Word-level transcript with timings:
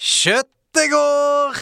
Kjøttegård! 0.00 1.56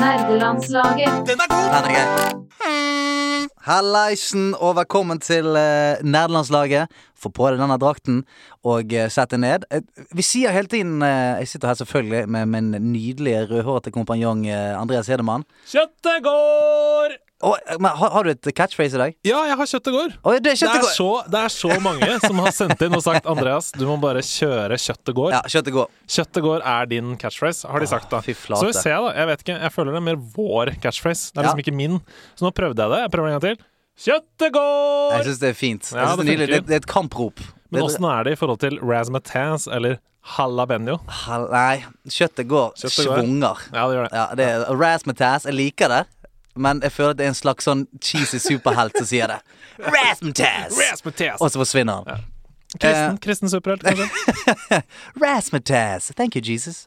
Nerdelandslaget. 0.00 1.26
Den 1.26 1.40
er 1.40 1.48
god! 1.48 1.64
Den 1.64 1.84
er 1.84 1.92
grei. 1.94 2.47
Hallaisen, 3.68 4.54
og 4.56 4.78
velkommen 4.78 5.18
til 5.20 5.44
uh, 5.52 6.00
nerdelandslaget. 6.00 6.88
Få 7.18 7.28
på 7.34 7.50
deg 7.50 7.60
denne 7.60 7.76
drakten 7.76 8.22
og 8.64 8.94
uh, 8.96 9.10
sett 9.12 9.34
deg 9.34 9.42
ned. 9.42 9.66
Eh, 9.68 9.84
vi 10.16 10.24
sier 10.24 10.54
hele 10.56 10.70
tiden 10.72 11.02
eh, 11.04 11.42
Jeg 11.42 11.50
sitter 11.52 11.74
her 11.74 11.80
selvfølgelig 11.82 12.32
med 12.32 12.48
min 12.48 12.70
nydelige 12.94 13.44
rødhårete 13.50 13.92
kompanjong 13.92 14.46
eh, 14.48 14.72
Andreas 14.72 15.12
Hedemann. 15.12 15.44
Kjøttet 15.68 16.24
går! 16.24 17.18
Og, 17.38 17.54
eh, 17.70 17.76
men, 17.78 17.92
har, 17.94 18.10
har 18.10 18.26
du 18.26 18.30
et 18.32 18.48
catchphrase 18.50 18.96
i 18.96 18.98
dag? 18.98 19.12
Ja, 19.28 19.44
jeg 19.46 19.56
har 19.60 19.68
kjøttet 19.70 19.94
går. 19.94 20.14
Oh, 20.26 20.32
det 20.34 20.52
er 20.52 20.58
Det 20.58 20.70
er, 20.80 20.86
så, 20.90 21.06
det 21.30 21.38
er 21.38 21.52
så 21.54 21.70
mange 21.84 22.08
som 22.24 22.40
har 22.42 22.50
sendt 22.56 22.82
inn 22.82 22.96
og 22.98 23.04
sagt 23.04 23.28
Andreas, 23.30 23.68
du 23.76 23.84
må 23.86 23.94
bare 24.02 24.24
kjøre 24.26 24.74
kjøttet 24.74 25.14
går. 25.14 25.30
Ja, 25.36 25.42
kjøttegård. 25.46 25.92
Kjøttet 26.10 26.42
går 26.48 26.66
er 26.66 26.90
din 26.90 27.12
catchphrase, 27.20 27.68
har 27.70 27.78
de 27.84 27.86
sagt 27.90 28.10
da. 28.10 28.18
Så 28.26 28.64
vi 28.66 28.74
ser 28.74 28.98
da, 29.06 29.12
jeg 29.14 29.30
vet 29.30 29.44
ikke, 29.46 29.58
jeg 29.62 29.74
føler 29.76 29.94
det 29.94 30.00
er 30.02 30.06
mer 30.08 30.18
vår 30.34 30.72
catchphrase. 30.82 31.30
Det 31.30 31.38
er 31.38 31.46
liksom 31.46 31.62
Ja. 31.62 31.66
ikke 31.68 31.76
min. 31.78 32.00
Så 32.34 32.48
nå 32.48 32.50
prøvde 32.58 32.82
jeg 32.82 32.90
det. 32.96 33.00
Jeg 33.06 33.14
prøver 33.14 33.30
en 33.30 33.38
gang 33.38 33.46
til. 33.46 33.64
Kjøttet 33.98 34.52
går! 34.54 35.14
Jeg 35.18 35.24
syns 35.30 35.38
det 35.42 35.48
er 35.48 35.56
fint. 35.58 35.92
Ja, 35.94 36.10
det, 36.18 36.26
er 36.34 36.42
det 36.46 36.60
det, 36.66 36.74
er 36.74 36.82
et 36.82 36.90
kamprop. 36.90 37.40
Men 37.70 37.82
åssen 37.86 38.04
er 38.06 38.24
det 38.26 38.34
i 38.34 38.38
forhold 38.40 38.58
til 38.62 38.78
razzmatazz 38.82 39.66
eller 39.70 39.98
jalapeno? 40.36 40.98
Hal- 41.24 41.48
Nei, 41.52 41.84
kjøttet 42.10 42.46
går 42.50 42.74
Kjøttet 42.78 43.06
går. 43.06 43.18
svunger. 43.22 43.64
Ja, 43.74 43.86
det 43.88 43.96
gjør 43.96 44.06
det. 44.08 44.12
Ja, 44.18 44.26
det 44.38 44.46
er 44.54 44.78
Razzmatazz. 44.82 45.46
Jeg 45.50 45.54
liker 45.58 45.88
det. 45.94 46.02
Men 46.58 46.82
jeg 46.84 46.92
føler 46.94 47.14
at 47.14 47.20
det 47.20 47.26
er 47.28 47.32
en 47.34 47.38
slags 47.38 47.68
sånn 47.68 47.86
cheesy 48.02 48.40
superhelt 48.42 48.96
som 48.98 49.06
sier 49.08 49.30
det. 49.30 49.38
Rasmatas! 49.94 50.74
Razzmatazz! 50.78 51.40
Og 51.40 51.52
så 51.54 51.62
forsvinner 51.62 52.02
han. 52.04 52.26
Kristen, 52.76 53.14
uh, 53.16 53.18
kristen 53.24 53.48
superhelt, 53.48 53.82
kanskje? 53.86 54.82
Rasmatas. 55.22 56.10
Thank 56.16 56.36
you, 56.36 56.42
Jesus. 56.44 56.86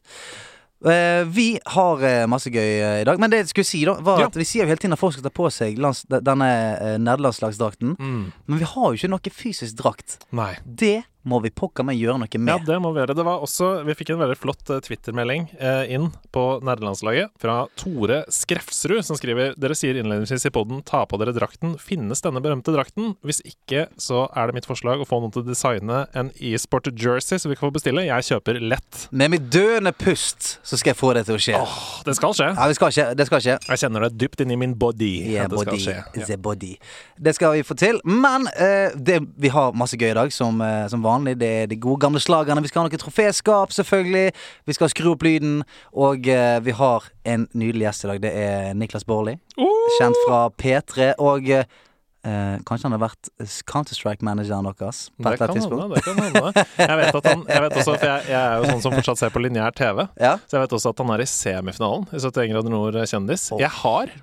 Uh, 0.85 1.23
vi 1.29 1.59
har 1.65 2.01
uh, 2.01 2.27
masse 2.29 2.49
gøy 2.49 3.01
i 3.01 3.05
dag. 3.05 3.19
Men 3.21 3.29
det 3.33 3.43
jeg 3.43 3.51
skulle 3.51 3.69
si, 3.69 3.83
da 3.85 3.93
var 4.01 4.19
Ja. 4.23 4.27
at 4.31 4.37
vi 4.37 4.45
sier 4.45 4.63
jo 4.65 4.71
hele 4.71 4.81
tiden 4.81 4.93
at 4.93 4.99
folk 5.01 5.13
skal 5.13 5.25
ta 5.27 5.29
på 5.33 5.49
seg 5.53 5.77
lands, 5.81 6.03
denne 6.09 6.49
uh, 6.81 6.95
nederlandslagsdrakten. 7.01 7.95
Mm. 7.99 8.23
Men 8.49 8.61
vi 8.61 8.65
har 8.65 8.87
jo 8.89 8.97
ikke 8.97 9.11
noe 9.13 9.33
fysisk 9.33 9.77
drakt. 9.81 10.19
Nei. 10.33 10.55
Det 10.65 11.03
må 11.27 11.39
vi 11.43 11.51
pokker 11.53 11.85
meg 11.85 11.99
gjøre 11.99 12.19
noe 12.21 12.41
med. 12.41 12.51
Ja, 12.51 12.57
det 12.65 12.77
må 12.81 12.91
vi 12.95 13.01
gjøre. 13.01 13.15
Det 13.17 13.25
var 13.25 13.43
også, 13.45 13.69
vi 13.87 13.95
fikk 13.97 14.13
en 14.13 14.21
veldig 14.21 14.37
flott 14.39 14.69
eh, 14.73 14.81
Twitter-melding 14.85 15.47
eh, 15.59 15.93
inn 15.93 16.09
på 16.33 16.45
nerdelandslaget 16.65 17.33
fra 17.41 17.65
Tore 17.79 18.23
Skrefsrud, 18.31 19.03
som 19.05 19.19
skriver 19.19 19.53
Dere 19.61 19.77
sier 19.77 19.99
innledningsvis 19.99 20.47
i 20.49 20.53
poden 20.53 20.81
'ta 20.85 21.03
på 21.05 21.19
dere 21.21 21.35
drakten'. 21.35 21.77
Finnes 21.81 22.23
denne 22.25 22.41
berømte 22.43 22.73
drakten? 22.73 23.15
Hvis 23.25 23.41
ikke, 23.45 23.87
så 24.01 24.25
er 24.35 24.49
det 24.49 24.57
mitt 24.57 24.69
forslag 24.69 25.01
å 25.01 25.07
få 25.07 25.21
noen 25.21 25.33
til 25.35 25.43
å 25.43 25.49
designe 25.51 26.05
en 26.17 26.31
e-sport 26.39 26.89
jersey, 26.91 27.37
så 27.37 27.51
vi 27.51 27.57
kan 27.59 27.69
få 27.69 27.75
bestille. 27.77 28.07
Jeg 28.07 28.27
kjøper 28.31 28.61
lett. 28.61 29.05
Med 29.11 29.35
mitt 29.35 29.49
døende 29.53 29.93
pust 29.93 30.57
så 30.65 30.79
skal 30.79 30.93
jeg 30.95 31.01
få 31.01 31.13
det 31.17 31.27
til 31.29 31.37
å 31.37 31.41
skje. 31.41 31.61
Det 32.07 32.17
skal 32.17 32.35
skje. 32.37 32.49
Ja, 32.55 32.67
det 32.67 32.79
skal 32.79 32.95
skje. 32.95 33.07
det 33.17 33.29
skal 33.29 33.45
skje. 33.45 33.57
Jeg 33.69 33.83
kjenner 33.85 34.07
det 34.07 34.17
dypt 34.17 34.41
inni 34.41 34.57
min 34.57 34.73
body. 34.79 35.11
Yeah, 35.35 35.49
det 35.51 35.59
skal 35.61 35.73
body. 35.73 35.83
skje. 35.85 35.97
Ja. 36.01 36.25
The 36.31 36.37
body. 36.41 36.73
Det 37.21 37.35
skal 37.37 37.55
vi 37.57 37.65
få 37.67 37.77
til. 37.77 38.01
Men 38.07 38.49
eh, 38.55 38.95
det, 38.95 39.21
vi 39.37 39.53
har 39.53 39.77
masse 39.77 39.99
gøy 39.99 40.11
i 40.11 40.17
dag, 40.17 40.33
som, 40.33 40.61
eh, 40.65 40.87
som 40.89 41.03
vanlig. 41.03 41.10
Det 41.19 41.47
er 41.47 41.67
de 41.71 41.77
gode 41.81 41.99
gamle 42.05 42.19
slagerne. 42.23 42.61
Vi 42.63 42.71
skal 42.71 42.81
ha 42.83 42.87
noe 42.89 43.01
troféskap, 43.01 43.71
selvfølgelig. 43.75 44.31
Vi 44.65 44.73
skal 44.77 44.89
skru 44.93 45.11
opp 45.13 45.23
lyden. 45.27 45.61
Og 45.93 46.27
eh, 46.31 46.57
vi 46.63 46.71
har 46.71 47.07
en 47.25 47.47
nydelig 47.53 47.87
gjest 47.89 48.05
i 48.05 48.11
dag. 48.13 48.21
Det 48.23 48.31
er 48.47 48.73
Niklas 48.79 49.03
Baarli. 49.07 49.37
Uh! 49.59 49.67
Kjent 49.99 50.15
fra 50.27 50.41
P3. 50.61 51.11
Og 51.19 51.49
eh, 51.51 51.65
eh, 52.23 52.57
kanskje 52.67 52.87
han 52.89 52.95
har 52.97 53.03
vært 53.07 53.31
Counter-Strike-manageren 53.69 54.67
deres 54.71 55.03
på 55.17 55.27
Det 55.27 55.35
et 55.35 55.43
kan 55.43 55.55
tidspunkt. 55.55 55.83
hende. 55.83 55.95
det 55.95 56.03
kan 56.03 56.23
hende 56.23 56.65
Jeg 56.87 56.97
vet 57.03 57.15
at 57.21 57.29
han 57.31 57.45
Jeg 57.49 57.61
vet 57.67 57.77
også, 57.83 57.93
for 57.97 58.09
jeg, 58.11 58.25
jeg 58.31 58.41
er 58.41 58.57
jo 58.57 58.71
sånn 58.71 58.83
som 58.87 58.97
fortsatt 58.97 59.21
ser 59.25 59.31
på 59.35 59.43
lineær 59.43 59.71
TV. 59.77 60.05
Ja. 60.21 60.35
Så 60.47 60.57
jeg 60.57 60.65
vet 60.67 60.75
også 60.79 60.95
at 60.95 61.03
han 61.03 61.15
er 61.17 61.23
i 61.23 61.29
semifinalen 61.29 62.09
i 62.11 62.19
71 62.21 62.51
grader 62.55 62.73
nord 62.77 62.99
kjendis. 63.09 63.47
Oh. 63.51 63.59
Jeg 63.61 63.73
har 63.81 64.13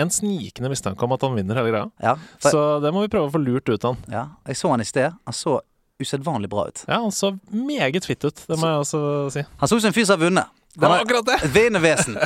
en 0.00 0.10
snikende 0.10 0.70
mistanke 0.72 1.04
om 1.04 1.12
at 1.14 1.22
han 1.22 1.34
vinner 1.36 1.58
hele 1.60 1.70
greia. 1.70 1.88
Ja, 2.02 2.14
for, 2.40 2.50
Så 2.50 2.62
det 2.82 2.90
må 2.94 3.04
vi 3.04 3.10
prøve 3.12 3.28
å 3.28 3.34
få 3.34 3.38
lurt 3.42 3.68
ut 3.68 3.84
av 3.84 3.92
han. 3.94 4.00
ja, 4.10 4.24
jeg 4.48 4.58
så 4.58 4.70
han 4.72 4.82
i 4.82 4.86
sted. 4.88 5.12
Han 5.28 5.36
så 5.36 5.60
usedvanlig 6.02 6.50
bra 6.52 6.66
ut. 6.68 6.84
Ja, 6.88 7.00
han 7.02 7.14
så 7.14 7.32
meget 7.50 8.06
fitt 8.08 8.24
ut, 8.26 8.44
det 8.48 8.58
må 8.58 8.68
jeg 8.70 8.82
også 8.84 9.02
si. 9.34 9.46
Han 9.62 9.70
så 9.70 9.78
ut 9.78 9.84
som 9.84 9.92
en 9.92 9.96
fyr 9.96 10.08
som 10.08 10.18
har 10.18 10.26
vunnet. 10.26 10.58
Det 10.74 10.88
var 10.88 11.02
akkurat 11.04 11.26
det! 11.26 11.38
Vinevesen. 11.56 12.16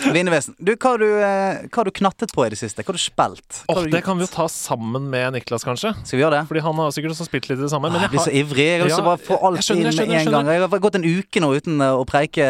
Vinnevesen. 0.00 0.54
Du, 0.58 0.72
hva 0.76 0.92
har 0.94 1.00
du, 1.02 1.08
eh, 1.20 1.58
hva 1.68 1.80
har 1.82 1.88
du 1.88 1.92
knattet 1.92 2.32
på 2.32 2.44
i 2.46 2.50
det 2.52 2.56
siste? 2.60 2.80
Hva 2.84 2.92
har 2.94 2.96
du 2.96 3.02
spilt? 3.02 3.58
Hva 3.66 3.74
har 3.76 3.84
du 3.84 3.90
det 3.90 3.98
gjort? 3.98 4.06
kan 4.06 4.20
vi 4.20 4.24
jo 4.24 4.30
ta 4.32 4.46
sammen 4.48 5.08
med 5.12 5.34
Niklas, 5.34 5.64
kanskje. 5.66 5.92
Skal 6.06 6.16
vi 6.18 6.22
gjøre 6.24 6.38
det? 6.38 6.48
Fordi 6.48 6.62
han 6.64 6.80
har 6.80 6.94
sikkert 6.96 7.14
også 7.16 7.26
spilt 7.28 7.48
litt 7.50 7.58
i 7.60 7.64
det 7.66 7.70
samme. 7.72 7.90
Men 7.92 8.06
jeg 8.06 8.12
blir 8.14 8.22
så 8.24 8.32
ivrig. 8.32 8.66
Jeg 8.70 8.80
har 8.86 8.92
Ja, 8.94 9.00
bare 9.04 9.20
få 9.20 9.36
jeg 9.36 9.44
alt 9.50 9.66
skjønner, 9.66 9.90
inn 9.90 9.98
med 10.12 10.20
en 10.20 10.32
gang. 10.36 10.50
Jeg 10.54 10.64
har 10.64 10.82
gått 10.86 10.98
en 11.00 11.04
uke 11.10 11.42
nå 11.44 11.50
uten 11.58 11.84
å 11.84 12.04
preike, 12.08 12.48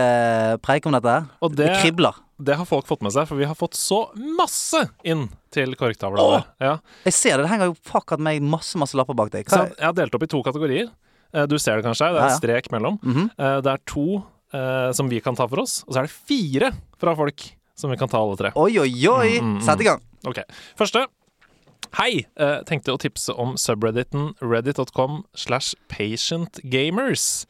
preike 0.62 0.86
om 0.90 0.94
dette. 1.00 1.16
og 1.40 1.56
det, 1.56 1.66
Det 1.72 1.80
kribler. 1.82 2.14
det 2.38 2.56
har 2.60 2.68
folk 2.68 2.86
fått 2.86 3.02
med 3.02 3.12
seg, 3.16 3.26
for 3.28 3.36
vi 3.40 3.44
har 3.50 3.56
fått 3.58 3.74
så 3.74 4.02
masse 4.14 4.84
inn 5.02 5.28
til 5.50 5.74
korktavla. 5.74 6.22
Åh! 6.22 6.42
Ja. 6.60 6.76
Jeg 7.08 7.12
ser 7.16 7.36
det. 7.38 7.48
Det 7.48 7.50
henger 7.56 7.72
jo 7.72 7.76
fuck 7.82 8.12
at 8.12 8.20
meg 8.22 8.42
masse 8.42 8.78
masse 8.78 8.94
lapper 8.94 9.16
bak 9.18 9.32
deg. 9.34 9.48
Så 9.50 9.66
jeg 9.74 9.84
har 9.88 9.96
delt 9.96 10.14
opp 10.14 10.22
i 10.22 10.30
to 10.30 10.42
kategorier. 10.46 10.92
Eh, 11.34 11.46
Du 11.50 11.58
ser 11.58 11.76
det 11.80 11.84
kanskje, 11.88 12.12
det 12.14 12.20
er 12.22 12.28
en 12.30 12.38
strek 12.38 12.70
mellom. 12.70 13.00
Mm 13.02 13.14
-hmm. 13.16 13.62
Det 13.62 13.72
er 13.72 13.78
to 13.86 14.22
eh, 14.54 14.90
som 14.96 15.08
vi 15.10 15.20
kan 15.24 15.38
ta 15.38 15.46
for 15.50 15.62
oss, 15.64 15.80
og 15.86 15.94
så 15.94 16.02
er 16.02 16.08
det 16.08 16.14
fire 16.14 16.72
fra 17.00 17.14
folk 17.18 17.46
som 17.80 17.92
vi 17.92 17.98
kan 18.00 18.10
ta 18.12 18.20
alle 18.20 18.36
tre. 18.36 18.52
Oi, 18.60 18.74
oi, 18.82 18.90
oi! 19.08 19.38
Mm, 19.40 19.46
mm, 19.46 19.56
mm. 19.58 19.64
Sett 19.64 19.80
i 19.80 19.88
gang. 19.88 20.04
Ok, 20.28 20.42
Første. 20.78 21.06
Hei! 21.98 22.26
Eh, 22.38 22.58
tenkte 22.68 22.92
å 22.94 23.00
tipse 23.02 23.34
om 23.34 23.56
subredditen 23.58 24.34
reddit.com 24.44 25.24
slash 25.34 25.74
patientgamers. 25.90 27.46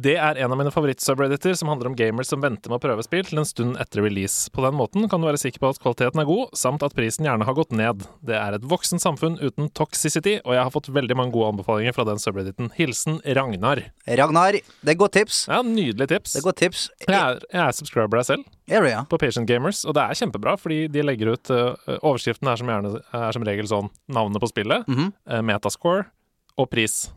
Det 0.00 0.14
er 0.16 0.38
en 0.40 0.52
av 0.54 0.56
mine 0.56 0.70
favoritt-subredditer 0.72 1.52
som 1.58 1.68
handler 1.68 1.90
om 1.90 1.94
gamers 1.98 2.30
som 2.30 2.40
venter 2.40 2.70
med 2.70 2.78
å 2.78 2.80
prøve 2.80 3.02
spill 3.04 3.24
til 3.26 3.42
en 3.42 3.48
stund 3.48 3.76
etter 3.82 4.00
release. 4.00 4.48
På 4.54 4.62
den 4.64 4.78
måten 4.78 5.04
kan 5.12 5.20
du 5.20 5.26
være 5.28 5.40
sikker 5.42 5.60
på 5.60 5.72
at 5.74 5.80
kvaliteten 5.82 6.22
er 6.22 6.28
god, 6.28 6.54
samt 6.56 6.84
at 6.86 6.94
prisen 6.96 7.26
gjerne 7.28 7.44
har 7.44 7.56
gått 7.58 7.74
ned. 7.76 8.06
Det 8.24 8.38
er 8.38 8.56
et 8.56 8.64
voksent 8.70 9.02
samfunn 9.02 9.36
uten 9.42 9.68
toxicity, 9.76 10.38
og 10.46 10.56
jeg 10.56 10.62
har 10.62 10.72
fått 10.72 10.88
veldig 10.96 11.18
mange 11.18 11.34
gode 11.34 11.50
anbefalinger 11.52 11.92
fra 11.96 12.06
den 12.08 12.22
subredditen. 12.22 12.70
Hilsen 12.78 13.18
Ragnar. 13.26 13.82
Ragnar, 14.22 14.56
det 14.56 14.94
er 14.94 14.98
godt 15.02 15.18
tips. 15.18 15.42
Ja, 15.50 15.60
Nydelig 15.66 16.08
tips. 16.14 16.32
Det 16.32 16.40
er 16.40 16.46
godt 16.48 16.60
tips. 16.62 16.86
Jeg 17.04 17.18
er, 17.18 17.44
jeg 17.50 17.62
er 17.66 17.76
subscriber 17.82 18.22
deg 18.22 18.30
selv 18.30 18.72
Area. 18.80 19.04
på 19.10 19.20
Patient 19.20 19.50
Gamers, 19.50 19.82
og 19.84 19.98
det 19.98 20.06
er 20.06 20.22
kjempebra, 20.22 20.56
fordi 20.62 20.80
de 20.88 21.04
legger 21.04 21.34
ut 21.34 21.52
uh, 21.52 21.76
Overskriften 21.98 22.48
er 22.48 22.62
som, 22.62 22.72
gjerne, 22.72 23.04
er 23.20 23.36
som 23.36 23.44
regel 23.44 23.68
sånn 23.68 23.92
navnet 24.08 24.40
på 24.40 24.48
spillet, 24.48 24.88
mm 24.88 24.96
-hmm. 24.96 25.12
uh, 25.28 25.42
metascore 25.44 26.08
og 26.56 26.70
pris. 26.72 27.10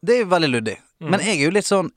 Det 0.00 0.16
er 0.16 0.24
jo 0.24 0.32
veldig 0.32 0.48
luddig. 0.48 0.78
Mm. 1.00 1.10
Men 1.10 1.20
jeg 1.20 1.40
er 1.40 1.44
jo 1.44 1.52
litt 1.52 1.68
sånn 1.68 1.92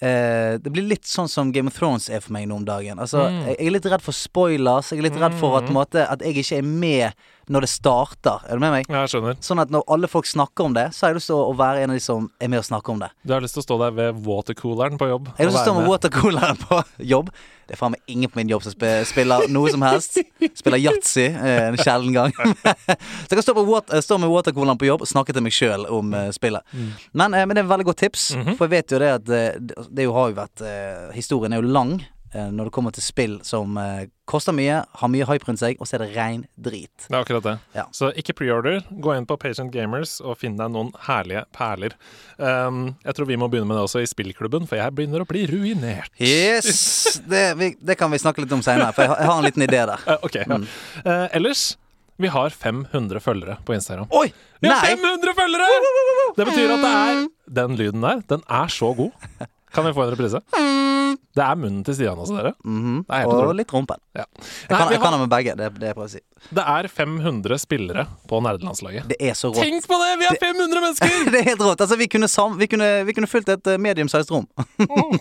eh, 0.00 0.58
Det 0.58 0.72
blir 0.72 0.88
litt 0.88 1.04
sånn 1.04 1.28
som 1.28 1.52
Game 1.52 1.68
of 1.68 1.78
Thrones 1.78 2.08
er 2.10 2.20
for 2.20 2.32
meg 2.32 2.48
nå 2.48 2.56
om 2.56 2.64
dagen. 2.64 2.98
Altså, 2.98 3.28
Mm. 3.30 3.46
Jeg 3.56 3.66
er 3.66 3.70
litt 3.70 3.86
redd 3.86 4.02
for 4.02 4.12
spoilers. 4.12 4.90
Jeg 4.90 4.98
er 4.98 5.02
litt 5.10 5.20
redd 5.20 5.34
for 5.38 5.56
at, 5.58 5.64
på 5.66 5.72
måte, 5.72 6.06
at 6.08 6.20
jeg 6.20 6.34
ikke 6.36 6.58
er 6.58 6.62
med 6.62 7.12
når 7.48 7.66
det 7.66 7.70
starter. 7.72 8.44
Er 8.48 8.56
du 8.56 8.60
med 8.64 8.72
meg? 8.72 8.86
Ja, 8.88 9.02
jeg 9.04 9.14
skjønner. 9.14 9.36
Sånn 9.44 9.60
at 9.62 9.70
når 9.74 9.84
alle 9.88 10.08
folk 10.08 10.26
snakker 10.26 10.64
om 10.68 10.74
det, 10.76 10.88
så 10.94 11.06
har 11.06 11.12
jeg 11.14 11.20
lyst 11.22 11.30
til 11.32 11.36
å 11.40 11.54
være 11.58 11.82
en 11.84 11.90
av 11.92 11.98
de 11.98 12.04
som 12.04 12.30
er 12.40 12.48
med 12.48 12.58
og 12.62 12.64
snakker 12.68 12.92
om 12.94 13.02
det. 13.04 13.10
Du 13.24 13.32
har 13.34 13.40
lyst 13.44 13.54
til 13.58 13.64
å 13.64 13.66
stå 13.68 13.78
der 13.84 13.90
ved 13.98 14.22
watercooleren 14.24 14.98
på 15.00 15.08
jobb. 15.10 15.28
Jeg 15.38 15.46
har 15.46 15.50
lyst 15.52 15.60
til 15.60 15.64
å 15.64 15.74
stå 15.74 15.80
med 15.80 15.90
watercooleren 15.92 16.62
på 16.64 16.80
jobb. 17.14 17.30
Det 17.64 17.72
er 17.72 17.80
faen 17.80 17.94
meg 17.94 18.02
ingen 18.12 18.28
på 18.28 18.36
min 18.36 18.50
jobb 18.52 18.62
som 18.66 18.74
spiller 19.08 19.46
noe 19.48 19.70
som 19.72 19.80
helst. 19.86 20.18
Spiller 20.58 20.82
yatzy 20.82 21.22
eh, 21.30 21.62
en 21.70 21.78
sjelden 21.80 22.12
gang. 22.12 22.34
så 22.36 23.30
jeg 23.32 23.38
kan 23.38 23.44
stå, 23.46 23.54
water, 23.64 24.02
stå 24.04 24.18
med 24.20 24.28
watercooleren 24.32 24.80
på 24.80 24.88
jobb 24.90 25.04
og 25.06 25.08
snakke 25.08 25.32
til 25.32 25.44
meg 25.46 25.54
sjøl 25.56 25.86
om 25.88 26.12
eh, 26.16 26.28
spillet. 26.36 26.60
Men, 27.16 27.32
eh, 27.32 27.46
men 27.48 27.56
det 27.56 27.62
er 27.62 27.68
et 27.68 27.72
veldig 27.72 27.88
godt 27.92 28.02
tips, 28.04 28.26
Mhm. 28.34 28.56
for 28.58 28.66
jeg 28.68 28.72
vet 28.82 28.92
jo 28.92 28.98
det 29.00 29.08
at 29.14 29.28
eh, 29.32 29.56
det, 29.60 29.86
det 29.96 30.04
har 30.12 30.28
jo 30.32 30.36
vært 30.36 30.60
eh, 30.66 31.08
Historien 31.16 31.52
er 31.56 31.62
jo 31.62 31.70
lang 31.72 31.94
eh, 32.00 32.10
når 32.50 32.68
det 32.68 32.74
kommer 32.74 32.94
til 32.94 33.04
spill 33.04 33.36
som 33.46 33.76
eh, 33.78 34.08
koster 34.26 34.54
mye, 34.56 34.80
har 35.00 35.10
mye 35.12 35.26
hype 35.28 35.46
rundt 35.48 35.60
seg, 35.60 35.78
og 35.78 35.88
så 35.88 35.96
er 35.98 36.04
det 36.04 36.08
rein 36.16 36.44
drit. 36.56 37.06
Det 37.06 37.12
er 37.12 37.20
akkurat 37.20 37.46
det. 37.46 37.54
Ja. 37.76 37.84
Så 37.94 38.10
ikke 38.18 38.34
preorder. 38.40 38.80
Gå 38.90 39.14
inn 39.14 39.28
på 39.28 39.36
Patient 39.40 39.72
Gamers 39.74 40.16
og 40.24 40.38
finn 40.40 40.56
deg 40.58 40.72
noen 40.74 40.90
herlige 41.06 41.44
perler. 41.54 41.94
Um, 42.38 42.96
jeg 43.04 43.18
tror 43.18 43.30
vi 43.30 43.38
må 43.40 43.50
begynne 43.52 43.70
med 43.70 43.78
det 43.78 43.86
også 43.86 44.02
i 44.02 44.10
spillklubben, 44.10 44.66
for 44.70 44.80
jeg 44.80 44.96
begynner 44.96 45.22
å 45.22 45.28
bli 45.28 45.46
ruinert. 45.50 46.10
Yes! 46.18 46.74
Det, 47.34 47.54
vi, 47.56 47.70
det 47.80 47.94
kan 47.96 48.10
vi 48.12 48.18
snakke 48.20 48.42
litt 48.42 48.52
om 48.52 48.60
seinere, 48.64 48.92
for 48.92 49.04
jeg 49.04 49.10
har, 49.12 49.20
jeg 49.22 49.28
har 49.30 49.38
en 49.38 49.46
liten 49.46 49.64
idé 49.64 49.80
der. 49.88 50.02
Uh, 50.14 50.26
ok, 50.26 50.34
ja. 50.42 50.58
Mm. 50.58 50.64
uh, 51.06 51.26
ellers 51.32 51.62
vi 52.20 52.28
har 52.30 52.50
500 52.50 53.20
følgere 53.20 53.56
på 53.66 53.74
Instagram. 53.74 54.06
Oi! 54.14 54.28
Vi 54.60 54.68
har 54.70 54.82
Nei! 54.82 54.94
500 54.94 55.34
følgere! 55.38 55.70
Det 56.36 56.46
betyr 56.46 56.74
at 56.74 56.84
det 56.84 56.92
er 56.98 57.24
Den 57.58 57.74
lyden 57.78 58.04
der, 58.04 58.22
den 58.30 58.44
er 58.50 58.70
så 58.70 58.92
god. 58.94 59.10
Kan 59.74 59.88
vi 59.88 59.94
få 59.96 60.06
en 60.06 60.14
reprise? 60.14 60.40
Det 61.34 61.42
er 61.42 61.58
munnen 61.58 61.82
til 61.86 61.96
Stian 61.96 62.18
også, 62.18 62.36
dere. 62.36 62.52
Mm 62.62 63.02
Det 63.08 63.16
er 63.16 63.26
Og 63.30 63.54
litt 63.58 63.72
rumpen. 63.74 63.98
Ja. 64.14 64.24
Jeg 64.38 64.70
Nei, 64.70 64.78
kan, 64.78 64.92
jeg 64.94 65.00
kan 65.02 65.14
ha 65.14 65.18
med 65.18 65.30
begge. 65.32 65.54
Det, 65.58 65.70
det 65.80 65.88
jeg 65.90 65.96
prøver 65.96 66.10
å 66.10 66.12
si. 66.12 66.22
det 66.54 66.64
er 66.74 66.88
500 66.88 67.58
spillere 67.62 68.04
på 68.30 68.38
nerdelandslaget. 68.44 69.08
Det 69.10 69.18
er 69.18 69.34
så 69.38 69.50
rått. 69.50 69.58
Tenk 69.64 69.88
på 69.90 69.98
det! 69.98 70.10
Vi 70.20 70.28
er 70.30 70.38
500 70.40 70.84
mennesker! 70.84 71.16
det 71.34 71.40
er 71.40 71.48
helt 71.50 71.64
rått. 71.64 71.82
Altså, 71.82 71.98
vi 71.98 72.08
kunne, 72.12 72.28
sam 72.30 72.54
vi 72.60 72.68
kunne, 72.70 72.90
vi 73.08 73.16
kunne 73.16 73.30
fylt 73.30 73.50
et 73.50 73.72
uh, 73.72 73.78
medium-sized 73.82 74.30
rom. 74.30 74.46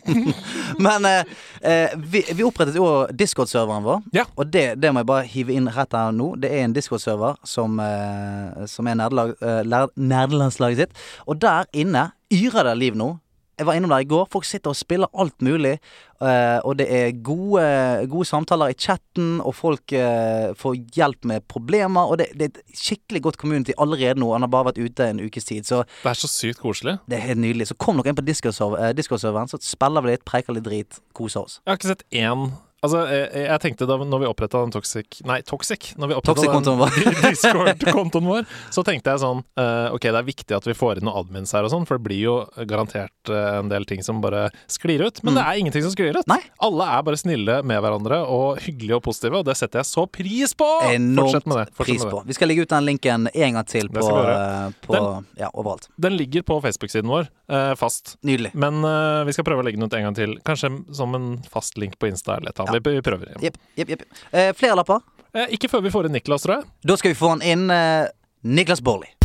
Men 0.86 1.10
eh, 1.10 1.34
eh, 1.62 1.98
vi, 1.98 2.24
vi 2.30 2.46
opprettet 2.46 2.78
jo 2.78 2.88
Discord-serveren 3.10 3.86
vår. 3.86 4.06
Ja. 4.14 4.28
Og 4.38 4.54
det, 4.54 4.68
det 4.84 4.94
må 4.94 5.02
jeg 5.02 5.10
bare 5.10 5.30
hive 5.34 5.58
inn 5.58 5.72
rett 5.74 5.98
her 5.98 6.14
nå. 6.14 6.34
Det 6.42 6.52
er 6.54 6.68
en 6.68 6.78
Discord-server 6.78 7.42
som, 7.48 7.80
eh, 7.82 8.66
som 8.70 8.90
er 8.90 9.02
eh, 9.02 9.88
nerdelandslaget 9.98 10.86
sitt. 10.86 11.04
Og 11.26 11.42
der 11.42 11.66
inne 11.74 12.12
yrer 12.34 12.70
det 12.70 12.78
liv 12.82 12.98
nå. 12.98 13.16
Jeg 13.60 13.68
var 13.68 13.78
innom 13.78 13.92
der 13.94 14.02
i 14.02 14.08
går. 14.10 14.26
Folk 14.34 14.46
sitter 14.50 14.72
og 14.74 14.76
spiller 14.80 15.08
alt 15.20 15.42
mulig. 15.46 15.76
eh, 16.24 16.60
og 16.66 16.78
det 16.80 16.88
er 16.90 17.12
gode, 17.24 17.64
gode 18.10 18.26
samtaler 18.26 18.72
i 18.74 18.78
chatten, 18.80 19.42
og 19.42 19.54
folk 19.56 19.94
eh, 19.94 20.54
får 20.58 20.76
hjelp 20.96 21.26
med 21.30 21.46
problemer. 21.48 22.10
Og 22.10 22.18
det, 22.18 22.28
det 22.34 22.48
er 22.48 22.52
et 22.58 22.78
skikkelig 22.80 23.22
godt 23.28 23.38
community 23.38 23.76
allerede 23.78 24.20
nå. 24.20 24.32
Han 24.34 24.42
har 24.48 24.50
bare 24.50 24.72
vært 24.72 24.82
ute 24.82 25.10
en 25.10 25.22
ukes 25.22 25.46
tid. 25.46 25.64
Så 25.70 25.84
Det 26.04 26.10
er 26.16 26.20
så 26.24 26.28
sykt 26.32 26.60
koselig. 26.64 26.98
det 27.10 27.20
er 27.20 27.28
helt 27.30 27.44
nydelig. 27.44 27.68
Så 27.70 27.78
kom 27.78 27.98
dere 28.02 28.14
inn 28.14 28.18
på 28.18 28.26
eh, 28.26 28.94
Discord-serveren, 28.98 29.52
så 29.52 29.62
spiller 29.62 30.02
vi 30.02 30.16
litt, 30.16 30.26
preker 30.26 30.54
litt 30.58 30.66
drit, 30.66 31.02
koser 31.14 31.46
oss. 31.46 31.60
Jeg 31.66 31.72
har 31.72 31.78
ikke 31.78 31.94
sett 31.94 32.06
én 32.12 32.52
Altså, 32.84 33.04
jeg, 33.10 33.46
jeg 33.48 33.64
tenkte 33.64 33.88
da 33.90 33.98
når 34.04 34.24
vi 34.24 34.30
oppretta 34.30 34.62
den 34.64 34.74
Toxic 34.74 35.22
Nei, 35.28 35.40
Toxic. 35.48 35.94
Når 36.00 36.12
vi 36.12 36.20
Toxic-kontoen 36.28 36.82
vår. 36.82 36.98
Discord-kontoen 37.34 38.28
vår, 38.28 38.48
så 38.74 38.84
tenkte 38.86 39.14
jeg 39.14 39.24
sånn 39.24 39.44
uh, 39.60 39.94
Ok, 39.96 40.10
det 40.10 40.20
er 40.20 40.28
viktig 40.28 40.58
at 40.58 40.68
vi 40.68 40.76
får 40.78 41.00
inn 41.00 41.08
noen 41.08 41.24
admins 41.24 41.54
her 41.56 41.66
og 41.66 41.74
sånn, 41.74 41.88
for 41.90 42.00
det 42.00 42.08
blir 42.10 42.22
jo 42.22 42.36
garantert 42.70 43.32
uh, 43.32 43.60
en 43.62 43.72
del 43.72 43.88
ting 43.90 44.04
som 44.06 44.20
bare 44.24 44.48
sklir 44.72 45.06
ut. 45.08 45.24
Men 45.24 45.40
det 45.40 45.46
er 45.48 45.62
ingenting 45.62 45.86
som 45.86 45.94
sklir 45.96 46.12
ut. 46.12 46.22
Mm. 46.28 46.36
Nei. 46.36 46.42
Alle 46.68 46.90
er 46.98 47.08
bare 47.08 47.20
snille 47.20 47.60
med 47.68 47.84
hverandre 47.84 48.20
og 48.28 48.62
hyggelige 48.64 49.00
og 49.00 49.06
positive, 49.08 49.42
og 49.42 49.48
det 49.48 49.58
setter 49.60 49.82
jeg 49.82 49.90
så 49.90 50.06
pris 50.10 50.56
på! 50.58 50.70
Fortsett 50.84 51.00
Enormt 51.00 51.50
med 51.50 51.62
det. 51.62 51.66
Fortsett 51.72 51.86
pris 51.88 52.04
med 52.04 52.10
det. 52.10 52.18
på. 52.18 52.24
Vi 52.28 52.38
skal 52.38 52.52
legge 52.52 52.68
ut 52.68 52.74
den 52.74 52.88
linken 52.88 53.30
en 53.34 53.60
gang 53.60 53.68
til 53.70 53.90
på, 53.94 54.04
vi 54.04 54.98
eh, 54.98 55.20
ja, 55.38 55.50
overalt. 55.54 55.90
Den 55.96 56.18
ligger 56.18 56.42
på 56.42 56.60
Facebook-siden 56.62 57.10
vår, 57.10 57.28
uh, 57.52 57.74
fast. 57.80 58.18
Nydelig. 58.22 58.52
Men 58.54 58.84
eh, 58.84 59.24
vi 59.28 59.34
skal 59.36 59.46
prøve 59.48 59.64
å 59.64 59.68
legge 59.68 59.80
den 59.80 59.88
ut 59.88 59.98
en 59.98 60.08
gang 60.08 60.18
til. 60.18 60.36
Kanskje 60.48 60.72
som 60.96 61.16
en 61.18 61.28
fast 61.50 61.78
link 61.82 61.98
på 62.00 62.10
Insta 62.10 62.38
eller 62.38 62.52
et 62.52 62.60
eller 62.60 62.70
annet. 62.70 62.73
Vi, 62.74 62.82
vi 62.98 63.02
prøver. 63.06 63.34
Jepp, 63.44 63.58
jepp, 63.80 63.90
jepp. 63.96 64.06
Eh, 64.32 64.52
flere 64.58 64.78
lapper. 64.80 65.04
Eh, 65.34 65.56
ikke 65.58 65.70
før 65.72 65.82
vi 65.86 65.92
får 65.94 66.10
inn 66.10 66.16
Niklas, 66.18 66.46
tror 66.46 66.60
jeg. 66.60 66.70
Da 66.86 66.98
skal 67.00 67.14
vi 67.14 67.18
få 67.18 67.34
han 67.34 67.42
inn 67.46 67.70
eh, 67.74 68.08
Niklas 68.44 68.84
Baarli. 68.86 69.10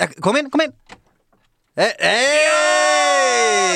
Ja, 0.00 0.06
kom 0.22 0.36
inn, 0.38 0.46
kom 0.52 0.62
inn. 0.62 0.70
Eh, 1.76 1.90
hey! 1.98 2.79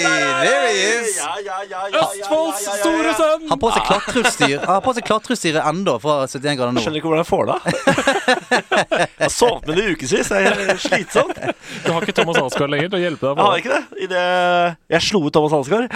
There 0.02 0.68
he 0.68 0.74
is. 1.00 1.16
Ja, 1.18 1.34
ja, 1.44 1.58
ja, 1.70 1.82
ja, 1.92 2.02
Østfolds 2.02 2.64
store 2.80 3.12
sønn! 3.18 3.44
Har 3.50 3.58
på 3.60 3.70
seg 3.74 3.84
klatreutstyr 3.88 4.56
Han 4.64 4.72
har 4.74 4.82
på 4.84 4.94
seg 4.96 5.06
klatreutstyret 5.08 5.68
ennå 5.70 5.94
fra 6.02 6.16
71 6.26 6.58
grader 6.58 6.72
nord. 6.74 6.84
skjønner 6.84 7.00
ikke 7.00 7.10
hvordan 7.10 7.22
jeg 7.22 7.30
får 7.30 7.44
det 7.44 7.54
av. 7.54 7.60
Jeg 9.04 9.24
har 9.24 9.32
sovet 9.32 9.68
med 9.68 9.78
det 9.78 9.84
i 9.84 9.94
ukevis. 9.94 10.28
Det 10.30 10.40
er 10.44 10.80
slitsomt. 10.82 11.38
Du 11.84 11.90
har 11.94 12.04
ikke 12.04 12.16
Thomas 12.16 12.38
Alsgaard 12.42 12.72
lenger 12.74 12.90
til 12.92 12.98
å 12.98 13.02
hjelpe 13.04 13.24
deg. 13.30 13.38
Jeg 13.38 13.44
har 13.44 13.62
ikke 13.62 13.74
det. 13.74 13.82
I 14.04 14.10
det 14.10 14.24
jeg 14.94 15.06
slo 15.08 15.20
ut 15.26 15.34
Thomas 15.34 15.54
Alsgaard. 15.56 15.86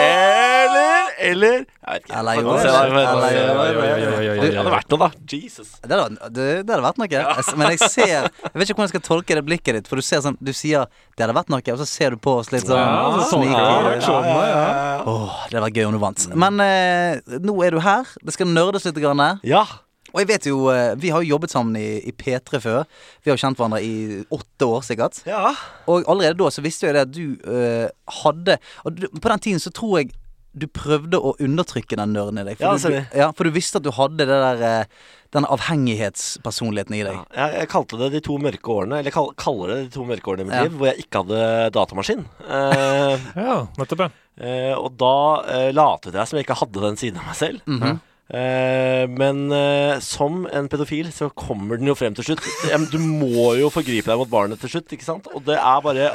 Eller 0.00 1.09
Eller 1.20 1.56
Jeg 1.60 1.92
vet 1.92 2.06
ikke. 2.06 2.18
Eller 2.20 2.40
jo, 2.40 4.34
Det 4.40 4.56
hadde 4.56 4.72
vært 4.72 4.94
noe, 4.94 5.00
da. 5.02 5.08
Jesus. 5.30 5.72
Det 5.84 5.98
hadde, 5.98 6.30
det, 6.32 6.46
det 6.66 6.74
hadde 6.74 6.84
vært 6.86 7.00
noe. 7.02 7.08
Jeg 7.12 7.56
Men 7.60 7.74
jeg 7.74 7.90
ser 7.90 8.14
Jeg 8.14 8.54
vet 8.54 8.64
ikke 8.66 8.78
hvordan 8.78 8.88
jeg 8.88 8.94
skal 8.94 9.04
tolke 9.06 9.36
det 9.38 9.44
blikket 9.46 9.78
ditt. 9.78 9.90
For 9.90 10.00
du 10.00 10.06
ser 10.06 10.22
sånn 10.24 10.38
Du 10.40 10.52
sier 10.56 10.86
'det 11.16 11.26
hadde 11.26 11.36
vært 11.36 11.50
noe', 11.52 11.72
og 11.74 11.78
så 11.82 11.86
ser 11.88 12.14
du 12.14 12.16
på 12.16 12.38
oss 12.40 12.48
litt 12.52 12.64
sånn 12.64 12.80
Ja, 12.80 13.12
så 13.20 13.36
sneaky. 13.36 13.52
tolker 13.52 13.60
jeg 13.60 13.84
reaksjonen 13.90 14.30
der, 14.30 14.48
ja. 14.48 14.64
Åh, 15.04 15.36
det 15.50 15.54
hadde 15.58 15.66
vært 15.66 15.76
gøy 15.76 15.86
om 15.90 15.92
du 15.92 16.00
vant. 16.00 16.26
Men 16.34 16.60
eh, 16.64 17.38
nå 17.44 17.54
er 17.66 17.70
du 17.76 17.80
her. 17.84 18.08
Det 18.24 18.32
skal 18.32 18.48
nerdes 18.48 18.84
litt. 18.88 18.96
Grann. 19.00 19.40
Ja. 19.44 19.64
Og 20.12 20.20
jeg 20.22 20.28
vet 20.28 20.46
jo 20.48 20.68
eh, 20.72 20.94
Vi 20.98 21.10
har 21.12 21.22
jo 21.22 21.36
jobbet 21.36 21.52
sammen 21.52 21.76
i, 21.78 22.00
i 22.08 22.12
P3 22.12 22.60
før. 22.62 22.84
Vi 23.22 23.30
har 23.30 23.36
jo 23.36 23.42
kjent 23.44 23.60
hverandre 23.60 23.82
i 23.84 24.24
åtte 24.32 24.66
år, 24.66 24.82
sikkert. 24.86 25.20
Ja. 25.28 25.52
Og 25.90 26.08
allerede 26.10 26.38
da 26.40 26.50
så 26.50 26.64
visste 26.64 26.88
jeg 26.88 26.96
det 26.96 27.04
at 27.06 27.12
du 27.14 27.36
øh, 27.46 27.86
hadde 28.22 28.58
Og 28.84 28.96
du, 28.96 29.06
på 29.20 29.28
den 29.32 29.44
tiden 29.46 29.62
så 29.62 29.72
tror 29.74 30.00
jeg 30.00 30.10
du 30.52 30.66
prøvde 30.66 31.18
å 31.20 31.36
undertrykke 31.38 31.94
den 32.00 32.12
nerden 32.16 32.40
i 32.42 32.44
deg. 32.48 32.58
For, 32.58 32.66
Ja, 32.66 32.76
du, 32.76 32.96
du, 32.96 33.18
ja, 33.20 33.28
for 33.36 33.46
du 33.46 33.50
visste 33.54 33.78
at 33.78 33.84
du 33.86 33.92
hadde 33.94 34.26
det 34.26 34.26
der 34.28 34.62
eh, 34.66 34.84
den 35.30 35.46
avhengighetspersonligheten 35.46 36.96
i 36.98 37.02
deg. 37.06 37.18
Ja, 37.36 37.46
Jeg, 37.60 37.68
kalte 37.70 37.98
det 38.00 38.08
de 38.16 38.20
to 38.26 38.38
mørke 38.42 38.72
årene, 38.74 38.98
eller 39.00 39.14
kal 39.14 39.30
kaller 39.38 39.70
det 39.74 39.78
de 39.84 39.92
to 39.94 40.04
mørke 40.08 40.32
årene 40.32 40.42
i 40.42 40.48
mitt 40.50 40.56
Ja. 40.58 40.64
liv, 40.66 40.76
hvor 40.80 40.90
jeg 40.90 41.04
ikke 41.04 41.22
hadde 41.22 41.70
datamaskin. 41.76 42.24
Eh, 42.48 43.26
Ja, 43.46 43.58
nettopp, 43.78 44.06
eh, 44.40 44.74
og 44.74 44.96
da 44.98 45.14
eh, 45.46 45.70
latet 45.76 46.14
jeg 46.18 46.26
som 46.30 46.38
jeg 46.40 46.46
ikke 46.48 46.58
hadde 46.64 46.82
den 46.88 46.96
siden 47.00 47.20
av 47.22 47.30
meg 47.30 47.38
selv. 47.38 47.62
Mhm. 47.66 48.00
Eh, 48.30 49.06
men 49.10 49.40
eh, 49.50 49.96
som 50.06 50.44
en 50.54 50.68
pedofil 50.70 51.08
så 51.10 51.30
kommer 51.34 51.78
den 51.80 51.88
jo 51.90 51.96
frem 51.98 52.14
til 52.14 52.28
slutt. 52.28 52.44
Du 52.92 52.98
må 53.02 53.56
jo 53.58 53.70
forgripe 53.74 54.06
deg 54.06 54.20
mot 54.20 54.30
barnet 54.30 54.60
til 54.62 54.70
slutt, 54.70 54.92
ikke 54.94 55.06
sant? 55.06 55.26
Og 55.34 55.42
det 55.48 55.56
er 55.58 55.80
bare 55.82 56.12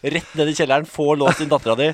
rett 0.00 0.30
ned 0.38 0.48
i 0.48 0.54
kjelleren, 0.56 0.88
få 0.88 1.10
låst 1.20 1.42
inn 1.44 1.50
dattera 1.52 1.76
di, 1.76 1.90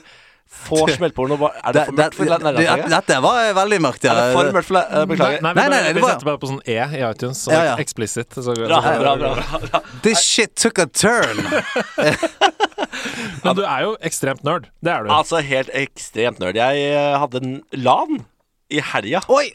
ba- 0.46 1.52
Er 1.64 1.72
det 1.72 1.87
for 1.87 1.94
mørkt 1.96 2.14
for 2.14 2.25
det- 2.25 2.56
det- 2.56 2.88
Dette 2.90 3.20
var 3.22 3.37
eh, 3.44 3.52
veldig 3.54 3.81
mørkt, 3.82 4.04
ja. 4.04 4.12
Er 4.12 4.16
det 4.16 4.32
for 4.37 4.52
mørkt 4.52 4.64
for 4.70 4.76
eh, 4.76 4.82
Nei, 4.96 5.04
Beklager. 5.06 5.40
nei, 5.43 5.52
Nei, 5.54 5.69
nei, 5.69 5.81
nei, 5.82 5.93
vi 5.93 6.00
var- 6.00 6.10
setter 6.14 6.25
bare 6.31 6.38
på 6.38 6.46
sånn 6.48 6.60
E 6.66 6.76
i 6.76 6.78
iTunes, 7.10 7.38
Så 7.44 7.50
Ja, 7.52 7.62
ja. 7.64 7.76
explicit. 7.76 8.28
Så, 8.34 8.54
Bra, 8.54 8.81
så- 8.82 8.98
bra, 9.00 9.16
bra, 9.16 9.34
bra. 9.34 9.81
This 10.02 10.20
shit 10.25 10.54
took 10.56 10.78
a 10.78 10.87
turn. 10.87 11.37
Men 13.44 13.54
du 13.56 13.62
er 13.64 13.81
jo 13.82 13.96
ekstremt 14.02 14.43
nerd. 14.44 14.66
Det 14.82 14.90
er 14.93 15.02
du. 15.04 15.10
Altså 15.10 15.40
helt 15.43 15.69
ekstremt 15.75 16.38
nerd. 16.40 16.54
Jeg 16.56 16.76
eh, 16.92 17.19
hadde 17.19 17.37
en 17.42 17.62
LAN 17.72 18.25
i 18.70 18.81
helga. 18.81 19.20
Oi! 19.28 19.52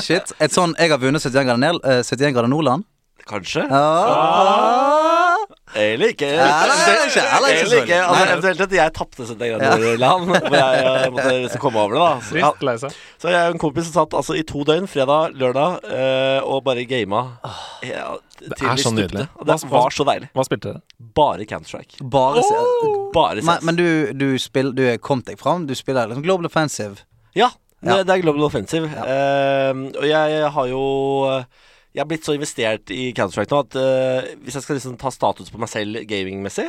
Shit. 0.00 0.32
Et 0.40 0.50
sånn 0.54 0.74
Jeg 0.78 0.90
har 0.90 0.98
vunnet 0.98 1.20
71 1.22 1.44
grader, 1.44 1.58
ned, 1.58 1.76
eh, 1.84 2.02
71 2.02 2.32
grader 2.34 2.48
Nordland. 2.48 2.84
Kanskje? 3.28 3.66
Ah. 3.70 5.14
Eller 5.74 6.12
ikke. 6.14 6.28
Eller 6.32 7.52
ikke, 7.52 7.80
ikke, 7.82 7.98
Altså, 7.98 8.24
eventuelt 8.32 8.62
at 8.64 8.72
jeg 8.78 8.94
tapte 8.96 9.26
71 9.26 9.58
grader 9.60 9.98
LAN. 10.00 10.24
Hvor 10.30 10.56
jeg 10.56 10.84
eh, 10.84 11.10
måtte 11.14 11.34
liksom 11.44 11.62
komme 11.62 11.82
over 11.82 11.94
det, 11.96 12.04
da. 12.04 12.14
Så, 12.24 12.38
ja. 12.40 12.92
Så 13.18 13.32
jeg 13.34 13.50
og 13.50 13.56
en 13.56 13.62
kompis 13.62 13.88
som 13.88 13.96
satt 14.00 14.16
altså 14.20 14.36
i 14.38 14.44
to 14.48 14.64
døgn, 14.68 14.88
fredag, 14.90 15.36
lørdag, 15.38 15.84
eh, 15.92 16.40
og 16.46 16.64
bare 16.66 16.86
gama. 16.88 17.22
Ja, 17.86 18.16
det 18.40 18.58
er 18.62 18.80
så 18.80 18.92
nydelig. 18.94 19.28
Og 19.36 19.46
Det 19.46 19.58
var 19.70 19.94
så 19.94 20.08
deilig. 20.08 20.30
Hva 20.34 20.46
spilte 20.48 20.72
dere? 20.72 20.82
Bare 21.18 21.46
Counter-Strike. 21.48 22.02
Bare 22.16 22.42
oh! 22.42 22.98
Bare 23.14 23.44
Men, 23.44 23.64
men 23.66 23.78
du, 23.78 23.86
du, 24.18 24.28
spill, 24.42 24.72
du 24.76 24.84
er 24.88 24.98
kom 25.02 25.22
deg 25.26 25.38
fram. 25.40 25.66
Du 25.68 25.74
spiller 25.78 26.08
liksom 26.10 26.26
Global 26.26 26.46
Offensive. 26.50 27.04
Ja, 27.36 27.50
det, 27.80 27.92
Ja. 27.92 28.02
det 28.02 28.14
er 28.16 28.22
Global 28.24 28.48
Offensive. 28.48 28.88
Eh, 28.88 29.72
og 29.94 30.06
jeg 30.08 30.52
har 30.54 30.70
jo 30.70 30.84
jeg 31.96 32.02
har 32.02 32.08
blitt 32.10 32.26
så 32.26 32.34
investert 32.36 32.92
i 32.92 33.08
Counter-Strike 33.16 33.50
nå 33.52 33.60
at 33.64 33.76
uh, 33.80 34.26
hvis 34.44 34.58
jeg 34.58 34.64
skal 34.64 34.76
liksom 34.76 34.98
ta 35.00 35.10
status 35.12 35.48
på 35.50 35.60
meg 35.60 35.70
selv 35.72 36.02
gamingmessig, 36.08 36.66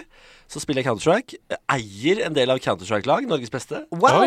så 0.49 0.61
spiller 0.63 0.81
jeg 0.81 0.87
Counter-Strike. 0.87 1.39
Eier 1.75 2.23
en 2.25 2.37
del 2.37 2.53
av 2.53 2.61
Counter-Strike-lag, 2.63 3.27
Norges 3.29 3.51
beste. 3.53 3.83
Wow! 3.91 4.23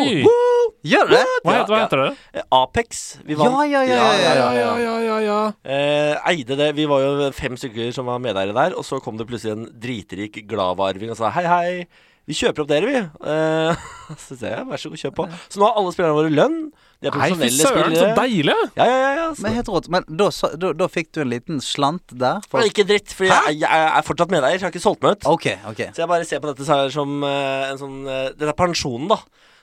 Gjør 0.87 1.11
det? 1.15 1.23
Hva 1.47 1.57
heter, 1.57 2.05
ja, 2.05 2.13
det? 2.37 2.45
Apex. 2.55 3.03
Vi 3.25 3.39
vant. 3.41 3.57
Ja, 3.73 3.83
ja, 3.83 3.83
ja. 3.89 4.47
ja, 4.77 5.19
ja, 5.25 5.41
eh, 5.65 6.15
eide 6.35 6.61
det. 6.61 6.71
Vi 6.77 6.87
var 6.91 7.03
jo 7.03 7.33
fem 7.35 7.57
stykker 7.59 7.91
som 7.97 8.13
var 8.13 8.23
medeiere 8.23 8.55
der, 8.57 8.77
og 8.77 8.87
så 8.87 9.01
kom 9.03 9.19
det 9.19 9.27
plutselig 9.31 9.57
en 9.57 9.69
dritrik 9.83 10.43
Glava-arving 10.51 11.15
og 11.15 11.19
sa 11.19 11.33
hei, 11.35 11.47
hei. 11.49 12.11
Vi 12.33 12.39
kjøper 12.39 12.65
opp 12.65 12.71
dere, 12.71 12.89
vi. 12.89 13.01
Eh, 13.29 13.83
så 14.25 14.37
sier 14.39 14.55
jeg 14.57 14.69
vær 14.71 14.81
så 14.81 14.89
god, 14.93 15.01
kjøp 15.03 15.19
på. 15.21 15.27
Så 15.53 15.61
nå 15.61 15.69
har 15.69 15.77
alle 15.83 15.93
spillerne 15.93 16.17
våre 16.17 16.33
lønn. 16.33 16.57
De 17.03 17.11
er 17.11 17.17
Nei, 17.19 17.29
fy 17.29 17.35
profesjonelle 17.35 17.67
søren, 17.67 17.93
så 17.93 17.99
spillere. 17.99 18.17
deilig! 18.23 18.55
Ja, 18.79 18.85
ja, 18.87 18.99
ja, 19.03 19.13
ja. 19.19 19.29
Så, 19.35 19.43
Men 19.43 19.57
helt 19.59 19.71
rått. 19.75 19.89
Men 19.93 20.05
da, 20.23 20.29
sa- 20.33 20.53
da, 20.65 20.71
da 20.79 20.87
fikk 20.89 21.11
du 21.13 21.21
en 21.25 21.33
liten 21.33 21.59
slant 21.65 22.15
der? 22.23 22.45
For, 22.49 22.63
ikke 22.65 22.85
dritt, 22.89 23.13
for 23.19 23.27
jeg, 23.27 23.57
jeg 23.59 23.87
er 23.89 24.07
fortsatt 24.07 24.33
medeier. 24.33 24.55
Jeg 24.57 24.65
har 24.69 24.73
ikke 24.73 24.85
solgt 24.85 25.03
meg 25.03 25.19
ut. 25.19 25.27
ok, 25.35 25.49
ok. 25.73 25.83
Så 25.93 26.05
jeg 26.05 26.11
bare 26.15 26.29
ser 26.29 26.43
på 26.45 26.53
dette 26.53 26.69
så 26.69 26.79
her 26.79 26.95
som 26.95 27.17
eh, 27.27 27.65
en 27.73 27.81
sånn 27.83 27.97
uh, 28.07 28.29
Dette 28.31 28.53
er 28.55 28.59
pensjonen, 28.63 29.11
da. 29.11 29.19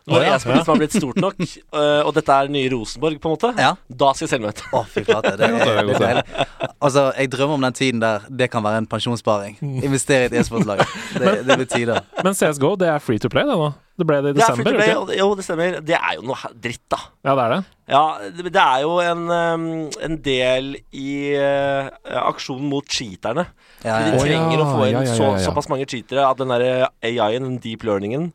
Når 0.09 0.17
Å, 0.17 0.23
ja, 0.25 0.31
jeg 0.33 0.41
spiller 0.43 0.63
som 0.65 0.73
har 0.73 0.79
blitt 0.81 0.95
stort 0.97 1.19
nok, 1.21 1.35
eh, 1.81 2.01
og 2.03 2.13
dette 2.17 2.37
er 2.41 2.49
nye 2.53 2.69
Rosenborg, 2.73 3.19
på 3.21 3.29
en 3.29 3.35
måte, 3.37 3.51
Ja. 3.61 3.71
da 3.87 4.11
skal 4.17 4.25
jeg 4.27 4.31
selge 4.35 4.47
meg 4.47 4.55
ut. 4.57 4.63
Å, 4.73 4.83
fy 4.89 5.03
flate. 5.07 5.35
Det, 5.37 5.49
er- 5.49 5.59
det 5.89 5.95
er 5.95 6.05
deilig. 6.05 6.47
Altså, 6.79 7.03
jeg 7.19 7.29
drømmer 7.33 7.59
om 7.59 7.67
den 7.67 7.75
tiden 7.77 8.01
der 8.03 8.25
det 8.29 8.49
kan 8.53 8.63
være 8.65 8.81
en 8.83 8.87
pensjonssparing. 8.89 9.57
Investere 9.83 10.25
i 10.25 10.31
et 10.31 10.37
e-sportslag. 10.41 10.81
Det, 11.19 11.35
det 11.47 11.57
blir 11.59 11.69
tider. 11.69 12.01
Men 12.23 12.33
CSGO, 12.37 12.73
det 12.79 12.89
er 12.93 13.03
free 13.03 13.19
to 13.21 13.29
play, 13.31 13.45
det 13.47 13.55
nå? 13.59 13.69
Det 13.99 14.05
ble 14.07 14.21
det 14.23 14.29
i 14.31 14.37
Det 14.37 14.45
er 14.45 14.55
free 14.55 14.63
desember? 14.63 14.71
to 14.71 14.77
play, 14.79 14.87
ikke? 14.87 14.99
og 15.01 15.07
det, 15.09 15.15
jo, 15.19 15.27
det 15.35 15.43
stemmer. 15.43 15.79
Det 15.83 15.97
er 15.97 16.13
jo 16.15 16.21
noe 16.29 16.51
dritt, 16.63 16.83
da. 16.93 16.99
Ja, 17.27 17.33
det 17.35 17.43
er 17.43 17.53
det. 17.55 17.59
Ja, 17.89 18.03
det, 18.37 18.45
det 18.55 18.61
er 18.63 18.83
jo 18.85 18.93
en, 19.03 19.23
um, 19.27 19.65
en 20.07 20.15
del 20.23 20.69
i 20.95 21.09
uh, 21.35 21.89
aksjonen 22.29 22.69
mot 22.71 22.87
cheaterne. 22.87 23.43
Ja, 23.83 23.97
ja, 23.99 24.05
de 24.07 24.13
Å, 24.13 24.21
ja, 24.21 24.23
trenger 24.23 24.63
å 24.63 24.69
få 24.71 24.85
inn 24.87 24.95
ja, 25.01 25.03
ja, 25.03 25.15
så, 25.17 25.25
ja, 25.33 25.33
ja. 25.35 25.43
såpass 25.49 25.67
mange 25.71 25.87
cheatere 25.89 26.23
at 26.29 26.39
den 26.39 26.53
der 26.53 26.65
AI-en, 27.03 27.43
den 27.49 27.59
deep 27.63 27.83
learningen, 27.87 28.29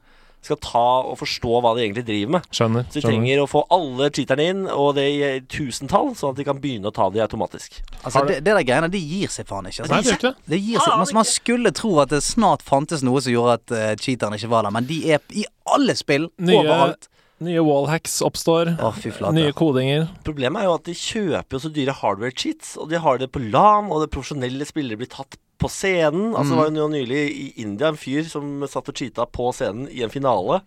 skal 0.47 0.59
ta 0.63 0.85
og 1.09 1.17
forstå 1.21 1.61
hva 1.65 1.73
de 1.77 1.85
egentlig 1.87 2.05
driver 2.09 2.35
med. 2.37 2.49
Skjønner. 2.55 2.85
Så 2.89 2.99
de 2.99 3.03
skjønner. 3.03 3.15
trenger 3.15 3.43
å 3.45 3.47
få 3.51 3.63
alle 3.75 4.11
cheaterne 4.15 4.47
inn, 4.53 4.63
og 4.71 4.95
det 4.99 5.07
i 5.15 5.31
tusentall, 5.51 6.13
sånn 6.19 6.35
at 6.35 6.41
de 6.41 6.47
kan 6.49 6.61
begynne 6.63 6.91
å 6.91 6.95
ta 6.95 7.09
de 7.15 7.23
automatisk. 7.25 7.81
Altså, 8.03 8.25
det, 8.29 8.41
det 8.45 8.53
der 8.59 8.67
greiene, 8.69 8.91
de 8.93 9.01
gir 9.01 9.33
seg 9.33 9.49
faen 9.51 9.71
ikke. 9.71 9.89
Nei, 9.89 9.99
Altså. 10.03 10.13
det 10.15 10.21
gjør 10.21 10.27
det. 10.29 10.35
Det 10.55 10.61
gir 10.61 10.79
seg, 10.81 10.93
altså, 10.99 11.19
man 11.21 11.31
skulle 11.31 11.75
tro 11.77 11.95
at 12.05 12.13
det 12.15 12.23
snart 12.27 12.63
fantes 12.67 13.03
noe 13.07 13.21
som 13.25 13.33
gjorde 13.35 13.59
at 13.61 13.75
uh, 13.75 13.89
cheaterne 14.01 14.39
ikke 14.41 14.53
var 14.53 14.69
der, 14.69 14.75
men 14.77 14.87
de 14.91 15.01
er 15.17 15.25
i 15.35 15.45
alle 15.75 15.97
spill, 15.99 16.29
Nye 16.39 16.61
overalt. 16.63 17.09
Nye 17.45 17.61
wallhacks 17.67 18.21
oppstår. 18.25 18.71
Oh, 18.79 18.93
fy 18.95 19.11
flate. 19.13 19.35
Nye 19.37 19.51
kodinger. 19.59 20.07
Problemet 20.25 20.63
er 20.63 20.69
jo 20.69 20.77
at 20.79 20.85
de 20.87 20.95
kjøper 20.97 21.57
jo 21.59 21.61
så 21.65 21.71
dyre 21.75 21.97
hardware 21.99 22.31
cheats, 22.33 22.77
og 22.81 22.93
de 22.93 23.01
har 23.03 23.19
det 23.21 23.27
på 23.35 23.43
LAN, 23.43 23.91
og 23.93 24.05
det 24.05 24.13
profesjonelle 24.15 24.65
spillere 24.69 25.01
blir 25.01 25.11
tatt 25.13 25.35
på 25.61 25.71
scenen. 25.73 26.33
Altså 26.35 26.55
Det 26.55 26.61
var 26.61 26.71
jo 26.71 26.77
nå 26.77 26.89
nylig 26.95 27.21
i 27.31 27.47
India 27.65 27.91
en 27.93 27.99
fyr 28.01 28.27
som 28.29 28.65
satt 28.71 28.89
og 28.91 28.97
cheata 28.99 29.27
på 29.31 29.51
scenen 29.57 29.89
i 29.91 30.03
en 30.05 30.13
finale, 30.13 30.61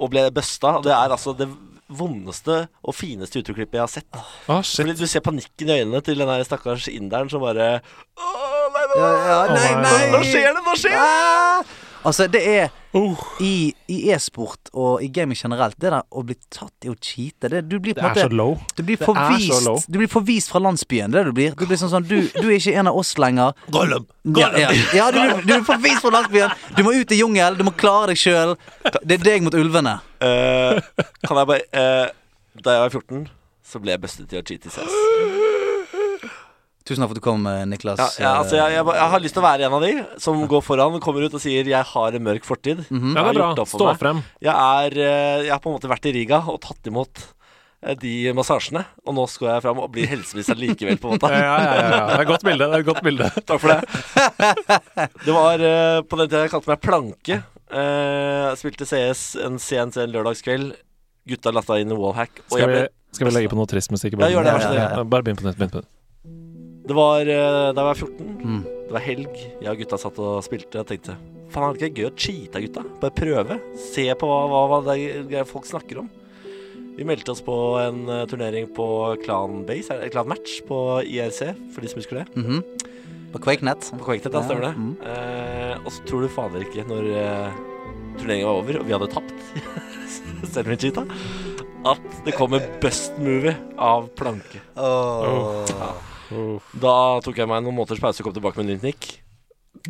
og 0.00 0.10
ble 0.12 0.26
busta. 0.34 0.78
Det 0.84 0.92
er 0.94 1.14
altså 1.14 1.34
det 1.38 1.48
vondeste 1.94 2.62
og 2.80 2.94
fineste 2.96 3.42
utrykkklippet 3.42 3.76
jeg 3.76 3.82
har 3.84 3.92
sett. 3.92 4.20
Ah. 4.48 4.62
Fordi 4.64 4.94
du 4.96 5.04
ser 5.10 5.24
panikken 5.24 5.68
i 5.70 5.80
øynene 5.82 6.00
til 6.04 6.18
den 6.18 6.30
der 6.30 6.44
stakkars 6.46 6.88
inderen 6.88 7.28
som 7.30 7.44
bare 7.44 7.80
Åh, 8.16 8.68
nei, 8.74 8.84
nei, 8.88 9.00
Å, 9.00 9.10
nei, 9.52 9.58
nei. 9.58 9.74
nei! 9.84 10.06
Nå 10.14 10.22
skjer 10.24 10.48
det! 10.56 10.62
Nå 10.64 10.76
skjer 10.80 10.96
det! 10.96 11.76
Altså, 12.04 12.26
det 12.28 12.42
er 12.44 12.72
Oh, 12.94 13.18
i, 13.42 13.72
i 13.90 13.96
e-sport 14.14 14.68
og 14.70 15.02
i 15.02 15.08
gaming 15.10 15.34
generelt, 15.34 15.74
det 15.82 15.90
der 15.90 16.04
å 16.14 16.22
bli 16.22 16.36
tatt 16.46 16.86
i 16.86 16.92
å 16.92 16.94
cheate 16.94 17.50
det, 17.50 17.64
Du 17.66 17.80
blir 17.82 17.96
det 17.96 18.04
på 18.04 18.06
en 18.06 18.12
er 18.12 18.20
så 18.20 18.28
måte 18.28 18.38
low. 18.38 18.52
du 18.76 18.82
blir, 18.86 19.00
det 19.00 19.02
er 19.02 19.08
så 19.08 19.58
low. 19.64 19.80
forvist, 19.80 19.88
du 19.90 19.98
blir 19.98 20.10
forvist 20.12 20.52
fra 20.52 20.62
landsbyen. 20.62 21.10
Det 21.10 21.18
er 21.18 21.26
det 21.26 21.32
du 21.32 21.38
blir. 21.40 21.56
Du 21.58 21.66
blir 21.66 21.80
sånn 21.80 21.90
sånn 21.90 22.06
Du, 22.06 22.14
du 22.36 22.46
er 22.46 22.54
ikke 22.60 22.76
en 22.78 22.92
av 22.92 23.00
oss 23.00 23.10
lenger. 23.18 23.58
Gollum! 23.74 24.06
Ja, 24.38 24.52
ja. 24.54 24.70
ja 24.94 25.08
du, 25.10 25.18
du 25.42 25.56
er 25.56 25.66
forvist 25.66 26.04
fra 26.06 26.14
landsbyen. 26.14 26.54
Du 26.78 26.84
må 26.86 26.94
ut 26.94 27.16
i 27.16 27.18
jungel. 27.18 27.58
Du 27.58 27.66
må 27.66 27.74
klare 27.74 28.12
deg 28.12 28.22
sjøl. 28.22 28.54
Det 29.02 29.18
er 29.18 29.26
deg 29.26 29.48
mot 29.48 29.58
ulvene. 29.58 29.98
Uh, 30.22 30.78
kan 31.26 31.42
jeg 31.42 31.50
bare 31.50 31.66
uh, 31.74 32.14
Da 32.62 32.78
jeg 32.78 32.86
var 32.86 32.94
14, 32.94 33.26
så 33.66 33.82
ble 33.82 33.96
jeg 33.96 34.06
bustet 34.06 34.38
i 34.38 34.38
å 34.38 34.46
cheate 34.46 34.70
i 34.70 34.76
CS. 34.78 35.63
Tusen 36.84 37.00
takk 37.00 37.08
for 37.08 37.16
at 37.16 37.20
du 37.22 37.24
kom, 37.24 37.46
eh, 37.48 37.62
Niklas. 37.64 37.96
Ja, 37.96 38.08
ja, 38.20 38.30
altså, 38.42 38.58
jeg, 38.58 38.74
jeg, 38.76 38.84
jeg 38.92 39.10
har 39.14 39.22
lyst 39.24 39.32
til 39.36 39.40
å 39.40 39.44
være 39.46 39.64
en 39.64 39.76
av 39.78 39.84
de 39.86 39.92
som 40.20 40.42
går 40.50 40.64
foran 40.66 40.98
og 40.98 41.04
kommer 41.04 41.24
ut 41.24 41.32
og 41.32 41.40
sier 41.40 41.64
'jeg 41.64 41.80
har 41.94 42.12
en 42.18 42.24
mørk 42.26 42.44
fortid'. 42.44 42.84
Mhm. 42.90 43.14
Ja, 43.16 43.22
det 43.24 43.30
er 43.32 43.38
bra. 43.40 43.64
Stå 43.64 43.86
meg. 43.88 43.96
frem. 44.02 44.20
Jeg, 44.44 44.52
er, 44.52 44.92
eh, 45.00 45.44
jeg 45.46 45.52
har 45.54 45.62
på 45.64 45.72
en 45.72 45.78
måte 45.78 45.88
vært 45.88 46.04
i 46.04 46.12
Riga 46.12 46.42
og 46.44 46.60
tatt 46.60 46.84
imot 46.84 47.22
eh, 47.82 47.94
de 47.96 48.32
massasjene. 48.36 48.84
Og 49.06 49.14
nå 49.16 49.24
skal 49.32 49.48
jeg 49.54 49.62
fram 49.64 49.78
og 49.80 49.90
bli 49.96 50.04
helseminister 50.04 50.60
likevel, 50.60 51.00
på 51.00 51.08
en 51.08 51.16
måte. 51.16 51.32
Ja, 51.32 51.56
ja, 51.56 51.72
ja, 51.72 51.88
ja. 51.88 52.04
Det 52.04 52.14
er 52.18 52.20
et 52.20 52.28
godt 52.28 52.44
bilde. 52.44 52.68
Det 52.68 52.76
er 52.76 52.84
et 52.84 52.90
godt 52.92 53.02
bilde. 53.02 53.30
Takk 53.48 53.60
for 53.64 53.68
det. 53.72 55.08
Det 55.24 55.32
var 55.32 55.66
på 56.04 56.20
den 56.20 56.28
tida 56.28 56.44
jeg 56.44 56.52
kalte 56.52 56.68
meg 56.68 56.80
Planke. 56.84 57.40
Eh, 57.72 58.52
jeg 58.52 58.60
spilte 58.60 58.84
CS 58.84 59.24
en 59.40 59.56
sen, 59.58 59.88
sen 59.90 60.12
lørdagskveld. 60.12 60.76
Gutta 61.26 61.48
latta 61.50 61.80
inn 61.80 61.88
i 61.88 61.96
wallhack. 61.96 62.44
Og 62.44 62.58
Skal 62.58 62.68
jeg 62.68 62.68
vi, 62.68 62.80
ble, 62.84 62.88
skal 63.16 63.26
vi 63.30 63.36
legge 63.40 63.48
på 63.48 63.56
noe 63.56 63.72
trist 63.72 63.88
musikk? 63.90 64.18
Bare, 64.20 64.28
Ja, 64.28 64.36
gjør 64.36 64.44
det, 64.44 64.52
vær 64.52 64.60
så 64.60 64.72
snill. 64.74 65.08
Bare 65.08 65.24
begynn 65.24 65.40
på 65.40 65.48
nytt. 65.48 65.93
Det 66.84 66.96
var 66.96 67.20
eh, 67.24 67.70
da 67.72 67.80
jeg 67.80 67.88
var 67.88 68.00
14. 68.00 68.34
Mm. 68.44 68.58
Det 68.64 68.92
var 68.96 69.04
helg. 69.06 69.38
Jeg 69.62 69.70
og 69.70 69.80
gutta 69.80 70.00
satt 70.00 70.20
og 70.20 70.42
spilte. 70.44 70.82
Jeg 70.82 70.90
tenkte 70.90 71.16
faen, 71.54 71.68
er 71.70 71.78
det 71.78 71.88
ikke 71.88 72.02
gøy 72.02 72.10
å 72.10 72.16
cheate, 72.18 72.62
gutta? 72.66 72.84
Bare 73.00 73.14
prøve. 73.16 73.58
Se 73.92 74.04
på 74.20 74.28
hva, 74.28 74.42
hva, 74.50 74.62
hva 74.82 74.96
det 74.98 75.38
er 75.40 75.48
folk 75.48 75.68
snakker 75.68 76.02
om. 76.02 76.10
Vi 76.94 77.06
meldte 77.06 77.32
oss 77.32 77.42
på 77.42 77.54
en 77.80 78.04
eh, 78.06 78.26
turnering 78.30 78.68
på 78.76 78.86
Clan 79.24 79.64
Base, 79.66 79.90
eller 79.96 80.12
Clan 80.14 80.28
Match 80.30 80.60
på 80.68 80.78
IRC, 81.02 81.40
for 81.74 81.82
de 81.82 81.90
som 81.90 82.02
husker 82.02 82.20
det. 82.22 82.26
Mhm. 82.38 82.62
På 83.34 83.40
QuakeNet. 83.42 83.88
På 83.98 84.04
Quakenet, 84.06 84.36
ja, 84.36 84.44
stemmer 84.46 84.68
det. 84.68 84.74
Mm. 84.78 84.92
Eh, 85.10 85.72
og 85.80 85.90
så 85.90 86.04
tror 86.06 86.22
du 86.22 86.30
fader 86.30 86.62
ikke, 86.62 86.84
når 86.86 87.08
eh, 87.18 87.56
turneringen 88.20 88.46
var 88.46 88.60
over 88.60 88.78
og 88.78 88.86
vi 88.86 88.94
hadde 88.94 89.10
tapt, 89.10 89.34
selv 90.52 90.68
om 90.68 90.74
vi 90.76 90.78
cheata, 90.84 91.06
at 91.90 92.18
det 92.28 92.36
kommer 92.38 92.62
bust 92.84 93.18
movie 93.18 93.56
av 93.74 94.06
planke. 94.14 94.62
Åh. 94.78 95.64
Oh. 95.74 96.13
Da 96.82 96.96
tok 97.24 97.38
jeg 97.40 97.50
meg 97.50 97.62
noen 97.64 97.76
måneders 97.76 98.02
pause 98.02 98.22
og 98.22 98.28
kom 98.28 98.36
tilbake 98.36 98.60
med 98.60 98.72
nytt 98.72 98.84
nikk. 98.88 99.08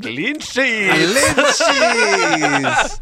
Clean 0.01 0.41
sheet! 0.43 0.95
Lynchies! 1.15 2.95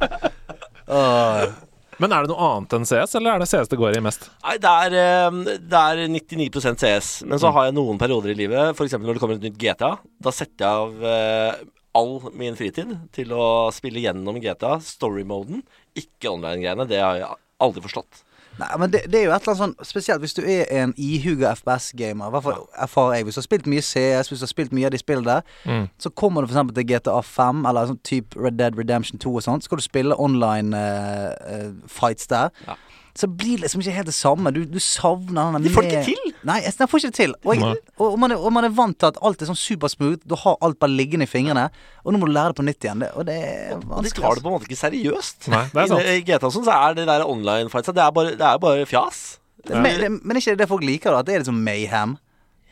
Men 2.02 2.10
er 2.10 2.24
det 2.24 2.32
noe 2.32 2.46
annet 2.48 2.72
enn 2.74 2.86
CS, 2.88 3.12
eller 3.18 3.36
er 3.36 3.42
det 3.42 3.46
CS 3.50 3.70
det 3.70 3.78
går 3.78 3.94
i 3.94 4.02
mest? 4.02 4.24
Nei, 4.42 4.56
det 4.62 4.70
er, 4.86 4.96
eh, 4.98 5.58
det 5.70 5.82
er 5.82 6.00
99% 6.10 6.82
CS. 6.82 7.10
Men 7.28 7.38
så 7.38 7.52
har 7.54 7.68
jeg 7.68 7.76
noen 7.76 8.00
perioder 8.00 8.32
i 8.32 8.38
livet, 8.40 8.72
f.eks. 8.74 8.96
når 8.98 9.14
det 9.14 9.22
kommer 9.22 9.38
et 9.38 9.46
nytt 9.46 9.60
GTA. 9.60 9.92
Da 10.24 10.32
setter 10.34 10.66
jeg 10.66 10.72
av 10.82 11.06
eh, 11.12 11.62
all 11.98 12.16
min 12.38 12.58
fritid 12.58 12.90
til 13.14 13.34
å 13.36 13.70
spille 13.74 14.02
gjennom 14.02 14.40
GTA, 14.42 14.78
story-moden. 14.82 15.62
Ikke 15.98 16.32
online-greiene. 16.32 16.88
Det 16.90 17.00
har 17.04 17.20
jeg 17.20 17.40
aldri 17.62 17.84
forstått. 17.84 18.24
Nei, 18.60 18.68
men 18.78 18.90
det, 18.92 19.00
det 19.10 19.20
er 19.20 19.24
jo 19.24 19.32
et 19.32 19.42
eller 19.46 19.54
annet 19.54 19.78
sånn 19.78 19.86
Spesielt 19.88 20.20
hvis 20.20 20.34
du 20.36 20.42
er 20.44 20.66
en 20.82 20.92
ihuga 21.00 21.54
FPS-gamer. 21.56 22.28
I 22.28 22.34
hvert 22.34 22.44
fall 22.44 22.66
erfarer 22.84 23.14
jeg. 23.16 23.24
Hvis 23.24 23.38
du 23.38 23.40
har 23.40 23.46
spilt 23.48 23.66
mye 23.72 23.80
CS, 23.82 24.28
hvis 24.28 24.42
du 24.42 24.44
har 24.44 24.50
spilt 24.52 24.72
mye 24.76 24.86
av 24.90 24.92
de 24.92 25.00
spillene 25.00 25.24
der, 25.30 25.42
Mm. 25.64 25.86
så 25.98 26.10
kommer 26.10 26.42
du 26.44 26.50
eksempel 26.52 26.74
til 26.76 26.84
GTA 26.90 27.20
5 27.24 27.64
eller 27.68 27.86
sånn 27.92 28.00
type 28.04 28.36
Red 28.36 28.58
Dead 28.60 28.76
Redemption 28.78 29.18
2 29.18 29.34
og 29.36 29.42
sånt. 29.42 29.62
Så 29.64 29.70
skal 29.70 29.78
du 29.80 29.82
spille 29.86 30.18
online 30.20 30.76
uh, 30.76 31.32
uh, 31.48 31.72
fights 31.88 32.26
der. 32.26 32.50
Ja. 32.68 32.76
Så 33.12 33.28
blir 33.28 33.58
det 33.58 33.66
liksom 33.66 33.82
ikke 33.82 33.92
helt 33.92 34.08
det 34.08 34.14
samme. 34.16 34.50
Du, 34.56 34.62
du 34.64 34.78
savner 34.80 35.52
den 35.52 35.66
De 35.66 35.72
får 35.72 35.84
det 35.84 35.90
ikke 35.98 36.04
til! 36.14 36.30
Nei, 36.48 36.56
jeg- 36.64 36.88
får 36.88 37.02
ikke 37.02 37.10
det 37.10 37.18
til. 37.18 37.34
Og, 37.44 37.50
jeg, 37.58 37.76
og, 38.00 38.14
man 38.18 38.32
er, 38.32 38.40
og 38.40 38.52
man 38.56 38.64
er 38.64 38.72
vant 38.72 38.96
til 38.98 39.10
at 39.10 39.18
alt 39.20 39.42
er 39.44 39.50
sånn 39.50 39.58
supersmooth. 39.60 40.24
Du 40.24 40.34
har 40.40 40.56
alt 40.64 40.78
bare 40.80 40.94
liggende 40.96 41.28
i 41.28 41.30
fingrene. 41.30 41.66
Og 42.06 42.14
nå 42.14 42.22
må 42.22 42.30
du 42.30 42.32
lære 42.32 42.54
det 42.54 42.58
på 42.62 42.64
nytt 42.64 42.86
igjen. 42.88 43.04
Det, 43.04 43.10
og 43.12 43.28
det 43.28 43.36
er 43.36 43.76
vanskelig. 43.76 43.98
Og 43.98 44.08
de 44.08 44.14
tar 44.16 44.34
det 44.38 44.44
på 44.46 44.48
en 44.48 44.56
måte 44.56 44.68
ikke 44.70 44.80
seriøst. 44.80 45.50
Nei, 45.52 45.62
det 45.74 45.84
er 45.84 45.92
sant. 45.92 46.08
I, 46.08 46.16
I 46.16 46.24
GTA 46.30 46.52
sånn 46.56 46.66
så 46.66 46.76
er 46.78 46.96
det 46.96 47.06
der 47.10 47.26
online-fightsa 47.28 47.94
Det 47.96 48.04
er 48.06 48.16
bare, 48.16 48.34
det 48.40 48.48
er 48.48 48.62
bare 48.64 48.88
fjas. 48.88 49.22
altså. 49.60 49.82
Men, 49.84 50.00
det, 50.00 50.10
men 50.24 50.40
ikke 50.40 50.56
det 50.56 50.64
det 50.64 50.70
folk 50.72 50.86
liker, 50.88 51.12
da? 51.12 51.20
At 51.20 51.28
det 51.28 51.36
er 51.36 51.44
liksom 51.44 51.60
mayhem? 51.62 52.16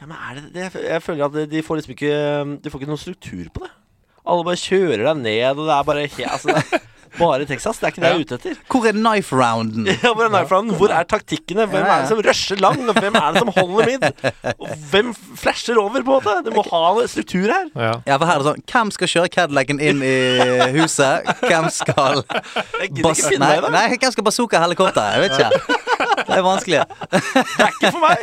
Ja, 0.01 0.09
men 0.09 0.17
er 0.17 0.41
det, 0.41 0.47
det 0.57 0.85
Jeg 0.89 1.03
føler 1.05 1.29
at 1.29 1.51
de 1.53 1.63
får 1.63 1.77
liksom 1.83 1.93
ikke 1.93 2.15
De 2.65 2.73
får 2.73 2.81
ikke 2.81 2.89
noen 2.91 3.03
struktur 3.03 3.51
på 3.53 3.67
det. 3.67 3.71
Alle 4.31 4.45
bare 4.47 4.61
kjører 4.61 5.05
deg 5.05 5.21
ned, 5.21 5.59
og 5.59 5.67
det 5.69 5.75
er 5.77 5.87
bare 5.89 6.07
altså, 6.33 6.55
det 6.57 6.81
Bare 7.19 7.47
Texas. 7.49 7.79
Det 7.81 7.89
er 7.89 7.93
ikke 7.95 8.03
det 8.05 8.11
jeg 8.11 8.17
er 8.17 8.25
ute 8.27 8.37
etter. 8.39 8.59
Hvor 8.71 8.87
er 8.91 8.97
knife 8.97 9.37
rounden? 9.37 9.89
Ja, 10.05 10.13
hvor, 10.15 10.25
er 10.27 10.33
knife 10.33 10.55
rounden? 10.55 10.77
hvor 10.79 10.95
er 10.95 11.09
taktikkene? 11.11 11.67
Hvem 11.71 11.85
er 11.85 12.05
det 12.05 12.09
som 12.13 12.23
rusher 12.27 12.61
lang? 12.63 12.83
Og 12.89 13.01
hvem 13.01 13.19
er 13.21 13.33
det 13.35 13.43
som 13.45 13.53
holder 13.57 13.91
mid? 13.91 14.07
Og 14.57 14.69
hvem 14.93 15.13
flasher 15.41 15.81
over, 15.81 15.91
på 15.99 15.99
en 16.01 16.17
måte? 16.19 16.37
Du 16.47 16.51
må 16.55 16.65
ha 16.71 16.83
en 17.03 17.09
struktur 17.11 17.49
her. 17.51 17.69
Ja. 17.75 17.93
Ja, 18.07 18.17
for 18.21 18.27
her 18.31 18.39
er 18.39 18.45
det 18.45 18.49
sånn 18.53 18.65
Hvem 18.71 18.93
skal 18.97 19.13
kjøre 19.15 19.33
Cadillacen 19.35 19.83
inn 19.91 20.05
i 20.07 20.15
huset? 20.77 21.29
Hvem 21.45 21.69
skal 21.75 22.23
Jeg 22.23 22.91
gidder 22.91 23.09
bas 23.09 23.19
ikke 23.21 23.35
finne 23.35 23.51
nei, 23.51 23.73
nei, 23.75 23.85
hvem 23.97 24.15
skal 24.15 24.27
bazooka 24.31 24.63
helikopteret? 24.63 25.19
Jeg 25.19 25.27
vet 25.27 25.39
ikke. 25.41 25.77
Det 26.27 26.37
er 26.39 26.43
vanskelig. 26.47 26.81
Det 27.11 27.67
er 27.67 27.71
ikke 27.75 27.93
for 27.93 28.03
meg. 28.05 28.19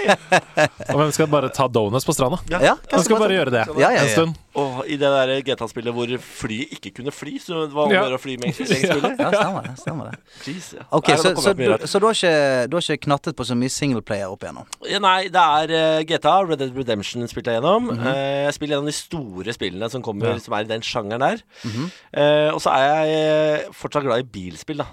Og 0.90 1.00
hvem 1.02 1.12
skal 1.16 1.30
bare 1.32 1.50
ta 1.54 1.68
donuts 1.68 2.06
på 2.08 2.14
stranda? 2.16 2.40
Ja, 2.52 2.76
Hvem 2.90 3.04
skal 3.06 3.20
bare 3.22 3.36
gjøre 3.38 3.54
det 3.54 3.64
Ja, 3.80 3.90
ja, 3.96 4.04
en 4.04 4.14
stund? 4.14 4.36
Og 4.58 4.88
i 4.90 4.96
det 4.98 5.10
der 5.14 5.32
GTA-spillet 5.46 5.94
hvor 5.94 6.10
flyet 6.18 6.72
ikke 6.80 6.90
kunne 6.98 7.12
fly, 7.14 7.36
så 7.42 7.68
det 7.68 7.76
var 7.76 7.92
Ja. 7.94 8.02
bare 8.08 8.18
å 8.18 8.22
fly 8.22 8.38
med 8.42 8.58
lengst. 8.58 8.74
Ja, 8.74 9.30
stemmer 9.30 9.68
det. 9.68 9.74
stemmer 9.84 10.10
det 10.10 10.18
Jeez, 10.48 10.72
ja. 10.74 10.86
Ok, 10.98 11.12
Så, 11.18 11.34
du, 11.36 11.42
så 11.86 12.00
du, 12.02 12.06
har 12.08 12.16
ikke, 12.18 12.68
du 12.72 12.78
har 12.78 12.82
ikke 12.88 13.06
knattet 13.06 13.38
på 13.38 13.46
så 13.46 13.58
mye 13.60 13.70
singleplayer 13.70 14.32
opp 14.34 14.42
igjennom? 14.48 14.66
Ja, 14.90 15.02
Nei, 15.04 15.28
det 15.34 15.44
er 15.62 15.76
eh, 15.78 16.02
GTA, 16.10 16.40
Red 16.50 16.64
Dead 16.64 16.74
Redemption 16.78 17.28
spilte 17.30 17.54
jeg 17.54 17.62
gjennom. 17.62 17.92
Mhm. 17.94 18.08
Eh, 18.10 18.44
jeg 18.48 18.58
spiller 18.58 18.78
gjennom 18.78 18.90
de 18.90 18.98
store 18.98 19.54
spillene 19.54 19.92
som 19.94 20.02
kommer, 20.06 20.34
Ja. 20.34 20.40
som 20.40 20.58
er 20.58 20.66
i 20.66 20.72
den 20.74 20.82
sjangeren 20.82 21.20
der. 21.22 21.44
Mm 21.64 21.72
-hmm. 21.72 22.54
og 22.54 22.62
så 22.62 22.70
er 22.74 23.06
jeg 23.06 23.74
fortsatt 23.74 24.04
glad 24.04 24.20
i 24.20 24.24
bilspill, 24.24 24.78
da. 24.78 24.86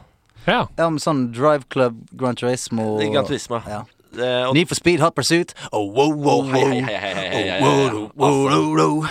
Ja. 0.46 0.66
Med 0.90 1.00
sånn 1.02 1.26
Drive 1.32 1.64
Club, 1.72 2.00
Grand 2.12 2.36
Turismo 2.38 2.98
Det 3.00 3.08
er 3.08 3.12
Gran 3.16 3.26
Turismo. 3.28 3.60
Ja. 3.68 3.82
Eh, 4.14 4.48
og, 4.48 4.54
Need 4.54 4.68
for 4.70 4.78
Speed, 4.78 5.00
Hot 5.02 5.14
Pursuit 5.16 5.54
oh, 5.72 5.88
wow, 5.90 6.12
wow, 6.14 6.42
Å, 6.44 6.50
hei, 6.52 6.62
wow. 6.62 6.72
hei, 6.72 6.82
hei, 6.82 6.98
hei, 6.98 7.14
hei, 7.14 7.28
hei, 7.34 7.44
hei, 7.50 7.60
Oh, 7.60 7.68
wow, 7.68 8.10
wow, 8.14 8.42
wow, 8.46 8.98
wow. 9.00 9.08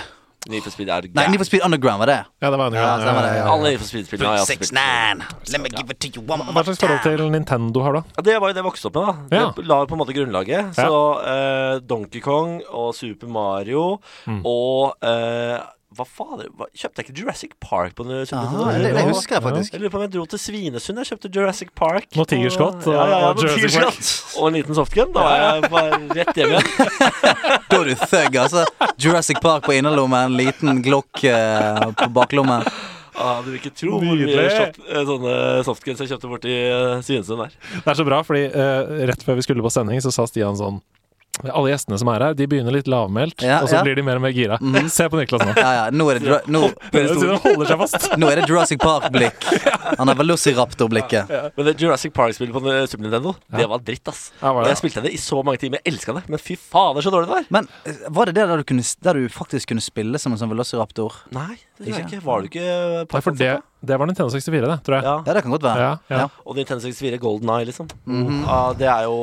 Need 0.52 0.64
for 0.66 0.72
Speed 0.76 0.90
er 0.92 1.06
Nei, 1.16 1.24
Need 1.32 1.40
for 1.40 1.48
Speed 1.48 1.62
Underground 1.64 2.02
var 2.04 2.10
det. 2.12 2.16
ja, 2.44 2.50
det 2.52 2.58
var 2.60 2.68
Underground 2.68 3.00
Ja, 3.02 3.06
stemmer 3.08 3.24
det, 3.28 3.36
ja. 3.38 3.44
Alle 3.52 3.70
Need 3.72 3.80
for 3.80 3.88
Speed-spillene 3.88 4.28
har 4.28 4.40
jeg 4.42 4.44
også 4.44 4.58
spilt. 4.58 4.74
369 4.76 5.54
Let 5.54 5.62
me 5.64 5.70
give 5.76 5.92
it 5.96 6.00
to 6.04 6.10
you 6.18 6.24
one 6.28 6.44
Hva 6.44 6.56
more 6.58 6.66
slags 6.68 6.82
forhold 6.84 7.04
til 7.08 7.24
Nintendo 7.32 7.84
har 7.86 7.96
du? 7.96 8.02
Ja, 8.18 8.26
det 8.28 8.36
var 8.44 8.52
jo 8.52 8.58
det 8.58 8.60
jeg 8.64 8.68
vokste 8.68 8.90
opp 8.92 9.00
med, 9.00 9.08
da. 9.08 9.38
Ja. 9.40 9.46
Det 9.56 9.66
la 9.72 9.78
på 9.88 9.96
en 9.96 10.02
måte 10.04 10.16
grunnlaget. 10.18 10.74
Så 10.76 11.00
eh, 11.32 11.76
Donkey 11.88 12.20
Kong 12.24 12.58
og 12.72 12.92
Super 12.98 13.32
Mario 13.32 13.86
Mm. 14.28 14.42
og 14.48 14.96
eh, 15.04 15.60
Hva 15.94 16.06
fader? 16.08 16.48
Hva, 16.58 16.68
kjøpte 16.74 17.02
jeg 17.02 17.08
ikke 17.08 17.16
Jurassic 17.22 17.52
Park 17.62 17.96
på 17.98 18.06
den 18.08 18.24
Ah, 18.34 18.72
det, 18.80 18.94
det 18.96 19.04
husker 19.10 19.38
jeg 19.38 19.44
faktisk. 19.46 19.74
Jeg 19.76 19.84
lurer 19.84 19.94
på 19.94 20.00
om 20.00 20.06
jeg 20.06 20.14
dro 20.16 20.26
til 20.32 20.42
Svinesund. 20.42 21.02
Jeg 21.02 21.12
kjøpte 21.12 21.32
Jurassic 21.36 21.74
Park. 21.78 22.08
Noe 22.18 22.30
tigerskott 22.30 22.88
og- 22.88 22.96
ja, 22.96 23.04
ja, 23.12 23.20
ja, 23.20 23.30
og 23.30 23.44
Jurassic 23.44 23.78
Park. 23.78 24.00
Og 24.42 24.48
en 24.48 24.58
liten 24.60 24.80
softgun. 24.80 25.14
Da 25.14 25.28
var 25.28 25.38
jeg 25.44 25.70
bare 25.74 26.00
rett 26.18 26.42
hjem 26.42 26.56
igjen. 26.56 26.72
Da 27.70 27.80
er 27.80 27.86
du 27.90 27.96
thug, 27.96 28.36
altså. 28.44 28.66
Jurassic 29.02 29.40
Park 29.42 29.66
på 29.66 29.74
innerlommen, 29.78 30.36
liten 30.38 30.82
Glock 30.86 31.24
eh, 31.24 31.86
på 31.98 32.10
baklommen. 32.14 32.66
Ah, 33.14 33.42
du 33.46 33.52
vil 33.52 33.60
ikke 33.60 33.74
tro 33.78 34.00
hvor 34.00 34.08
mye 34.08 34.26
Nydelig. 34.26 34.74
eh, 34.90 35.04
sånne 35.06 35.36
softguns 35.68 36.02
jeg 36.02 36.10
kjøpte 36.10 36.30
borti 36.32 36.54
uh, 36.74 36.98
Svinesund 37.06 37.44
der. 37.44 37.54
Det 37.76 37.92
er 37.94 38.00
så 38.00 38.06
bra, 38.08 38.24
fordi 38.26 38.48
uh, 38.50 39.06
rett 39.10 39.22
før 39.26 39.38
vi 39.38 39.46
skulle 39.46 39.66
på 39.66 39.72
sending, 39.74 40.02
så 40.02 40.10
sa 40.14 40.26
Stian 40.30 40.58
sånn 40.58 40.82
Alle 41.42 41.72
gjestene 41.72 41.98
som 41.98 42.10
er 42.14 42.22
her, 42.28 42.36
de 42.38 42.46
begynner 42.46 42.76
litt 42.76 42.88
lavmælt, 42.88 43.42
Ja, 43.42 43.58
og 43.64 43.70
så 43.72 43.80
ja. 43.80 43.82
blir 43.86 43.98
de 43.98 44.04
mer 44.06 44.20
og 44.20 44.22
mer 44.22 44.34
gira. 44.36 44.60
Se 44.94 45.08
på 45.10 45.18
Niklas 45.18 45.42
nå. 45.42 45.56
Ja, 45.58 45.72
ja, 45.80 45.86
nå 45.90 46.06
er 46.14 46.20
det, 46.22 46.36
nå, 46.54 46.68
nå 48.22 48.30
er 48.30 48.40
det 48.42 48.46
Jurassic 48.46 48.78
Park-blikk. 48.84 49.48
Han 50.00 50.12
har 50.12 50.20
Velociraptor-blikket. 50.20 51.34
Men 51.58 51.68
det 51.68 51.74
Jurassic 51.82 52.14
Park-spillet 52.14 52.54
på 52.54 52.62
Super 52.86 53.08
Nintendo, 53.08 53.34
det 53.50 53.66
var 53.70 53.82
dritt, 53.82 54.06
ass. 54.14 54.28
Ja, 54.40 54.54
var 54.54 54.68
det? 54.68 54.76
Jeg 54.76 54.82
spilte 54.84 55.04
det 55.08 55.16
i 55.18 55.20
så 55.22 55.42
mange 55.46 55.62
timer. 55.64 55.82
Jeg 55.82 55.96
elska 55.96 56.16
det. 56.20 56.24
Men 56.30 56.42
fy 56.42 56.58
fader, 56.60 57.02
så 57.02 57.14
dårlig 57.14 57.32
det 57.32 57.36
var. 57.40 57.48
Men 57.58 57.70
eh, 57.90 58.04
var 58.14 58.30
det 58.30 58.36
det 58.38 58.46
der 58.52 58.62
du, 58.62 58.66
kunne, 58.70 58.86
der 59.10 59.20
du 59.20 59.26
faktisk 59.34 59.74
kunne 59.74 59.84
spille 59.84 60.22
som 60.22 60.36
en 60.36 60.42
sånn 60.42 60.54
Velociraptor? 60.54 61.18
Nei, 61.34 61.58
det 61.80 61.88
tror 61.90 61.98
jeg 61.98 62.10
Ikke? 62.12 62.22
Var 62.28 62.44
du 62.46 62.52
ikke 62.52 62.68
Nei, 63.10 63.24
for 63.26 63.40
det, 63.42 63.56
det 63.82 63.98
var 64.00 64.10
Nintendo 64.10 64.30
64, 64.38 64.70
det, 64.70 64.78
tror 64.86 65.00
jeg. 65.00 65.08
Ja. 65.10 65.18
Ja, 65.26 65.34
det 65.40 65.44
kan 65.48 65.58
godt 65.58 65.66
være. 65.66 65.90
Ja, 65.90 66.22
ja. 66.24 66.30
Og 66.46 66.62
Nintendo 66.62 66.86
64 66.86 67.20
Golden 67.24 67.56
Eye, 67.58 67.68
liksom. 67.72 67.90
Mhm. 68.06 68.46
ja, 68.46 68.62
det 68.78 68.92
er 68.94 69.10
jo 69.10 69.18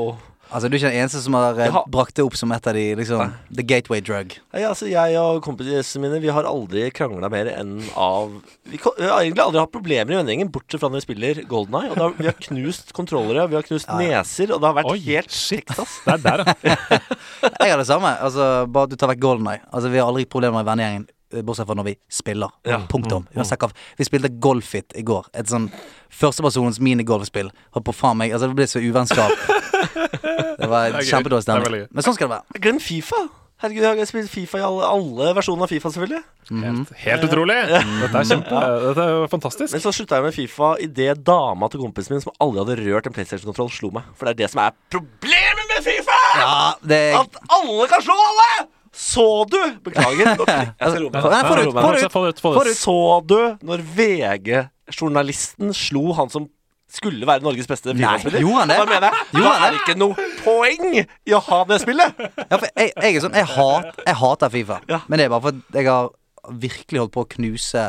Altså, 0.51 0.69
Du 0.69 0.75
er 0.75 0.81
ikke 0.81 0.91
den 0.91 0.99
eneste 1.03 1.21
som 1.23 1.35
har 1.39 1.59
eh, 1.63 1.71
har- 1.71 1.85
brakt 1.87 2.15
det 2.19 2.25
opp 2.27 2.35
som 2.37 2.51
et 2.53 2.67
av 2.67 2.75
de 2.75 2.85
liksom, 2.99 3.33
The 3.55 3.63
gateway 3.63 4.01
drug. 4.01 4.35
Nei, 4.53 4.63
altså 4.67 4.89
Jeg 4.91 5.15
og 5.21 5.43
kompisene 5.47 6.03
mine 6.03 6.19
Vi 6.21 6.29
har 6.35 6.43
aldri 6.49 6.89
krangla 6.91 7.31
mer 7.31 7.47
enn 7.55 7.77
av 7.95 8.33
vi, 8.67 8.79
vi 8.79 9.07
har 9.07 9.21
egentlig 9.23 9.45
aldri 9.45 9.61
hatt 9.63 9.73
problemer 9.75 10.13
i 10.15 10.19
vennegjengen, 10.19 10.51
bortsett 10.51 10.81
fra 10.83 10.91
når 10.91 11.01
vi 11.01 11.07
spiller 11.07 11.41
Golden 11.51 11.75
Eye. 11.81 11.91
Og 11.91 11.97
da, 12.03 12.09
vi 12.19 12.27
har 12.27 12.37
knust 12.49 12.93
kontrollere, 12.97 13.47
vi 13.51 13.59
har 13.61 13.67
knust 13.67 13.89
Ja, 13.89 14.01
ja. 14.01 14.21
neser, 14.23 14.53
og 14.55 14.61
det 14.61 14.69
har 14.73 14.77
vært 14.83 14.91
Oi, 14.91 14.99
helt 15.07 15.31
shit. 15.31 15.71
ass. 15.79 16.01
Det 16.05 16.15
er 16.19 16.27
der, 16.27 16.55
ja. 16.67 16.77
Jeg 17.61 17.71
har 17.73 17.79
det 17.79 17.87
samme. 17.89 18.13
Altså, 18.21 18.51
Bare 18.71 18.91
du 18.91 18.97
tar 19.01 19.11
vekk 19.15 19.23
Golden 19.23 19.49
Eye. 19.55 19.63
Altså, 19.73 19.89
vi 19.91 19.99
har 20.03 20.11
aldri 20.11 20.27
problemer 20.31 20.63
i 20.63 20.69
vennegjengen. 20.71 21.09
Eh, 21.33 21.43
Bortsett 21.47 21.67
fra 21.71 21.77
når 21.79 21.89
vi 21.91 21.97
spiller. 22.11 22.51
Ja. 22.67 22.81
Punktum. 22.91 23.27
Mm, 23.31 23.41
Uansett 23.41 23.61
hva- 23.63 23.73
Vi 23.99 24.05
spilte 24.09 24.31
Golfit 24.41 24.93
i 24.97 25.03
går. 25.07 25.27
Et 25.35 25.47
sånn 25.51 25.71
førstepersonens 26.11 26.81
minigolfspill. 26.83 27.51
Holdt 27.75 27.87
på 27.87 27.95
faen 27.95 28.17
meg 28.21 28.33
Altså, 28.33 28.49
det 28.51 28.57
ble 28.61 28.67
så 28.71 28.83
uvennskap. 28.83 29.31
Det 30.61 30.69
var 30.69 30.93
kjempedårlig 31.01 31.45
stemning. 31.47 31.87
Men 31.91 32.05
sånn 32.05 32.15
skal 32.17 32.29
det 32.29 32.35
være. 32.37 32.61
Glem 32.61 32.81
Fifa! 32.85 33.21
Herregud, 33.61 33.83
jeg 33.85 33.99
har 34.01 34.09
spilt 34.09 34.31
Fifa 34.33 34.57
i 34.61 34.63
alle, 34.65 34.87
alle 34.89 35.31
versjoner 35.37 35.67
av 35.67 35.69
Fifa, 35.73 35.91
selvfølgelig. 35.93 36.21
Helt, 36.63 36.93
helt 37.03 37.25
utrolig! 37.27 37.57
Dette 37.69 38.21
er 38.23 38.29
kjempe 38.31 38.61
Dette 38.87 39.05
er 39.05 39.11
jo 39.19 39.27
fantastisk. 39.33 39.75
Men 39.77 39.83
så 39.85 39.93
slutta 39.93 40.17
jeg 40.21 40.25
med 40.29 40.37
Fifa 40.37 40.71
idet 40.85 41.19
dama 41.29 41.69
til 41.73 41.83
kompisen 41.83 42.15
min, 42.17 42.23
som 42.25 42.33
aldri 42.41 42.63
hadde 42.63 42.79
rørt 42.87 43.09
en 43.11 43.17
PlayStation-kontroll, 43.17 43.69
slo 43.73 43.91
meg. 43.97 44.09
For 44.17 44.29
det 44.29 44.33
er 44.37 44.41
det 44.45 44.51
som 44.55 44.63
er 44.65 44.77
problemet 44.93 45.75
med 45.75 45.85
Fifa! 45.85 46.19
Ja, 46.41 46.55
det 46.93 47.03
At 47.21 47.37
alle 47.59 47.89
kan 47.93 48.05
slå 48.05 48.17
alle! 48.31 48.49
Så 48.93 49.45
du 49.51 49.59
Beklager. 49.85 50.35
Nå- 50.41 50.47
Jeg 50.51 50.75
skal 50.79 51.03
roe 51.05 51.11
meg. 51.15 51.23
Nei, 51.31 51.43
få 51.47 51.55
det 51.57 51.67
ut, 51.67 51.71
Jeg 51.71 51.71
skal 51.71 51.71
roe 51.71 51.75
meg. 51.75 51.83
få 51.85 51.91
det 51.95 52.05
ut. 52.05 52.13
Få 52.13 52.23
det 52.25 52.31
ut. 52.31 52.41
Få 52.41 52.65
det 52.65 52.71
ut. 52.71 52.81
Så 52.81 52.97
du 53.31 53.37
når 53.69 53.85
VG-journalisten 53.99 55.75
slo 55.77 56.13
han 56.19 56.31
som 56.33 56.49
skulle 56.91 57.23
være 57.29 57.45
Norges 57.47 57.69
beste 57.71 57.93
Fifa-spiller? 57.95 58.41
gjorde 58.43 58.65
han 58.65 58.69
det? 58.73 58.79
Da 58.81 58.87
mener 58.91 59.07
jeg 59.07 59.27
Det 59.31 59.43
Da 59.45 59.51
er 59.55 59.71
det 59.71 59.81
ikke 59.85 59.99
noe 60.01 60.29
poeng 60.43 60.89
i 60.99 61.35
å 61.37 61.41
ha 61.47 61.61
det 61.71 61.79
spillet. 61.85 62.23
Ja, 62.51 62.57
for 62.59 62.67
jeg, 62.67 62.91
jeg 62.97 63.15
er 63.17 63.21
sånn 63.23 63.37
Jeg, 63.39 63.47
hat, 63.55 64.01
jeg 64.09 64.17
hater 64.25 64.51
Fifa. 64.57 64.81
Ja. 64.91 64.99
Men 65.07 65.19
det 65.23 65.29
er 65.29 65.35
bare 65.37 65.45
for 65.47 65.61
jeg 65.79 65.87
har 65.87 66.11
virkelig 66.51 66.99
holdt 67.05 67.15
på 67.15 67.23
å 67.23 67.29
knuse 67.37 67.85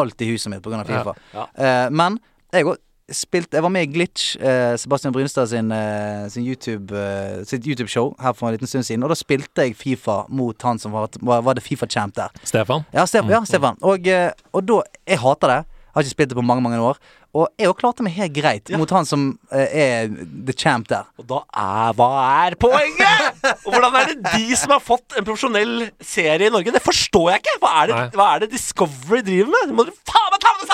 alt 0.00 0.22
i 0.24 0.30
huset 0.32 0.50
mitt 0.50 0.62
pga. 0.66 0.82
Fifa. 0.88 1.14
Ja. 1.36 1.46
Eh, 1.54 1.86
men 1.94 2.18
jeg 2.50 2.66
har 2.66 2.80
spilt 3.14 3.52
Jeg 3.56 3.62
var 3.64 3.72
med 3.74 3.88
i 3.88 3.90
Glitch, 3.92 4.36
eh, 4.40 4.76
Sebastian 4.80 5.12
Brynstad 5.14 5.48
sin, 5.50 5.70
eh, 5.72 6.28
sin 6.28 6.44
YouTube, 6.46 6.92
eh, 6.94 7.42
sitt 7.44 7.66
YouTube-show 7.66 8.14
her 8.22 8.32
for 8.32 8.48
en 8.48 8.54
liten 8.56 8.70
stund 8.70 8.84
siden. 8.86 9.02
Og 9.02 9.10
da 9.10 9.18
spilte 9.18 9.66
jeg 9.66 9.76
Fifa 9.76 10.24
mot 10.28 10.62
han 10.62 10.78
som 10.78 10.92
var, 10.92 11.08
var, 11.20 11.42
var 11.42 11.54
det 11.58 11.64
Fifa-champ 11.66 12.14
der. 12.14 12.30
Stefan. 12.44 12.84
Ja, 12.94 13.04
Stefan. 13.06 13.30
Ja, 13.30 13.42
Stefan. 13.44 13.76
Og, 13.82 14.06
eh, 14.06 14.30
og 14.54 14.66
da 14.66 14.82
Jeg 15.06 15.18
hater 15.18 15.48
det. 15.56 15.60
Jeg 15.90 15.94
Har 15.94 16.02
ikke 16.06 16.10
spilt 16.14 16.28
det 16.30 16.36
på 16.38 16.42
mange 16.46 16.62
mange 16.62 16.78
år. 16.78 16.98
Og 17.34 17.48
jeg 17.58 17.66
har 17.66 17.74
klart 17.78 18.00
meg 18.02 18.12
helt 18.14 18.32
greit 18.34 18.70
Ja. 18.70 18.78
mot 18.78 18.90
han 18.90 19.04
som 19.06 19.38
eh, 19.52 19.66
er 19.70 20.08
the 20.46 20.52
champ 20.54 20.86
der. 20.90 21.04
Og 21.18 21.26
da 21.30 21.40
er 21.54 21.92
Hva 21.98 22.08
er 22.46 22.54
poenget?! 22.58 23.42
Og 23.66 23.72
hvordan 23.74 23.94
er 23.98 24.06
det 24.14 24.32
de 24.34 24.56
som 24.58 24.70
har 24.74 24.80
fått 24.82 25.14
en 25.18 25.24
profesjonell 25.26 25.90
serie 26.02 26.46
i 26.46 26.50
Norge? 26.50 26.70
Det 26.74 26.82
forstår 26.82 27.30
jeg 27.32 27.42
ikke! 27.42 27.56
Hva 27.62 27.72
er 27.82 27.90
det, 27.90 27.98
hva 28.18 28.26
er 28.34 28.44
det 28.44 28.50
Discovery 28.54 29.22
driver 29.26 29.50
med? 29.54 29.74
Må 29.78 29.86
dere 29.86 29.98
faen 30.10 30.30
meg 30.34 30.42
ta 30.42 30.54
det! 30.54 30.62
Og 30.62 30.69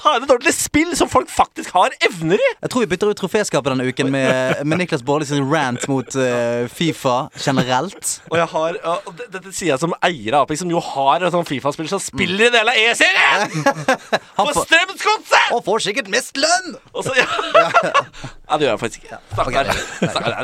ta 0.00 0.14
inn 0.16 0.24
et 0.26 0.32
ordentlig 0.32 0.54
spill 0.56 0.92
som 0.98 1.10
folk 1.12 1.30
faktisk 1.32 1.72
har 1.76 1.94
evner 2.06 2.40
i! 2.42 2.50
Jeg 2.62 2.72
tror 2.72 2.84
vi 2.84 2.88
bytter 2.92 3.12
ut 3.12 3.20
troféskapet 3.20 3.72
denne 3.72 3.86
uken 3.88 4.10
med, 4.12 4.62
med 4.68 4.80
Niklas 4.82 5.04
Baarli 5.06 5.26
sin 5.28 5.44
rant 5.50 5.86
mot 5.90 6.16
uh, 6.18 6.66
Fifa 6.72 7.16
generelt. 7.42 8.16
Og 8.30 8.38
jeg 8.40 8.48
har 8.54 8.80
og 8.94 9.10
det- 9.18 9.28
Dette 9.36 9.52
sier 9.52 9.72
jeg 9.74 9.82
som 9.82 9.94
eier 10.06 10.36
av 10.38 10.46
Apex, 10.46 10.62
som 10.62 10.70
jo 10.72 10.80
har 10.80 11.24
en 11.26 11.32
sånn 11.34 11.46
Fifa-spiller 11.48 11.90
som 11.92 12.02
spiller 12.02 12.48
en 12.48 12.56
del 12.58 12.70
av 12.72 12.78
E-serien! 12.80 13.66
På 14.38 14.48
Strømsgodset! 14.56 15.52
og 15.56 15.62
får 15.66 15.84
sikkert 15.88 16.08
mest 16.12 16.38
lønn! 16.40 16.74
Og 16.92 17.04
så, 17.06 17.14
ja. 17.18 17.26
ja, 18.48 18.56
det 18.56 18.66
gjør 18.66 18.72
jeg 18.72 18.82
faktisk 18.82 19.06
ikke. 19.06 19.20
Stakkar. 19.34 19.70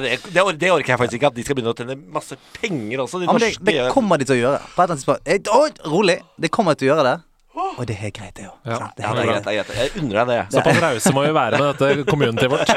Det, 0.03 0.15
det, 0.35 0.45
det 0.61 0.71
orker 0.73 0.95
jeg 0.95 1.01
faktisk 1.01 1.19
ikke. 1.21 1.33
At 1.33 1.39
de 1.39 1.45
skal 1.47 1.59
begynne 1.59 1.75
å 1.75 1.79
tjene 1.79 1.99
masse 2.15 2.39
penger 2.61 3.05
også. 3.07 3.23
De 3.23 3.29
Ja, 3.31 3.37
det, 3.41 3.53
det 3.67 3.77
kommer 3.95 4.21
de 4.21 4.29
til 4.29 4.39
å 4.39 4.41
gjøre. 4.43 4.63
På 4.75 4.85
et 4.85 4.85
eller 4.85 4.97
annet 4.97 5.05
tidspunkt. 5.05 5.85
Rolig! 5.93 6.19
Det 6.43 6.53
kommer 6.55 6.75
de 6.77 6.83
til 6.83 6.91
å 6.91 6.95
gjøre 6.95 7.07
det. 7.11 7.17
Og 7.53 7.85
det 7.89 7.97
er 8.01 8.11
greit, 8.17 8.33
det 8.37 8.47
òg. 8.49 8.55
Ja. 8.65 8.79
Det 8.97 9.03
Ja, 9.05 9.11
er 9.11 9.15
det 9.15 9.23
er 9.23 9.27
greit. 9.29 9.45
greit. 9.45 9.45
det 9.45 9.53
er 9.53 9.65
greit 9.65 9.95
Jeg 9.95 10.03
unner 10.03 10.15
deg 10.19 10.27
det. 10.33 10.39
Såpass 10.55 10.79
rause 10.83 11.13
må 11.17 11.25
vi 11.27 11.33
være 11.37 11.59
med 11.61 11.67
dette 11.81 12.05
communityet 12.09 12.51
vårt. 12.53 12.71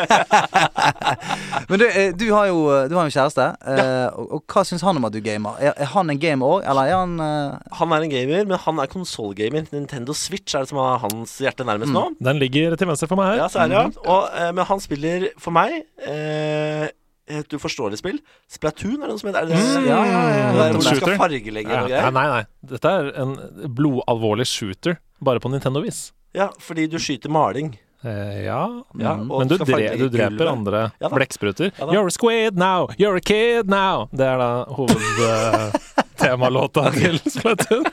Men 1.69 1.79
du, 1.81 1.85
eh, 1.87 2.11
du 2.17 2.25
har 2.33 2.45
jo, 2.49 2.57
du 2.91 2.95
har 2.97 3.07
jo 3.07 3.13
kjæreste. 3.15 3.45
Ja. 3.65 4.09
og, 4.15 4.33
og 4.37 4.43
hva 4.51 4.63
syns 4.67 4.83
han 4.85 4.99
om 4.99 5.07
at 5.07 5.15
du 5.15 5.21
gamer? 5.25 5.55
Er, 5.63 5.73
er 5.85 5.89
han 5.93 6.11
en 6.11 6.19
gamer 6.21 6.57
òg, 6.57 6.65
eller 6.69 6.91
er 6.91 6.97
han 6.99 7.15
uh... 7.21 7.77
Han 7.79 7.95
er 7.95 8.05
en 8.07 8.13
gamer, 8.13 8.43
men 8.51 8.61
han 8.65 8.81
er 8.83 8.91
konsollgamer. 8.91 9.65
Nintendo 9.71 10.13
Switch 10.17 10.55
er 10.55 10.65
det 10.65 10.71
som 10.73 10.81
har 10.83 10.99
hans 11.05 11.37
hjerte 11.43 11.65
nærmest 11.67 11.93
nå. 11.95 12.07
Den 12.23 12.39
ligger 12.43 12.75
til 12.79 12.91
venstre 12.91 13.07
for 13.11 13.19
meg 13.21 13.35
Ja, 13.39 13.45
her. 13.47 13.53
så 13.55 13.63
er 13.65 13.71
det, 13.71 13.79
ja. 13.79 13.87
Og, 14.05 14.29
eh, 14.35 14.51
men 14.55 14.65
han 14.69 14.83
spiller 14.83 15.29
for 15.41 15.55
meg 15.55 15.81
eh, 16.05 16.87
et 17.27 17.53
uforståelig 17.57 17.97
spill. 18.01 18.19
Splatoon 18.51 19.01
er 19.01 19.05
det 19.07 19.13
noe 19.15 19.19
som 19.21 19.29
heter? 19.31 19.41
Er 19.41 19.45
det? 19.49 19.55
Mm, 19.55 19.61
ja, 19.87 20.05
ja, 20.05 20.07
ja, 20.09 20.09
ja. 20.37 20.51
Det 20.73 20.81
der 20.83 20.95
skal 20.99 21.17
fargelegge 21.17 21.71
Ja, 21.71 21.87
ja, 21.89 22.09
nei, 22.13 22.27
nei. 22.29 22.43
Dette 22.73 22.87
er 22.99 23.03
en 23.23 23.31
blodalvorlig 23.73 24.45
shooter, 24.49 24.93
bare 25.21 25.39
på 25.41 25.49
Nintendo-vis. 25.53 25.99
Ja, 26.35 26.49
fordi 26.59 26.87
du 26.91 26.97
skyter 26.99 27.29
maling. 27.31 27.77
Eh, 28.05 28.43
ja, 28.45 28.67
Ja, 28.99 29.13
Mm. 29.15 29.27
men 29.39 29.47
du, 29.47 29.57
dre 29.57 29.95
du 29.97 30.09
dreper 30.09 30.29
gulvet. 30.37 30.47
andre 30.51 30.91
Ja 31.01 31.09
blekkspruter. 31.09 31.71
Ja. 31.79 31.85
You're 31.89 32.05
a 32.05 32.09
squid 32.11 32.55
now, 32.57 32.87
you're 32.99 33.15
a 33.17 33.21
kid 33.21 33.67
now. 33.67 34.07
Det 34.13 34.25
er 34.27 34.37
da 34.37 34.65
hovedtemalåta 34.69 36.91
til 36.99 37.19
Splatoon. 37.25 37.85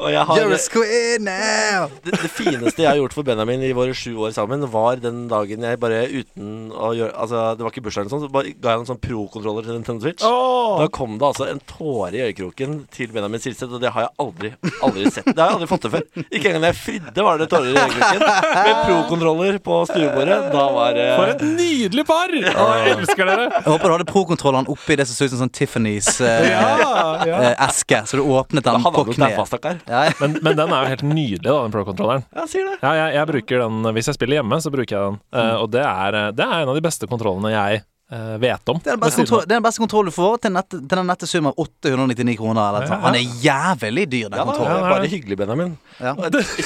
Og 0.00 0.08
jeg 0.12 0.22
har 0.28 0.38
You're 0.40 0.54
a 0.54 0.58
squid 0.60 1.24
now! 1.24 1.88
det, 2.04 2.14
det 2.22 2.30
fineste 2.32 2.82
jeg 2.82 2.88
har 2.90 2.96
gjort 3.00 3.14
for 3.16 3.26
Benjamin 3.26 3.62
i 3.66 3.72
våre 3.76 3.94
sju 3.96 4.14
år 4.24 4.32
sammen, 4.36 4.64
var 4.72 5.00
den 5.02 5.26
dagen 5.30 5.64
jeg 5.66 5.80
bare 5.82 6.02
uten 6.08 6.70
å 6.72 6.92
gjøre 6.96 7.12
Altså, 7.20 7.40
det 7.58 7.64
var 7.66 7.72
ikke 7.74 7.82
bursdag 7.84 8.06
eller 8.06 8.12
sånt, 8.14 8.24
så 8.26 8.32
bare 8.32 8.52
ga 8.56 8.74
jeg 8.74 8.82
en 8.82 8.88
sånn 8.88 9.00
pro-kontroller 9.02 9.66
til 9.66 9.76
Nintendo 9.76 10.06
Switch. 10.06 10.24
Da 10.24 10.86
kom 10.94 11.18
det 11.20 11.26
altså 11.28 11.48
en 11.50 11.60
tåre 11.68 12.14
i 12.16 12.22
øyekroken 12.28 12.78
til 12.94 13.12
Benjamin 13.12 13.42
Silseth, 13.42 13.72
og 13.76 13.82
det 13.82 13.90
har 13.92 14.06
jeg 14.06 14.12
aldri, 14.24 14.52
aldri 14.86 15.10
sett. 15.12 15.28
Det 15.28 15.36
har 15.36 15.50
jeg 15.52 15.58
aldri 15.58 15.68
fått 15.70 15.84
til 15.86 15.92
før. 15.96 16.06
Ikke 16.30 16.50
engang 16.52 16.64
da 16.64 16.70
jeg 16.72 16.78
fridde, 16.80 17.26
var 17.26 17.40
det 17.42 17.48
tårer 17.52 17.68
i 17.68 17.76
øyekroken. 17.76 18.24
Med 18.56 18.80
pro-kontroller 18.86 19.58
på 19.66 19.80
stuebordet. 19.90 20.38
Da 20.54 20.64
var 20.74 20.96
det 20.96 21.06
For 21.18 21.34
et 21.34 21.44
nydelig 21.46 22.06
par! 22.08 22.32
Jeg 22.32 22.94
elsker 22.96 23.28
dere! 23.28 23.48
Jeg 23.58 23.66
håper 23.68 23.86
du 23.90 23.96
hadde 23.98 24.08
pro-kontrollene 24.10 24.72
oppi 24.72 24.96
det 25.00 25.06
som 25.10 25.18
så 25.18 25.28
ut 25.28 25.34
som 25.34 25.42
sånn 25.44 25.52
Tiffany's 25.60 26.10
eh, 26.24 26.48
Ja, 26.50 26.70
ja. 27.28 27.40
eh, 27.50 27.54
eske, 27.68 28.02
så 28.08 28.20
du 28.20 28.24
åpnet 28.24 28.64
den 28.66 28.84
på 28.86 29.04
kneet. 29.12 29.49
Stakkar. 29.50 29.82
Ja, 29.90 30.06
ja. 30.08 30.16
Men, 30.22 30.38
men 30.40 30.56
den 30.58 30.72
er 30.72 30.86
jo 30.86 30.94
helt 30.94 31.04
nydelig, 31.10 31.44
da, 31.46 31.58
den 31.66 31.74
pro-kontrolleren. 31.74 32.24
Ja, 32.36 32.46
sier 32.50 32.66
det. 32.70 32.78
Ja, 32.80 32.94
jeg, 33.02 33.14
jeg 33.18 33.30
bruker 33.34 33.64
den 33.66 33.92
Hvis 33.96 34.08
jeg 34.10 34.16
spiller 34.20 34.40
hjemme, 34.40 34.58
så 34.64 34.72
bruker 34.72 34.96
jeg 34.96 35.06
den. 35.12 35.20
Eh, 35.36 35.54
og 35.60 35.70
det 35.74 35.84
er, 35.84 36.20
det 36.36 36.46
er 36.46 36.58
en 36.62 36.72
av 36.72 36.78
de 36.78 36.84
beste 36.88 37.08
kontrollene 37.10 37.50
jeg 37.52 37.82
uh, 38.14 38.36
vet 38.42 38.72
om. 38.72 38.80
Det 38.82 38.90
er 38.90 38.96
den 38.96 39.02
beste, 39.04 39.22
kontroll, 39.24 39.44
den 39.50 39.64
beste 39.66 39.82
kontrollen 39.84 40.10
du 40.10 40.14
får 40.16 40.38
til, 40.46 40.54
nett, 40.56 40.70
til 40.74 40.86
den 40.94 41.06
nette 41.10 41.28
sum 41.30 41.50
av 41.50 41.60
899 41.66 42.36
kroner. 42.40 42.62
Eller, 42.70 42.86
Ja, 42.88 42.94
ja. 42.96 43.00
Han 43.04 43.18
er 43.18 43.36
jævlig 43.44 44.06
dyr, 44.14 44.30
den 44.32 44.40
Ja, 44.40 44.46
kontrollen. 44.48 44.80
ja. 44.80 44.94
bare 44.94 45.10
hyggelig, 45.12 45.38
Benjamin. 45.42 45.76
Ja. 46.00 46.14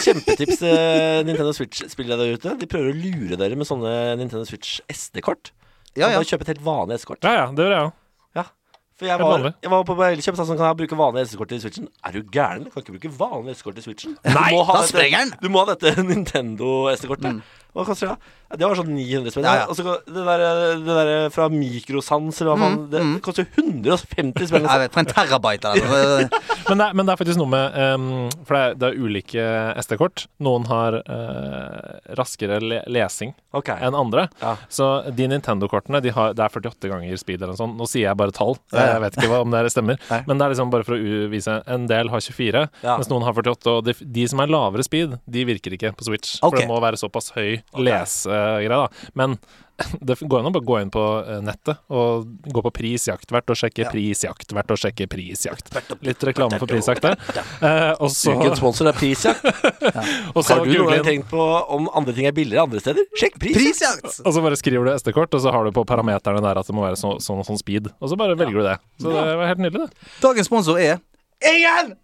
Kjempetips 0.05 0.63
til 0.63 1.27
Nintendo 1.29 1.53
Switch-spillere 1.57 2.21
der 2.23 2.39
ute. 2.39 2.55
De 2.61 2.71
prøver 2.71 2.93
å 2.95 2.97
lure 2.97 3.41
dere 3.41 3.59
med 3.61 3.69
sånne 3.69 3.93
Nintendo 4.21 4.47
Switch 4.49 4.79
SD-kort. 4.93 5.53
Ja, 5.95 6.09
ja. 6.11 6.17
Bare 6.19 6.27
kjøp 6.27 6.43
et 6.47 6.55
helt 6.55 6.65
vanlig 6.67 7.01
SD-kort. 7.03 7.23
Ja, 7.27 7.37
ja, 7.45 7.45
det 7.55 7.67
gjør 7.69 7.77
jeg 7.77 7.85
òg. 7.89 7.93
For 8.95 9.09
jeg 9.11 9.19
var, 9.19 9.49
jeg 9.59 9.71
var 9.73 9.83
på 9.89 9.97
Elkjøp 10.07 10.37
og 10.37 10.39
sa 10.39 10.45
sånn, 10.47 10.59
kan 10.61 10.69
jeg 10.71 10.79
bruke 10.85 10.99
vanlig 11.01 11.25
SD-kort 11.27 11.51
i 11.57 11.59
Switchen? 11.65 11.89
Er 12.07 12.15
du 12.15 12.21
gæren? 12.31 12.63
Du 12.63 12.71
kan 12.71 12.85
ikke 12.85 12.95
bruke 12.95 13.11
vanlig 13.19 13.57
SD-kort 13.59 13.81
i 13.81 13.83
Switchen. 13.89 14.15
Nei, 14.23 14.53
du 14.55 14.61
da 14.61 14.79
dette- 14.79 14.93
sprenger 14.93 15.19
den! 15.25 15.35
Du 15.43 15.49
må 15.51 15.65
ha 15.65 15.75
dette 15.75 15.97
Nintendo 16.13 16.71
SD-kortet. 16.95 17.43
Hva 17.75 17.83
koster 17.89 18.13
det? 18.13 18.31
Ja, 18.53 18.57
Det 18.61 18.67
var 18.71 18.79
sånn 18.79 18.93
900 18.95 19.33
spenn. 19.35 19.47
Ja, 19.49 19.55
ja. 19.59 19.63
Og 19.67 19.75
så 19.75 19.83
det 20.07 20.23
der, 20.29 20.43
det 20.79 20.95
der 20.95 21.09
fra 21.35 21.49
Mikrosans 21.51 22.37
eller 22.39 22.53
hva 22.55 22.61
faen, 22.63 22.77
det, 22.93 23.01
det 23.17 23.23
koster 23.27 23.49
150 23.51 24.47
spenn. 24.47 24.63
Jeg 24.63 24.63
Liksom. 24.63 24.83
vet, 24.85 24.93
for 24.95 25.03
en 25.03 25.11
terabyte 25.11 25.73
eller 25.73 25.91
noe. 25.91 26.29
Men, 26.69 26.79
det 26.81 26.85
er- 26.87 26.95
men 26.97 27.05
det 27.09 27.13
er 27.13 27.19
faktisk 27.21 27.37
noe 27.43 27.51
med 27.53 27.75
um, 27.99 28.05
For 28.47 28.55
det 28.57 28.61
er, 28.63 28.77
det 28.81 28.87
er 28.89 29.01
ulike 29.03 29.43
SD-kort. 29.83 30.23
Noen 30.47 30.65
har 30.71 31.01
uh, 31.03 31.99
raskere 32.17 32.61
le 32.63 32.79
lesing 32.95 33.35
okay. 33.59 33.77
enn 33.85 33.99
andre. 33.99 34.29
Ja. 34.41 34.55
Så 34.73 34.87
de 35.11 35.27
Nintendo-kortene 35.35 36.01
de 36.07 36.15
har, 36.15 36.33
Det 36.39 36.47
er 36.47 36.55
48 36.55 36.89
ganger 36.95 37.19
speed 37.21 37.43
eller 37.43 37.53
noe 37.57 37.61
sånt. 37.61 37.77
Nå 37.77 37.91
sier 37.91 38.07
jeg 38.07 38.21
bare 38.23 38.33
tall. 38.39 38.55
Ja. 38.73 38.84
Jeg 38.93 39.03
vet 39.05 39.19
ikke 39.19 39.31
hva, 39.33 39.41
om 39.45 39.51
det 39.55 39.63
stemmer. 39.73 39.99
Nei. 40.11 40.21
Men 40.29 40.39
det 40.41 40.47
er 40.47 40.55
liksom 40.55 40.71
bare 40.75 40.87
for 40.87 40.97
å 40.99 41.29
vise 41.33 41.57
En 41.75 41.87
del 41.91 42.11
har 42.13 42.21
24, 42.21 42.65
Ja. 42.85 42.97
mens 42.99 43.11
noen 43.11 43.25
har 43.27 43.33
48. 43.35 43.75
Og 43.79 43.85
de, 43.89 43.95
de 44.21 44.27
som 44.31 44.41
er 44.45 44.53
lavere 44.53 44.85
speed, 44.87 45.19
de 45.27 45.45
virker 45.49 45.75
ikke 45.77 45.95
på 45.97 46.05
Switch. 46.09 46.37
Okay. 46.43 46.51
For 46.51 46.63
det 46.65 46.69
må 46.71 46.81
være 46.85 47.01
såpass 47.01 47.33
høy 47.37 47.63
lesegreie, 47.77 48.69
da. 48.69 48.89
Men 49.15 49.39
det 50.07 50.15
går 50.23 50.39
an 50.41 50.49
å 50.49 50.53
bare 50.55 50.67
gå 50.69 50.77
inn 50.83 50.91
på 50.95 51.03
eh, 51.27 51.41
nettet 51.43 51.81
og 51.91 52.29
gå 52.55 52.63
på 52.63 52.71
prisjaktvert 52.77 53.51
og 53.51 53.59
sjekke 53.59 53.83
Ja. 53.85 53.91
prisjaktvert 53.91 54.71
og 54.71 54.79
sjekke 54.79 55.09
prisjakt. 55.11 55.73
Litt 56.07 56.23
reklame 56.29 56.61
for 56.63 56.71
prisjakt 56.71 57.03
der. 57.03 57.17
Eh, 57.59 57.91
og 57.99 58.13
så, 58.15 58.37
Ukens 58.39 58.61
sponsor 58.63 58.91
er 58.93 58.99
prisjakt. 58.99 59.43
Ja. 59.85 60.01
Har 60.35 60.63
du 60.65 60.71
noen 60.73 60.89
gang 60.95 61.05
tenkt 61.07 61.29
på 61.31 61.43
om 61.75 61.89
andre 61.95 62.15
ting 62.17 62.27
er 62.29 62.33
billigere 62.37 62.65
andre 62.65 62.81
steder? 62.81 63.05
Sjekk 63.19 63.37
prisjakt! 63.43 63.61
Prisjakt! 63.61 64.23
Og 64.27 64.33
så 64.37 64.43
bare 64.47 64.57
skriver 64.59 64.89
du 64.89 64.93
SD-kort, 64.95 65.35
og 65.37 65.43
så 65.45 65.53
har 65.55 65.67
du 65.67 65.75
på 65.77 65.85
parameterne 65.89 66.41
der 66.45 66.61
at 66.63 66.71
det 66.71 66.75
må 66.77 66.87
være 66.87 66.97
så- 67.01 67.19
sånn 67.23 67.43
og 67.43 67.47
sånn 67.49 67.61
speed. 67.61 67.91
Og 68.01 68.11
så 68.11 68.17
bare 68.19 68.39
velger 68.39 68.63
du 68.63 68.67
det. 68.71 68.79
Så 69.03 69.11
det 69.13 69.27
var 69.43 69.47
helt 69.51 69.63
nydelig, 69.63 69.89
det. 69.91 70.11
Dagens 70.25 70.47
sponsor 70.51 70.79
er 70.81 70.99
Ingen! 71.45 71.97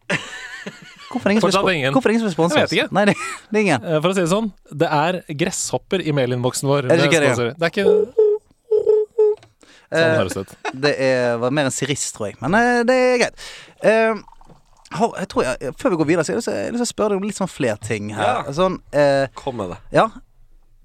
Hvorfor 1.11 1.33
ingen 1.33 1.43
som 1.43 1.51
Fortsatt 1.51 1.73
ingen. 1.75 1.93
Hvorfor 1.95 2.13
ingen 2.15 2.27
er? 2.27 2.35
Jeg 2.39 2.67
vet 2.69 2.75
ikke. 2.79 2.89
Nei, 2.95 3.05
det, 3.11 3.15
det 3.51 3.59
er 3.59 3.65
ingen. 3.67 3.85
Eh, 3.85 4.01
For 4.01 4.13
å 4.13 4.15
si 4.17 4.23
det 4.25 4.31
sånn, 4.31 4.51
det 4.83 4.91
er 4.95 5.21
gresshopper 5.43 6.05
i 6.07 6.15
mailinnboksen 6.17 6.71
vår. 6.71 6.87
Er 6.91 7.01
det 7.03 7.09
ikke 7.11 7.23
det? 7.25 7.33
Det 7.59 7.71
er 7.71 7.73
ikke 7.75 7.89
Sånn 7.91 8.29
Eh, 9.91 10.19
høres 10.21 10.37
det 10.37 10.43
ut. 10.47 10.51
Det 10.87 10.91
er, 11.03 11.33
var 11.43 11.51
mer 11.51 11.67
en 11.67 11.75
sirist, 11.75 12.13
tror 12.15 12.29
jeg. 12.29 12.37
Men 12.39 12.55
eh, 12.55 12.83
det 12.87 12.95
er 12.95 13.17
greit. 13.25 13.41
Jeg 13.83 15.27
tror 15.33 15.43
jeg, 15.49 15.73
Før 15.79 15.91
vi 15.91 15.99
går 15.99 16.09
videre, 16.13 16.25
så 16.27 16.31
jeg 16.37 16.45
har 16.47 16.59
jeg 16.61 16.75
lyst 16.77 16.85
til 16.85 16.87
å 16.87 16.91
spørre 16.93 17.15
deg 17.17 17.19
om 17.25 17.27
litt 17.27 17.39
sånn 17.41 17.51
flere 17.51 17.75
ting 17.83 18.13
her. 18.15 18.29
Ja. 18.47 18.55
Sånn, 18.55 18.77
eh, 18.95 19.27
Kom 19.39 19.59
med 19.59 19.73
det. 19.75 19.81
ja. 19.99 20.07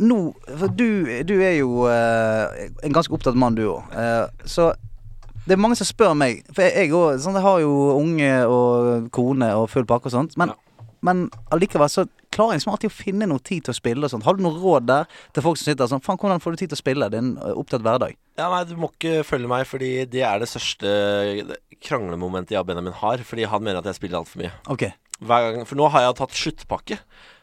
Nå 0.02 0.18
For 0.44 0.68
du, 0.76 0.90
du 1.24 1.36
er 1.40 1.54
jo 1.62 1.86
eh, 1.88 2.66
en 2.84 2.92
ganske 2.98 3.14
opptatt 3.16 3.38
mann, 3.40 3.56
du 3.56 3.64
òg. 3.78 3.94
Eh, 3.96 4.26
så 4.50 4.72
det 5.46 5.54
er 5.56 5.62
mange 5.62 5.78
som 5.78 5.86
spør 5.88 6.16
meg 6.18 6.44
For 6.54 6.64
jeg, 6.66 6.74
jeg, 6.88 6.92
også, 6.98 7.24
sånn, 7.28 7.36
jeg 7.40 7.46
har 7.46 7.60
jo 7.62 7.74
unge 8.00 8.30
og 8.50 9.10
kone 9.16 9.50
og 9.60 9.68
full 9.70 9.86
pakke 9.90 10.10
og 10.10 10.16
sånt. 10.16 10.38
Men, 10.42 10.50
Ja. 10.56 10.86
men 11.06 11.30
allikevel 11.54 11.90
så 11.92 12.08
klarer 12.36 12.52
jeg 12.56 12.60
liksom 12.64 12.74
alltid 12.74 12.90
å 12.92 12.96
finne 12.98 13.28
noe 13.32 13.40
tid 13.40 13.64
til 13.64 13.72
å 13.72 13.78
spille 13.78 14.04
og 14.04 14.12
sånt. 14.12 14.26
Har 14.28 14.36
du 14.36 14.42
noe 14.44 14.58
råd 14.60 14.88
der 14.90 15.06
til 15.34 15.44
folk 15.46 15.58
som 15.58 15.70
sitter 15.70 15.88
sånn 15.88 16.02
Faen, 16.04 16.18
hvordan 16.20 16.42
får 16.44 16.52
du 16.52 16.58
tid 16.64 16.70
til 16.74 16.76
å 16.80 16.82
spille? 16.82 17.08
Det 17.10 17.20
er 17.22 17.24
en 17.24 17.38
opptatt 17.56 17.86
hverdag. 17.86 18.18
Ja, 18.38 18.50
nei, 18.52 18.64
Du 18.68 18.76
må 18.76 18.90
ikke 18.92 19.22
følge 19.24 19.48
meg, 19.48 19.64
fordi 19.70 19.94
det 20.12 20.24
er 20.28 20.40
det 20.44 20.50
største 20.52 20.92
kranglemomentet 21.86 22.52
jeg 22.56 22.60
og 22.64 22.68
Benjamin 22.68 22.94
har. 23.00 23.24
Fordi 23.24 23.46
han 23.48 23.64
mener 23.64 23.80
at 23.80 23.86
jeg 23.92 24.00
spiller 24.02 24.20
altfor 24.22 24.42
mye. 24.44 24.52
Okay. 24.74 24.92
Gang, 25.26 25.62
For 25.66 25.80
nå 25.80 25.88
har 25.94 26.02
jeg 26.10 26.18
tatt 26.20 26.36
sluttpakke. 26.36 26.98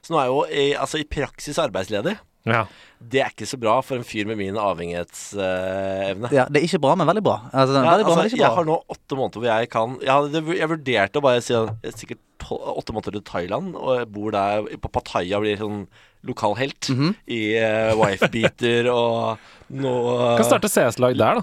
Så 0.05 0.13
nå 0.13 0.19
er 0.21 0.27
jeg 0.29 0.35
jo 0.35 0.43
i, 0.51 0.67
altså, 0.77 1.01
i 1.01 1.09
praksis 1.09 1.61
arbeidsledig. 1.63 2.19
Ja. 2.49 2.65
Det 3.03 3.21
er 3.23 3.31
ikke 3.31 3.47
så 3.47 3.59
bra 3.59 3.77
for 3.87 3.99
en 3.99 4.05
fyr 4.07 4.27
med 4.27 4.39
min 4.39 4.57
avhengighetsevne. 4.59 6.31
Ja, 6.35 6.45
det 6.51 6.61
er 6.61 6.67
ikke 6.67 6.81
bra, 6.83 6.95
men 6.99 7.07
veldig 7.09 7.23
bra. 7.25 7.37
Altså, 7.53 7.75
Ja, 7.77 7.83
veldig 7.87 8.07
bra, 8.07 8.13
altså, 8.13 8.17
men 8.23 8.31
ikke 8.31 8.41
jeg 8.43 8.57
har 8.57 8.69
nå 8.69 8.77
åtte 8.95 9.19
måneder 9.19 9.43
hvor 9.43 9.49
jeg 9.51 9.71
kan 9.73 9.97
Jeg, 10.03 10.13
hadde, 10.13 10.57
jeg 10.59 10.71
vurderte 10.73 11.19
å 11.21 11.25
bare 11.25 11.43
si 11.45 11.55
er 11.57 11.97
sikkert 11.99 12.23
åtte 12.51 12.95
måneder 12.97 13.15
til 13.19 13.25
Thailand, 13.29 13.75
og 13.79 13.99
jeg 14.01 14.09
bor 14.13 14.31
der 14.35 14.67
på 14.83 14.91
Pattaya 14.91 15.39
og 15.39 15.45
blir 15.47 15.61
sånn 15.61 15.85
lokal 16.27 16.57
helt 16.59 16.89
Mhm. 16.91 17.15
i 17.27 17.41
uh, 17.59 17.93
wife-beater 17.99 18.89
og 18.93 19.39
noe 19.71 20.37
Kan 20.39 20.47
starte 20.47 20.71
CS-lag 20.71 21.17
der, 21.19 21.41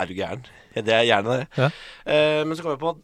Er 0.00 0.06
du 0.08 0.14
gæren? 0.16 0.44
Ja, 0.76 0.80
det 0.80 0.94
er 0.96 1.04
gjerne 1.08 1.38
det. 1.40 1.46
Ja. 1.60 1.68
Uh, 2.08 2.44
men 2.48 2.56
så 2.56 2.62
kom 2.64 2.72
jeg 2.76 2.80
på 2.80 2.92
at 2.94 3.02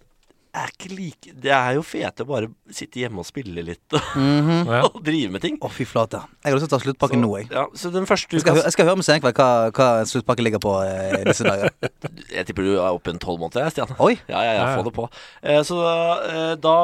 er 0.58 0.72
ikke 0.74 0.90
like 0.94 1.32
Det 1.42 1.50
er 1.54 1.74
jo 1.76 1.82
fete 1.86 2.24
å 2.24 2.28
bare 2.28 2.48
sitte 2.74 3.00
hjemme 3.02 3.22
og 3.22 3.26
spille 3.28 3.62
litt 3.64 3.96
og, 3.96 4.00
Mhm. 4.18 4.66
Ja. 4.68 4.80
og 4.88 4.98
drive 5.04 5.30
med 5.32 5.42
ting. 5.44 5.56
Å, 5.62 5.70
fy 5.72 5.84
flate. 5.88 6.20
Jeg 6.44 6.52
har 6.52 6.58
lyst 6.58 6.66
til 6.66 6.70
å 6.70 6.74
ta 6.78 6.82
sluttpakken 6.84 7.22
nå, 7.22 7.30
jeg. 7.38 7.48
Ja, 7.54 7.64
så 7.78 7.90
den 7.94 8.06
første 8.08 8.36
Jeg 8.36 8.42
skal, 8.44 8.56
uka 8.58 8.64
jeg 8.68 8.74
skal 8.76 8.88
høre 8.88 8.98
med 9.00 9.06
Senkveld 9.08 9.38
hva, 9.38 9.48
hva 9.76 9.88
sluttpakken 10.08 10.44
ligger 10.48 10.62
på 10.62 10.74
eh, 10.84 11.22
disse 11.28 11.46
dager. 11.46 11.72
Jeg 12.38 12.44
tipper 12.48 12.66
du 12.66 12.72
er 12.76 12.92
oppe 12.92 13.10
en 13.12 13.18
tolv 13.22 13.40
måneder, 13.40 13.64
jeg, 13.66 13.72
Stian. 13.78 13.92
Oi! 14.04 14.14
Ja, 14.28 14.40
ja, 14.44 14.52
ja, 14.58 14.64
få 14.76 14.82
det 14.86 14.92
på. 14.94 15.06
Eh, 15.42 15.60
så 15.66 15.78
eh, 16.28 16.52
da 16.60 16.74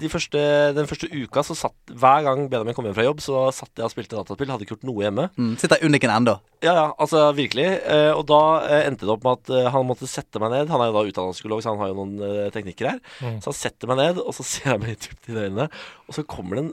de 0.00 0.10
første, 0.10 0.40
Den 0.76 0.88
første 0.90 1.08
uka 1.12 1.42
så 1.46 1.54
satt 1.56 1.92
Hver 1.94 2.24
gang 2.26 2.42
Benjamin 2.50 2.74
kom 2.76 2.86
hjem 2.88 2.96
fra 2.96 3.06
jobb, 3.06 3.22
så 3.24 3.44
satt 3.54 3.70
jeg 3.78 3.86
og 3.86 3.92
spilte 3.94 4.18
dataspill. 4.18 4.50
Hadde 4.50 4.66
ikke 4.66 4.74
gjort 4.76 4.88
noe 4.90 5.04
hjemme. 5.06 5.28
Mm, 5.38 5.54
sitter 5.60 5.80
i 5.80 5.88
uniken 5.88 6.12
ennå. 6.12 6.34
Ja, 6.64 6.72
ja, 6.74 6.86
altså 6.98 7.28
virkelig. 7.38 7.68
Eh, 7.86 8.10
og 8.16 8.24
da 8.28 8.40
eh, 8.66 8.86
endte 8.88 9.06
det 9.06 9.14
opp 9.14 9.22
med 9.28 9.38
at 9.38 9.52
eh, 9.54 9.68
han 9.72 9.86
måtte 9.86 10.08
sette 10.10 10.42
meg 10.42 10.50
ned. 10.56 10.72
Han 10.74 10.82
er 10.82 10.90
jo 10.90 10.96
da 10.98 11.04
utdannet 11.12 11.38
psykolog, 11.38 11.62
så 11.62 11.72
han 11.74 11.82
har 11.84 11.92
jo 11.92 11.98
noen 12.00 12.16
eh, 12.26 12.48
teknikker 12.54 12.90
her. 12.90 12.98
Mm. 13.22 13.40
Så 13.42 13.50
han 13.50 13.58
setter 13.58 13.90
meg 13.90 14.00
ned, 14.00 14.20
og 14.22 14.36
så 14.36 14.46
ser 14.46 14.72
jeg 14.72 14.82
meg 14.84 15.02
dypt 15.04 15.30
i 15.30 15.36
øynene. 15.36 15.68
Og 16.08 16.16
så 16.16 16.24
kommer 16.28 16.60
den 16.60 16.70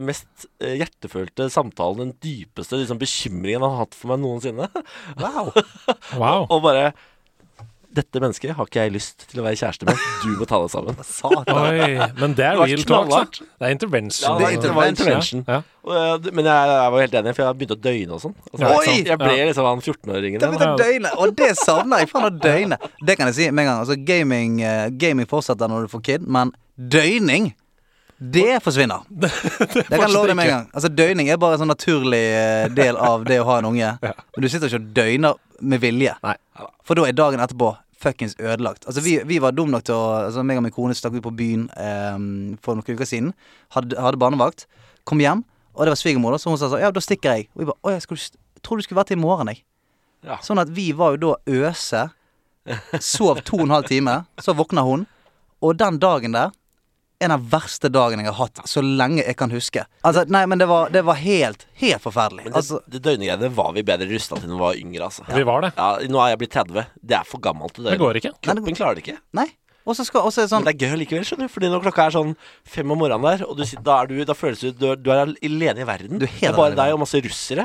mest 0.00 0.48
eh, 0.62 0.78
hjertefølte 0.80 1.48
samtalen, 1.52 2.08
den 2.08 2.16
dypeste 2.24 2.80
liksom, 2.80 3.00
bekymringen 3.02 3.64
han 3.66 3.76
har 3.76 3.86
hatt 3.86 3.98
for 3.98 4.12
meg 4.12 4.22
noensinne. 4.24 4.70
Wow. 5.20 5.52
Wow. 6.18 6.46
og 6.50 6.62
bare 6.64 6.92
Dette 7.98 8.20
mennesket 8.22 8.54
har 8.54 8.68
ikke 8.68 8.84
jeg 8.84 8.92
lyst 8.94 9.24
til 9.30 9.40
å 9.42 9.44
være 9.46 9.58
kjæreste 9.58 9.88
med. 9.88 10.02
Du 10.22 10.36
må 10.38 10.46
ta 10.48 10.60
det 10.62 10.70
sammen. 10.70 10.98
Oi, 11.58 11.96
men 12.20 12.36
det 12.38 12.46
er 12.46 12.54
Det 12.54 12.60
var 12.60 12.70
real 12.70 12.84
talk, 12.84 12.88
knallhardt. 12.92 13.40
Det 13.42 13.66
er 13.66 13.74
intervention. 13.74 14.28
Ja, 14.28 14.34
det 14.38 14.48
er 14.48 14.62
det 14.62 14.74
var 14.76 14.90
intervention. 14.92 15.44
Ja. 15.48 15.60
Og, 15.88 16.28
men 16.36 16.48
jeg, 16.50 16.72
jeg 16.74 16.94
var 16.94 17.04
helt 17.04 17.16
enig, 17.20 17.34
for 17.34 17.44
jeg 17.44 17.58
begynte 17.58 17.78
å 17.78 17.82
døgne 17.88 18.16
og 18.18 18.22
sånn. 18.22 18.34
Altså, 18.52 18.72
Oi! 18.76 18.96
Jeg 19.08 19.20
ble 19.22 19.36
liksom 19.50 19.68
han 19.70 19.82
14-åringen. 19.84 20.42
Det 20.42 20.50
begynte 20.52 20.72
å 20.74 20.82
døgne, 20.82 21.14
og 21.18 21.36
det 21.40 21.52
savner 21.58 22.04
jeg. 22.04 22.10
Faen 22.12 22.28
å 22.28 22.34
døgne. 22.34 22.80
Det 23.02 23.16
kan 23.18 23.32
jeg 23.32 23.38
si 23.40 23.48
med 23.50 23.64
en 23.64 23.70
gang. 23.72 23.80
Altså, 23.86 23.98
gaming, 24.12 24.60
eh, 24.62 24.84
gaming 25.00 25.30
fortsetter 25.30 25.70
når 25.72 25.88
du 25.88 25.96
får 25.96 26.04
kid, 26.12 26.28
men 26.28 26.54
døgning 26.78 27.52
det 28.18 28.60
forsvinner. 28.64 29.04
Det 29.88 29.94
kan 29.94 30.10
love 30.10 30.26
deg 30.26 30.34
med 30.34 30.48
en 30.48 30.50
gang. 30.50 30.64
Altså 30.74 30.88
Døgning 30.90 31.28
er 31.30 31.38
bare 31.38 31.54
en 31.54 31.60
sånn 31.62 31.70
naturlig 31.70 32.18
eh, 32.34 32.64
del 32.74 32.98
av 32.98 33.22
det 33.28 33.36
å 33.38 33.44
ha 33.46 33.60
en 33.60 33.68
unge. 33.70 33.92
Men 34.02 34.42
du 34.42 34.48
sitter 34.50 34.66
ikke 34.66 34.80
og 34.80 34.88
døgner 34.96 35.36
med 35.62 35.82
vilje. 35.82 36.16
Nei. 36.26 36.34
For 36.86 36.98
da 36.98 37.06
er 37.06 37.14
dagen 37.14 37.42
etterpå 37.44 37.70
fuckings 37.98 38.36
ødelagt. 38.38 38.86
Altså 38.86 39.02
Vi, 39.04 39.18
vi 39.26 39.40
var 39.42 39.54
dumme 39.56 39.74
nok 39.74 39.86
til 39.88 39.94
å 39.96 40.26
Altså 40.26 40.44
meg 40.46 40.60
og 40.60 40.66
min 40.66 40.74
kone 40.74 40.96
stakk 40.96 41.18
ut 41.18 41.24
på 41.24 41.34
byen 41.38 41.68
eh, 41.76 42.18
for 42.64 42.78
noen 42.78 42.86
uker 42.86 43.08
siden. 43.08 43.32
Hadde, 43.74 43.98
hadde 44.00 44.20
barnevakt. 44.20 44.66
Kom 45.08 45.22
hjem, 45.22 45.44
og 45.74 45.86
det 45.86 45.94
var 45.94 46.00
svigermor, 46.00 46.36
så 46.38 46.52
hun 46.52 46.60
sa 46.60 46.70
sånn 46.70 46.84
Ja, 46.84 46.92
da 46.94 47.02
stikker 47.02 47.38
jeg. 47.38 47.48
Og 47.54 47.62
vi 47.62 47.70
bare 47.70 47.80
Å, 47.82 47.94
jeg 47.96 48.04
skulle, 48.04 48.44
tror 48.62 48.78
du 48.78 48.86
skulle 48.86 49.00
vært 49.00 49.14
i 49.14 49.20
morgen, 49.20 49.52
jeg. 49.52 49.64
Ja. 50.26 50.38
Sånn 50.42 50.60
at 50.60 50.70
vi 50.74 50.90
var 50.96 51.14
jo 51.14 51.20
da 51.22 51.60
øse. 51.68 52.08
Sov 53.00 53.40
to 53.46 53.62
og 53.62 53.68
en 53.68 53.76
halv 53.78 53.88
time. 53.88 54.16
Så 54.42 54.54
våkna 54.58 54.84
hun. 54.84 55.06
Og 55.64 55.78
den 55.78 56.00
dagen 56.02 56.34
der 56.36 56.50
en 57.20 57.32
av 57.34 57.46
verste 57.50 57.88
dagene 57.90 58.22
jeg 58.22 58.30
har 58.30 58.38
hatt 58.46 58.60
så 58.70 58.82
lenge 58.84 59.24
jeg 59.24 59.34
kan 59.40 59.50
huske. 59.50 59.82
Altså, 60.06 60.22
nei, 60.30 60.44
men 60.46 60.60
det 60.62 60.68
var, 60.70 60.90
det 60.94 61.02
var 61.06 61.16
helt, 61.18 61.64
helt 61.80 62.02
forferdelig. 62.04 62.44
Men 62.46 62.52
det, 62.52 62.58
Altså, 62.62 62.78
det 62.86 63.00
døgnegreiene 63.02 63.50
var 63.56 63.72
vi 63.74 63.82
bedre 63.82 64.06
rusta 64.12 64.38
til 64.38 64.46
da 64.48 64.54
vi 64.54 64.60
var 64.62 64.76
yngre, 64.78 65.08
altså. 65.08 65.24
Vi 65.34 65.42
var 65.48 65.64
det. 65.66 65.72
Ja, 65.76 65.88
nå 66.14 66.20
er 66.22 66.34
jeg 66.34 66.38
blitt 66.44 66.54
30. 66.54 66.84
Det 67.02 67.16
er 67.18 67.26
for 67.26 67.42
gammelt 67.42 67.74
til 67.74 67.84
Det 67.88 67.96
døgne. 67.96 68.04
går 68.04 68.20
ikke. 68.22 68.32
Kroppen 68.46 68.78
klarer 68.78 69.00
det 69.00 69.06
ikke. 69.06 69.18
nei. 69.34 69.48
Og 69.88 69.96
så 69.96 70.04
skal 70.04 70.20
og 70.20 70.32
så 70.34 70.42
er 70.42 70.44
det 70.44 70.50
sånn 70.52 70.60
Men 70.66 70.68
det 70.76 70.82
er 70.84 70.90
gøy 70.92 70.98
likevel, 71.00 71.22
skjønner 71.24 71.46
du. 71.48 71.52
Fordi 71.54 71.68
når 71.72 71.80
klokka 71.86 72.04
er 72.06 72.12
sånn 72.12 72.32
fem 72.68 72.90
om 72.92 72.98
morgenen 73.00 73.24
der, 73.24 73.44
og 73.48 73.54
du, 73.56 73.62
sitter- 73.64 73.86
da, 73.86 73.94
er 74.02 74.10
du, 74.10 74.18
da 74.28 74.34
føles 74.36 74.60
det 74.60 74.72
du, 74.76 74.84
er- 74.92 74.98
du 75.00 75.08
er 75.14 75.22
alene 75.24 75.80
i 75.80 75.86
verden. 75.88 76.18
Du 76.20 76.26
er 76.26 76.34
det 76.42 76.50
er 76.50 76.58
bare 76.58 76.76
deg 76.76 76.92
og 76.92 77.00
masse 77.00 77.22
russere. 77.24 77.64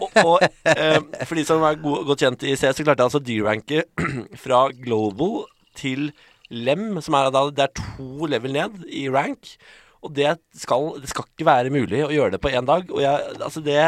og 0.00 0.16
og 0.24 0.46
eh, 0.64 0.96
for 1.28 1.34
de 1.36 1.44
som 1.44 1.60
er 1.68 1.76
god, 1.82 2.06
godt 2.08 2.24
kjent 2.24 2.46
i 2.48 2.54
CS, 2.56 2.78
så 2.80 2.86
klarte 2.88 3.04
jeg 3.04 3.10
altså 3.10 3.20
å 3.20 3.26
D-ranke 3.28 3.84
fra 4.46 4.62
global 4.80 5.44
til 5.76 6.08
lem, 6.50 7.00
som 7.02 7.16
er 7.18 7.30
da 7.34 7.46
Det 7.50 7.66
er 7.66 7.74
to 7.78 8.28
level 8.30 8.54
ned 8.54 8.84
i 8.88 9.06
rank. 9.12 9.56
Og 10.04 10.12
det 10.14 10.36
skal, 10.54 10.92
det 11.02 11.10
skal 11.10 11.26
ikke 11.26 11.48
være 11.48 11.72
mulig 11.74 12.04
å 12.06 12.12
gjøre 12.12 12.36
det 12.36 12.42
på 12.44 12.52
én 12.52 12.68
dag. 12.68 12.86
Og 12.92 13.02
jeg, 13.02 13.32
altså 13.40 13.62
det 13.64 13.80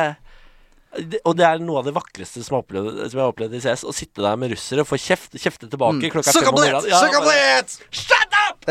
det, 0.97 1.19
og 1.29 1.35
det 1.37 1.45
er 1.45 1.61
noe 1.61 1.83
av 1.83 1.87
det 1.87 1.93
vakreste 1.93 2.41
som, 2.41 2.55
jeg 2.55 2.57
har 2.57 2.63
opplevd, 2.65 3.01
som 3.13 3.19
jeg 3.19 3.21
har 3.21 3.33
opplevd 3.35 3.57
i 3.59 3.61
CS. 3.61 3.85
Å 3.87 3.93
sitte 3.95 4.25
der 4.25 4.39
med 4.41 4.55
russere, 4.55 4.83
og 4.83 4.89
få 4.89 4.99
kjeft, 5.01 5.37
kjefte 5.37 5.69
tilbake 5.71 6.11
klokka 6.15 6.33
fem 6.33 6.49
om 6.49 6.57
morgenen. 6.57 6.89
Ja, 6.89 7.03
Shut 7.93 8.39
up! 8.41 8.65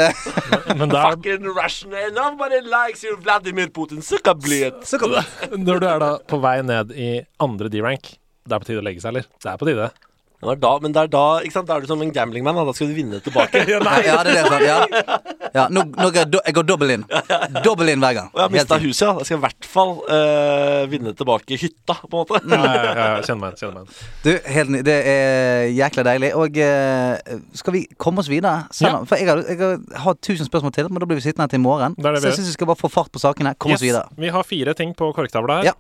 Men 0.80 0.90
da, 0.92 1.04
Fucking 1.12 1.46
rational. 1.54 2.10
Nobody 2.16 2.64
likes 2.66 3.06
you, 3.06 3.16
Vladimir 3.22 3.70
Putin. 3.74 4.02
Sukkabliet. 4.06 4.82
så 4.90 5.00
kom, 5.02 5.14
når 5.54 5.84
du 5.84 5.88
er 5.90 6.02
da 6.04 6.12
på 6.28 6.42
vei 6.42 6.58
ned 6.66 6.94
i 6.98 7.12
andre 7.44 7.70
D-rank, 7.74 8.16
det 8.48 8.56
er 8.56 8.64
på 8.64 8.72
tide 8.72 8.82
å 8.82 8.88
legge 8.90 9.04
seg, 9.04 9.14
eller? 9.14 9.30
Det 9.44 9.54
er 9.54 9.62
på 9.62 9.70
tide. 9.70 9.92
Det 10.38 10.46
var 10.46 10.58
da, 10.62 10.72
men 10.84 10.94
det 10.94 11.02
er 11.02 11.08
da 11.10 11.22
ikke 11.42 11.56
sant? 11.56 11.66
Da 11.66 11.76
er 11.80 11.82
du 11.82 11.88
som 11.90 12.02
en 12.06 12.12
gamblingman. 12.14 12.58
Da, 12.68 12.74
skal 12.78 12.92
du 12.92 12.94
vinne 12.98 13.18
tilbake. 13.26 13.64
Ja, 13.74 13.80
det 13.82 14.12
er 14.14 14.28
det. 14.28 14.36
Sant? 14.46 14.66
Ja. 14.68 14.76
ja 15.56 15.64
nå, 15.74 15.82
nå 15.90 16.12
går 16.12 16.20
jeg, 16.20 16.30
do, 16.36 16.42
jeg 16.46 16.54
går 16.60 16.68
dobbel 16.70 16.94
inn. 16.94 17.06
Dobbel 17.66 17.90
inn 17.96 18.04
hver 18.04 18.14
gang. 18.20 18.28
Og 18.36 18.38
jeg 18.38 18.46
har 18.46 18.54
mista 18.54 18.78
huset, 18.84 19.02
ja. 19.08 19.16
Da 19.18 19.26
skal 19.26 19.34
jeg 19.36 19.42
i 19.42 19.46
hvert 19.48 19.70
fall 19.72 19.96
uh, 20.06 20.84
vinne 20.92 21.16
tilbake 21.18 21.58
hytta, 21.58 21.96
på 22.04 22.12
en 22.12 22.22
måte. 22.22 22.42
Nei, 22.54 22.60
ja, 22.62 22.84
ja, 22.86 23.08
ja, 23.18 23.38
meg 23.42 23.58
igjen. 23.58 23.74
meg. 23.80 23.98
Du, 24.28 24.32
helt 24.60 24.74
ny. 24.76 24.84
Det 24.86 24.98
er 25.16 25.66
jækla 25.74 26.06
deilig. 26.12 26.32
Og 26.38 26.62
uh, 26.62 27.42
skal 27.58 27.78
vi 27.80 27.84
komme 27.98 28.22
oss 28.22 28.30
videre? 28.30 28.68
Selv, 28.78 29.02
om- 29.02 29.10
For 29.10 29.18
jeg 29.18 29.32
har, 29.32 29.42
jeg 29.50 30.02
har 30.06 30.22
tusen 30.22 30.46
spørsmål 30.52 30.78
til, 30.78 30.92
men 30.94 31.02
da 31.02 31.10
blir 31.10 31.18
vi 31.18 31.26
sittende 31.26 31.48
her 31.50 31.56
til 31.56 31.64
i 31.64 31.66
morgen. 31.66 31.98
Det 31.98 32.14
det 32.14 32.22
så 32.22 32.30
jeg 32.30 32.42
syns 32.44 32.54
vi 32.54 32.58
skal 32.60 32.70
bare 32.76 32.84
få 32.86 32.94
fart 32.94 33.10
på 33.10 33.26
sakene. 33.26 33.58
Kom 33.58 33.74
oss 33.74 33.82
videre. 33.82 34.06
Vi 34.22 34.30
har 34.38 34.46
fire 34.46 34.78
ting 34.78 34.94
på 34.98 35.10
korktavla 35.18 35.64
her. 35.64 35.72
Ja. 35.74 35.78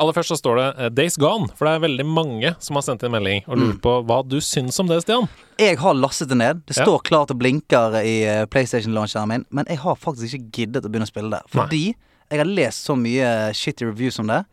Aller 0.00 0.14
først 0.16 0.32
så 0.32 0.38
står 0.40 0.56
det 0.56 0.66
eh, 0.78 0.88
'Days 0.96 1.16
Gone', 1.20 1.50
for 1.56 1.66
det 1.68 1.74
er 1.76 1.82
veldig 1.86 2.06
mange 2.08 2.54
som 2.58 2.78
har 2.78 2.82
sendt 2.86 3.02
inn 3.04 3.12
melding 3.12 3.42
og 3.46 3.56
Mm. 3.58 3.62
lurt 3.66 3.80
på 3.84 3.92
hva 4.08 4.22
du 4.26 4.38
syns 4.40 4.78
om 4.80 4.88
det, 4.88 5.02
Stian. 5.04 5.28
Jeg 5.58 5.76
har 5.78 5.94
lastet 5.94 6.28
det 6.30 6.38
ned. 6.40 6.62
Det 6.66 6.76
Ja. 6.78 6.84
står 6.86 7.02
klart 7.04 7.30
og 7.30 7.38
blinker 7.38 7.98
i 8.02 8.22
eh, 8.24 8.46
PlayStation-launcheren 8.46 9.28
min, 9.28 9.44
men 9.50 9.66
jeg 9.68 9.78
har 9.78 9.94
faktisk 9.96 10.34
ikke 10.38 10.50
giddet 10.52 10.84
å 10.84 10.88
begynne 10.88 11.04
å 11.08 11.12
spille 11.12 11.30
det. 11.30 11.42
Fordi 11.52 11.94
jeg 12.30 12.38
har 12.38 12.46
lest 12.46 12.86
så 12.86 12.96
mye 12.96 13.52
shitty 13.52 13.84
reviews 13.84 14.18
om 14.18 14.26
det. 14.28 14.44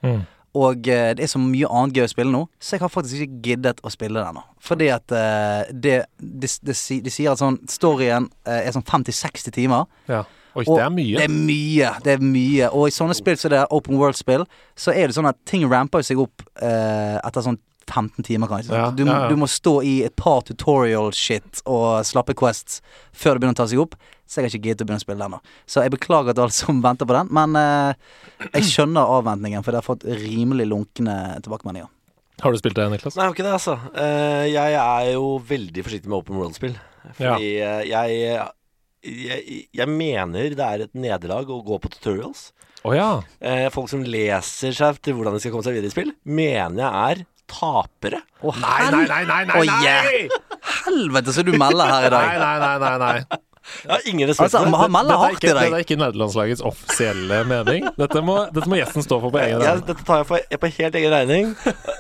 Og 0.56 0.88
eh, 0.88 1.14
det 1.14 1.22
er 1.24 1.28
så 1.28 1.38
mye 1.40 1.68
annet 1.70 1.94
gøy 1.96 2.04
å 2.04 2.10
spille 2.10 2.32
nå, 2.32 2.48
så 2.60 2.72
jeg 2.76 2.80
har 2.82 2.90
faktisk 2.90 3.22
ikke 3.22 3.42
giddet 3.44 3.80
å 3.84 3.92
spille 3.92 4.18
det 4.20 4.28
ennå. 4.28 4.42
Fordi 4.60 4.88
at 4.90 5.12
uh, 5.12 5.64
det, 5.72 6.06
de, 6.20 6.48
de, 6.48 6.74
de 7.04 7.10
sier 7.14 7.32
at 7.32 7.38
sånn 7.38 7.60
storyen 7.70 8.26
uh, 8.48 8.58
er 8.66 8.72
sånn 8.74 8.84
50-60 8.84 9.52
timer. 9.54 9.86
Ja. 10.10 10.24
Oi, 10.58 10.64
Og 10.66 10.80
det 10.80 10.84
er 10.88 10.94
mye. 10.94 11.20
Det 11.20 11.28
er 11.28 11.34
mye. 11.34 11.94
Det 12.04 12.14
er 12.16 12.24
mye. 12.26 12.68
Og 12.74 12.90
i 12.90 12.96
sånne 12.96 13.16
spill 13.18 13.38
som 13.38 13.54
det 13.54 13.62
er 13.62 13.74
open 13.76 14.00
world-spill, 14.00 14.48
så 14.78 14.94
er 14.96 15.10
det 15.10 15.18
sånn 15.18 15.30
at 15.30 15.38
ting 15.50 15.68
ramper 15.70 16.06
seg 16.06 16.22
opp 16.24 16.46
eh, 16.66 17.18
etter 17.22 17.46
sånn 17.46 17.60
15 17.88 18.26
timer, 18.26 18.50
kanskje. 18.52 18.76
Ja, 18.76 18.90
du, 18.92 19.06
ja, 19.06 19.22
ja. 19.24 19.28
du 19.32 19.38
må 19.40 19.48
stå 19.48 19.78
i 19.86 20.02
et 20.08 20.16
par 20.20 20.42
tutorial-shit 20.48 21.62
og 21.70 22.04
slappe 22.08 22.36
quests 22.38 22.82
før 23.16 23.38
det 23.38 23.44
begynner 23.44 23.56
å 23.56 23.62
ta 23.62 23.68
seg 23.72 23.84
opp. 23.86 23.96
Så 24.28 24.42
jeg 24.42 24.48
har 24.48 24.52
ikke 24.52 24.66
giddet 24.66 24.84
å 24.84 24.88
begynne 24.90 25.00
å 25.00 25.06
spille 25.06 25.24
den 25.24 25.38
nå. 25.38 25.40
Så 25.70 25.86
jeg 25.86 25.94
beklager 25.94 26.36
til 26.36 26.48
alle 26.48 26.58
som 26.58 26.82
venter 26.88 27.08
på 27.08 27.16
den, 27.16 27.32
men 27.38 27.56
eh, 27.62 28.18
jeg 28.50 28.68
skjønner 28.74 29.14
avventningen, 29.20 29.64
for 29.64 29.72
det 29.72 29.84
har 29.84 29.88
fått 29.88 30.04
rimelig 30.26 30.68
lunkne 30.74 31.16
tilbakemeldinger. 31.46 31.94
Har 32.44 32.54
du 32.54 32.60
spilt 32.60 32.78
det, 32.78 32.90
Niklas? 32.92 33.16
Nei, 33.16 33.24
jeg 33.24 33.32
har 33.32 33.38
ikke 33.38 33.48
det, 33.48 33.56
altså. 33.56 33.78
Uh, 33.96 34.44
jeg 34.46 34.76
er 34.78 35.08
jo 35.16 35.30
veldig 35.48 35.86
forsiktig 35.88 36.12
med 36.12 36.20
open 36.20 36.38
world-spill. 36.38 36.76
Fordi 37.16 37.50
eh, 37.64 37.82
jeg, 37.88 38.42
jeg 39.08 39.64
Jeg 39.76 39.90
mener 39.92 40.54
det 40.58 40.68
er 40.68 40.86
et 40.88 40.94
nederlag 40.98 41.50
å 41.50 41.62
gå 41.66 41.80
på 41.84 41.92
tutorials. 41.96 42.52
Oh, 42.86 42.94
ja. 42.96 43.22
Eh, 43.42 43.66
folk 43.74 43.90
som 43.92 44.04
leser 44.06 44.76
seg 44.76 45.00
til 45.04 45.18
hvordan 45.18 45.36
de 45.36 45.42
skal 45.44 45.52
komme 45.56 45.66
seg 45.66 45.76
videre 45.80 45.90
i 45.92 45.96
spill, 45.96 46.14
mener 46.24 46.84
jeg 46.86 47.18
er 47.18 47.26
tapere. 47.48 48.22
Oh, 48.44 48.56
Nei, 48.62 48.92
nei, 48.94 49.04
nei, 49.10 49.24
nei, 49.26 49.42
nei! 49.50 49.66
Nei! 49.66 49.84
yeah. 49.84 50.40
Helvete, 50.86 51.34
så 51.36 51.44
du 51.48 51.54
melder 51.58 51.88
her 51.90 52.08
i 52.08 52.14
dag. 52.14 52.28
Nei, 52.28 52.40
nei, 52.44 52.56
nei, 52.64 52.78
nei, 52.84 52.96
nei. 53.04 53.44
Jeg 53.84 53.92
har 53.92 54.06
ingen 54.08 54.30
respekt 54.30 54.54
Altså, 54.56 54.62
han 54.80 54.92
melder 54.94 55.14
er 55.18 55.20
hardt 55.20 55.42
ikke, 55.42 55.50
i 55.50 55.56
dette 55.58 55.76
er 55.76 55.84
ikke 55.84 55.98
nederlandslagets 56.00 56.62
offisielle 56.70 57.40
mening. 57.50 57.88
Dette 58.00 58.22
må, 58.24 58.38
dette 58.56 58.70
må 58.72 58.78
gjesten 58.80 59.04
stå 59.04 59.18
for 59.26 59.34
på 59.34 59.42
egen 59.44 59.58
Jeg, 59.60 59.64
regning. 59.66 59.88
dette 59.90 60.06
tar 60.08 60.22
jeg 60.22 60.30
på, 60.30 60.60
på 60.64 60.70
helt 60.78 60.96
egen 61.02 61.12
regning. 61.18 61.50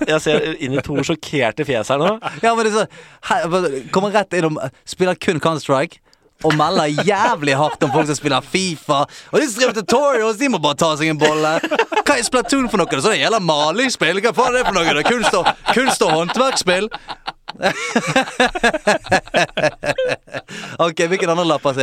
Jeg 0.08 0.22
ser 0.24 0.48
inn 0.64 0.78
i 0.78 0.84
to 0.86 0.96
sjokkerte 1.10 1.68
fjes 1.68 1.92
her 1.92 2.00
nå. 2.00 2.14
Ja, 2.46 2.54
men 2.56 2.70
det 2.70 2.72
så 2.78 2.86
her, 3.32 3.68
Kommer 3.92 4.16
rett 4.16 4.38
innom 4.40 4.56
Spiller 4.88 5.20
kun 5.20 5.42
Counter-Strike 5.44 6.00
Og 6.46 6.54
melder 6.54 6.92
jævlig 7.08 7.56
hardt 7.58 7.84
om 7.88 7.94
folk 7.94 8.10
som 8.10 8.18
spiller 8.20 8.46
FIFA 8.46 9.00
Og 9.32 9.40
de 9.42 9.48
skriver 9.50 9.74
tutorials 9.74 10.38
De 10.38 10.50
må 10.54 10.60
bare 10.62 10.78
ta 10.78 10.92
seg 11.00 11.10
en 11.14 11.22
bolle 11.22 11.56
Hva 11.64 12.18
er 12.18 12.26
Splatoon 12.28 12.70
for 12.70 12.78
noe? 12.78 12.90
Det 12.92 13.00
er 13.00 13.06
sånn 13.08 13.18
jævla 13.18 13.42
Hva 13.42 14.36
faen 14.38 14.54
er 14.54 14.60
det 14.60 14.68
for 14.68 14.78
noe? 14.78 14.86
Det 14.86 15.02
er 15.02 15.10
kunst 15.10 15.40
og, 15.40 15.50
kunst 15.74 16.06
og 16.06 16.14
håndverksspill 16.14 16.92
Ok, 20.84 21.00
hvilken 21.10 21.32
andre 21.34 21.46
lapp? 21.48 21.66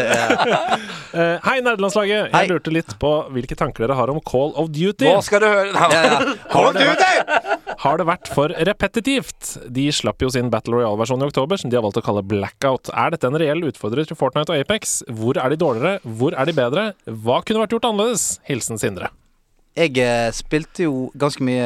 Eh, 1.15 1.37
hei, 1.45 1.61
nerdelandslaget. 1.63 2.33
Jeg 2.33 2.49
lurte 2.51 2.73
litt 2.75 2.91
på 2.99 3.09
hvilke 3.31 3.55
tanker 3.55 3.85
dere 3.85 3.95
har 3.95 4.11
om 4.11 4.17
Call 4.27 4.51
of 4.59 4.73
Duty. 4.75 5.07
Nå 5.07 5.21
skal 5.23 5.45
du 5.45 5.47
høre 5.47 5.71
Ja, 5.71 5.87
ja. 5.95 6.17
Call 6.51 6.73
of 6.73 6.75
Duty! 6.75 7.13
Har 7.85 8.01
det 8.01 8.07
vært 8.09 8.27
for 8.35 8.51
repetitivt? 8.67 9.53
De 9.71 9.85
slapp 9.95 10.19
jo 10.27 10.33
sin 10.35 10.51
Battle 10.51 10.75
Royale-versjon 10.81 11.23
i 11.23 11.29
oktober, 11.31 11.55
som 11.63 11.71
de 11.71 11.79
har 11.79 11.87
valgt 11.87 12.01
å 12.03 12.05
kalle 12.09 12.27
Blackout. 12.27 12.91
Er 12.91 13.15
dette 13.15 13.31
en 13.31 13.39
reell 13.39 13.63
utfordrer 13.71 14.03
til 14.11 14.19
Fortnite 14.19 14.51
og 14.51 14.59
Apex? 14.65 15.05
Hvor 15.07 15.39
er 15.39 15.55
de 15.55 15.61
dårligere? 15.63 16.03
Hvor 16.19 16.35
er 16.35 16.43
de 16.51 16.59
bedre? 16.59 16.83
Hva 17.07 17.39
kunne 17.47 17.63
vært 17.63 17.79
gjort 17.79 17.87
annerledes? 17.93 18.27
Hilsen 18.51 18.75
Sindre. 18.83 19.15
Jeg 19.75 19.99
eh, 19.99 20.29
spilte 20.31 20.85
jo 20.87 21.09
ganske 21.19 21.43
mye 21.43 21.65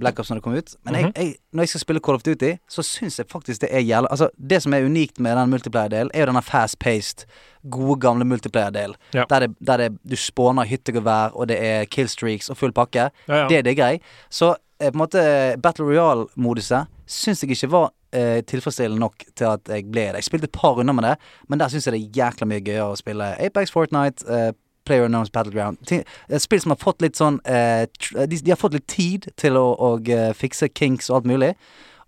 Black 0.00 0.18
Ops 0.20 0.28
når 0.28 0.40
det 0.40 0.44
kom 0.44 0.56
ut. 0.56 0.74
Men 0.84 0.98
jeg, 0.98 1.12
jeg, 1.16 1.30
når 1.56 1.64
jeg 1.64 1.72
skal 1.72 1.82
spille 1.86 2.02
Call 2.04 2.18
of 2.18 2.24
Duty, 2.26 2.50
så 2.68 2.84
syns 2.84 3.16
jeg 3.18 3.30
faktisk 3.32 3.62
det 3.64 3.70
er 3.72 3.80
jævla 3.80 4.10
Altså, 4.12 4.28
det 4.36 4.60
som 4.62 4.76
er 4.76 4.84
unikt 4.84 5.20
med 5.20 5.38
den 5.38 5.54
multiplayer-delen, 5.54 6.10
er 6.12 6.24
jo 6.24 6.28
denne 6.30 6.44
fast-paced, 6.44 7.24
gode, 7.70 7.96
gamle 8.00 8.28
multiplayer-delen. 8.28 8.98
Ja. 9.14 9.24
Der, 9.30 9.46
det, 9.46 9.56
der 9.66 9.76
det, 9.76 9.90
du 10.04 10.16
spåner 10.20 10.68
hyttegevær, 10.68 11.32
og 11.32 11.48
det 11.48 11.56
er 11.64 11.88
killstreaks 11.88 12.52
og 12.52 12.60
full 12.60 12.76
pakke. 12.76 13.08
Ja, 13.28 13.42
ja. 13.42 13.48
Det, 13.48 13.64
det 13.64 13.72
er 13.72 13.80
grei. 13.80 13.94
Så 14.30 14.52
eh, 14.52 14.90
på 14.90 14.94
en 14.94 15.04
måte 15.06 15.24
Battle 15.62 15.88
Royale-moduset 15.88 16.92
syns 17.06 17.42
jeg 17.42 17.56
ikke 17.56 17.72
var 17.72 17.90
eh, 18.12 18.42
tilfredsstillende 18.44 19.00
nok 19.00 19.24
til 19.36 19.48
at 19.48 19.72
jeg 19.72 19.88
ble 19.88 20.10
det. 20.10 20.20
Jeg 20.20 20.28
spilte 20.28 20.50
et 20.50 20.56
par 20.58 20.76
runder 20.76 20.96
med 20.96 21.08
det, 21.08 21.16
men 21.48 21.60
der 21.60 21.72
syns 21.72 21.86
jeg 21.86 21.96
det 21.96 22.02
er 22.02 22.20
jækla 22.20 22.48
mye 22.50 22.64
gøyere 22.66 22.92
å 22.92 22.98
spille 22.98 23.32
Apex, 23.40 23.72
Fortnite, 23.72 24.26
eh, 24.28 24.52
Player 24.86 25.04
Unknowns 25.08 25.32
Battleground. 25.34 25.80
Ting- 25.86 26.04
eh, 26.30 26.38
Spill 26.42 26.62
som 26.64 26.72
har 26.74 26.80
fått 26.82 27.02
litt 27.04 27.18
sånn 27.18 27.40
eh, 27.44 27.84
tr- 27.98 28.24
de, 28.30 28.38
de 28.46 28.54
har 28.54 28.60
fått 28.60 28.78
litt 28.78 28.86
tid 28.90 29.28
til 29.36 29.58
å, 29.60 29.66
å 29.74 29.92
eh, 30.06 30.30
fikse 30.38 30.70
kinks 30.72 31.10
og 31.10 31.20
alt 31.20 31.28
mulig. 31.34 31.52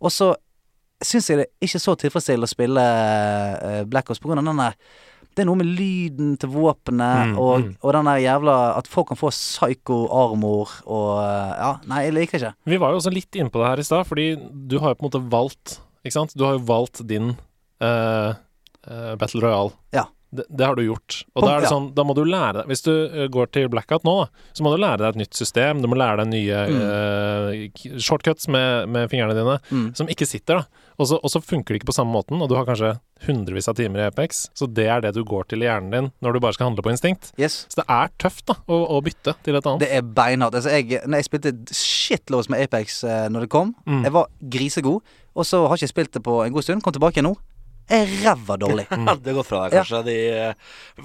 Og 0.01 0.15
så 0.15 0.33
syns 1.05 1.29
jeg 1.31 1.39
det 1.43 1.51
ikke 1.63 1.79
så 1.83 1.95
tilfredsstillende 1.99 2.49
å 2.49 2.51
spille 2.51 2.87
eh, 3.69 3.85
Black 3.87 4.11
Ops 4.11 4.19
på 4.23 4.31
grunn 4.33 4.41
av 4.43 4.51
den 4.53 4.65
der 4.65 4.81
det 5.39 5.45
er 5.45 5.47
noe 5.53 5.59
med 5.61 5.69
lyden 5.79 6.33
til 6.43 6.51
våpenet 6.51 7.29
Mm, 7.29 7.35
og, 7.39 7.61
mm. 7.63 7.69
og 7.87 7.93
den 7.95 8.09
der 8.09 8.19
jævla 8.25 8.55
At 8.75 8.89
folk 8.91 9.07
kan 9.13 9.19
få 9.21 9.29
psycho 9.31 9.99
armor 10.11 10.73
og 10.83 11.13
eh, 11.23 11.53
Ja, 11.61 11.69
nei, 11.87 12.01
jeg 12.09 12.15
liker 12.17 12.41
det 12.41 12.49
ikke. 12.49 12.71
Vi 12.73 12.79
var 12.83 12.91
jo 12.91 12.99
også 12.99 13.13
litt 13.15 13.39
inne 13.39 13.53
på 13.55 13.61
det 13.63 13.69
her 13.69 13.83
i 13.83 13.87
stad, 13.87 14.09
fordi 14.09 14.25
du 14.41 14.75
har 14.83 14.91
jo 14.95 14.99
på 14.99 15.05
en 15.05 15.09
måte 15.13 15.21
valgt 15.31 15.77
Ikke 16.03 16.17
sant? 16.17 16.35
Du 16.35 16.43
har 16.43 16.57
jo 16.57 16.65
valgt 16.67 17.05
din 17.07 17.31
uh, 17.37 18.35
uh, 18.89 19.15
Battle 19.21 19.45
Royale. 19.45 19.77
Ja. 19.95 20.09
Det, 20.31 20.45
det 20.53 20.67
har 20.67 20.77
du 20.77 20.83
gjort. 20.85 21.23
Og 21.35 21.45
da 21.47 21.55
er 21.57 21.63
det 21.65 21.71
sånn, 21.73 21.87
da 21.97 22.05
må 22.05 22.13
du 22.13 22.21
lære 22.29 22.59
deg 22.59 22.67
Hvis 22.69 22.83
du 22.85 22.91
eh, 22.93 23.29
går 23.33 23.47
til 23.55 23.69
Blackout 23.73 24.05
nå, 24.05 24.13
da, 24.27 24.45
så 24.53 24.65
må 24.67 24.75
du 24.75 24.81
lære 24.83 24.99
deg 25.01 25.15
et 25.15 25.21
nytt 25.23 25.39
system. 25.39 25.81
Du 25.81 25.89
må 25.89 25.97
lære 25.97 26.21
deg 26.21 26.29
nye 26.35 26.59
mm. 26.69 26.83
uh, 26.85 27.99
shortcuts 28.03 28.49
med, 28.53 28.89
med 28.93 29.09
fingrene 29.13 29.37
dine, 29.39 29.55
Mm. 29.73 29.87
som 29.97 30.09
ikke 30.13 30.27
sitter, 30.29 30.61
da. 30.61 30.85
Og 30.99 31.07
så, 31.09 31.17
og 31.23 31.31
så 31.31 31.41
funker 31.41 31.73
det 31.75 31.81
ikke 31.81 31.89
på 31.93 31.95
samme 31.97 32.13
måten, 32.13 32.41
og 32.43 32.49
du 32.51 32.57
har 32.59 32.67
kanskje 32.69 32.97
hundrevis 33.27 33.69
av 33.71 33.77
timer 33.79 34.01
i 34.03 34.07
Apex, 34.09 34.45
så 34.55 34.67
det 34.71 34.87
er 34.91 35.01
det 35.05 35.13
du 35.17 35.23
går 35.27 35.47
til 35.51 35.63
i 35.63 35.67
hjernen 35.69 35.91
din 35.95 36.09
når 36.25 36.35
du 36.37 36.41
bare 36.43 36.57
skal 36.57 36.69
handle 36.69 36.83
på 36.85 36.91
instinkt. 36.93 37.31
Yes. 37.41 37.61
Så 37.71 37.81
det 37.81 37.87
er 37.91 38.11
tøft, 38.23 38.45
da, 38.51 38.57
å, 38.67 38.79
å 38.97 39.01
bytte 39.05 39.35
til 39.47 39.59
et 39.59 39.67
annet. 39.67 39.85
Det 39.87 39.91
er 39.95 40.03
beinhardt. 40.03 40.59
Altså, 40.59 40.75
jeg, 40.75 41.01
når 41.07 41.23
jeg 41.23 41.29
spilte 41.31 41.55
shitloads 41.75 42.51
med 42.53 42.67
Apex 42.67 43.01
eh, 43.07 43.27
når 43.33 43.47
det 43.47 43.53
kom, 43.55 43.75
Mm. 43.89 44.03
jeg 44.05 44.13
var 44.13 44.27
grisegod, 44.53 45.15
og 45.39 45.47
så 45.47 45.63
har 45.67 45.77
jeg 45.79 45.87
ikke 45.89 45.95
spilt 45.95 46.13
det 46.19 46.23
på 46.27 46.35
en 46.45 46.53
god 46.53 46.67
stund. 46.67 46.83
Kom 46.85 46.93
tilbake 46.97 47.23
nå. 47.25 47.37
Jeg 47.89 48.05
er 48.05 48.11
ræva 48.27 48.57
dårlig. 48.61 48.85
Ja, 49.09 49.15
det 49.17 49.31
har 49.33 49.37
gått 49.39 49.49
fra 49.49 49.61
deg, 49.65 49.77
kanskje. 49.79 50.01
De, 50.05 50.17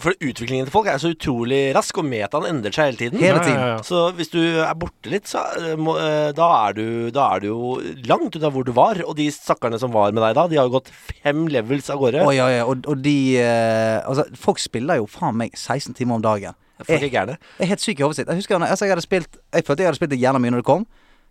for 0.04 0.16
utviklingen 0.18 0.68
til 0.68 0.74
folk 0.74 0.90
er 0.92 1.00
så 1.00 1.14
utrolig 1.14 1.62
rask, 1.76 2.00
og 2.02 2.08
metaen 2.10 2.48
endrer 2.50 2.76
seg 2.76 2.90
hele 2.90 3.00
tiden. 3.00 3.22
Hele 3.24 3.44
tiden. 3.44 3.60
ja, 3.60 3.68
ja. 3.76 3.78
Så 3.88 4.02
hvis 4.18 4.32
du 4.34 4.40
er 4.42 4.74
borte 4.80 5.12
litt, 5.14 5.30
så 5.32 5.44
eh, 5.60 5.76
må, 5.80 5.96
eh, 6.02 6.32
da, 6.36 6.50
er 6.68 6.76
du, 6.78 6.86
da 7.16 7.30
er 7.36 7.44
du 7.44 7.48
jo 7.48 7.70
langt 8.10 8.36
unna 8.40 8.52
hvor 8.52 8.68
du 8.68 8.74
var. 8.76 9.00
Og 9.08 9.16
de 9.20 9.30
stakkarene 9.32 9.80
som 9.80 9.94
var 9.96 10.12
med 10.12 10.26
deg 10.26 10.36
da, 10.40 10.48
de 10.52 10.60
har 10.60 10.68
jo 10.68 10.76
gått 10.80 10.92
fem 11.24 11.46
levels 11.54 11.88
av 11.94 12.02
gårde. 12.04 12.26
Oh, 12.28 12.34
ja, 12.36 12.50
ja. 12.52 12.66
Og, 12.68 12.84
og 12.90 13.00
de 13.06 13.16
eh, 13.40 14.02
Altså, 14.04 14.26
folk 14.40 14.60
spiller 14.60 15.00
jo 15.00 15.08
faen 15.08 15.38
meg 15.40 15.56
16 15.56 15.96
timer 15.96 16.20
om 16.20 16.26
dagen. 16.26 16.58
Er. 16.84 17.00
Jeg 17.00 17.38
er 17.64 17.70
helt 17.70 17.84
syk 17.84 18.02
i 18.02 18.04
hodet 18.04 18.18
sitt. 18.18 18.28
Jeg 18.28 18.42
husker 18.42 18.58
altså, 18.58 18.84
jeg 18.84 18.92
hadde 18.92 19.04
spilt 19.06 19.38
Jeg 19.54 19.64
følte 19.64 19.86
jeg 19.86 19.88
hadde 19.88 20.00
spilt 20.02 20.12
det 20.12 20.20
jævla 20.20 20.42
mye 20.42 20.52
når 20.52 20.64
det 20.64 20.68
kom. 20.68 20.84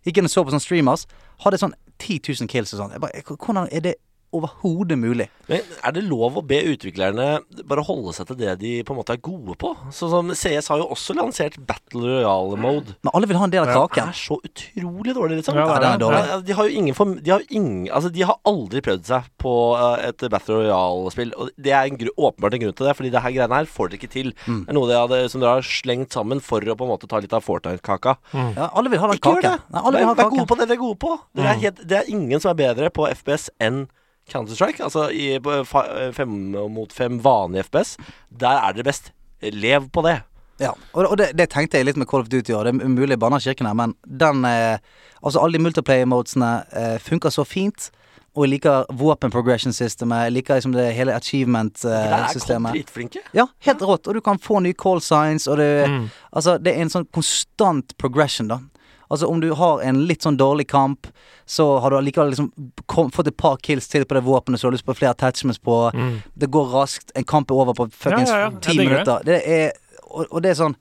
Gikk 0.07 0.17
inn 0.19 0.27
og 0.27 0.33
så 0.33 0.41
på 0.41 0.53
sånne 0.53 0.63
streamers. 0.63 1.03
Hadde 1.43 1.59
sånn 1.61 1.75
10 2.01 2.23
000 2.31 2.49
kills 2.49 2.73
og 2.73 2.81
sånn. 2.81 2.95
Jeg 2.95 3.23
Hvordan 3.35 3.67
er 3.69 3.83
det 3.85 3.93
overhodet 4.33 4.97
mulig? 4.99 5.27
Men 5.49 5.61
er 5.83 5.91
det 5.95 6.03
lov 6.07 6.37
å 6.39 6.43
be 6.47 6.59
utviklerne 6.71 7.25
bare 7.67 7.83
holde 7.83 8.13
seg 8.15 8.29
til 8.29 8.37
det 8.39 8.53
de 8.61 8.71
på 8.87 8.93
en 8.95 8.99
måte 9.01 9.15
er 9.15 9.21
gode 9.23 9.55
på? 9.59 9.73
Sånn 9.91 10.11
som 10.13 10.31
CS 10.35 10.69
har 10.71 10.79
jo 10.79 10.87
også 10.95 11.15
lansert 11.17 11.57
Battle 11.67 12.01
Royale-mode. 12.23 12.95
Men 13.03 13.11
alle 13.13 13.27
vil 13.29 13.37
ha 13.41 13.47
en 13.49 13.53
del 13.53 13.63
av 13.67 13.73
Ja. 13.73 13.87
Det 13.93 14.03
er 14.03 14.17
så 14.17 14.37
utrolig 14.39 15.13
dårlig, 15.17 15.37
liksom. 15.41 15.55
Ja, 15.59 15.67
det 15.79 15.89
er 15.89 16.01
dårlig. 16.03 16.21
Ja, 16.29 16.39
De 16.41 16.53
har 16.53 16.69
jo 16.69 16.77
ingen 16.81 16.95
form- 16.95 17.19
De 17.23 17.31
har, 17.31 17.41
ingen, 17.49 17.87
altså, 17.91 18.11
de 18.11 18.21
har 18.23 18.37
aldri 18.45 18.81
prøvd 18.81 19.05
seg 19.05 19.23
på 19.37 19.53
eh, 19.77 20.07
et 20.09 20.17
Battle 20.31 20.55
Royale-spill. 20.63 21.33
Og 21.37 21.49
det 21.57 21.71
er 21.75 21.85
en 21.91 21.97
gru, 21.97 22.09
åpenbart 22.17 22.53
en 22.53 22.63
grunn 22.65 22.73
til 22.75 22.87
det, 22.87 22.95
Fordi 22.97 23.11
det 23.11 23.21
her 23.21 23.31
greiene 23.31 23.53
her 23.59 23.65
får 23.65 23.89
dere 23.91 23.99
ikke 23.99 24.11
til. 24.11 24.33
Mm. 24.47 24.65
Det 24.65 24.69
er 24.69 24.73
noe 24.79 24.87
de 24.87 24.97
hadde, 24.99 25.29
som 25.29 25.41
dere 25.41 25.55
har 25.59 25.61
slengt 25.67 26.11
sammen 26.13 26.39
for 26.41 26.61
å 26.61 26.75
på 26.77 26.83
en 26.87 26.93
måte 26.95 27.07
ta 27.09 27.19
litt 27.19 27.33
av 27.33 27.43
Fortnite-kaka. 27.43 28.17
Ja, 28.33 28.69
alle 28.73 28.89
vil 28.89 28.99
ha 28.99 29.07
den 29.07 29.17
Ikke 29.19 29.35
gjør 29.35 29.41
kaken. 29.41 29.59
det! 29.59 29.73
Nei, 29.73 29.81
alle 29.83 29.97
vil 29.99 30.07
ha 30.07 30.13
Vær, 30.13 30.23
vær 30.23 30.29
gode 30.37 30.47
på 30.47 30.57
det 30.57 30.67
dere 30.69 30.77
er 30.77 30.81
gode 30.81 30.99
på. 31.03 31.19
Det 31.35 31.43
er 31.43 31.59
helt, 31.59 31.87
det 31.87 31.97
er 31.99 32.09
ingen 32.13 32.39
som 32.39 32.51
er 32.51 32.55
bedre 32.63 32.89
på 32.93 33.07
FPS 33.09 33.49
enn 33.59 33.87
Counter-Strike. 34.31 34.83
Altså 34.83 35.09
i 35.11 35.39
fem 36.15 36.37
mot 36.71 36.93
fem 36.93 37.19
vanlig 37.23 37.65
FPS. 37.67 37.97
Der 38.29 38.61
er 38.61 38.77
dere 38.77 38.87
best. 38.87 39.11
Lev 39.41 39.89
på 39.91 40.05
det. 40.05 40.21
Ja, 40.61 40.71
og, 40.93 41.07
og 41.09 41.17
det, 41.17 41.31
det 41.37 41.49
tenkte 41.51 41.79
jeg 41.79 41.87
litt 41.89 41.97
med 41.99 42.07
Call 42.07 42.23
of 42.23 42.29
Duty 42.29 42.53
òg. 42.53 42.67
Det 42.67 42.75
er 42.75 42.93
mulig 42.93 43.15
jeg 43.15 43.23
banner 43.23 43.41
kirken 43.41 43.67
her, 43.67 43.75
men 43.77 43.97
den 44.05 44.45
eh, 44.45 44.77
Altså, 45.23 45.39
alle 45.39 45.55
de 45.55 45.63
multiplayer-modesene 45.63 46.47
eh, 46.75 46.95
funker 46.99 47.31
så 47.31 47.45
fint. 47.47 47.85
Og 48.35 48.43
jeg 48.43 48.57
liker 48.57 48.89
våpen 48.99 49.31
progression-systemet. 49.31 50.25
Jeg 50.25 50.33
liker 50.33 50.57
liksom 50.57 50.73
det 50.75 50.89
hele 50.97 51.13
achievement-systemet. 51.15 52.73
Uh, 52.73 52.75
dritflinke. 52.75 53.21
ja, 53.31 53.45
helt 53.63 53.85
rått. 53.85 54.09
Og 54.09 54.17
du 54.17 54.21
kan 54.25 54.41
få 54.41 54.59
nye 54.65 54.75
call 54.75 54.99
signs, 55.01 55.47
og 55.47 55.61
det 55.61 55.87
Mm. 55.87 56.09
Altså, 56.31 56.57
det 56.57 56.73
er 56.73 56.81
en 56.81 56.89
sånn 56.89 57.07
konstant 57.13 57.95
progression, 57.97 58.47
da. 58.47 58.59
Altså, 59.13 59.29
om 59.29 59.39
du 59.43 59.51
har 59.59 59.83
en 59.85 60.03
litt 60.09 60.25
sånn 60.25 60.37
dårlig 60.39 60.65
kamp, 60.73 61.07
så 61.45 61.67
har 61.83 61.93
du 61.93 61.97
allikevel 61.99 62.31
liksom 62.33 62.49
kom, 62.89 63.11
fått 63.13 63.29
et 63.29 63.37
par 63.37 63.59
kills 63.63 63.87
til 63.91 64.05
på 64.09 64.17
det 64.17 64.23
våpenet, 64.25 64.59
så 64.59 64.67
har 64.67 64.73
du 64.73 64.79
lyst 64.79 64.87
på 64.89 64.95
flere 64.97 65.13
attachments 65.13 65.61
på. 65.61 65.77
Mm. 65.93 66.15
Det 66.33 66.49
går 66.53 66.71
raskt. 66.73 67.13
En 67.19 67.27
kamp 67.29 67.51
er 67.53 67.61
over 67.63 67.77
på 67.77 67.87
fuckings 67.93 68.31
Ja, 68.33 68.47
ja, 68.47 68.49
ja. 68.49 68.63
ti 68.65 68.77
minutter. 68.81 69.21
Det 69.27 69.41
er 69.45 69.71
og, 70.13 70.25
og 70.29 70.41
det 70.45 70.51
er 70.53 70.59
sånn 70.65 70.75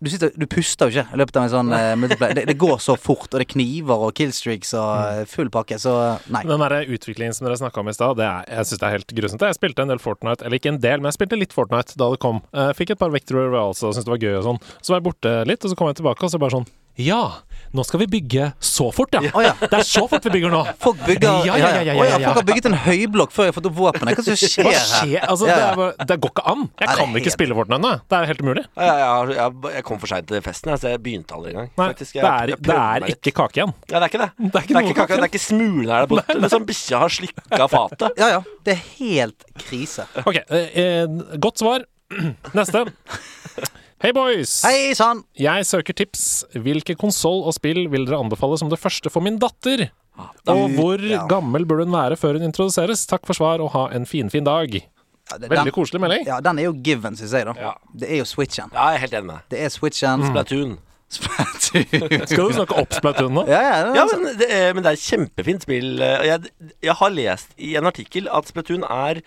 du, 0.00 0.08
sitter, 0.08 0.30
du 0.32 0.46
puster 0.48 0.88
jo 0.88 0.94
ikke 1.02 1.12
i 1.12 1.18
løpet 1.20 1.36
av 1.36 1.42
en 1.44 1.50
sånn 1.52 1.72
uh, 1.76 1.90
multiplayer. 2.00 2.38
Det, 2.38 2.44
det 2.48 2.54
går 2.56 2.78
så 2.80 2.94
fort, 3.06 3.26
og 3.28 3.34
det 3.36 3.44
er 3.44 3.50
kniver 3.52 4.00
og 4.06 4.14
killstreaks 4.16 4.70
og 4.78 4.86
Mm. 4.96 5.18
eh, 5.20 5.26
full 5.28 5.50
pakke, 5.52 5.76
så 5.82 5.92
nei. 6.32 6.40
Den 6.48 6.62
der 6.64 6.88
utviklingen 6.88 7.36
som 7.36 7.44
dere 7.44 7.58
snakka 7.60 7.82
om 7.82 7.90
i 7.92 7.92
stad, 7.92 8.16
det 8.16 8.24
jeg 8.48 8.70
syns 8.70 8.80
det 8.80 8.86
er 8.88 8.94
helt 8.96 9.12
grusomt. 9.18 9.44
Jeg 9.44 9.58
spilte 9.58 9.84
en 9.84 9.92
del 9.92 10.00
Fortnite, 10.00 10.40
eller 10.46 10.56
ikke 10.56 10.72
en 10.72 10.80
del, 10.80 11.02
men 11.04 11.10
jeg 11.10 11.18
spilte 11.18 11.36
litt 11.42 11.52
Fortnite 11.52 11.98
da 12.00 12.08
det 12.14 12.22
kom. 12.24 12.40
Jeg 12.56 12.78
fikk 12.80 12.94
et 12.96 13.02
par 13.02 13.12
Vector 13.12 13.42
Royals 13.42 13.82
og 13.84 13.92
syntes 13.92 14.08
det 14.08 14.14
var 14.14 14.24
gøy 14.24 14.38
og 14.40 14.46
sånn. 14.48 14.62
Så 14.80 14.94
var 14.94 15.02
jeg 15.02 15.08
borte 15.10 15.34
litt, 15.52 15.68
og 15.68 15.74
så 15.74 15.76
kom 15.82 15.92
jeg 15.92 16.00
tilbake, 16.00 16.24
og 16.24 16.32
så 16.32 16.40
bare 16.40 16.56
sånn 16.56 16.68
Ja, 17.00 17.22
nå 17.70 17.84
skal 17.86 18.00
vi 18.02 18.06
bygge 18.10 18.48
så 18.58 18.88
fort, 18.92 19.12
ja. 19.14 19.20
Oh, 19.30 19.42
ja. 19.44 19.52
Det 19.60 19.76
er 19.78 19.84
så 19.86 20.02
fort 20.10 20.24
vi 20.26 20.32
bygger 20.34 20.50
nå. 20.50 20.60
Folk 20.82 20.98
bygger 21.06 21.46
Ja, 21.46 21.54
ja, 21.60 21.68
ja, 21.76 21.82
ja, 21.86 21.94
Å, 21.94 22.04
ja, 22.04 22.16
ja. 22.18 22.30
Folk 22.32 22.40
har 22.40 22.46
bygget 22.48 22.66
en 22.70 22.74
høyblokk 22.82 23.30
før 23.34 23.46
jeg 23.46 23.52
har 23.52 23.56
fått 23.60 23.68
opp 23.70 23.76
våpenet. 23.78 24.18
Hva 24.18 24.24
er 24.34 24.40
skjer 24.40 24.66
Hva 24.66 24.72
her? 24.74 24.88
skjer? 24.90 25.26
Altså, 25.30 25.46
Ja, 25.50 25.58
det, 25.60 25.86
er, 25.94 26.08
det 26.10 26.16
går 26.24 26.32
ikke 26.34 26.44
an. 26.50 26.64
Jeg 26.80 26.88
Nei, 26.90 26.96
kan 26.98 27.14
ikke 27.14 27.22
helt- 27.30 27.36
spille 27.36 27.58
Fortnite 27.60 27.78
ennå. 27.78 27.92
Det 28.10 28.18
er 28.18 28.28
helt 28.32 28.42
umulig. 28.44 28.64
Ja, 28.74 28.88
jeg, 28.90 29.06
jeg, 29.06 29.38
jeg, 29.38 29.74
jeg 29.78 29.86
kom 29.90 30.02
for 30.02 30.12
seint 30.14 30.28
til 30.32 30.42
festen, 30.48 30.72
jeg, 30.74 30.82
så 30.82 30.90
jeg 30.94 31.02
begynte 31.06 31.38
aldri 31.38 31.54
engang. 31.54 31.70
Nei, 31.70 31.88
faktisk. 31.94 32.18
det 32.18 32.24
er, 32.26 32.54
jeg 32.56 32.62
det 32.66 32.76
er 32.80 33.08
ikke 33.14 33.34
kake 33.38 33.60
igjen. 33.62 33.74
Ja, 33.86 33.94
det 33.96 34.02
er 34.02 34.10
ikke 34.10 34.22
det. 34.24 34.30
Det 34.40 34.50
er 34.50 34.66
ikke 34.66 34.74
Det 34.74 34.82
er 34.82 34.88
ikke, 34.90 34.98
kake, 35.00 35.14
det 35.14 35.26
er 35.28 35.30
ikke 35.32 35.44
smulene 35.46 35.90
her 35.94 36.04
der 36.06 36.10
borte. 36.14 36.38
Det 36.40 36.50
er 36.50 36.54
som 36.56 36.66
bikkja 36.66 37.04
har 37.06 37.14
slikka 37.20 37.70
fatet. 37.70 38.18
Ja, 38.18 38.32
ja. 38.34 38.42
Det 38.66 38.74
er 38.76 38.82
helt 38.98 39.46
krise. 39.62 40.08
Ok, 40.26 40.42
eh, 40.42 40.74
eh, 40.84 41.20
godt 41.38 41.62
svar. 41.62 41.86
Neste. 42.58 42.82
Hei, 44.00 44.12
boys. 44.16 44.52
Hei 44.64 44.94
sann! 44.96 45.20
Jeg 45.36 45.66
søker 45.68 45.92
tips. 45.96 46.22
Hvilke 46.56 46.94
konsoll 46.98 47.42
og 47.44 47.52
spill 47.56 47.82
vil 47.92 48.06
dere 48.08 48.20
anbefale 48.22 48.56
som 48.60 48.70
det 48.72 48.78
første 48.80 49.12
for 49.12 49.20
min 49.24 49.36
datter? 49.42 49.90
Og 50.48 50.70
hvor 50.76 51.00
Ja. 51.04 51.26
gammel 51.28 51.66
bør 51.68 51.84
hun 51.84 51.92
være 51.92 52.16
før 52.16 52.38
hun 52.38 52.46
introduseres? 52.48 53.06
Takk 53.06 53.26
for 53.28 53.34
svar, 53.36 53.60
og 53.60 53.70
ha 53.72 53.88
en 53.92 54.06
finfin 54.06 54.44
dag. 54.44 54.72
Ja, 55.30 55.36
det- 55.38 55.50
Veldig 55.50 55.64
den, 55.64 55.72
koselig 55.72 56.00
melding. 56.00 56.24
ja, 56.26 56.40
den 56.40 56.58
er 56.58 56.62
jo 56.64 56.72
given, 56.72 57.14
syns 57.14 57.30
jeg, 57.32 57.44
da. 57.44 57.52
Ja. 57.60 57.74
Det 57.94 58.08
er 58.10 58.16
jo 58.16 58.24
Switchen. 58.24 58.70
Ja, 58.72 58.88
jeg 58.90 58.94
er 58.96 58.98
helt 59.00 59.12
enig 59.12 59.26
med 59.26 59.36
deg. 59.36 59.48
Det 59.50 59.60
er 59.60 59.68
Switchen. 59.68 60.24
Splatoon. 60.26 60.78
Splatoon. 61.10 62.26
Skal 62.26 62.48
du 62.48 62.52
snakke 62.54 62.78
opp 62.78 62.92
Splatoon 62.92 63.32
nå? 63.34 63.46
Ja, 63.48 63.60
ja, 63.60 63.84
det 63.84 63.90
er 63.90 63.94
Ja, 63.96 64.04
men 64.16 64.36
det, 64.38 64.50
er, 64.50 64.74
men 64.74 64.82
det 64.82 64.90
er 64.90 64.96
et 64.96 64.98
kjempefint 65.04 65.62
spill. 65.62 66.00
Eh, 66.00 66.24
Jeg, 66.26 66.50
jeg 66.82 66.94
har 66.94 67.10
lest 67.10 67.48
i 67.58 67.76
en 67.76 67.84
artikkel 67.84 68.28
at 68.32 68.46
Splatoon 68.48 68.82
er 68.88 69.20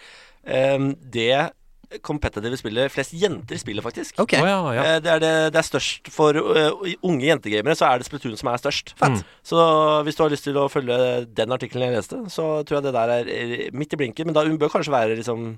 eh, 0.45 0.77
det 1.12 1.51
competitive 2.01 2.58
spillet 2.58 2.91
flest 2.91 3.13
jenter 3.13 3.60
spiller, 3.62 3.84
faktisk. 3.86 4.17
Okay. 4.23 4.41
Oh, 4.41 4.47
ja, 4.47 4.73
ja. 4.73 4.84
Eh, 4.84 4.99
Det, 5.03 5.12
er 5.12 5.19
det, 5.21 5.34
det 5.53 5.60
er 5.62 5.67
størst 5.67 6.10
for 6.13 6.34
uh, 6.34 6.88
unge 7.03 7.27
jentegamere, 7.27 7.75
så 7.77 7.89
er 7.91 7.99
det 8.01 8.08
Splatoon 8.08 8.38
som 8.39 8.49
er 8.49 8.62
størst. 8.62 8.95
Fett. 8.99 9.21
Så 9.45 9.60
hvis 10.08 10.15
du 10.17 10.23
har 10.23 10.34
lyst 10.34 10.47
til 10.47 10.58
å 10.58 10.69
følge 10.71 10.97
den 11.36 11.51
artikkelen 11.53 11.89
jeg 11.89 11.97
leste, 11.99 12.23
så 12.34 12.63
tror 12.63 12.79
jeg 12.79 12.88
det 12.88 12.95
der 12.95 13.13
er 13.17 13.75
midt 13.75 13.93
i 13.93 13.99
blinken. 13.99 14.29
Men 14.29 14.38
da 14.38 14.45
hun 14.47 14.58
bør 14.62 14.71
kanskje 14.73 14.93
være 14.95 15.19
liksom 15.19 15.58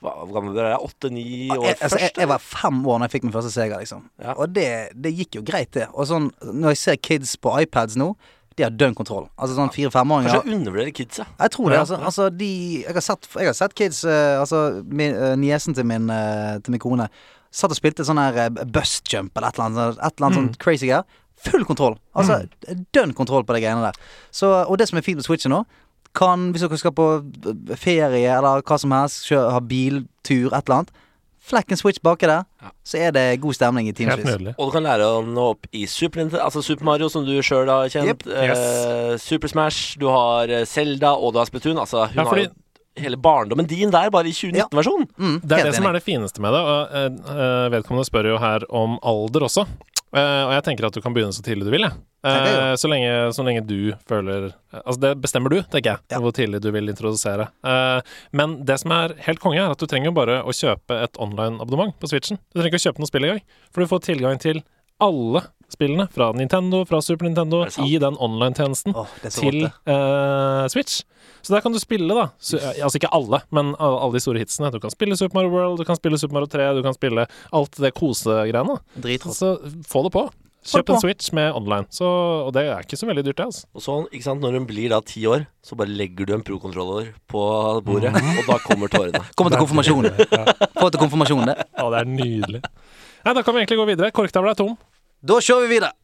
Hvor 0.00 0.30
gammel 0.30 0.54
bør 0.54 0.68
jeg? 0.70 0.78
Åtte-ni 0.86 1.24
år 1.50 1.64
Jeg, 1.66 1.76
altså, 1.82 1.98
jeg, 1.98 2.12
jeg 2.16 2.28
var 2.30 2.38
fem 2.38 2.76
år 2.86 3.00
da 3.00 3.06
jeg 3.08 3.14
fikk 3.16 3.24
min 3.26 3.32
første 3.34 3.50
Sega, 3.50 3.80
liksom. 3.82 4.04
Ja. 4.22 4.36
Og 4.38 4.52
det, 4.54 4.68
det 4.94 5.10
gikk 5.18 5.40
jo 5.40 5.42
greit, 5.42 5.72
det. 5.74 5.88
Og 5.90 6.06
sånn, 6.06 6.28
når 6.46 6.76
jeg 6.76 6.80
ser 6.84 7.00
kids 7.02 7.32
på 7.42 7.54
iPads 7.64 7.96
nå, 7.98 8.12
de 8.58 8.64
har 8.66 8.74
dønn 8.74 8.94
kontroll. 8.98 9.28
Altså 9.38 9.54
sånn 9.56 9.70
fire-femåringer. 9.74 10.34
Kanskje 10.34 10.56
undervurderer 10.58 10.92
kidsa. 10.98 11.24
Jeg 11.38 11.52
tror 11.54 11.70
det. 11.72 11.78
Altså, 11.84 11.98
altså 12.10 12.28
de 12.34 12.48
jeg 12.82 12.94
har, 12.98 13.04
sett, 13.06 13.28
jeg 13.38 13.46
har 13.50 13.56
sett 13.56 13.74
kids 13.78 14.02
eh, 14.04 14.34
Altså 14.42 14.82
min, 14.84 15.14
eh, 15.14 15.36
niesen 15.40 15.74
til 15.78 15.86
min, 15.88 16.10
eh, 16.10 16.58
til 16.66 16.74
min 16.74 16.82
kone 16.82 17.06
satt 17.54 17.72
og 17.72 17.78
spilte 17.78 18.04
sånn 18.04 18.18
her 18.20 18.50
bust 18.68 19.08
jump 19.08 19.32
eller 19.38 19.48
et 19.48 19.56
eller 19.56 19.70
annet, 19.70 19.98
et 20.02 20.18
eller 20.18 20.26
annet 20.26 20.38
Mm. 20.38 20.48
sånn 20.50 20.58
crazy 20.60 20.86
greier. 20.90 21.04
Full 21.46 21.64
kontroll. 21.64 21.94
Altså 22.18 22.42
dønn 22.92 23.14
kontroll 23.16 23.44
på 23.46 23.54
de 23.56 23.62
greiene 23.62 23.86
der. 23.86 23.96
Så, 24.34 24.50
og 24.68 24.76
det 24.78 24.88
som 24.90 24.98
er 24.98 25.06
fint 25.06 25.16
med 25.16 25.24
Switchen 25.24 25.54
nå, 25.54 25.62
kan, 26.18 26.48
hvis 26.52 26.64
dere 26.66 26.78
skal 26.80 26.92
på 26.98 27.06
ferie 27.78 28.26
eller 28.36 28.62
hva 28.66 28.78
som 28.80 28.90
helst, 28.96 29.22
kjøre, 29.30 29.52
ha 29.54 29.60
biltur, 29.60 30.50
et 30.52 30.66
eller 30.66 30.80
annet 30.82 30.90
Flekk 31.48 31.72
en 31.72 31.80
switch 31.80 32.02
baki 32.04 32.28
der, 32.28 32.44
Ja. 32.62 32.70
så 32.84 32.98
er 33.08 33.12
det 33.16 33.40
god 33.40 33.54
stemning 33.56 33.88
i 33.88 33.94
Helt 33.94 34.20
timevis. 34.20 34.54
Og 34.58 34.68
du 34.68 34.72
kan 34.76 34.84
lære 34.84 35.06
å 35.08 35.22
nå 35.24 35.50
opp 35.54 35.66
i 35.72 35.86
Super 35.88 36.28
altså 36.42 36.62
Super 36.62 36.84
Mario, 36.84 37.08
som 37.08 37.24
du 37.24 37.32
sjøl 37.40 37.68
har 37.72 37.88
kjent. 37.88 38.06
Yep. 38.06 38.26
eh, 38.26 39.16
Super 39.16 39.48
Smash, 39.48 39.96
du 39.98 40.06
har 40.12 40.46
Selda, 40.66 40.88
Zelda 40.88 41.10
og 41.16 41.32
du 41.34 41.38
har 41.38 41.46
Splatoon. 41.46 41.78
Altså, 41.78 42.06
hun 42.08 42.16
Ja, 42.16 42.24
fordi- 42.24 42.46
har 42.46 42.50
jo 42.50 43.02
hele 43.02 43.16
barndommen 43.16 43.66
din 43.66 43.90
der, 43.90 44.10
bare 44.10 44.26
i 44.26 44.32
2019-versjonen. 44.32 45.08
Mm, 45.18 45.40
Det 45.40 45.52
er 45.52 45.56
det 45.56 45.64
det 45.66 45.74
som 45.76 45.86
er 45.86 45.92
det 45.92 46.02
fineste 46.04 46.40
med 46.40 46.52
det. 46.52 46.60
Og 46.60 46.88
uh, 46.90 47.30
eh, 47.30 47.68
vedkommende 47.70 48.06
spør 48.08 48.26
jo 48.32 48.38
her 48.38 48.60
om 48.70 48.98
alder 49.02 49.40
også. 49.46 49.66
Eh, 50.14 50.42
og 50.48 50.52
jeg 50.56 50.64
tenker 50.64 50.86
at 50.88 50.94
du 50.96 51.02
kan 51.04 51.12
begynne 51.12 51.34
så 51.36 51.42
tidlig 51.44 51.66
du 51.68 51.72
vil, 51.74 51.84
jeg. 51.84 51.92
Tenker 52.24 52.54
Eh, 52.58 52.74
så, 52.80 52.88
lenge, 52.90 53.10
så 53.36 53.44
lenge 53.46 53.60
du 53.68 53.92
føler 54.08 54.48
Altså, 54.74 54.98
det 55.04 55.10
bestemmer 55.22 55.52
du, 55.52 55.58
tenker 55.70 55.92
jeg, 55.92 55.98
Ja. 56.10 56.18
hvor 56.18 56.32
tidlig 56.34 56.60
du 56.64 56.70
vil 56.74 56.88
introdusere. 56.88 57.48
Eh, 57.62 58.00
men 58.32 58.64
det 58.64 58.78
som 58.80 58.90
er 58.92 59.14
helt 59.28 59.38
konge, 59.38 59.60
er 59.60 59.70
at 59.70 59.78
du 59.78 59.86
trenger 59.86 60.10
bare 60.16 60.40
å 60.42 60.50
kjøpe 60.50 61.02
et 61.04 61.20
online-abonnement 61.20 61.94
på 62.00 62.08
Switchen. 62.10 62.38
Du 62.52 62.58
trenger 62.60 62.74
ikke 62.74 62.82
å 62.82 62.86
kjøpe 62.88 62.98
noe 63.04 63.06
spill 63.12 63.24
engang, 63.28 63.42
for 63.70 63.80
du 63.84 63.86
får 63.86 64.00
tilgang 64.08 64.40
til 64.40 64.62
alle 65.00 65.44
spillene 65.72 66.08
fra 66.12 66.30
Nintendo, 66.32 66.82
fra 66.88 67.00
Super 67.04 67.28
Nintendo, 67.28 67.62
i 67.84 67.98
den 68.00 68.16
online-tjenesten 68.16 68.96
så 68.96 69.04
til 69.36 69.66
uh, 69.68 69.92
eh, 69.92 70.64
Switch. 70.72 71.02
Så 71.44 71.54
der 71.54 71.62
kan 71.64 71.74
du 71.74 71.78
spille, 71.80 72.08
da. 72.16 72.30
Su 72.40 72.56
eh, 72.56 72.80
altså 72.82 73.00
ikke 73.00 73.12
alle, 73.14 73.42
men 73.54 73.74
alle 73.78 74.10
de 74.16 74.22
store 74.24 74.42
hitsene. 74.42 74.72
Du 74.74 74.80
kan 74.82 74.92
spille 74.92 75.16
Super 75.16 75.38
Mario 75.38 75.52
World, 75.54 75.78
du 75.80 75.86
kan 75.88 75.98
spille 75.98 76.18
Super 76.20 76.38
Mario 76.40 76.50
3, 76.50 76.72
du 76.78 76.82
kan 76.86 76.96
spille 76.96 77.28
alt 77.52 77.80
det 77.80 77.94
kosegreiene. 77.96 78.80
Så 79.28 79.56
få 79.88 80.06
det 80.08 80.14
på. 80.16 80.28
Kjøp 80.68 80.90
en 80.92 81.00
Switch 81.00 81.30
med 81.32 81.54
online. 81.56 81.86
Så, 81.94 82.04
og 82.44 82.50
det 82.56 82.66
er 82.68 82.84
ikke 82.84 82.98
så 82.98 83.06
veldig 83.08 83.22
dyrt, 83.24 83.38
det. 83.38 83.46
altså. 83.46 83.68
Og 83.78 83.84
så, 83.84 83.94
ikke 84.10 84.26
sant, 84.26 84.42
når 84.44 84.58
hun 84.58 84.66
blir 84.68 84.92
da 84.92 84.98
ti 85.06 85.22
år, 85.30 85.46
så 85.64 85.78
bare 85.78 85.94
legger 85.94 86.28
du 86.28 86.34
en 86.36 86.44
pro-kontroller 86.44 87.12
på 87.30 87.44
bordet, 87.86 88.12
Mm. 88.12 88.42
og 88.42 88.50
da 88.50 88.58
kommer 88.66 88.90
tårene. 88.92 89.22
Kommer 89.38 89.54
til 89.54 89.62
konfirmasjonen. 89.62 90.18
Få 90.76 90.90
til 90.90 91.00
konfirmasjonen, 91.00 91.52
det. 91.52 91.66
Ja, 91.78 91.88
det 91.94 92.02
er 92.02 92.10
nydelig. 92.10 92.62
Nei, 93.24 93.34
da 93.34 93.42
kan 93.42 93.54
vi 93.54 93.62
egentlig 93.62 93.78
gå 93.80 93.86
videre. 93.88 94.12
Korktavla 94.14 94.52
er 94.52 94.58
tom. 94.58 94.76
Da 95.18 95.40
kjører 95.42 95.64
vi 95.66 95.72
videre. 95.72 95.94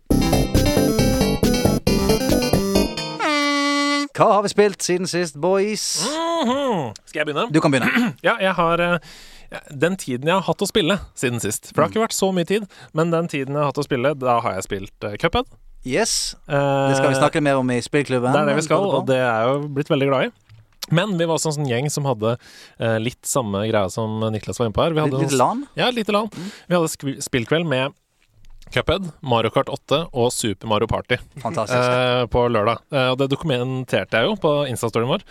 Hva 4.14 4.27
har 4.31 4.42
vi 4.42 4.50
spilt 4.50 4.83
siden 4.83 5.07
sist, 5.11 5.37
boys? 5.38 5.85
Mhm. 6.09 6.88
Skal 7.07 7.20
jeg 7.20 7.29
begynne? 7.29 7.44
Du 7.55 7.61
kan 7.62 7.70
begynne. 7.70 8.11
Ja, 8.27 8.35
jeg 8.42 8.55
har 8.59 8.83
eh, 8.83 8.98
den 9.70 9.94
tiden 10.03 10.27
jeg 10.27 10.35
har 10.35 10.42
hatt 10.48 10.64
å 10.66 10.66
spille 10.66 10.96
siden 11.14 11.38
sist. 11.42 11.70
For 11.70 11.79
det 11.79 11.85
har 11.87 11.92
ikke 11.94 12.05
vært 12.09 12.16
så 12.18 12.33
mye 12.35 12.48
tid, 12.48 12.66
men 12.92 13.14
den 13.14 13.31
tiden 13.31 13.55
jeg 13.55 13.62
har 13.62 13.70
hatt 13.70 13.79
å 13.79 13.87
spille, 13.87 14.16
da 14.18 14.40
har 14.42 14.57
jeg 14.59 14.66
spilt 14.66 15.07
uh, 15.07 15.14
Cuphead. 15.22 15.46
Yes. 15.87 16.35
Eh, 16.50 16.90
Det 16.90 16.98
skal 16.98 17.14
vi 17.14 17.18
snakke 17.22 17.42
mer 17.44 17.62
om 17.62 17.70
i 17.70 17.79
spillklubben. 17.87 18.35
Det 18.35 18.42
er 18.42 18.50
det 18.50 18.59
vi 18.59 18.66
skal, 18.66 18.83
og 18.98 19.07
det 19.07 19.20
er 19.22 19.29
jeg 19.31 19.50
jo 19.53 19.66
blitt 19.79 19.94
veldig 19.94 20.11
glad 20.11 20.27
i. 20.27 20.33
Men 20.90 21.14
vi 21.20 21.27
var 21.31 21.38
også 21.38 21.53
en 21.55 21.61
sånn 21.62 21.70
gjeng 21.70 21.87
som 21.88 22.05
hadde 22.11 22.35
litt 23.00 23.22
samme 23.24 23.62
greia 23.70 23.87
som 23.94 24.18
Niklas 24.35 24.59
var 24.61 24.68
inne 24.68 24.77
på 24.77 24.83
her. 24.85 24.92
Vi 24.98 25.00
hadde 25.07 25.20
Litt, 25.22 25.31
litt 25.33 25.38
LAN? 25.40 25.62
Ja, 25.79 25.87
et 25.88 25.96
lite 25.96 26.12
Mm. 26.12 26.50
Vi 26.68 26.77
hadde 26.77 27.20
spillkveld 27.24 27.64
med 27.70 27.94
Cuphead, 28.72 29.11
Mario 29.20 29.53
Kart 29.55 29.68
8 29.68 29.98
og 30.12 30.33
Super 30.35 30.70
Mario 30.70 30.88
Party 30.90 31.18
eh, 31.18 32.24
på 32.33 32.44
lørdag. 32.50 32.81
Eh, 32.94 33.11
og 33.12 33.18
det 33.20 33.29
dokumenterte 33.33 34.20
jeg 34.20 34.31
jo 34.31 34.38
på 34.40 34.55
Instastoryen 34.70 35.11
vår. 35.11 35.24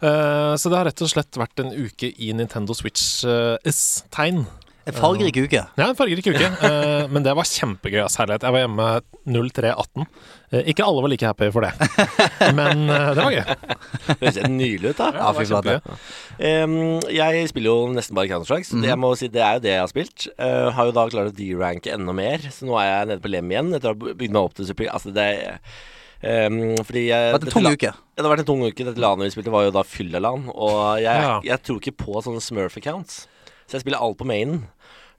Eh, 0.00 0.54
så 0.58 0.72
det 0.72 0.78
har 0.78 0.88
rett 0.88 1.04
og 1.04 1.12
slett 1.12 1.38
vært 1.40 1.62
en 1.62 1.74
uke 1.76 2.10
i 2.16 2.32
Nintendo 2.36 2.74
Switch-S-tegn. 2.76 4.44
En 4.88 4.96
fargerik 4.96 5.36
uke. 5.36 5.60
Ja, 5.76 5.86
en 5.90 5.96
fargerik 5.98 6.26
uke, 6.30 6.48
eh, 6.68 7.06
men 7.12 7.24
det 7.26 7.34
var 7.36 7.44
kjempegøy. 7.48 8.00
ass, 8.04 8.16
herlighet. 8.20 8.46
Jeg 8.46 8.54
var 8.54 8.62
hjemme 8.64 8.86
03.18. 9.28 10.06
Eh, 10.50 10.70
ikke 10.72 10.86
alle 10.86 11.02
var 11.04 11.12
like 11.12 11.26
happy 11.28 11.50
for 11.54 11.66
det, 11.66 11.72
men 12.58 12.86
eh, 12.88 13.10
det 13.14 13.26
var 13.26 13.36
gøy. 13.36 13.44
Det 13.44 14.16
høres 14.22 14.40
helt 14.40 14.54
nydelig 14.56 14.94
ut, 14.94 15.02
da. 15.02 15.10
Ja, 15.12 15.28
det 15.28 15.38
var 15.38 15.50
kjempegøy. 15.52 17.12
Jeg 17.20 17.52
spiller 17.52 17.70
jo 17.70 17.92
nesten 17.94 18.18
bare 18.18 18.32
Counter-Strikes. 18.32 18.72
jeg 18.88 18.98
må 19.04 19.12
si, 19.20 19.28
det 19.30 19.44
er 19.44 19.58
jo 19.60 19.64
det 19.68 19.74
jeg 19.76 19.84
har 19.84 19.92
spilt. 19.92 20.26
Eh, 20.40 20.66
har 20.78 20.90
jo 20.90 20.96
da 20.96 21.06
klart 21.12 21.30
å 21.32 21.36
D-ranke 21.36 21.92
enda 21.94 22.16
mer, 22.16 22.48
så 22.50 22.66
nå 22.68 22.80
er 22.80 22.90
jeg 22.90 23.12
nede 23.12 23.24
på 23.26 23.32
lem 23.36 23.52
igjen 23.54 23.72
etter 23.76 23.92
å 23.92 23.94
ha 23.94 24.14
bygd 24.16 24.32
meg 24.34 24.42
opp 24.42 24.58
til 24.58 24.70
super... 24.72 24.90
Altså, 24.96 25.14
det 25.16 25.30
er 25.36 25.58
Um, 26.20 26.74
fordi 26.84 27.06
jeg, 27.06 27.16
Det 27.16 27.32
har 27.32 27.38
vært 27.38 27.46
en 27.48 27.52
tung 27.54 27.64
dette 27.64 27.78
uke. 27.80 27.90
Ja, 27.96 28.20
det 28.20 28.24
har 28.26 28.32
vært 28.34 28.42
en 28.42 28.48
tung 28.50 28.64
uke. 28.66 28.84
Dette 28.84 29.00
landet 29.00 29.24
vi 29.24 29.32
spilte, 29.32 29.52
var 29.54 29.62
jo 29.64 29.70
da 29.72 29.82
Fylla-lan. 29.88 30.42
Og 30.52 30.74
jeg, 31.00 31.22
Ja. 31.24 31.38
jeg 31.46 31.62
tror 31.64 31.78
ikke 31.80 31.94
på 31.96 32.20
sånne 32.26 32.42
Smurf-accounts. 32.44 33.22
Så 33.70 33.78
jeg 33.78 33.86
spiller 33.86 34.02
alt 34.02 34.18
på 34.18 34.26
mainen. 34.26 34.64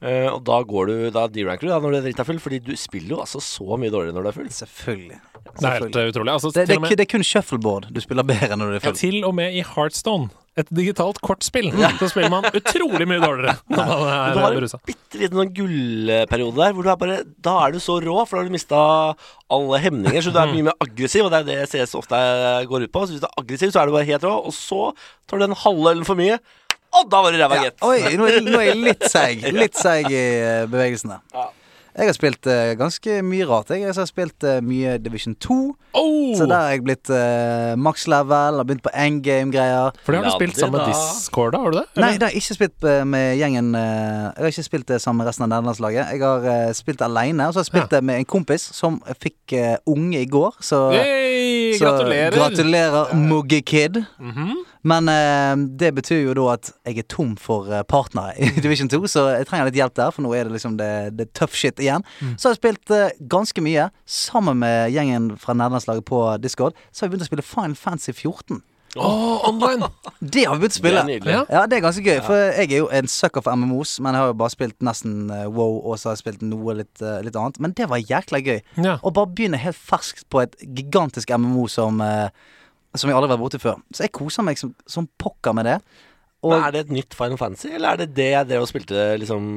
Uh, 0.02 0.34
og 0.34 0.40
da 0.48 0.56
går 0.66 0.88
du 0.90 0.94
Da 1.14 1.28
D-ranker 1.30 1.68
du 1.68 1.70
da 1.70 1.76
når 1.78 1.94
du 1.94 1.98
er 2.00 2.06
drita 2.08 2.26
full, 2.26 2.40
fordi 2.42 2.58
du 2.66 2.72
spiller 2.80 3.16
jo 3.16 3.22
altså 3.22 3.38
så 3.46 3.78
mye 3.78 3.94
dårligere 3.94 4.18
når 4.18 4.26
du 4.26 4.30
er 4.32 4.38
full. 4.40 4.52
Selvfølgelig. 4.52 5.20
Det 5.52 5.68
er 5.68 5.78
helt 5.78 5.96
eh, 5.96 6.10
utrolig. 6.10 6.34
Altså, 6.34 6.50
Det, 6.50 6.68
det, 6.68 6.76
er 6.76 6.82
med, 6.82 6.96
det 6.98 7.06
er 7.06 7.12
kun 7.12 7.26
shuffleboard 7.26 7.90
du 7.94 8.02
spiller 8.02 8.26
bedre 8.26 8.58
når 8.58 8.66
du 8.66 8.76
er 8.76 8.80
ja, 8.80 8.86
full. 8.88 8.98
til 8.98 9.26
og 9.28 9.36
med 9.38 9.54
i 9.54 9.62
Heartstone, 9.62 10.30
et 10.60 10.68
digitalt 10.74 11.22
kortspill, 11.24 11.70
så 12.00 12.10
spiller 12.12 12.32
man 12.34 12.48
utrolig 12.50 13.06
mye 13.08 13.22
dårligere 13.22 13.54
når 13.72 13.92
man 14.02 14.10
er 14.12 14.56
berusa. 14.58 14.80
du 14.82 14.82
har 14.82 14.82
en 14.82 14.90
bitte 14.90 15.22
liten 15.22 15.40
sånn 15.40 15.54
gullperiode 15.56 16.60
der 16.60 16.74
hvor 16.76 16.88
du 16.88 16.92
er 16.92 16.98
bare 17.00 17.20
Da 17.46 17.54
er 17.64 17.76
du 17.76 17.80
så 17.84 18.00
rå, 18.04 18.18
for 18.26 18.36
da 18.36 18.42
har 18.42 18.50
du 18.50 18.56
mista 18.58 18.82
alle 19.52 19.80
hemninger, 19.86 20.26
så 20.26 20.34
du 20.34 20.42
er 20.42 20.52
mye 20.52 20.68
mer 20.72 20.78
aggressiv, 20.84 21.28
og 21.28 21.32
det 21.32 21.44
er 21.44 21.48
det 21.52 21.70
CS 21.72 21.96
ofte 22.00 22.20
går 22.68 22.88
ut 22.88 22.94
på. 22.94 23.06
Så 23.06 23.16
hvis 23.16 23.24
du 23.24 23.30
er 23.30 23.40
aggressiv, 23.44 23.72
så 23.72 23.82
er 23.82 23.88
du 23.88 23.96
bare 23.96 24.10
helt 24.10 24.28
rå, 24.28 24.34
og 24.50 24.56
så 24.56 24.92
tar 25.28 25.40
du 25.40 25.46
den 25.46 25.58
halve 25.62 25.94
ølen 25.94 26.08
for 26.08 26.20
mye, 26.20 26.42
og 26.98 27.10
da 27.12 27.22
var 27.24 27.32
det 27.32 27.40
ræva, 27.44 27.56
Ja. 27.62 27.70
gitt. 27.70 27.80
Oi, 27.88 27.98
nå 28.20 28.28
er, 28.28 28.42
nå 28.46 28.60
er 28.60 28.70
jeg 28.74 28.78
litt 28.84 29.08
seig. 29.12 29.48
Litt 29.64 29.76
seig 29.80 30.12
i 30.12 30.22
eh, 30.22 30.68
bevegelsene. 30.72 31.22
Ja. 31.34 31.50
Jeg 31.92 32.08
har 32.08 32.16
spilt 32.16 32.48
eh, 32.48 32.70
ganske 32.80 33.18
mye 33.28 33.44
rart. 33.50 33.68
Jeg, 33.76 33.82
jeg 33.84 33.92
har 33.98 34.06
spilt 34.08 34.46
eh, 34.48 34.62
mye 34.64 34.94
Division 35.04 35.34
2. 35.44 35.56
Oh! 36.00 36.30
Så 36.40 36.46
der 36.48 36.56
har 36.56 36.70
jeg 36.72 36.86
blitt 36.86 37.10
uh, 37.12 37.74
max 37.76 38.06
level, 38.08 38.62
har 38.62 38.64
begynt 38.64 38.84
på 38.86 38.94
endgame-greier. 38.96 39.92
For 40.06 40.16
det 40.16 40.22
har 40.22 40.30
du 40.30 40.38
spilt 40.38 40.56
sammen 40.56 40.80
med. 40.80 40.88
Discord, 40.88 41.52
da? 41.52 41.60
Har 41.66 41.74
du 41.76 41.78
det? 41.82 41.84
Nei, 42.00 42.14
det 42.16 42.24
har 42.30 42.32
jeg 42.32 42.46
ikke 42.46 42.56
spilt 42.62 42.88
eh, 42.88 43.02
med 43.12 43.36
gjengen 43.42 43.74
eh, 43.76 44.24
Jeg 44.38 44.46
har 44.46 44.54
ikke 44.56 44.64
spilt 44.70 44.88
det 44.88 45.02
sammen 45.04 45.20
med 45.20 45.28
resten 45.34 45.44
av 45.44 45.52
nederlandslaget. 45.52 46.14
Jeg 46.16 46.24
har 46.24 46.48
eh, 46.54 46.72
spilt 46.80 47.04
aleine, 47.04 47.50
og 47.50 47.52
så 47.52 47.60
har 47.60 47.68
jeg 47.68 47.72
spilt 47.74 47.92
det 47.98 48.02
med 48.08 48.24
en 48.24 48.30
kompis 48.38 48.70
som 48.80 49.02
fikk 49.20 49.58
eh, 49.60 49.76
unge 49.92 50.24
i 50.24 50.30
går. 50.32 50.62
Så, 50.64 50.80
Yay, 50.96 51.74
så 51.76 51.90
gratulerer! 51.92 52.38
gratulerer, 52.40 53.12
Muggy 53.20 53.60
Kid. 53.68 54.00
Mhm. 54.24 54.62
Men 54.84 55.10
eh, 55.12 55.54
det 55.78 55.92
betyr 55.98 56.24
jo 56.26 56.34
da 56.38 56.46
at 56.56 56.72
jeg 56.88 56.98
er 57.04 57.08
tom 57.12 57.36
for 57.38 57.68
eh, 57.70 57.84
partnere 57.86 58.34
i 58.42 58.50
Division 58.64 58.90
2, 58.90 59.02
så 59.12 59.28
jeg 59.36 59.46
trenger 59.50 59.70
litt 59.70 59.78
hjelp 59.78 59.94
der, 60.00 60.10
for 60.16 60.26
nå 60.26 60.32
er 60.34 60.48
det 60.50 60.56
liksom 60.58 60.80
det, 60.80 60.90
det 61.20 61.28
er 61.28 61.32
tough 61.38 61.54
shit 61.54 61.78
igjen. 61.84 62.02
Så 62.34 62.50
har 62.50 62.56
jeg 62.56 62.62
spilt 62.64 62.94
eh, 62.98 63.12
ganske 63.30 63.62
mye 63.62 63.90
sammen 64.10 64.58
med 64.64 64.90
gjengen 64.96 65.32
fra 65.42 65.54
nederlandslaget 65.54 66.06
på 66.10 66.24
Discord. 66.42 66.74
Så 66.92 67.06
har 67.06 67.10
vi 67.12 67.16
begynt 67.18 67.28
å 67.28 67.32
spille 67.32 67.46
Final 67.46 67.78
Fantasy 67.78 68.14
14. 68.18 68.64
Åh, 69.00 69.46
online! 69.48 69.88
Det 70.20 70.42
har 70.50 70.58
vi 70.58 70.66
begynt 70.66 70.74
å 70.74 70.76
Det 70.76 70.80
spille. 70.82 71.00
er 71.06 71.08
nydelig. 71.08 71.36
Ja. 71.48 71.62
Det 71.70 71.78
er 71.78 71.84
ganske 71.86 72.04
gøy, 72.04 72.18
for 72.26 72.42
jeg 72.58 72.66
er 72.74 72.82
jo 72.82 72.90
en 72.92 73.08
sucker 73.08 73.46
for 73.46 73.56
MMOs, 73.56 73.94
men 74.04 74.18
jeg 74.18 74.24
har 74.26 74.32
jo 74.34 74.40
bare 74.42 74.52
spilt 74.56 74.76
nesten 74.84 75.30
eh, 75.32 75.46
WoW, 75.48 75.78
og 75.88 75.96
så 76.02 76.10
har 76.10 76.18
jeg 76.18 76.24
spilt 76.26 76.42
noe 76.44 76.76
litt, 76.82 76.98
eh, 77.06 77.22
litt 77.24 77.38
annet. 77.40 77.62
Men 77.64 77.78
det 77.78 77.88
var 77.94 78.02
jækla 78.04 78.42
gøy. 78.44 78.58
Ja. 78.84 78.98
Å 79.00 79.14
bare 79.16 79.30
begynne 79.32 79.62
helt 79.62 79.80
ferskt 79.80 80.26
på 80.34 80.42
et 80.44 80.58
gigantisk 80.66 81.32
MMO 81.38 81.70
som, 81.72 82.02
eh, 82.04 82.34
som 82.96 83.10
jeg 83.10 83.18
aldri 83.18 83.30
har 83.30 83.36
vært 83.38 83.46
borti 83.46 83.62
før. 83.62 83.84
Så 83.96 84.06
jeg 84.06 84.16
koser 84.16 84.46
meg 84.48 84.60
som, 84.60 84.74
som 84.90 85.08
pokker 85.22 85.56
med 85.58 85.70
det. 85.70 85.78
Og, 86.42 86.56
Men 86.56 86.64
Er 86.66 86.72
det 86.74 86.80
et 86.88 86.92
nytt 86.96 87.14
Final 87.14 87.38
Fantasy, 87.38 87.70
eller 87.70 87.92
er 87.92 88.00
det 88.02 88.08
det 88.18 88.30
jeg 88.32 88.48
drev 88.50 88.64
og 88.64 88.70
spilte 88.72 89.02
liksom 89.22 89.50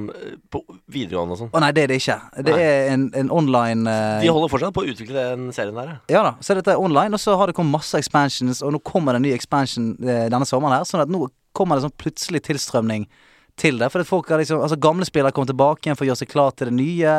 på 0.52 0.60
videregående 0.92 1.32
og 1.32 1.38
sånn? 1.40 1.52
Å 1.56 1.62
nei, 1.64 1.70
det 1.72 1.86
er 1.86 1.92
det 1.94 1.96
ikke. 2.02 2.16
Det 2.44 2.52
Nei. 2.52 2.66
er 2.66 2.90
en, 2.92 3.06
en 3.22 3.30
online 3.32 3.88
uh... 3.88 4.18
De 4.20 4.28
holder 4.28 4.52
fortsatt 4.52 4.74
på 4.76 4.84
å 4.84 4.90
utvikle 4.92 5.16
den 5.16 5.46
serien 5.56 5.78
der, 5.80 5.94
ja. 6.12 6.20
Da, 6.26 6.34
så 6.44 6.58
dette 6.58 6.74
er 6.74 6.82
online, 6.82 7.16
og 7.16 7.22
så 7.22 7.38
har 7.40 7.48
det 7.48 7.56
kommet 7.56 7.78
masse 7.78 7.96
expansions, 7.96 8.60
og 8.60 8.74
nå 8.76 8.82
kommer 8.84 9.16
det 9.16 9.22
en 9.22 9.26
ny 9.30 9.32
expansion 9.32 9.94
eh, 10.04 10.26
denne 10.28 10.48
sommeren 10.48 10.76
her, 10.76 10.84
sånn 10.90 11.06
at 11.06 11.14
nå 11.14 11.24
kommer 11.56 11.80
det 11.80 11.86
sånn 11.86 11.96
plutselig 12.04 12.44
tilstrømning 12.50 13.08
til 13.56 13.78
det. 13.78 13.90
For 13.92 14.00
at 14.02 14.08
folk 14.08 14.28
har 14.32 14.38
liksom 14.42 14.60
Altså 14.64 14.76
gamle 14.80 15.04
spillere 15.06 15.32
kommer 15.32 15.46
tilbake 15.52 15.84
igjen 15.86 15.96
for 15.98 16.04
å 16.04 16.08
gjøre 16.10 16.20
seg 16.22 16.28
klar 16.32 16.50
til 16.56 16.70
det 16.70 16.74
nye, 16.74 17.12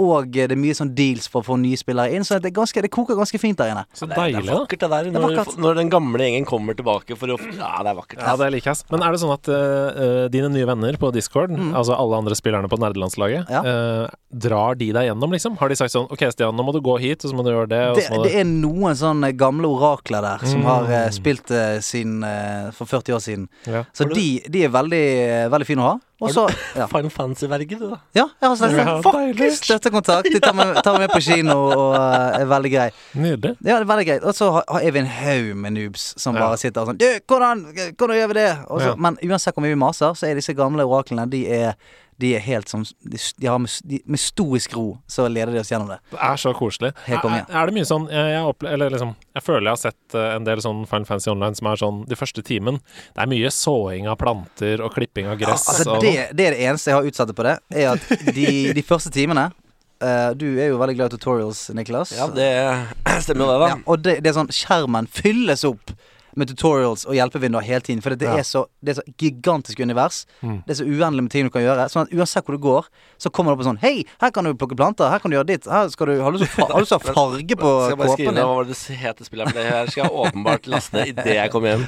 og 0.00 0.36
eh, 0.36 0.46
det 0.48 0.54
er 0.56 0.60
mye 0.60 0.76
sånn 0.76 0.92
deals 0.96 1.26
for 1.28 1.42
å 1.42 1.46
få 1.50 1.56
nye 1.60 1.76
spillere 1.80 2.14
inn, 2.16 2.24
så 2.24 2.38
det, 2.40 2.50
er 2.52 2.56
ganske, 2.56 2.82
det 2.84 2.90
koker 2.94 3.18
ganske 3.18 3.38
fint 3.42 3.58
der 3.58 3.72
inne. 3.74 3.84
Så 3.96 4.06
Det 4.08 4.16
er 4.16 4.40
vakkert 4.46 4.80
det 4.80 4.90
der, 4.92 5.08
er 5.10 5.14
når, 5.16 5.26
vakkert. 5.36 5.58
når 5.60 5.80
den 5.80 5.90
gamle 5.92 6.22
gjengen 6.24 6.46
kommer 6.48 6.76
tilbake 6.78 7.16
for 7.18 7.34
å 7.34 7.38
Ja, 7.56 7.72
det 7.84 7.92
er 7.92 7.98
vakkert. 7.98 8.20
Ja, 8.22 8.36
det 8.40 8.50
liker 8.54 8.72
jeg. 8.72 8.84
Men 8.92 9.02
er 9.06 9.12
det 9.16 9.20
sånn 9.22 9.34
at 9.34 9.50
eh, 9.52 10.28
dine 10.32 10.50
nye 10.54 10.66
venner 10.68 10.96
på 11.00 11.12
Discord, 11.14 11.52
altså 11.56 11.96
alle 11.96 12.20
andre 12.22 12.38
spillerne 12.38 12.70
på 12.72 12.78
nerdelandslaget, 12.80 13.50
Ja. 13.52 13.62
uh, 13.66 14.06
drar 14.36 14.74
de 14.76 14.90
deg 14.92 15.06
gjennom, 15.08 15.32
liksom? 15.32 15.56
Har 15.60 15.68
de 15.72 15.76
sagt 15.78 15.92
sånn 15.94 16.08
OK, 16.12 16.24
Stian, 16.32 16.54
nå 16.56 16.64
må 16.66 16.72
du 16.76 16.80
gå 16.84 16.96
hit, 17.00 17.24
og 17.24 17.30
så 17.30 17.36
må 17.36 17.44
du 17.46 17.50
gjøre 17.52 17.68
det, 17.70 17.82
og 17.90 17.96
Det, 18.00 18.04
så 18.08 18.16
må 18.18 18.24
det 18.26 18.34
er 18.40 18.44
noen 18.48 18.96
sånne 18.98 19.30
gamle 19.38 19.68
orakler 19.70 20.20
der 20.24 20.46
som 20.46 20.62
har 20.66 20.84
Mm. 20.86 21.12
spilt 21.12 21.50
eh, 21.50 21.78
siden 21.82 22.22
eh, 22.24 22.70
for 22.76 22.86
40 22.86 23.12
år 23.16 23.20
siden. 23.24 23.48
ja. 23.66 23.84
Så 23.96 24.04
de, 24.12 24.40
de 24.48 24.64
er 24.64 24.68
veldig, 24.70 25.04
eh, 25.26 25.48
veldig 25.66 25.72
fin 25.74 25.80
å 25.82 25.88
ha. 25.90 25.94
Og 26.24 26.30
så 26.32 26.46
ja. 26.78 26.86
Final 26.92 27.10
Fantasy-verget, 27.12 27.80
du, 27.82 27.90
da. 27.90 27.98
ja, 28.16 28.24
jeg 28.40 28.48
har 28.48 28.54
sagt 28.56 28.72
Ja, 28.78 28.94
faktisk 29.04 29.36
deilig. 29.36 29.48
støttekontakt. 29.58 30.28
De 30.32 30.40
tar 30.40 30.54
meg, 30.56 30.70
tar 30.86 30.94
meg 30.96 31.02
med 31.04 31.12
på 31.12 31.20
kino 31.26 31.56
og 31.74 31.96
eh, 31.98 32.38
er 32.40 32.46
veldig 32.48 32.70
grei. 32.72 32.86
Nydelig. 33.20 33.52
Ja, 33.60 33.76
det 33.76 33.82
er 33.84 33.90
veldig 33.90 34.06
greit. 34.08 34.24
Og 34.24 34.38
så 34.38 34.48
har, 34.56 34.64
er 34.80 34.94
vi 34.96 35.02
en 35.02 35.10
haug 35.12 35.50
med 35.66 35.76
noobs 35.76 36.06
som 36.16 36.34
Ja. 36.38 36.46
bare 36.46 36.56
sitter 36.62 36.80
og 36.86 36.92
sånn 36.94 36.98
Du, 37.02 37.06
hvordan, 37.28 37.66
hvordan 37.98 38.16
gjør 38.22 38.32
vi 38.32 38.38
det? 38.40 38.48
Også, 38.70 38.88
Ja. 38.94 38.96
Men 38.96 39.18
uansett 39.28 39.54
hvor 39.58 39.66
mye 39.66 39.74
vi 39.76 39.82
maser, 39.84 40.16
så 40.16 40.30
er 40.30 40.34
disse 40.40 40.54
gamle 40.56 40.86
oraklene 40.88 41.28
De 41.28 41.42
er, 41.52 41.74
de 42.22 42.32
er 42.36 42.40
helt 42.40 42.68
som 42.68 42.84
De, 43.00 43.18
de 43.36 43.48
har 43.48 43.58
med, 43.60 43.70
de, 43.84 44.00
med 44.04 44.20
stoisk 44.20 44.76
ro, 44.76 44.86
så 45.06 45.26
leder 45.28 45.52
de 45.52 45.60
oss 45.60 45.70
gjennom 45.72 45.90
det. 45.92 45.98
Det 46.12 46.20
er 46.28 46.40
så 46.40 46.52
koselig. 46.56 46.92
Helt. 47.06 47.24
Er, 47.28 47.44
er 47.44 47.68
det 47.68 47.76
mye 47.76 47.88
sånn 47.88 48.08
jeg, 48.12 48.30
jeg, 48.32 48.46
opple 48.52 48.72
eller 48.72 48.94
liksom, 48.94 49.12
jeg 49.36 49.44
føler 49.44 49.68
jeg 49.68 49.74
har 49.74 49.82
sett 49.82 50.16
eh, 50.16 50.30
en 50.36 50.48
del 50.48 50.62
sånn 50.64 50.84
Final 50.88 51.08
Fantasy 51.10 51.32
Online 51.32 51.58
som 51.58 51.70
er 51.70 51.82
sånn 51.82 52.00
de 52.08 52.18
første 52.18 52.44
timen. 52.46 52.80
Det 53.12 53.26
er 53.26 53.30
mye 53.34 53.52
såing 53.52 54.08
av 54.08 54.18
planter 54.22 54.84
og 54.84 54.96
klipping 54.96 55.28
av 55.32 55.38
gress. 55.40 55.68
Altså, 55.72 55.98
og 55.98 56.06
det, 56.06 56.16
det 56.36 56.48
er 56.48 56.56
det 56.56 56.66
eneste 56.70 56.92
jeg 56.92 57.00
har 57.00 57.12
utsatt 57.12 57.36
på 57.36 57.46
det, 57.46 57.58
er 57.76 57.92
at 57.94 58.26
de, 58.32 58.50
de 58.76 58.86
første 58.86 59.12
timene 59.14 59.50
Uh, 59.96 60.34
Du 60.36 60.44
er 60.60 60.66
jo 60.68 60.76
veldig 60.76 60.92
glad 60.98 61.08
i 61.08 61.16
tutorials, 61.16 61.70
Niklas. 61.72 62.10
Ja, 62.12 62.26
det 62.28 62.50
stemmer 63.24 63.46
jo 63.46 63.48
det, 63.48 63.60
da. 63.62 63.68
Ja, 63.70 63.76
og 63.88 64.02
det, 64.04 64.18
det 64.20 64.28
er 64.28 64.34
sånn 64.36 64.52
Skjermen 64.52 65.08
fylles 65.08 65.64
opp 65.64 65.94
med 66.36 66.48
tutorials 66.50 67.06
og 67.08 67.14
hjelpevinduer 67.16 67.64
hele 67.64 67.80
tiden. 67.80 68.02
For 68.04 68.10
det, 68.14 68.22
Ja. 68.28 68.36
er 68.38 68.42
så, 68.44 68.66
det 68.84 68.92
er 68.96 69.00
så 69.00 69.04
gigantisk 69.18 69.80
univers. 69.80 70.26
Mm. 70.42 70.62
Det 70.66 70.70
er 70.74 70.78
så 70.82 70.86
uendelig 70.86 71.22
med 71.26 71.30
ting 71.32 71.44
du 71.46 71.50
kan 71.50 71.62
gjøre. 71.62 71.88
Sånn 71.90 72.02
at 72.06 72.12
uansett 72.12 72.44
hvor 72.44 72.56
du 72.56 72.62
går, 72.62 72.86
så 73.18 73.30
kommer 73.32 73.50
det 73.52 73.58
opp 73.58 73.64
en 73.66 73.70
sånn 73.76 73.80
Hei, 73.82 74.04
her 74.20 74.30
kan 74.30 74.44
du 74.44 74.52
plukke 74.54 74.76
planter. 74.76 75.08
Her 75.10 75.18
kan 75.18 75.30
du 75.30 75.36
gjøre 75.38 75.46
ditt. 75.48 75.64
Her 75.66 75.88
skal 75.88 76.06
du, 76.12 76.20
har 76.22 76.32
du 76.32 76.38
så, 76.38 76.44
til 76.44 76.52
å 76.52 76.66
fa- 76.66 76.72
har 76.72 76.78
du 76.78 76.84
lyst 76.84 76.92
til 76.92 76.98
å 76.98 77.06
ha 77.06 77.14
farge 77.16 77.56
på 77.56 77.70
Skal 77.80 77.90
jeg 77.94 77.98
bare 77.98 78.12
skrive 78.14 78.28
kåpen 78.28 78.34
ned 78.34 78.42
din? 78.42 78.46
hva 78.46 78.56
var 78.56 78.64
det 78.64 78.76
det 78.76 78.96
heter 79.02 79.24
spillet? 79.24 79.46
For 79.48 79.56
det 79.60 79.66
her 79.72 79.86
skal 79.92 80.04
jeg 80.04 80.12
åpenbart 80.26 80.66
laste 80.66 80.92
ned 80.96 81.06
idet 81.14 81.34
jeg 81.36 81.50
kommer 81.50 81.68
hjem. 81.72 81.84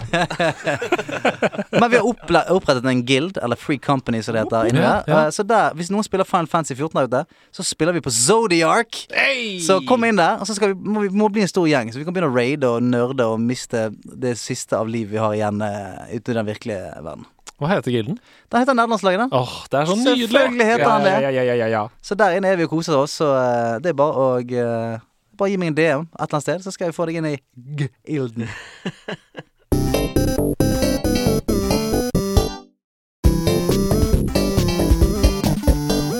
Men 1.80 1.90
vi 1.90 1.96
har 2.00 2.06
opple 2.08 2.42
opprettet 2.54 2.84
en 2.88 3.02
guild, 3.06 3.38
eller 3.42 3.56
Free 3.56 3.78
Company 3.78 4.22
som 4.22 4.34
det 4.34 4.44
heter, 4.46 4.68
inni 4.70 4.80
Ja, 4.82 5.02
der. 5.02 5.12
ja. 5.12 5.20
Eh, 5.26 5.30
Så 5.30 5.44
der, 5.46 5.74
hvis 5.74 5.90
noen 5.92 6.04
spiller 6.06 6.24
Final 6.24 6.46
Fantasy 6.46 6.74
14 6.74 6.94
der 6.98 7.06
ute, 7.08 7.24
så 7.52 7.62
spiller 7.66 7.92
vi 7.92 8.00
på 8.00 8.10
Zodiark. 8.10 9.02
Hey! 9.14 9.58
Så 9.60 9.80
kom 9.86 10.04
inn 10.04 10.16
der, 10.16 10.38
og 10.40 10.46
så 10.48 10.54
skal 10.56 10.72
vi, 10.74 10.80
må 10.88 11.00
vi 11.06 11.08
må 11.12 11.28
bli 11.32 11.42
en 11.44 11.48
stor 11.50 11.66
gjeng. 11.68 11.92
Så 11.92 11.98
vi 12.00 12.04
kan 12.08 12.14
begynne 12.16 12.30
å 12.32 12.36
raide 12.36 12.64
og 12.68 12.82
nerde 12.82 13.26
og 13.28 13.40
miste 13.40 13.88
det 14.04 14.36
siste 14.40 14.78
av 14.78 14.88
liv 14.88 15.10
vi 15.10 15.18
har 15.20 15.34
igjen 15.36 15.60
uh, 15.62 16.06
ute 16.12 16.32
i 16.32 16.36
den 16.38 16.48
virkelige 16.48 16.94
verden. 17.02 17.26
Hva 17.58 17.72
heter 17.72 17.90
gilden? 17.90 18.20
Den 18.52 18.62
heter 18.62 18.76
Nederlandslaget, 18.78 19.24
den. 19.24 19.32
Åh, 19.34 19.54
det 19.66 19.78
er 19.80 19.86
så 19.90 19.96
nydelig! 19.98 20.28
Selvfølgelig 20.30 20.66
heter 20.66 20.90
han 20.90 21.02
det. 21.02 21.10
Ja, 21.10 21.30
ja, 21.34 21.42
ja, 21.42 21.54
ja, 21.58 21.66
ja. 21.72 21.82
Så 22.02 22.14
der 22.14 22.36
inne 22.38 22.52
er 22.52 22.56
vi 22.60 22.68
og 22.68 22.70
koser 22.70 22.94
oss, 22.94 23.16
så 23.18 23.32
eh, 23.34 23.80
det 23.82 23.90
er 23.90 23.98
bare 23.98 24.14
å 24.14 24.38
eh, 24.38 25.04
Bare 25.38 25.52
gi 25.52 25.58
meg 25.58 25.68
en 25.70 25.76
DM 25.78 26.00
et 26.06 26.14
eller 26.18 26.34
annet 26.34 26.46
sted, 26.46 26.62
så 26.62 26.70
skal 26.74 26.88
jeg 26.88 26.94
få 26.96 27.04
deg 27.06 27.20
inn 27.20 27.28
i 27.30 27.36
G-ilden. 27.78 28.48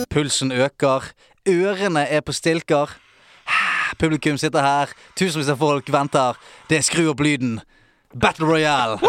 Pulsen 0.09 0.51
øker, 0.51 1.11
ørene 1.47 2.03
er 2.07 2.23
på 2.23 2.35
stilker. 2.35 2.95
Publikum 3.99 4.39
sitter 4.39 4.63
her, 4.63 4.95
tusenvis 5.19 5.51
av 5.51 5.59
folk 5.59 5.91
venter. 5.91 6.39
Det 6.71 6.79
er 6.79 6.87
skru 6.87 7.09
opp 7.11 7.19
lyden. 7.23 7.59
Battle 8.13 8.45
Royale. 8.45 8.99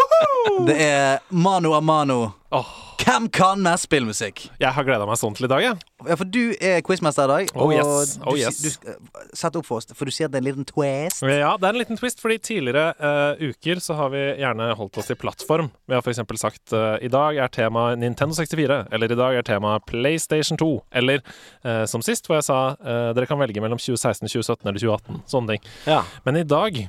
Det 0.67 0.77
er 0.77 1.19
mano 1.29 1.73
a 1.73 1.81
mano. 1.81 2.31
Oh. 2.51 2.67
Hvem 3.01 3.29
kan 3.33 3.61
mest 3.63 3.87
spillmusikk? 3.87 4.43
jeg 4.61 4.69
har 4.75 4.85
gleda 4.85 5.07
meg 5.09 5.17
sånn 5.17 5.33
til 5.33 5.47
i 5.47 5.49
dag, 5.49 5.63
jeg. 5.63 5.77
Ja, 6.05 6.17
for 6.19 6.29
du 6.29 6.53
er 6.61 6.83
quizmester 6.85 7.25
i 7.25 7.31
dag. 7.31 7.53
Oh, 7.55 7.71
yes. 7.73 8.17
Oh, 8.21 8.35
du, 8.35 8.41
yes. 8.41 8.59
du, 8.61 8.91
uh, 8.91 9.23
Sett 9.37 9.57
opp 9.57 9.65
for 9.65 9.81
oss, 9.81 9.89
for 9.97 10.05
du 10.05 10.13
sier 10.13 10.29
at 10.29 10.35
det 10.35 10.37
er 10.37 10.43
en 10.43 10.49
liten 10.51 10.67
twist. 10.69 11.23
Ja, 11.25 11.55
det 11.57 11.65
er 11.65 11.73
en 11.73 11.81
liten 11.81 11.97
twist, 11.97 12.21
fordi 12.21 12.37
tidligere 12.45 12.93
uh, 13.01 13.41
uker 13.41 13.81
så 13.81 13.97
har 13.97 14.13
vi 14.13 14.21
gjerne 14.43 14.69
holdt 14.77 15.01
oss 15.01 15.09
til 15.09 15.17
plattform. 15.17 15.71
Vi 15.89 15.97
har 15.97 16.05
f.eks. 16.05 16.21
sagt 16.43 16.75
uh, 16.77 17.01
i 17.01 17.09
dag 17.09 17.41
er 17.41 17.53
tema 17.53 17.87
Nintendo 17.97 18.37
64, 18.37 18.79
eller 18.93 19.15
i 19.15 19.19
dag 19.23 19.39
er 19.39 19.49
tema 19.49 19.75
PlayStation 19.89 20.61
2, 20.61 20.71
eller 21.01 21.25
uh, 21.65 21.87
som 21.89 22.05
sist, 22.05 22.29
hvor 22.29 22.37
jeg 22.37 22.47
sa 22.51 22.61
eh, 22.77 23.11
dere 23.17 23.27
kan 23.29 23.39
velge 23.41 23.61
mellom 23.63 23.79
2016, 23.81 24.27
2017 24.29 24.69
eller 24.69 24.81
2018. 24.83 25.21
Sånne 25.31 25.55
ting. 25.55 25.69
Ja. 25.89 26.03
Men 26.27 26.37
i 26.37 26.45
dag 26.45 26.83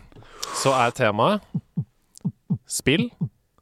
så 0.60 0.74
er 0.76 0.92
temaet 0.96 1.44
spill 2.72 3.08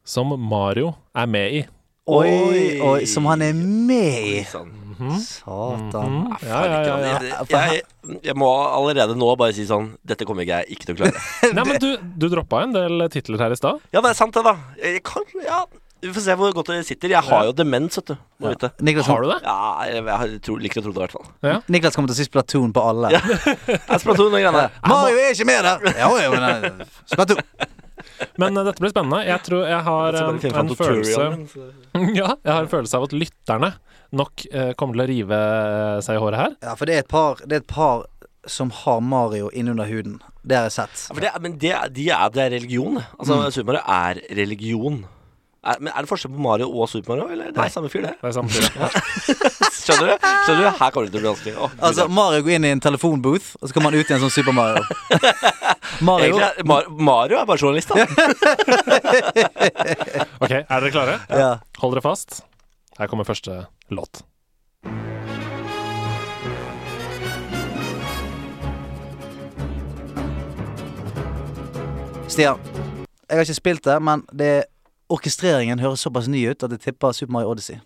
som 0.07 0.31
Mario 0.39 0.93
er 1.15 1.27
med 1.29 1.57
i. 1.59 1.65
Oi, 2.11 2.79
Oi. 2.81 3.01
som 3.07 3.27
han 3.29 3.43
er 3.45 3.53
med 3.53 4.23
i. 4.31 4.37
Sånn. 4.49 4.71
Satan. 5.01 6.11
Mhm. 6.11 6.33
Ja, 6.45 6.59
ja, 6.65 6.79
ja, 6.85 6.95
ja. 7.01 7.19
Jeg, 7.49 7.49
jeg, 7.49 8.17
jeg 8.27 8.35
må 8.37 8.49
allerede 8.53 9.15
nå 9.17 9.31
bare 9.39 9.53
si 9.55 9.63
sånn 9.65 9.95
Dette 10.05 10.27
kommer 10.29 10.45
ikke 10.45 10.59
jeg 10.61 10.75
ikke 10.75 10.89
til 10.89 10.93
å 10.93 10.99
klare. 10.99 11.21
Nei, 11.57 11.63
men 11.65 11.79
du, 11.81 11.87
du 12.21 12.27
droppa 12.29 12.63
en 12.67 12.75
del 12.75 13.07
titler 13.13 13.41
her 13.41 13.55
i 13.55 13.57
stad. 13.57 13.81
Ja, 13.95 14.03
det 14.03 14.11
er 14.13 14.19
sant, 14.19 14.35
det, 14.37 14.43
da. 14.45 14.53
Jeg 14.81 15.01
kan, 15.07 15.25
ja 15.41 15.63
Vi 16.05 16.11
får 16.13 16.25
se 16.27 16.35
hvor 16.37 16.53
godt 16.53 16.69
det 16.73 16.83
sitter. 16.89 17.15
Jeg 17.15 17.25
har 17.31 17.47
jo 17.49 17.55
demens, 17.57 17.97
vet 17.97 18.11
du. 18.13 18.15
Må 18.41 18.53
vite. 18.53 18.71
Niklas, 18.81 19.09
Har 19.09 19.25
du 19.25 19.31
det? 19.31 19.39
Ja, 19.45 19.57
jeg, 19.89 20.05
jeg 20.11 20.39
tror, 20.45 20.61
liker 20.67 20.81
å 20.81 20.85
tro 20.85 20.93
det, 20.93 20.99
i 20.99 21.03
hvert 21.07 21.17
fall. 21.17 21.27
Ja. 21.49 21.57
Niklas 21.73 21.97
kommer 21.97 22.09
til 22.11 22.17
å 22.17 22.21
si 22.21 22.29
Splatoon 22.29 22.73
på 22.77 22.85
alle. 22.91 23.13
Ja. 23.15 23.21
Splatoon 24.01 24.33
og 24.33 24.37
greiene. 24.37 24.67
Mario 24.85 25.21
er 25.21 25.33
ikke 25.33 25.49
med 25.49 25.65
der! 25.65 25.97
Ja, 26.01 26.09
ja, 26.21 26.31
men 26.33 26.81
uh, 26.81 26.97
Splatoon. 27.09 27.41
Men 28.41 28.57
uh, 28.57 28.63
dette 28.67 28.83
blir 28.83 28.93
spennende. 28.93 29.21
Jeg 29.27 29.43
tror 29.45 29.67
jeg 29.69 29.81
har 29.87 30.19
en, 30.21 30.39
en 30.39 30.73
følelse 30.77 31.27
Ja, 32.19 32.33
jeg 32.35 32.51
har 32.51 32.63
en 32.63 32.71
følelse 32.71 32.99
av 32.99 33.07
at 33.07 33.15
lytterne 33.15 33.71
nok 34.17 34.45
uh, 34.53 34.71
kommer 34.79 34.97
til 34.97 35.03
å 35.03 35.09
rive 35.11 35.37
eh, 35.37 35.99
seg 36.03 36.17
i 36.17 36.23
håret 36.23 36.41
her. 36.41 36.57
Ja, 36.65 36.73
for 36.79 36.89
det 36.89 36.97
er 36.97 37.05
et 37.05 37.11
par, 37.11 37.39
det 37.45 37.57
er 37.57 37.63
et 37.63 37.71
par 37.71 38.05
som 38.49 38.71
har 38.73 38.99
Mario 39.05 39.51
innunder 39.53 39.87
huden. 39.87 40.17
Det 40.41 40.57
har 40.57 40.67
jeg 40.67 40.75
sett. 40.79 41.03
Ja, 41.07 41.15
for 41.15 41.23
det, 41.23 41.31
men 41.43 41.57
det, 41.61 41.73
de 41.95 42.07
er, 42.09 42.31
det 42.33 42.43
er 42.43 42.53
religion. 42.57 42.99
Altså, 42.99 43.37
Altså, 43.37 43.61
Super 43.61 43.77
Mario 43.77 43.83
er 43.85 44.21
religion. 44.41 45.03
Er, 45.61 45.75
men 45.77 45.93
er 45.93 46.01
det 46.01 46.09
forskjell 46.09 46.31
på 46.33 46.41
Mario 46.41 46.65
og 46.73 46.87
Super 46.89 47.11
Mario, 47.11 47.27
eller 47.35 47.51
det 47.53 47.59
er 47.61 47.69
samme 47.69 47.85
fyr, 47.93 48.01
det? 48.01 48.15
Det 48.17 48.25
er 48.25 48.33
samtidig. 48.33 48.65
Skjønner 49.83 50.07
du? 50.09 50.13
Skjønner 50.25 50.57
du? 50.63 50.65
Her 50.79 50.89
kommer 50.95 51.05
det 51.05 51.11
til 51.13 51.19
å 51.19 51.21
bli 51.21 51.27
vanskelig. 51.27 51.53
Oh, 51.61 51.69
Altså, 51.85 52.07
Mario 52.09 52.41
går 52.47 52.53
inn 52.55 52.65
i 52.65 52.71
en 52.73 52.81
telefonbooth, 52.81 53.51
og 53.59 53.65
så 53.69 53.73
kommer 53.75 53.93
han 53.93 54.01
ut 54.01 54.09
igjen 54.09 54.17
en 54.17 54.23
sånn 54.25 54.33
Super 54.33 54.55
Mario. 54.57 54.81
Mario 56.09 56.25
Egentlig 56.31 56.47
er 56.47 56.65
Mar 56.71 56.89
Mario 57.11 57.37
er 57.37 57.45
bare 57.45 57.61
journalist, 57.61 57.93
da. 57.93 58.01
Ok, 60.41 60.49
er 60.49 60.65
dere 60.65 60.89
klare? 60.97 61.21
Ja. 61.29 61.61
Hold 61.83 61.93
dere 61.93 62.01
fast. 62.09 62.41
Her 62.97 63.05
kommer 63.13 63.21
første 63.29 63.61
låt. 63.93 64.25
Stian, 72.31 72.57
jeg 73.29 73.35
har 73.37 73.43
ikke 73.45 73.59
spilt 73.61 73.85
det, 73.85 74.01
men 74.01 74.25
det, 74.33 74.65
orkestreringen 75.11 75.79
høres 75.83 76.03
såpass 76.05 76.27
ny 76.31 76.45
ut 76.51 76.63
at 76.67 76.71
jeg 76.77 76.81
tipper 76.87 77.13
Super 77.17 77.33
Mario 77.35 77.51
Odyssey. 77.53 77.79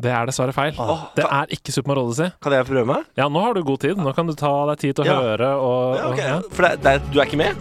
Det 0.00 0.08
er 0.16 0.24
dessverre 0.30 0.54
feil. 0.56 0.72
Åh. 0.80 1.02
Det 1.18 1.26
er 1.28 1.50
ikke 1.52 1.74
Super 1.74 1.90
Mario 1.92 2.06
Odyssey. 2.08 2.30
Kan 2.40 2.54
jeg 2.56 2.64
prøve 2.70 2.86
meg? 2.88 3.04
Ja, 3.20 3.26
nå 3.28 3.42
har 3.44 3.52
du 3.58 3.62
god 3.68 3.82
tid. 3.82 3.98
Nå 4.00 4.14
kan 4.16 4.30
du 4.30 4.32
ta 4.38 4.52
deg 4.70 4.78
tid 4.80 4.94
til 4.96 5.04
å 5.04 5.06
Ja. 5.10 5.18
høre 5.26 5.50
og, 5.60 5.96
Ja, 5.98 6.06
ok. 6.08 6.12
og 6.12 6.18
ja. 6.24 6.40
For 6.56 6.62
det, 6.68 6.72
det, 6.86 6.94
du 7.12 7.18
er 7.20 7.26
ikke 7.28 7.36
med? 7.42 7.56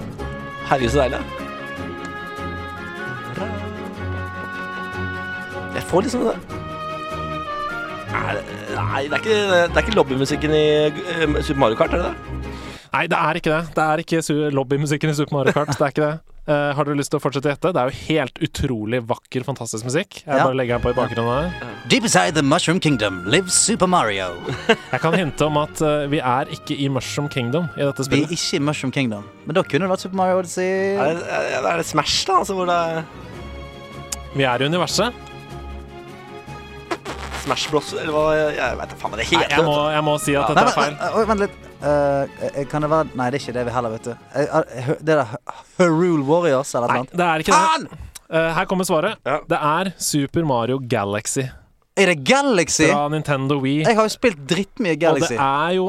Herregud, 0.69 0.93
så 0.93 1.03
deilig. 1.03 1.19
Jeg 5.75 5.83
får 5.89 6.05
liksom 6.07 6.25
det 6.29 6.37
Nei, 8.09 9.03
det 9.05 9.13
er 9.13 9.21
ikke, 9.21 9.35
det 9.69 9.77
er 9.77 9.83
ikke 9.83 9.95
lobbymusikken 9.97 10.53
i 10.55 10.63
eh, 10.89 11.41
Super 11.45 11.59
Mario 11.61 11.77
Kart, 11.77 11.93
er 11.93 12.01
det 12.01 12.09
det? 12.09 12.47
Nei, 12.93 13.03
det 13.11 13.17
er 13.19 13.37
ikke 13.37 13.51
det. 13.53 13.59
Det 13.75 13.83
er 13.85 14.01
ikke 14.01 14.49
lobbymusikken 14.55 15.11
i 15.11 15.13
Super 15.17 15.35
Mario 15.35 15.53
Kart. 15.53 15.69
Det 15.75 15.81
er 15.85 15.93
ikke 15.93 16.07
det. 16.07 16.28
Eh, 16.49 16.71
har 16.73 16.81
dere 16.87 16.97
lyst 16.97 17.11
til 17.13 17.19
å 17.19 17.21
fortsette 17.21 17.45
å 17.45 17.51
gjette? 17.53 17.69
Det 17.75 17.81
er 17.81 17.91
jo 17.91 17.97
helt 18.07 18.39
utrolig 18.41 18.99
vakker, 19.05 19.43
fantastisk 19.45 19.85
musikk. 19.85 20.23
Jeg 20.25 20.33
Ja. 20.33 20.45
bare 20.47 20.55
legger 20.57 20.79
den 20.79 20.81
på 20.81 20.89
i 20.89 20.97
bakgrunnen 20.97 21.51
her. 21.51 21.67
Deep 21.87 22.03
inside 22.03 22.33
the 22.33 22.41
Mushroom 22.41 22.79
Kingdom 22.79 23.23
lives 23.29 23.53
Super 23.53 23.85
Mario. 23.85 24.33
Jeg 24.91 24.99
kan 24.99 25.13
hinte 25.13 25.45
om 25.45 25.57
at 25.61 25.79
uh, 25.85 26.07
vi 26.09 26.17
er 26.17 26.49
ikke 26.49 26.73
i 26.73 26.87
Mushroom 26.89 27.29
Kingdom 27.29 27.69
i 27.77 27.85
dette 27.85 28.01
spillet. 28.03 28.29
Vi 28.31 28.33
er 28.33 28.39
ikke 28.39 28.57
i 28.57 28.65
Mushroom 28.65 28.91
Kingdom. 28.91 29.23
Men 29.45 29.53
da 29.59 29.61
kunne 29.61 29.85
det 29.85 29.91
vært 29.93 30.07
Super 30.07 30.15
Mario 30.23 30.39
Odyssey. 30.41 30.65
Er 30.97 31.13
det, 31.19 31.29
er 31.29 31.61
det, 31.61 31.69
er 31.69 31.77
det 31.77 31.85
Smash, 31.85 32.25
da? 32.25 32.39
Altså 32.41 32.57
hvor 32.57 32.65
det 32.65 32.79
er 32.97 33.03
Vi 34.33 34.43
er 34.49 34.57
i 34.57 34.65
universet. 34.73 35.13
Smash 37.45 37.69
Bros, 37.69 37.93
eller 37.93 38.11
hva 38.13 38.25
Jeg 38.57 38.77
vet 38.81 38.89
da 38.89 38.97
faen 38.99 39.13
hva 39.13 39.17
det 39.21 39.29
Nei, 39.29 39.37
heter. 39.45 39.55
jeg, 39.55 39.65
må, 39.69 39.77
jeg 39.93 40.03
må 40.09 40.17
si 40.21 40.33
at 40.35 40.49
Nei, 40.49 40.55
dette 40.57 40.73
er 40.73 40.89
men, 40.89 40.97
feil. 40.97 41.25
vent 41.29 41.45
litt. 41.45 41.68
Eh, 41.81 42.65
kan 42.69 42.83
det 42.83 42.89
være 42.91 43.07
Nei, 43.15 43.29
det 43.31 43.39
er 43.39 43.43
ikke 43.45 43.53
det 43.55 43.65
vi 43.69 43.71
heller, 43.71 43.93
vet 43.95 44.09
du. 44.09 44.11
Uh, 44.35 44.93
Det 44.99 45.15
er 45.15 45.37
Herule 45.79 46.25
Warriors 46.27 46.73
eller 46.75 46.87
Nei, 46.91 46.97
noe 46.99 47.07
sånt. 47.07 47.17
det 47.17 47.27
er 47.29 47.45
ikke 47.45 47.59
det. 47.87 47.99
Eh, 48.29 48.49
her 48.57 48.65
kommer 48.69 48.85
svaret. 48.85 49.17
Ja. 49.25 49.39
Det 49.49 49.57
er 49.57 49.93
Super 49.97 50.43
Mario 50.45 50.77
Galaxy 50.79 51.47
Er 51.97 52.11
det 52.11 52.23
Galaxy? 52.27 52.85
fra 52.91 53.07
Nintendo 53.09 53.57
Wii. 53.63 53.79
Jeg 53.87 53.95
har 53.97 54.05
jo 54.05 54.11
spilt 54.13 54.43
drittmye 54.47 54.93
Og 54.97 54.99
Galaxy. 55.01 55.33
det 55.33 55.39
er 55.39 55.71
jo, 55.79 55.87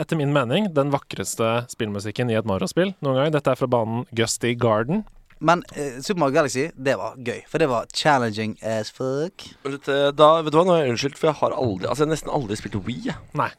etter 0.00 0.16
min 0.16 0.32
mening, 0.32 0.70
den 0.74 0.90
vakreste 0.90 1.66
spillmusikken 1.70 2.30
i 2.32 2.34
et 2.38 2.46
Mario-spill 2.48 2.94
noen 3.02 3.20
gang. 3.20 3.30
Dette 3.36 3.50
er 3.52 3.60
fra 3.60 3.66
banen 3.70 4.06
Gusty 4.16 4.54
Garden. 4.58 5.04
Men 5.38 5.60
uh, 5.76 6.00
Super 6.00 6.18
Mario 6.24 6.34
Galaxy, 6.38 6.70
det 6.74 6.96
var 6.98 7.14
gøy. 7.20 7.42
For 7.46 7.58
det 7.62 7.68
var 7.68 7.86
challenging 7.94 8.56
as 8.64 8.90
fuck. 8.90 9.44
Da, 9.62 10.30
vet 10.42 10.50
du 10.50 10.56
hva, 10.58 10.64
nå 10.64 10.72
er 10.78 10.86
jeg 10.86 10.94
unnskyldt, 10.96 11.18
for 11.20 11.28
jeg 11.28 11.38
har 11.42 11.52
aldri 11.52 11.86
Altså 11.90 12.02
jeg 12.02 12.08
har 12.08 12.14
nesten 12.14 12.32
aldri 12.32 12.56
spilt 12.56 12.78
Wii. 12.86 13.02
jeg. 13.10 13.16
Nei, 13.36 13.50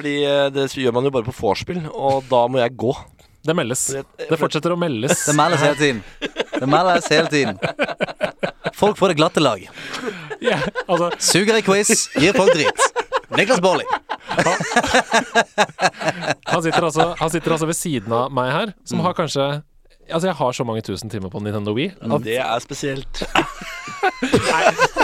Fordi 0.00 0.14
eh, 0.24 0.46
det 0.48 0.70
gjør 0.72 0.94
man 0.96 1.04
jo 1.04 1.10
bare 1.12 1.26
på 1.28 1.34
vorspiel, 1.36 1.82
og 1.92 2.24
da 2.30 2.46
må 2.48 2.56
jeg 2.62 2.72
gå. 2.80 2.94
det 3.44 3.52
meldes. 3.56 3.82
Det 4.16 4.38
fortsetter 4.40 4.72
å 4.72 4.78
meldes. 4.80 5.26
Det 5.28 5.34
meldes 5.36 5.60
hele 5.60 5.76
tiden. 5.76 6.00
Det 6.54 6.68
meldes 6.68 7.08
hele 7.12 7.28
tiden. 7.28 7.58
Folk 8.80 8.96
får 8.96 9.12
det 9.12 9.18
glatte 9.20 9.42
lag. 9.44 9.60
Yeah, 10.40 10.64
altså, 10.86 11.10
Suger 11.20 11.58
i 11.60 11.64
quiz, 11.66 12.06
gir 12.16 12.32
folk 12.32 12.54
drit. 12.56 12.80
Niklas 13.36 13.60
Baarli. 13.60 13.84
han, 16.48 16.62
sitter 16.64 16.86
altså, 16.88 17.10
han 17.20 17.30
sitter 17.34 17.56
altså 17.58 17.68
ved 17.68 17.76
siden 17.76 18.16
av 18.16 18.32
meg 18.32 18.48
her, 18.54 18.72
som 18.88 19.04
har 19.04 19.16
kanskje 19.18 19.50
Altså, 20.10 20.26
jeg 20.26 20.34
har 20.40 20.54
så 20.56 20.64
mange 20.66 20.82
tusen 20.82 21.06
timer 21.12 21.30
på 21.30 21.38
Nintendo 21.38 21.70
Wii. 21.76 21.92
At 22.02 22.24
Det 22.24 22.40
er 22.42 22.58
spesielt. 22.64 23.20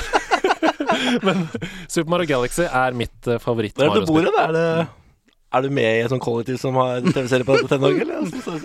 Super 1.93 2.11
Mario 2.11 2.27
Galaxy 2.31 2.63
er 2.67 2.93
mitt 2.97 3.29
favoritt. 3.43 3.75
Hvor 3.77 3.91
er 3.91 3.95
det 4.01 4.07
du 4.07 4.13
bor 4.13 4.21
hen? 4.27 4.39
Er, 4.45 4.53
det- 4.53 4.87
er 5.57 5.63
du 5.63 5.71
med 5.71 5.87
i 5.89 6.01
et 6.05 6.11
sånt 6.11 6.23
kollektiv 6.23 6.59
som 6.61 6.75
har 6.81 7.01
TV-serie 7.07 7.45
på 7.47 7.57
TV 7.69 7.79
Norge, 7.81 8.01
eller? 8.03 8.19
Altså, 8.27 8.59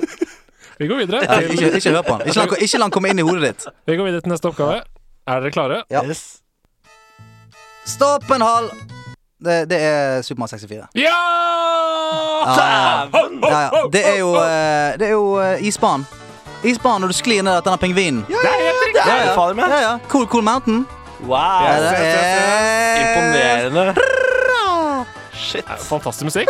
Vi 0.82 0.88
går 0.90 0.98
videre 1.04 1.20
Ja, 1.24 1.38
ikke, 1.46 1.70
ikke 1.78 1.92
hør 1.94 2.02
på 2.08 2.16
han. 2.18 2.22
Ikke 2.28 2.36
la 2.40 2.46
han- 2.50 2.64
Ikke 2.66 2.78
la 2.82 2.86
han 2.88 2.92
komme 2.96 3.10
inn 3.14 3.20
i 3.20 3.26
hodet 3.28 3.42
ditt. 3.52 3.68
vi 3.88 3.96
går 4.00 4.06
videre 4.10 4.22
til 4.26 4.32
neste 4.34 4.50
oppgave. 4.50 4.82
Er 5.28 5.40
dere 5.46 5.52
klare? 5.54 5.84
Ja. 5.94 6.02
Yes. 6.10 6.42
Stopp 7.86 8.30
en 8.32 8.42
hal! 8.42 8.70
Det, 9.42 9.70
det 9.70 9.78
er 9.82 10.22
Super 10.22 10.40
Mario 10.44 10.58
64. 10.58 10.88
Ja! 10.96 11.16
Ja, 12.46 13.10
ja, 13.42 13.62
ja. 13.72 13.82
Det 13.94 14.02
er 14.06 14.18
jo, 14.20 14.34
eh, 14.38 14.98
det 15.00 15.08
er 15.08 15.12
jo 15.16 15.26
eh, 15.42 15.64
isbanen. 15.68 16.06
Isbanen 16.64 17.02
når 17.06 17.14
du 17.14 17.18
sklir 17.18 17.42
ned 17.46 17.56
etter 17.58 17.72
denne 17.72 17.82
pingvinen. 17.82 18.26
Ja, 18.30 19.34
fader 19.38 19.54
med. 19.58 19.70
Ja, 19.70 19.80
ja. 19.82 19.94
Cool, 20.12 20.28
cool 20.30 20.44
mountain. 20.46 20.84
Wow. 21.22 21.62
Ja, 21.62 21.74
det 21.82 21.92
yes, 21.92 22.00
yes, 22.02 22.16
er 22.16 23.02
Imponerende. 23.02 23.94
Shit. 25.38 25.66
Fantastisk 25.86 26.26
musikk. 26.26 26.50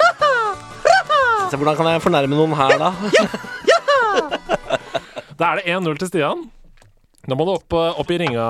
Se, 1.52 1.58
hvordan 1.58 1.76
kan 1.76 1.90
jeg 1.92 2.02
fornærme 2.04 2.38
noen 2.38 2.56
her, 2.56 2.78
da? 2.80 2.94
Da 5.42 5.50
er 5.52 5.60
det 5.60 5.74
1-0 5.74 5.98
til 5.98 6.08
Stian. 6.12 6.44
Nå 7.28 7.36
må 7.38 7.48
du 7.48 7.52
opp, 7.56 7.74
uh, 7.74 7.98
opp 8.00 8.12
i 8.14 8.20
ringa. 8.22 8.46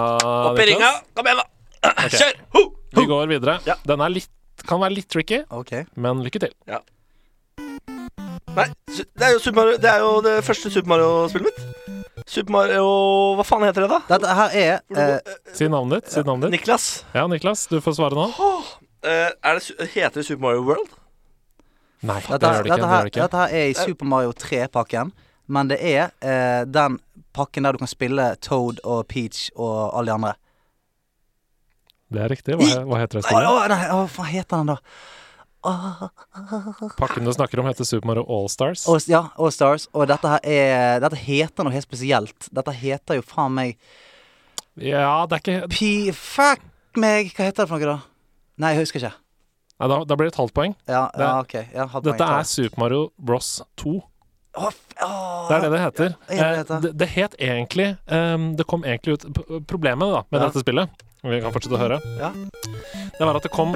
Opp 0.51 0.59
i 0.59 0.65
ringa. 0.67 0.89
Kom 1.15 1.29
igjen, 1.29 1.39
da. 1.39 1.93
Kjør! 2.11 2.41
Ho! 2.57 2.63
Vi 2.99 3.05
går 3.07 3.29
videre. 3.31 3.57
Ja. 3.65 3.77
Den 3.87 4.03
er 4.03 4.11
litt, 4.11 4.29
kan 4.67 4.81
være 4.83 4.97
litt 4.99 5.07
tricky, 5.09 5.41
okay. 5.55 5.87
men 5.95 6.19
lykke 6.25 6.43
til. 6.43 6.53
Nei, 8.51 8.67
det 8.91 9.23
er 9.23 9.37
jo, 9.37 9.39
Super 9.39 9.61
Mario, 9.61 9.79
det 9.79 9.89
er 9.93 10.03
jo 10.03 10.11
det 10.25 10.35
første 10.43 10.73
Super 10.73 10.91
Mario-spillet 10.91 11.47
mitt. 11.47 12.00
Super 12.29 12.51
Mario 12.53 12.85
Hva 13.39 13.43
faen 13.47 13.63
heter 13.67 13.85
det, 13.85 13.89
da? 13.91 13.99
Dette 14.11 14.35
her 14.37 14.55
er 14.61 14.71
eh, 14.95 15.35
Si 15.57 15.67
navnet 15.71 16.01
ditt. 16.03 16.11
Si 16.13 16.23
navnet 16.27 16.49
ditt. 16.51 16.59
Niklas. 16.59 16.85
Ja, 17.15 17.25
Niklas, 17.31 17.67
du 17.71 17.79
får 17.81 17.95
svare 17.97 18.17
nå. 18.17 18.27
Eh, 19.01 19.29
er 19.31 19.57
det, 19.57 19.63
su- 19.65 19.77
heter 19.81 20.19
det 20.21 20.25
Super 20.27 20.43
Mario 20.49 20.61
World? 20.67 20.91
Nei, 22.01 22.19
det 22.21 22.37
dette, 22.41 22.51
gjør 22.51 22.63
det 22.63 22.71
ikke. 22.71 22.75
dette, 22.75 22.81
Det 22.81 22.91
her, 22.91 23.01
det 23.01 23.11
ikke. 23.13 23.21
dette 23.25 23.41
her 23.41 23.55
er 23.61 23.67
i 23.71 23.73
Super 23.77 24.05
Mario 24.09 24.31
3-pakken. 24.33 25.11
Men 25.51 25.67
det 25.71 25.79
er 25.85 26.11
eh, 26.23 26.61
den 26.65 26.99
pakken 27.35 27.63
der 27.67 27.75
du 27.75 27.81
kan 27.81 27.89
spille 27.91 28.29
Toad 28.43 28.79
og 28.87 29.03
Peach 29.11 29.49
og 29.55 29.91
alle 29.97 30.11
de 30.11 30.15
andre. 30.15 30.33
Det 32.11 32.21
er 32.25 32.31
riktig. 32.33 32.55
Hva, 32.59 32.81
hva 32.89 32.99
heter 33.01 33.19
det 33.19 33.23
Å, 33.23 33.27
spillet? 33.29 33.49
å, 33.49 33.67
nei, 33.71 33.81
å, 33.95 33.99
hva 34.15 34.25
heter 34.27 34.61
den, 34.61 34.71
da? 34.73 34.77
Pakken 36.97 37.25
du 37.25 37.33
snakker 37.33 37.59
om, 37.61 37.65
heter 37.69 37.85
Super 37.85 38.07
Mario 38.07 38.23
Allstars. 38.27 38.87
All, 38.89 38.99
ja, 39.07 39.23
All 39.37 39.51
Stars. 39.53 39.87
Og 39.93 40.07
dette 40.09 40.31
er 40.43 40.99
Dette 41.03 41.19
heter 41.21 41.63
noe 41.67 41.73
helt 41.75 41.85
spesielt. 41.87 42.47
Dette 42.53 42.73
heter 42.75 43.19
jo 43.19 43.25
faen 43.25 43.53
meg 43.57 43.75
Ja, 44.81 45.25
det 45.29 45.37
er 45.37 45.43
ikke 45.43 45.71
P... 45.73 45.89
Fuck 46.15 46.63
meg! 46.97 47.33
Hva 47.35 47.49
heter 47.49 47.65
det 47.65 47.69
for 47.71 47.77
noe, 47.81 47.97
da? 47.97 47.99
Nei, 48.61 48.73
jeg 48.75 48.85
husker 48.85 49.01
ikke. 49.03 49.13
Nei, 49.81 49.87
da, 49.91 49.97
da 50.05 50.15
blir 50.17 50.29
det 50.29 50.33
et 50.35 50.39
halvt 50.41 50.53
poeng. 50.57 50.73
Ja, 50.89 51.03
Det- 51.15 51.25
ja 51.25 51.33
ok. 51.41 51.53
Ja, 51.73 51.85
halvt 51.91 52.05
Dette 52.09 52.17
poeng, 52.25 52.39
er 52.39 52.49
Super 52.49 52.79
Mario 52.83 53.03
Bros 53.17 53.51
2. 53.81 53.95
Oh, 54.51 54.65
oh, 54.67 55.47
Det 55.47 55.55
er 55.55 55.61
det 55.63 55.69
det 55.71 55.79
heter. 55.79 56.09
Ja, 56.27 56.35
det 56.35 56.35
er 56.35 56.41
det 56.41 56.41
Eh, 56.41 56.57
heter. 56.57 56.81
det, 56.83 56.89
det 56.99 57.07
het 57.13 57.35
egentlig 57.39 57.85
um, 58.11 58.49
Det 58.59 58.65
kom 58.67 58.81
egentlig 58.83 59.13
ut 59.15 59.23
Problemet 59.65 60.11
da 60.11 60.23
med 60.29 60.41
Ja. 60.41 60.47
dette 60.49 60.59
spillet 60.65 60.89
Vi 61.21 61.41
kan 61.41 61.53
fortsette 61.53 61.77
å 61.77 61.81
høre. 61.81 61.99
Ja. 62.17 62.31
Det 63.17 63.25
var 63.27 63.37
at 63.37 63.45
det 63.45 63.51
kom 63.53 63.75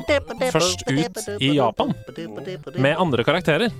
først 0.50 0.86
ut 0.90 1.20
i 1.38 1.52
Japan 1.54 1.92
med 2.82 2.96
andre 2.98 3.26
karakterer. 3.28 3.74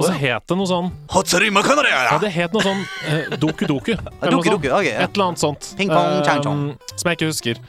Og 0.00 0.06
så 0.06 0.14
het 0.16 0.46
det 0.48 0.56
noe 0.56 0.64
sånn 0.64 0.86
Ja, 1.12 2.16
det 2.22 2.30
het 2.32 2.54
noe 2.56 2.64
sånn 2.64 2.80
uh, 2.80 3.34
Doku 3.36 3.66
Doku. 3.68 3.92
eller 3.92 4.32
noe 4.32 4.46
sånt. 4.46 4.64
Et 4.64 5.02
eller 5.04 5.26
annet 5.26 5.42
sånt. 5.42 5.68
Ping 5.76 5.92
pong, 5.92 6.22
chang 6.24 6.40
chong. 6.46 6.62
Som 6.94 7.10
jeg 7.10 7.18
ikke 7.18 7.28
husker. 7.28 7.60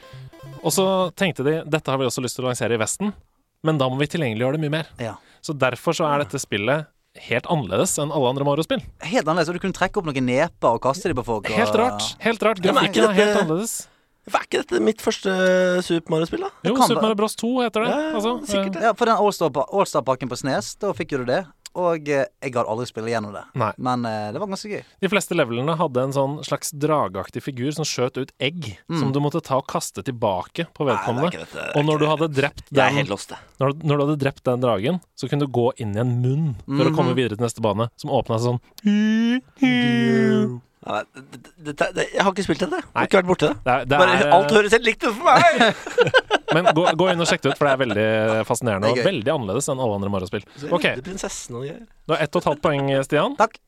Og 0.62 0.72
så 0.72 0.86
tenkte 1.18 1.44
de 1.44 1.58
dette 1.68 1.92
har 1.92 2.00
vi 2.00 2.08
også 2.08 2.24
lyst 2.24 2.38
til 2.38 2.46
å 2.46 2.48
lansere 2.48 2.78
i 2.78 2.80
Vesten, 2.80 3.12
men 3.66 3.78
da 3.78 3.90
må 3.90 4.00
vi 4.00 4.08
tilgjengeliggjøre 4.14 4.56
det 4.56 4.64
mye 4.64 4.76
mer. 4.78 4.90
Ja. 5.02 5.18
Så 5.44 5.52
derfor 5.58 5.92
så 5.98 6.08
er 6.08 6.22
dette 6.24 6.40
spillet 6.40 6.88
helt 7.28 7.46
annerledes 7.52 7.98
enn 8.00 8.14
alle 8.14 8.30
andre 8.32 8.46
Mario-spill. 8.48 8.80
Helt 9.04 9.26
annerledes. 9.26 9.50
Og 9.52 9.58
du 9.58 9.66
kunne 9.66 9.76
trekke 9.76 10.00
opp 10.00 10.08
noen 10.08 10.24
neper 10.24 10.78
og 10.78 10.80
kaste 10.86 11.12
dem 11.12 11.18
på 11.18 11.26
folk. 11.28 11.50
Og, 11.50 11.56
Helt 11.58 11.76
rart. 11.76 12.14
Helt 12.24 12.46
rart. 12.46 12.62
Er 12.62 12.70
Grafikken 12.70 13.10
er 13.10 13.18
helt 13.18 13.40
annerledes. 13.42 13.82
Er 14.30 14.44
ikke 14.46 14.60
dette 14.62 14.78
mitt 14.84 15.00
første 15.02 15.32
Super 15.82 16.14
Mario-spill, 16.14 16.44
da? 16.44 16.52
Jo, 16.68 16.76
Super 16.78 17.02
Mario 17.02 17.18
Bros 17.18 17.34
2 17.40 17.48
heter 17.64 17.86
det. 17.86 17.90
Ja, 17.90 18.12
altså, 18.20 18.36
sikkert 18.46 18.76
eh, 18.78 18.84
Ja, 18.86 18.92
for 18.94 19.10
den 19.10 19.18
Allstar-pakken 19.18 20.30
på 20.30 20.38
Snes, 20.38 20.76
da 20.78 20.92
fikk 20.94 21.16
jo 21.16 21.24
du 21.24 21.26
det. 21.32 21.42
Og 21.72 22.08
eh, 22.12 22.26
jeg 22.44 22.52
gadd 22.52 22.68
aldri 22.68 22.84
spille 22.86 23.08
gjennom 23.08 23.32
det. 23.34 23.42
Nei. 23.58 23.70
Men 23.82 24.04
eh, 24.06 24.28
det 24.34 24.38
var 24.38 24.50
ganske 24.50 24.68
gøy. 24.68 24.82
De 25.02 25.10
fleste 25.10 25.34
levelene 25.34 25.74
hadde 25.80 26.04
en 26.04 26.14
sånn 26.14 26.34
slags 26.46 26.70
drageaktig 26.76 27.42
figur 27.42 27.72
som 27.74 27.86
skjøt 27.88 28.20
ut 28.20 28.32
egg, 28.44 28.74
som 28.92 29.10
du 29.14 29.18
måtte 29.24 29.40
ta 29.42 29.56
og 29.58 29.66
kaste 29.72 30.04
tilbake 30.06 30.68
på 30.76 30.86
vedkommende. 30.86 31.32
Nei, 31.32 31.38
det 31.40 31.48
dette. 31.48 31.70
og 31.80 31.88
når 31.88 32.02
du 32.02 32.06
hadde 32.12 32.28
drept 32.36 32.66
er 32.68 32.76
den 32.78 32.98
helt 33.00 33.10
lost, 33.14 33.32
jeg. 33.32 33.40
når, 33.62 33.74
når 33.82 33.94
du 33.96 34.04
hadde 34.06 34.18
drept 34.22 34.44
den 34.46 34.62
dragen, 34.62 35.00
så 35.18 35.30
kunne 35.32 35.48
du 35.48 35.54
gå 35.58 35.70
inn 35.82 35.96
i 35.96 36.02
en 36.04 36.12
munn 36.22 36.52
for 36.68 36.92
å 36.92 36.94
komme 36.94 37.16
videre 37.18 37.40
til 37.40 37.46
neste 37.48 37.64
bane, 37.64 37.88
som 37.98 38.12
åpna 38.12 38.38
seg 38.38 38.52
sånn. 38.52 38.60
Nei, 40.82 41.00
det, 41.14 41.72
det, 41.78 41.86
det, 41.94 42.04
jeg 42.10 42.24
har 42.26 42.32
ikke 42.32 42.44
spilt 42.46 42.62
dette. 42.64 42.80
Har 42.90 43.06
ikke 43.06 43.20
vært 43.20 43.28
borti 43.28 43.48
det. 43.48 43.58
Det 43.68 43.76
det 43.92 43.98
Bare, 44.02 44.16
er, 44.18 44.32
alt 44.34 44.54
høres 44.56 44.74
helt 44.74 44.88
likt 44.88 45.06
ut 45.06 45.14
for 45.14 45.28
meg! 45.28 45.76
men 46.56 46.70
gå, 46.74 46.86
gå 46.98 47.10
inn 47.12 47.22
og 47.22 47.30
sjekk 47.30 47.44
det 47.44 47.52
ut, 47.52 47.60
for 47.60 47.68
det 47.68 47.74
er 47.74 47.82
veldig 47.84 48.06
fascinerende 48.48 48.90
og 48.90 49.02
veldig 49.06 49.34
annerledes 49.36 49.70
enn 49.70 49.82
alle 49.84 50.00
andre 50.00 50.10
Mario-spill. 50.16 50.46
Ok, 50.74 50.88
du 50.98 52.16
har 52.16 52.18
ett 52.18 52.34
og 52.34 52.42
et 52.42 52.50
halvt 52.50 52.64
poeng, 52.66 52.90
Stian. 53.06 53.38
Takk. 53.38 53.60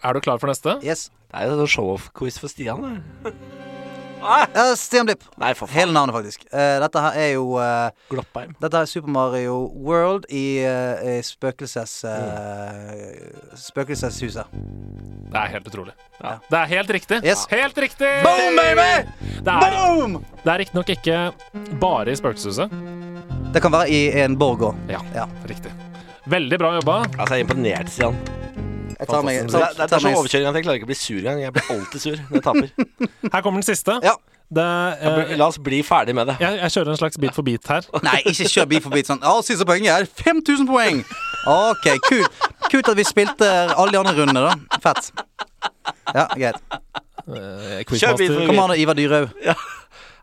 Er 0.00 0.16
du 0.16 0.22
klar 0.24 0.38
for 0.40 0.48
neste? 0.48 0.78
Yes. 0.86 1.08
Det 1.34 1.42
er 1.42 1.58
jo 1.58 1.66
show-off-quiz 1.68 2.38
for 2.40 2.52
Stian. 2.52 3.02
Det. 4.24 4.56
Uh, 4.56 4.72
Stian 4.80 5.06
Blipp. 5.08 5.22
Nei, 5.40 5.52
for 5.54 5.66
faen. 5.68 5.76
Hele 5.78 5.94
navnet, 5.96 6.14
faktisk. 6.16 6.44
Uh, 6.52 6.78
dette 6.82 7.02
her 7.04 7.18
er 7.20 7.30
jo 7.34 7.44
uh, 7.60 7.88
Gloppheim. 8.10 8.54
Dette 8.62 8.80
er 8.84 8.90
Super 8.90 9.12
Mario 9.14 9.56
World 9.86 10.26
i, 10.32 10.44
uh, 10.64 11.04
i 11.14 11.18
spøkelses... 11.26 11.94
eh, 12.08 13.54
spøkelseshuset. 13.58 14.52
Det 14.54 15.40
er 15.40 15.50
helt 15.56 15.66
utrolig. 15.70 15.94
Ja. 16.20 16.36
Det 16.50 16.58
er 16.60 16.70
helt 16.76 16.90
riktig. 16.94 17.20
Yes. 17.26 17.46
Helt 17.50 17.78
riktig! 17.82 18.10
Boom, 18.24 18.58
baby! 18.60 19.08
Det 19.44 19.54
er, 19.54 19.74
Boom! 19.74 20.18
det 20.44 20.52
er 20.54 20.60
riktignok 20.62 20.92
ikke 20.94 21.18
bare 21.82 22.12
i 22.14 22.18
spøkelseshuset. 22.18 22.70
Det 23.54 23.62
kan 23.62 23.74
være 23.74 23.90
i 23.94 24.00
en 24.24 24.38
borg 24.38 24.62
òg. 24.70 24.78
Ja, 24.90 25.00
Ja. 25.14 25.26
riktig. 25.50 25.72
Veldig 26.30 26.58
bra 26.58 26.70
jobba. 26.78 27.00
Altså, 27.18 27.34
jeg 27.34 27.42
er 27.42 27.44
imponert, 27.44 27.90
Stian. 27.92 28.16
Jeg 29.04 29.10
tar 29.12 29.24
meg 29.28 29.40
Det, 29.44 29.54
er- 29.60 29.74
det, 29.76 29.84
er- 29.84 29.96
er 29.98 30.04
så 30.08 30.12
overkjøring 30.18 30.48
at 30.50 30.56
jeg 30.58 30.64
klarer 30.66 30.78
ikke 30.80 30.88
å 30.88 30.92
bli 30.92 30.98
sur 30.98 31.18
engang. 31.20 31.42
Jeg 31.44 31.52
blir 31.58 31.72
alltid 31.76 32.00
sur 32.08 32.16
når 32.22 32.38
jeg 32.40 32.46
taper. 32.48 32.70
Her 33.34 33.42
kommer 33.44 33.60
den 33.60 33.68
siste. 33.68 33.98
Ja. 34.04 34.14
Det, 34.54 34.64
eh, 35.02 35.30
La 35.40 35.46
oss 35.48 35.56
bli 35.58 35.78
ferdig 35.82 36.12
med 36.14 36.28
det. 36.28 36.34
jeg, 36.38 36.58
jeg 36.60 36.72
kjører 36.74 36.90
en 36.92 36.98
slags 37.00 37.16
bit 37.18 37.32
for 37.34 37.42
bit 37.46 37.64
her. 37.72 37.86
Nei, 38.06 38.18
ikke 38.28 38.44
kjør 38.52 38.66
bit 38.70 38.84
for 38.84 38.92
bit 38.94 39.08
sånn. 39.08 39.22
Å, 39.24 39.38
siste 39.42 39.64
poenget 39.66 39.94
er 39.96 40.04
5000 40.20 40.68
poeng! 40.68 41.00
Ok, 41.48 41.88
kult. 42.06 42.44
Kult 42.70 42.90
at 42.92 42.96
vi 43.00 43.06
spilte 43.08 43.48
alle 43.72 43.90
de 43.96 43.98
andre 44.02 44.14
rundene, 44.18 44.44
da. 44.44 44.78
Fett. 44.84 45.08
Ja, 46.14 46.26
greit. 46.36 46.60
Eh, 47.24 47.80
Kjør 47.88 48.20
bit 48.20 48.30
for 48.30 48.44
bit. 48.44 48.46
Kom 48.52 48.60
an, 48.66 48.76
Ivar 48.78 48.94
Dyrhaug. 49.00 49.32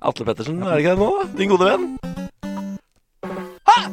Atle 0.01 0.25
Pettersen, 0.29 0.61
er 0.63 0.77
det 0.77 0.85
ikke 0.85 0.95
det 0.95 1.01
nå? 1.01 1.11
Din 1.41 1.51
gode 1.51 1.67
venn? 1.73 1.89
Ja, 3.67 3.85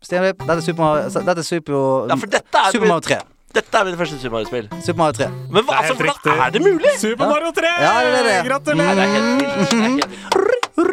Stian 0.00 0.24
Vipp, 0.24 0.40
dette 0.40 0.56
er 0.56 0.64
Super 0.64 0.80
Mario 0.82 1.10
Dette 1.12 1.42
er 1.42 1.44
Super, 1.44 1.74
Ja, 2.08 2.16
for 2.16 2.32
dette 2.32 2.60
er, 2.62 2.72
Super 2.72 2.88
Mario 2.88 3.04
3. 3.04 3.18
dette 3.58 3.80
er 3.80 3.84
mitt 3.88 3.98
første 4.00 4.16
Super 4.22 4.32
Mario-spill. 4.38 4.68
Super 4.86 4.98
Mario 5.02 5.16
3. 5.18 5.26
Men 5.52 5.66
hva, 5.66 5.80
altså, 5.82 5.96
hvordan 5.98 6.40
er 6.46 6.54
det 6.54 6.62
mulig? 6.64 6.92
Super 7.02 7.28
Mario 7.28 7.50
3! 7.58 7.72
Ja, 7.84 7.90
det 8.06 8.14
er 8.20 8.28
det. 8.28 8.36
Gratulerer! 8.48 8.94
Det 8.96 9.04
er 9.04 9.12
helt 9.16 9.42
vilt. 9.42 9.50
Det 9.50 9.76
er 9.76 9.82
helt 9.84 10.06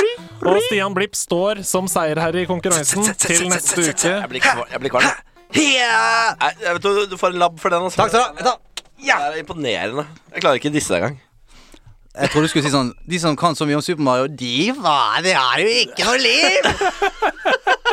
vilt. 0.04 0.26
Og 0.48 0.60
Stian 0.68 0.96
Blipp 0.98 1.16
står 1.18 1.62
som 1.68 1.88
seierherre 1.92 2.44
i 2.44 2.50
konkurransen 2.50 3.08
til 3.20 3.48
neste 3.52 3.80
uke. 3.88 4.12
Jeg 4.12 4.32
blir 4.34 4.44
kvalm. 4.44 4.68
Jeg 4.72 4.84
blir 4.84 4.94
kvalm. 4.98 5.08
Yeah! 5.56 6.36
Nei, 6.42 6.52
jeg 6.66 6.76
vet, 6.76 6.84
du, 6.84 7.06
du 7.08 7.16
får 7.20 7.32
en 7.36 7.40
labb 7.46 7.56
for 7.64 7.72
den. 7.74 7.88
Altså. 7.88 8.04
Takk 8.04 8.12
skal 8.12 8.44
du 8.44 8.50
ha. 8.52 8.58
Det 8.98 9.16
er 9.16 9.40
imponerende. 9.40 10.04
Jeg 10.34 10.44
klarer 10.44 10.60
ikke 10.60 10.74
disse 10.76 10.92
engang. 11.00 11.16
Jeg 12.18 12.32
trodde 12.34 12.48
du 12.48 12.50
skulle 12.50 12.66
si 12.66 12.72
sånn 12.74 12.88
De 13.06 13.20
som 13.22 13.36
kan 13.38 13.54
så 13.54 13.68
mye 13.70 13.78
om 13.78 13.84
Super 13.86 14.02
Mario, 14.04 14.26
de 14.28 14.72
faen, 14.74 15.22
de 15.22 15.36
har 15.38 15.62
jo 15.62 15.68
ikke 15.84 16.08
noe 16.08 16.18
liv! 16.18 16.72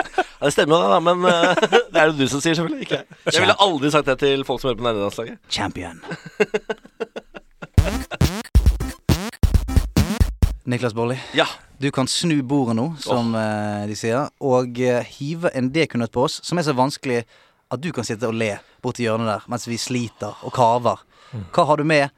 Ja, 0.45 0.49
det 0.51 0.53
stemmer 0.59 0.77
jo, 0.77 0.83
det, 0.85 0.89
da, 0.93 0.99
men 1.01 1.25
eh, 1.25 1.55
det 1.95 2.01
er 2.03 2.11
det 2.13 2.19
du 2.21 2.27
som 2.29 2.41
sier, 2.45 2.53
selvfølgelig. 2.59 2.85
Ikke 2.85 2.99
jeg. 2.99 3.07
Jeg 3.33 3.41
ville 3.47 3.55
aldri 3.65 3.89
sagt 3.95 4.11
det 4.11 4.19
til 4.21 4.43
folk 4.45 4.61
som 4.61 4.69
hører 4.69 4.77
på 4.77 4.85
nerdelandslaget. 4.85 5.39
Champion. 5.49 6.03
Niklas 10.69 10.93
Bolli, 10.97 11.17
Ja. 11.33 11.47
du 11.81 11.89
kan 11.97 12.05
snu 12.09 12.43
bordet 12.45 12.77
nå, 12.77 12.85
som 13.01 13.33
eh, 13.37 13.87
de 13.89 13.97
sier, 13.97 14.29
og 14.45 14.77
eh, 14.85 15.01
hive 15.17 15.49
en 15.57 15.71
dekunøtt 15.73 16.13
på 16.13 16.27
oss, 16.29 16.41
som 16.45 16.61
er 16.61 16.65
så 16.69 16.77
vanskelig 16.77 17.23
at 17.73 17.81
du 17.81 17.89
kan 17.97 18.05
sitte 18.05 18.29
og 18.29 18.37
le 18.37 18.51
borti 18.85 19.05
hjørnet 19.07 19.29
der 19.31 19.41
mens 19.49 19.65
vi 19.69 19.77
sliter 19.81 20.37
og 20.45 20.53
kaver. 20.57 21.01
Hva 21.57 21.65
har 21.71 21.81
du 21.81 21.85
med? 21.89 22.13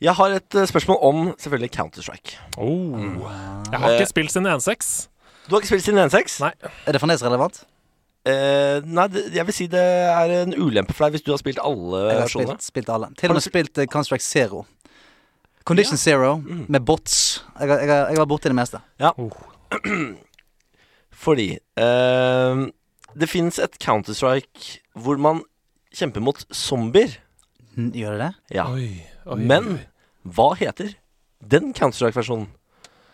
Jeg 0.00 0.12
har 0.20 0.36
et 0.36 0.54
eh, 0.60 0.68
spørsmål 0.68 0.98
om 1.08 1.24
selvfølgelig 1.40 1.72
Counter-Strike. 1.78 2.36
Oh. 2.60 3.24
Jeg 3.72 3.80
har 3.80 3.96
ikke 3.96 4.12
spilt 4.12 4.32
siden 4.36 4.48
1.6. 4.52 5.08
Du 5.50 5.56
har 5.56 5.64
ikke 5.64 5.72
spilt 5.72 5.82
siden 5.88 5.98
1.6? 6.06 6.36
Nei. 6.44 6.52
Er 6.86 6.94
det 6.94 7.00
fremdeles 7.02 7.24
relevant? 7.26 7.64
Eh, 8.30 8.84
nei, 8.86 9.06
det, 9.10 9.24
jeg 9.34 9.46
vil 9.48 9.56
si 9.56 9.66
det 9.72 9.80
er 9.82 10.34
en 10.44 10.52
ulempe 10.54 10.92
for 10.94 11.06
deg 11.08 11.16
hvis 11.16 11.24
du 11.26 11.32
har 11.32 11.40
spilt 11.40 11.58
alle 11.64 12.02
Jeg 12.04 12.18
har 12.18 12.26
versjonene. 12.28 12.54
spilt, 12.60 12.66
spilt 12.68 12.92
alle. 12.94 13.08
Til 13.18 13.32
og 13.32 13.38
med 13.38 13.44
spilt 13.46 13.80
uh, 13.80 13.86
Counter-Strike 13.90 14.26
Zero. 14.26 14.62
Condition 15.66 15.98
Zero 16.00 16.36
med 16.44 16.84
bots. 16.86 17.16
Jeg 17.58 17.72
har, 17.72 17.82
jeg 17.82 17.90
har, 17.90 18.12
jeg 18.14 18.20
var 18.22 18.28
borti 18.30 18.52
det 18.52 18.58
meste. 18.60 18.82
Fordi 21.24 21.48
eh, 21.58 22.62
det 23.20 23.28
fins 23.28 23.58
et 23.60 23.74
Counter-Strike 23.82 24.78
hvor 25.00 25.18
man 25.20 25.42
kjemper 25.96 26.22
mot 26.24 26.44
zombier. 26.54 27.16
N- 27.76 27.90
Gjør 27.96 28.16
det 28.16 28.22
det? 28.28 28.32
Ja. 28.60 28.68
Oi, 28.70 29.02
oi, 29.26 29.40
Men 29.42 29.80
hva 30.24 30.52
heter 30.60 30.94
den 31.40 31.72
Counter-Strike-versjonen? 31.76 32.48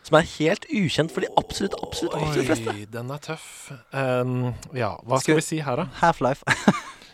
Som 0.06 0.18
er 0.20 0.26
helt 0.36 0.66
ukjent 0.70 1.10
for 1.10 1.24
de 1.24 1.30
absolutt, 1.40 1.74
absolutt, 1.82 2.14
absolutt 2.14 2.46
fleste. 2.46 2.74
Oi, 2.74 2.84
den 2.92 3.10
er 3.10 3.22
tøff. 3.24 3.48
Um, 3.90 4.36
ja, 4.76 4.92
hva 5.02 5.18
Skal 5.18 5.24
skal 5.32 5.40
vi- 5.40 5.46
si 5.48 5.58
her, 5.66 5.82
da? 5.82 5.88
Half-Life. 6.02 6.46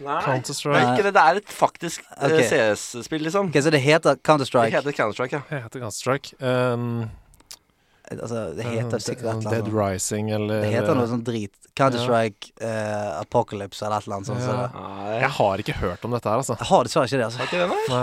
Nei, 0.03 0.19
det 0.19 0.27
Counter-Strike. 0.27 0.77
er 0.83 0.93
ikke 0.97 1.07
det. 1.07 1.15
Det 1.15 1.23
er 1.23 1.41
et 1.41 1.51
faktisk 1.55 2.05
okay. 2.17 2.45
CS-spill, 2.51 3.23
liksom. 3.23 3.49
Ok, 3.53 3.59
Så 3.63 3.71
det 3.71 3.81
heter 3.85 4.17
Counter-Strike. 4.21 4.71
Det 4.71 4.81
heter 4.83 4.97
Counter-Strike, 4.99 5.33
ja. 5.39 5.43
Det 5.49 5.63
heter 5.63 5.85
Counter-Strike. 5.85 6.37
Um, 6.43 7.11
Altså, 8.13 8.53
det 8.53 8.67
heter 8.67 9.01
sikkert 9.01 9.25
et 9.25 9.29
eller 9.31 9.39
annet. 9.39 9.53
Dead 9.53 9.69
Rising, 9.73 10.31
eller 10.37 10.61
Det 10.61 10.73
heter 10.75 10.99
noe 10.99 11.09
sånn 11.09 11.23
drit. 11.25 11.55
Counter-Strike 11.79 12.51
eh, 12.61 13.21
Apocalypse 13.23 13.87
eller 13.87 14.03
et 14.03 14.09
eller 14.09 14.19
annet 14.19 14.29
sånt. 14.29 14.43
Ja. 14.43 14.67
Så 14.69 15.21
Jeg 15.23 15.31
har 15.39 15.63
ikke 15.65 15.77
hørt 15.79 16.05
om 16.05 16.17
dette 16.17 16.29
her, 16.29 16.43
altså. 16.43 16.59
Jeg 16.61 16.69
har 16.69 16.89
dessverre 16.89 17.09
ikke 17.09 17.21
det, 17.23 17.29
altså. 17.31 17.39
Har 17.41 17.49
ikke 17.49 17.63
det, 17.63 17.69
nei? 17.71 17.85
Nei. 17.95 18.03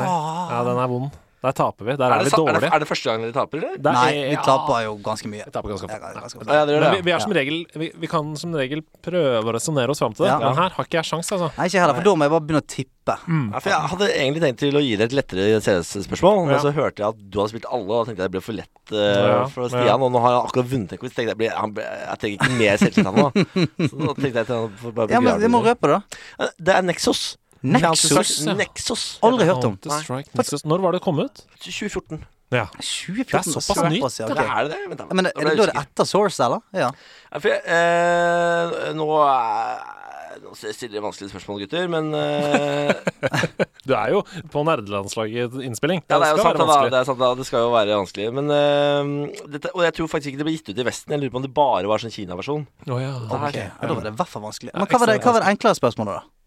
Ja, 0.56 0.62
den 0.66 0.82
er 0.82 0.90
vond. 0.96 1.20
Der 1.40 1.54
taper 1.56 1.86
vi. 1.88 1.94
Der 1.96 2.04
Er 2.12 2.20
er, 2.20 2.24
vi 2.28 2.30
dårlige. 2.36 2.56
er, 2.58 2.60
det, 2.60 2.70
er 2.76 2.80
det 2.84 2.88
første 2.90 3.08
gang 3.10 3.22
dere 3.24 3.32
taper, 3.32 3.58
eller? 3.62 3.78
Der 3.80 3.94
Nei, 3.96 4.12
vi 4.28 4.34
ja. 4.36 4.42
taper 4.44 4.82
jo 4.84 4.96
ganske 5.06 5.30
mye. 5.32 5.46
Vi 5.48 5.52
taper 5.56 5.70
ganske 5.72 5.88
Ja, 5.88 6.00
ganske 6.00 6.36
Ja, 6.36 6.42
ofte. 6.44 6.54
ja, 6.58 6.66
det 6.68 6.74
Men 6.74 6.84
det. 6.84 6.90
vi, 6.98 7.02
vi, 7.08 7.12
er 7.16 7.20
som 7.24 7.32
regel, 7.38 7.60
vi, 7.80 7.92
vi 7.96 8.08
kan 8.12 8.36
som 8.36 8.54
regel 8.60 8.82
prøve 9.02 9.48
å 9.48 9.54
resonnere 9.56 9.90
oss 9.94 10.00
fram 10.04 10.14
til 10.18 10.26
det. 10.26 10.34
Ja. 10.34 10.40
Men 10.44 10.58
her 10.60 10.70
har 10.76 10.84
ikke 10.90 11.00
jeg 11.00 11.08
sjans, 11.08 11.32
altså. 11.32 11.48
Nei, 11.58 11.68
ikke 11.72 11.80
heller, 11.80 11.96
for 11.96 12.04
da 12.10 12.16
må 12.20 12.28
jeg 12.28 12.34
bare 12.36 12.44
begynne 12.50 12.64
å 12.66 12.68
tippe. 12.76 13.16
Ja, 13.16 13.60
for 13.64 13.70
jeg 13.72 13.90
hadde 13.94 14.08
egentlig 14.20 14.42
tenkt 14.44 14.60
til 14.62 14.76
å 14.78 14.84
gi 14.84 14.92
deg 15.00 15.08
et 15.08 15.16
lettere 15.18 15.62
CS-spørsmål, 15.66 16.44
men 16.46 16.54
Ja. 16.54 16.60
så 16.62 16.74
hørte 16.76 17.00
jeg 17.02 17.08
at 17.08 17.24
du 17.32 17.40
hadde 17.40 17.50
spilt 17.56 17.66
alle, 17.72 17.88
og 17.88 17.96
da 18.06 18.12
tenkte 18.12 18.22
jeg 18.22 18.28
det 18.28 18.36
ble 18.36 18.42
for 18.46 18.54
lett 18.60 18.94
uh, 18.94 19.48
for. 19.50 19.70
Stian. 19.72 20.04
Og 20.04 20.12
nå 20.14 20.20
har 20.22 20.36
han 20.36 20.46
akkurat 20.46 20.70
vunnet 20.70 20.92
en 20.94 20.98
quiz. 21.02 21.16
tenkte 21.16 21.32
Jeg, 21.34 21.38
ble, 21.40 21.50
han 21.56 21.74
ble- 21.74 21.88
jeg 21.88 22.20
trenger 22.20 22.38
ikke 22.38 22.60
mer 22.60 22.78
selvtillit 22.84 23.16
nå. 23.16 23.32
Så 23.90 23.96
nå 23.98 24.14
tenkte 24.20 24.44
jeg 24.44 24.46
til 24.52 24.56
han 24.60 24.76
får 24.84 24.94
bare 25.00 25.10
Ja, 25.16 25.20
men 25.24 25.40
vi 25.42 25.48
må 25.56 25.64
røpe 25.66 25.88
det, 25.88 25.98
da. 25.98 26.24
Eh, 26.46 26.50
Det 26.60 26.76
er 26.76 26.82
Nexus. 26.86 27.38
Nexus? 27.62 28.46
Nexus. 28.48 29.06
Aldri 29.26 29.48
hørt 29.50 29.66
om. 29.68 29.78
Nexus. 30.38 30.66
Når 30.66 30.84
var 30.86 30.96
det 30.96 31.02
kommet 31.04 31.30
ut? 31.30 31.46
2014. 31.60 32.24
Ja. 32.50 32.66
2014? 32.74 33.30
Det 33.30 33.38
er 33.38 33.62
såpass 33.62 33.84
nytt, 33.94 34.20
ja, 34.20 34.28
Det 34.28 34.44
er 34.44 34.64
det 34.66 34.74
det? 34.74 34.82
Vent. 34.90 35.14
Men 35.14 35.30
er 35.30 35.34
det, 35.38 35.54
da 35.54 35.66
er 35.68 35.70
det 35.70 35.82
etter 35.84 36.08
Source, 36.10 36.42
eller? 36.42 36.64
Ja. 36.74 36.90
Ja, 37.30 37.38
for 37.38 37.52
jeg, 37.52 37.62
eh, 37.70 38.94
nå 38.98 39.10
Nå 40.40 40.54
stiller 40.56 40.96
jeg 40.98 41.04
vanskelige 41.04 41.34
spørsmål, 41.34 41.60
gutter, 41.66 41.88
men 41.92 42.14
uh... 42.16 42.94
Du 43.90 43.94
er 43.98 44.14
jo 44.14 44.22
på 44.54 44.62
nerdelandslaget 44.64 45.58
innspilling. 45.66 46.04
Ja, 46.06 46.20
det 46.22 46.30
er 46.30 46.38
jo 46.38 46.46
sant, 46.46 46.62
da, 46.62 46.78
det 46.86 47.00
er 47.02 47.08
sant 47.10 47.20
da. 47.20 47.32
Det 47.36 47.46
skal 47.50 47.66
jo 47.66 47.74
være 47.74 47.98
vanskelig. 47.98 48.30
Men 48.38 48.54
uh, 48.54 49.46
dette, 49.50 49.74
Og 49.74 49.84
jeg 49.84 49.98
tror 49.98 50.12
faktisk 50.14 50.32
ikke 50.32 50.42
det 50.42 50.48
ble 50.48 50.56
gitt 50.56 50.72
ut 50.72 50.80
i 50.80 50.88
Vesten. 50.88 51.14
Jeg 51.14 51.26
lurer 51.26 51.34
på 51.34 51.42
om 51.42 51.48
det 51.48 51.54
bare 51.58 51.92
var 51.92 52.02
sånn 52.02 52.14
Kina-versjon. 52.14 52.66
Oh, 52.88 53.00
ja. 53.02 53.14
okay. 53.28 53.68
ja, 53.68 53.74
Da 53.84 53.94
var 53.94 54.06
det 54.06 54.14
i 54.14 54.20
hvert 54.22 54.32
fall 54.32 54.46
vanskelig. 54.46 54.74
Men 54.78 54.90
hva 54.90 55.02
var 55.02 55.12
det, 55.12 55.22
hva 55.26 55.36
var 55.36 55.46
det 55.46 55.56
enklere 55.58 55.82
spørsmålet, 55.82 56.22
da? 56.22 56.39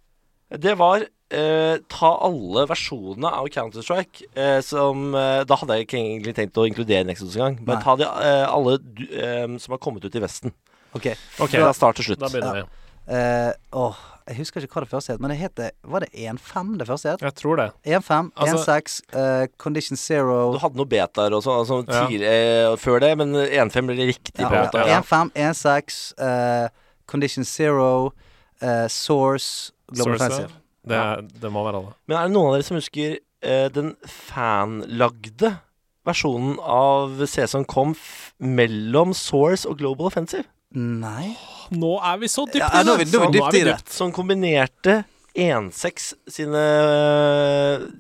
Det 0.59 0.75
var 0.79 1.05
eh, 1.33 1.77
ta 1.89 2.11
alle 2.27 2.67
versjonene 2.69 3.31
av 3.33 3.49
Counter-Strike 3.49 4.27
eh, 4.37 4.61
som 4.61 5.15
eh, 5.15 5.45
Da 5.49 5.57
hadde 5.57 5.79
jeg 5.79 5.87
ikke 5.89 6.01
egentlig 6.03 6.35
tenkt 6.37 6.59
å 6.61 6.67
inkludere 6.69 7.07
Nexus 7.09 7.37
engang. 7.39 7.57
Men 7.65 7.79
Nei. 7.79 7.83
ta 7.85 7.97
de, 7.97 8.05
eh, 8.05 8.45
alle 8.53 8.79
du, 8.83 9.05
eh, 9.17 9.47
som 9.59 9.73
har 9.73 9.79
kommet 9.83 10.05
ut 10.05 10.15
i 10.15 10.21
Vesten. 10.23 10.53
Ok, 10.93 11.07
okay. 11.41 11.57
Fra 11.63 11.73
start 11.73 11.97
til 11.97 12.11
slutt. 12.11 12.21
da 12.21 12.29
begynner 12.29 12.59
vi. 12.61 12.67
eh, 13.17 13.53
åh, 13.73 13.97
Jeg 14.29 14.37
husker 14.39 14.61
ikke 14.63 14.77
hva 14.77 14.83
det 14.85 14.91
første 14.93 15.13
het, 15.15 15.21
men 15.25 15.33
det 15.33 15.39
heter 15.41 15.71
Var 15.83 16.05
det 16.05 16.11
1.5 16.15 16.77
det 16.79 16.87
første 16.87 17.09
het? 17.11 17.23
Jeg 17.25 17.35
tror 17.41 17.57
det. 17.59 17.71
1.5, 17.97 18.29
Altså- 18.37 18.61
1.6, 18.77 19.01
eh, 19.19 19.47
Condition 19.59 19.97
Zero 19.97 20.53
Du 20.53 20.59
hadde 20.63 20.77
noe 20.77 20.87
betaer 20.87 21.33
og 21.35 21.43
sånn 21.43 21.59
altså, 21.65 21.81
Ja. 21.89 22.05
tidlig, 22.07 22.79
før 22.79 23.01
det, 23.01 23.17
men 23.19 23.33
1.5 23.35 23.87
ble 23.89 23.97
riktig 24.13 24.39
ja, 24.39 24.49
beta. 24.53 24.85
ja. 24.87 25.01
1.5, 25.01 25.33
1.6, 25.35 26.13
uh, 26.21 26.69
Condition 27.07 27.45
Zero, 27.45 28.13
uh, 28.63 28.87
Source, 28.87 29.73
Global 29.95 30.19
Source, 30.19 30.25
Offensive. 30.29 30.59
Det, 30.89 30.97
er, 30.99 31.23
det 31.43 31.51
må 31.55 31.63
være 31.67 31.79
alle. 31.83 31.93
Men 32.11 32.19
er 32.19 32.27
det 32.29 32.35
noen 32.35 32.49
av 32.51 32.57
dere 32.57 32.67
som 32.67 32.79
husker 32.81 33.13
eh, 33.43 33.69
den 33.75 33.93
fanlagde 34.11 35.53
versjonen 36.07 36.57
av 36.59 37.21
C 37.31 37.45
som 37.47 37.63
kom 37.71 37.93
mellom 38.43 39.13
Source 39.15 39.69
og 39.71 39.79
Global 39.79 40.09
Offensive? 40.11 40.49
Nei 40.75 41.35
Nå 41.77 41.93
er 42.01 42.17
vi 42.23 42.29
så 42.33 42.47
dypt 42.49 42.63
Ja, 42.65 42.81
i 42.81 42.85
nå 42.89 42.95
er 42.97 43.03
det! 43.05 43.07
vi- 43.13 43.17
nå 43.19 43.23
er 43.23 43.31
vi 43.31 43.39
dypt 43.39 43.59
i 43.61 43.65
det. 43.69 43.77
Som 43.93 44.11
kombinerte 44.13 45.03
1.6 45.37 46.11
sine, 46.29 46.63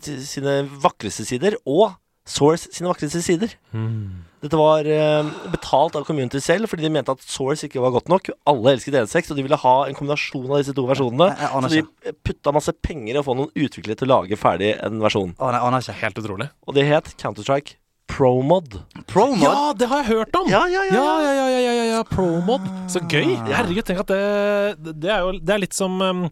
sine 0.02 0.54
vakreste 0.82 1.24
sider 1.28 1.56
og 1.64 1.92
Source 2.28 2.68
sine 2.74 2.86
vakreste 2.90 3.22
sider. 3.24 3.54
Mm. 3.74 4.22
Dette 4.42 4.58
var 4.58 4.88
eh, 4.90 5.28
betalt 5.52 5.94
av 5.98 6.06
community 6.06 6.40
selv 6.42 6.70
fordi 6.70 6.86
de 6.86 6.92
mente 6.94 7.14
at 7.14 7.22
Source 7.22 7.68
ikke 7.68 7.82
var 7.82 7.94
godt 7.94 8.10
nok. 8.10 8.32
Alle 8.50 8.74
elsket 8.74 8.96
1.6, 9.04 9.30
og 9.30 9.38
de 9.38 9.44
ville 9.46 9.60
ha 9.62 9.74
en 9.86 9.98
kombinasjon 9.98 10.48
av 10.50 10.62
disse 10.62 10.74
to 10.74 10.86
versjonene. 10.88 11.28
Jeg, 11.30 11.50
jeg 11.52 11.62
Så 11.62 12.10
de 12.10 12.16
putta 12.26 12.54
masse 12.56 12.74
penger 12.82 13.14
i 13.14 13.20
å 13.20 13.26
få 13.26 13.36
noen 13.38 13.52
utviklere 13.54 14.00
til 14.00 14.10
å 14.10 14.16
lage 14.16 14.40
ferdig 14.40 14.74
en 14.82 14.98
versjon. 15.04 15.36
Å, 15.38 15.52
nei. 15.54 15.84
Helt 16.02 16.18
utrolig. 16.18 16.50
Og 16.66 16.74
det 16.74 16.88
het 16.88 17.14
Counter-Strike 17.20 17.78
ProMod. 18.12 18.74
Promod? 19.08 19.42
Ja, 19.42 19.72
det 19.76 19.88
har 19.88 20.02
jeg 20.02 20.18
hørt 20.18 20.36
om! 20.36 20.48
Ja, 20.50 20.62
ja, 20.68 20.82
ja. 20.84 20.94
Ja, 20.94 21.12
ja, 21.22 21.32
ja, 21.32 21.46
ja, 21.48 21.60
ja, 21.60 21.72
ja, 21.72 21.84
ja. 21.96 22.00
Promod. 22.08 22.66
Så 22.92 23.00
gøy! 23.08 23.32
Ah. 23.38 23.46
Herregud, 23.58 23.86
tenk 23.88 24.02
at 24.04 24.12
det 24.12 24.96
Det 25.00 25.12
er 25.12 25.24
jo 25.24 25.32
Det 25.40 25.54
er 25.54 25.62
litt 25.62 25.76
som 25.76 25.96
um, 26.00 26.26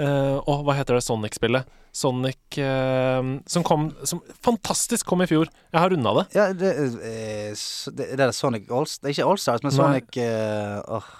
uh, 0.00 0.56
hva 0.66 0.76
heter 0.78 0.98
det 0.98 1.04
Sonic-spillet? 1.06 1.70
Sonic 1.94 2.58
uh, 2.58 3.22
Som 3.50 3.66
kom 3.66 3.88
Som 4.02 4.22
fantastisk 4.42 5.06
kom 5.06 5.22
i 5.22 5.30
fjor. 5.30 5.50
Jeg 5.70 5.80
har 5.82 5.94
runda 5.94 6.16
det. 6.20 6.26
Ja, 6.34 6.50
det, 6.56 6.74
eh, 6.74 7.54
det, 7.94 8.12
det 8.18 8.26
er 8.26 8.34
Sonic. 8.34 8.66
Det 8.66 9.10
er 9.10 9.14
ikke 9.14 9.30
Allstars, 9.30 9.62
men 9.66 9.74
Sonic 9.74 10.18
uh, 10.18 10.98
åh. 10.98 11.10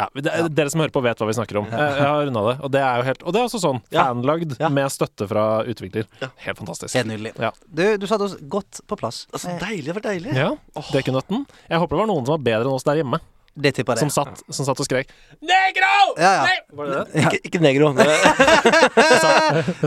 Ja, 0.00 0.06
det, 0.16 0.34
Dere 0.56 0.72
som 0.72 0.80
hører 0.80 0.94
på, 0.94 1.02
vet 1.04 1.20
hva 1.20 1.28
vi 1.28 1.36
snakker 1.36 1.60
om. 1.60 1.66
Jeg, 1.70 1.78
jeg 2.00 2.06
har 2.08 2.24
runda 2.28 2.44
det. 2.48 2.54
Og 2.64 2.70
det 2.72 2.80
er 2.86 3.00
jo 3.02 3.06
helt 3.10 3.24
Og 3.26 3.34
det 3.36 3.40
er 3.42 3.48
også 3.50 3.60
sånn. 3.62 3.80
Ja. 3.92 4.06
Fanlagd 4.08 4.56
Ja. 4.60 4.70
med 4.72 4.88
støtte 4.94 5.28
fra 5.28 5.44
utvikler. 5.68 6.06
Ja. 6.22 6.30
Helt 6.46 6.62
fantastisk. 6.62 6.94
Helt 6.96 7.10
nydelig. 7.12 7.34
Ja. 7.38 7.50
Du, 7.68 7.84
du 8.00 8.06
satte 8.08 8.24
oss 8.30 8.38
godt 8.40 8.80
på 8.88 8.96
plass. 9.00 9.26
Altså, 9.34 9.50
Eh, 9.50 9.58
deilig, 9.66 9.90
det 9.90 9.98
var 10.00 10.06
deilig. 10.10 10.32
Ja, 10.38 10.50
Dekunøtten. 10.94 11.44
Jeg 11.68 11.78
håper 11.82 11.96
det 11.98 12.02
var 12.06 12.10
noen 12.14 12.24
som 12.26 12.36
var 12.38 12.42
bedre 12.48 12.66
enn 12.70 12.78
oss 12.80 12.86
der 12.88 13.02
hjemme. 13.02 13.20
Det 13.60 13.72
tipper 13.74 13.98
jeg 13.98 14.06
Som 14.06 14.12
satt, 14.14 14.38
som 14.54 14.64
satt 14.64 14.78
og 14.78 14.86
skrek 14.86 15.08
'Negro!' 15.42 16.14
Ja, 16.22 16.30
ja. 16.38 16.42
Nei! 16.46 16.58
Var 16.78 16.86
det 16.86 16.94
det? 16.94 17.22
Ikke, 17.24 17.40
ikke 17.50 17.60
negro. 17.60 17.88
Det- 17.96 18.06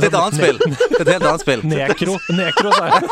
er 0.03 0.07
et 0.09 0.18
annet 0.20 0.36
spill. 0.36 0.57
Det 0.91 0.99
er 0.99 1.05
et 1.07 1.14
helt 1.16 1.28
annet 1.30 1.41
spill. 1.45 1.64
Nekro. 1.64 2.18
Nekro, 2.36 2.74
sa 2.76 2.89
jeg. 2.91 3.07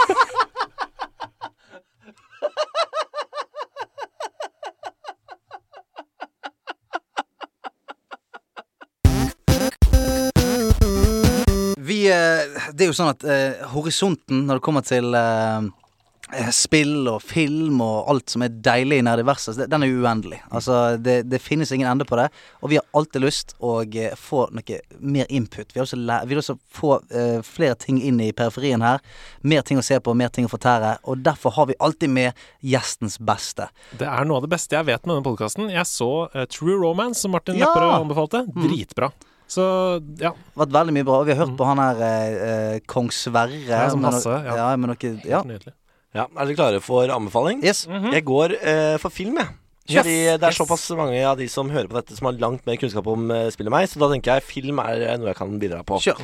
Det 12.74 12.86
er 12.86 12.92
jo 12.92 12.98
sånn 12.98 13.14
at 13.14 13.24
eh, 13.28 13.62
horisonten 13.74 14.46
når 14.48 14.60
det 14.60 14.66
kommer 14.66 14.84
til 14.86 15.16
eh, 15.18 15.70
eh, 16.34 16.50
spill 16.56 17.08
og 17.12 17.22
film 17.24 17.82
og 17.84 18.10
alt 18.12 18.34
som 18.34 18.46
er 18.46 18.54
deilig 18.64 19.02
i 19.02 19.06
nerdiverset, 19.06 19.64
den 19.72 19.86
er 19.86 19.94
uendelig. 20.02 20.42
Altså, 20.50 20.98
det, 20.98 21.22
det 21.32 21.42
finnes 21.44 21.72
ingen 21.72 21.90
ende 21.92 22.08
på 22.08 22.20
det. 22.20 22.28
Og 22.62 22.72
vi 22.72 22.80
har 22.80 22.88
alltid 22.98 23.26
lyst 23.26 23.56
å 23.60 23.80
eh, 23.84 24.16
få 24.18 24.46
noe 24.56 24.80
mer 25.00 25.30
input. 25.30 25.74
Vi 25.74 25.82
har 25.82 25.88
også, 25.88 26.00
vi 26.00 26.34
vil 26.34 26.44
også 26.44 26.58
få 26.82 26.94
eh, 27.10 27.40
flere 27.46 27.78
ting 27.80 28.02
inn 28.02 28.22
i 28.24 28.32
periferien 28.36 28.86
her. 28.86 29.02
Mer 29.42 29.66
ting 29.68 29.82
å 29.82 29.86
se 29.86 30.00
på, 30.00 30.16
mer 30.18 30.34
ting 30.34 30.48
å 30.48 30.54
fortære. 30.54 30.98
Og 31.12 31.26
derfor 31.26 31.58
har 31.58 31.72
vi 31.72 31.80
alltid 31.80 32.14
med 32.14 32.46
gjestens 32.62 33.20
beste. 33.20 33.72
Det 34.00 34.08
er 34.08 34.28
noe 34.28 34.42
av 34.42 34.48
det 34.48 34.54
beste 34.56 34.78
jeg 34.78 34.90
vet 34.92 35.06
med 35.06 35.18
denne 35.18 35.28
podkasten. 35.28 35.72
Jeg 35.74 35.90
så 35.90 36.12
eh, 36.32 36.48
True 36.52 36.80
Romance, 36.80 37.24
som 37.24 37.36
Martin 37.36 37.60
Ja! 37.60 37.68
Lepperød 37.72 38.00
anbefalte. 38.00 38.46
Mm. 38.52 38.64
Så 39.52 39.64
ja. 40.22 40.32
Vært 40.56 40.74
veldig 40.78 40.96
mye 40.96 41.08
bra. 41.08 41.22
Og 41.22 41.28
vi 41.28 41.36
har 41.36 41.44
hørt 41.44 41.56
på 41.60 41.68
han 41.68 41.82
her 41.84 42.04
eh, 42.08 42.36
eh, 42.50 42.76
kong 42.90 43.10
Sverre. 43.16 43.58
Mm. 43.58 43.68
Ja, 43.68 43.88
som 43.92 44.06
Hasse, 44.08 44.30
noe- 44.32 44.46
ja. 44.48 44.60
ja, 44.62 44.70
med 44.80 44.94
noe, 44.94 45.16
ja. 45.28 45.42
Ja, 46.12 46.28
Er 46.28 46.48
dere 46.48 46.58
klare 46.58 46.80
for 46.84 47.12
anbefaling? 47.12 47.62
Yes. 47.64 47.86
Mhm. 47.88 48.14
Jeg 48.16 48.26
går 48.28 48.56
eh, 48.60 48.96
for 49.00 49.14
film, 49.14 49.38
jeg. 49.40 49.58
Yes, 49.90 50.04
Fordi 50.06 50.16
det 50.40 50.46
er 50.46 50.54
yes. 50.54 50.60
såpass 50.62 50.84
mange 50.96 51.20
av 51.26 51.38
de 51.40 51.48
som 51.52 51.70
hører 51.72 51.90
på 51.90 51.98
dette, 51.98 52.16
som 52.16 52.30
har 52.30 52.40
langt 52.40 52.66
mer 52.70 52.78
kunnskap 52.80 53.08
om 53.12 53.26
spillet 53.28 53.56
spill 53.56 53.68
enn 53.68 53.76
meg. 53.76 53.90
Så 53.92 54.00
da 54.00 54.12
tenker 54.12 54.38
jeg 54.38 54.48
film 54.48 54.80
er 54.84 55.06
eh, 55.08 55.16
noe 55.20 55.32
jeg 55.32 55.40
kan 55.40 55.56
bidra 55.60 55.84
på. 55.88 56.00
Kjør. 56.04 56.22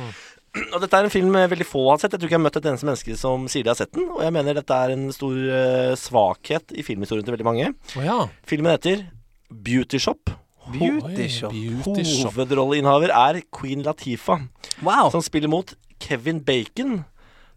Og 0.72 0.80
dette 0.82 0.96
er 0.96 1.06
en 1.06 1.12
film 1.12 1.36
eh, 1.36 1.48
veldig 1.52 1.66
få 1.68 1.84
har 1.90 2.00
sett. 2.00 2.14
Jeg 2.14 2.22
tror 2.22 2.30
ikke 2.30 2.36
jeg 2.36 2.40
har 2.40 2.46
møtt 2.46 2.58
et 2.60 2.68
eneste 2.70 2.88
menneske 2.88 3.16
som 3.20 3.44
sier 3.52 3.66
de 3.66 3.72
har 3.72 3.78
sett 3.78 3.92
den. 3.96 4.08
Og 4.14 4.22
jeg 4.24 4.34
mener 4.38 4.56
dette 4.56 4.80
er 4.84 4.94
en 4.94 5.08
stor 5.14 5.36
uh, 5.36 5.92
svakhet 5.98 6.72
i 6.72 6.84
filmhistorien 6.86 7.26
til 7.26 7.36
veldig 7.36 7.48
mange. 7.48 7.70
Oh, 7.98 8.04
ja. 8.04 8.18
Filmen 8.48 8.72
heter 8.72 9.04
Beauty 9.52 10.00
Shop. 10.02 10.32
Beauty 10.72 11.28
shop. 11.28 11.52
Beauty 11.52 12.04
shop. 12.04 12.32
Hovedrolleinnehaver 12.34 13.10
er 13.14 13.40
Queen 13.54 13.82
Latifa, 13.86 14.38
Wow. 14.82 15.10
som 15.10 15.22
spiller 15.22 15.48
mot 15.48 15.74
Kevin 16.00 16.40
Bacon, 16.44 17.04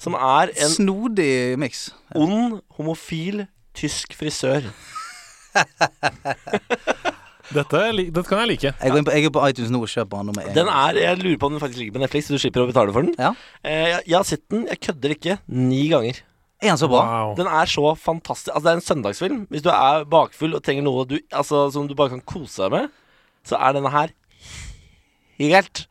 som 0.02 0.14
er 0.18 0.50
en 0.56 0.70
Snodig 0.74 1.58
miks. 1.62 1.92
ond, 2.16 2.62
homofil 2.78 3.46
tysk 3.78 4.14
frisør. 4.18 4.62
Dette, 7.52 7.80
dette 8.00 8.22
kan 8.30 8.40
jeg 8.46 8.48
like. 8.54 8.70
Jeg 8.80 8.92
går 8.94 9.02
inn 9.02 9.06
på, 9.08 9.12
jeg 9.12 9.28
er 9.28 9.32
på 9.36 9.42
iTunes 9.50 9.72
nå 9.74 9.82
og 9.84 9.90
kjøper 9.92 10.22
den 10.22 10.30
nummer 10.32 10.46
én. 10.48 10.54
Den 10.56 10.70
er, 10.72 10.96
Jeg 11.02 11.18
lurer 11.20 11.38
på 11.42 11.50
om 11.50 11.56
den 11.58 11.60
faktisk 11.60 11.82
ligger 11.82 11.98
på 11.98 12.04
Netflix, 12.06 12.30
så 12.30 12.38
du 12.38 12.40
slipper 12.40 12.64
å 12.64 12.68
betale 12.70 12.94
for 12.96 13.04
den. 13.04 13.12
Ja. 13.20 13.34
Eh, 13.68 13.90
jeg, 13.92 14.04
jeg 14.08 14.16
har 14.16 14.28
sett 14.30 14.44
den, 14.54 14.62
jeg 14.72 14.80
kødder 14.86 15.16
ikke, 15.18 15.36
ni 15.52 15.82
ganger. 15.92 16.22
Er 16.62 16.70
den 16.70 16.80
så 16.80 16.88
bra? 16.88 17.02
Wow. 17.10 17.34
Den 17.36 17.50
er 17.52 17.68
så 17.68 17.92
fantastisk. 18.00 18.54
Altså 18.54 18.64
Det 18.64 18.72
er 18.72 18.80
en 18.80 18.86
søndagsfilm. 18.88 19.40
Hvis 19.52 19.66
du 19.66 19.70
er 19.74 20.06
bakfull 20.08 20.56
og 20.56 20.64
trenger 20.64 20.86
noe 20.88 21.04
du, 21.10 21.18
altså, 21.34 21.66
som 21.76 21.90
du 21.90 21.96
bare 21.98 22.14
kan 22.14 22.22
kose 22.24 22.62
deg 22.64 22.72
med, 22.78 22.88
så 23.48 23.60
er 23.60 23.78
denne 23.78 23.92
her 23.94 24.14
helt 25.42 25.86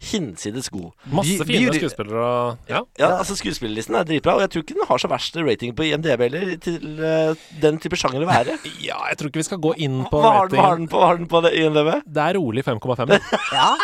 hinsides 0.00 0.70
god. 0.72 0.92
Masse 1.12 1.44
fine 1.44 1.72
skuespillere 1.76 2.56
Ja. 2.68 2.80
Ja, 2.98 3.18
altså 3.18 3.36
Skuespillerlisten 3.36 3.94
er 3.94 4.04
dritbra, 4.08 4.34
og 4.38 4.40
jeg 4.40 4.50
tror 4.50 4.62
ikke 4.64 4.74
den 4.78 4.88
har 4.88 4.98
så 4.98 5.08
verst 5.12 5.36
rating 5.36 5.74
på 5.76 5.82
IMDb 5.82 6.24
heller, 6.24 6.56
til 6.56 7.00
uh, 7.00 7.36
den 7.60 7.78
type 7.78 7.98
sjanger 8.00 8.24
å 8.24 8.30
være. 8.30 8.56
ja, 8.88 8.96
jeg 9.10 9.18
tror 9.20 9.28
ikke 9.28 9.42
vi 9.42 9.48
skal 9.50 9.60
gå 9.60 9.74
inn 9.76 10.00
på 10.10 10.22
Hva 10.22 10.32
har 10.38 10.52
den, 10.52 10.62
har 10.64 10.80
den 10.80 10.88
på, 10.88 11.02
har 11.04 11.20
den 11.20 11.28
på 11.28 11.42
det, 11.44 11.52
IMDb? 11.60 11.92
Det 12.06 12.28
er 12.28 12.40
rolig 12.40 12.64
5,5. 12.64 13.18
Ja. 13.60 13.74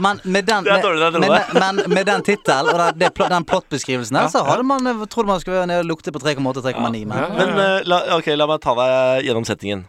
Men 0.00 0.20
med 0.24 0.46
den, 0.48 0.64
med, 0.64 1.48
med, 1.52 1.80
med 1.92 2.06
den 2.08 2.22
tittelen 2.24 2.70
og 2.72 2.78
den, 2.80 3.00
det, 3.02 3.10
den 3.28 3.44
plottbeskrivelsen 3.44 4.16
der, 4.16 4.28
Ja, 4.28 4.32
så 4.32 4.40
hadde 4.46 4.64
man 4.64 4.86
trodd 4.86 5.10
trodde 5.12 5.28
man 5.28 5.42
skulle 5.42 5.66
nede 5.68 5.82
og 5.82 5.90
lukte 5.90 6.12
på 6.12 6.22
3,8-3,9. 6.22 7.04
Men 7.04 7.18
Ja. 7.18 7.26
Men 7.36 7.52
uh, 7.58 7.80
la, 7.84 7.98
ok, 8.16 8.30
la 8.36 8.46
meg 8.48 8.62
ta 8.64 8.76
deg 8.78 9.26
gjennom 9.28 9.44
settingen. 9.48 9.84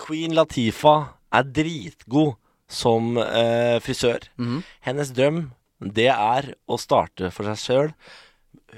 Queen 0.00 0.34
Latifah 0.34 1.12
er 1.34 1.48
dritgod 1.56 2.34
som 2.70 3.16
eh, 3.20 3.78
frisør. 3.84 4.24
Mhm. 4.40 4.62
Hennes 4.86 5.10
drøm, 5.16 5.42
det 5.80 6.08
er 6.14 6.52
å 6.70 6.78
starte 6.80 7.30
for 7.34 7.44
seg 7.50 7.60
sjøl. 7.60 7.90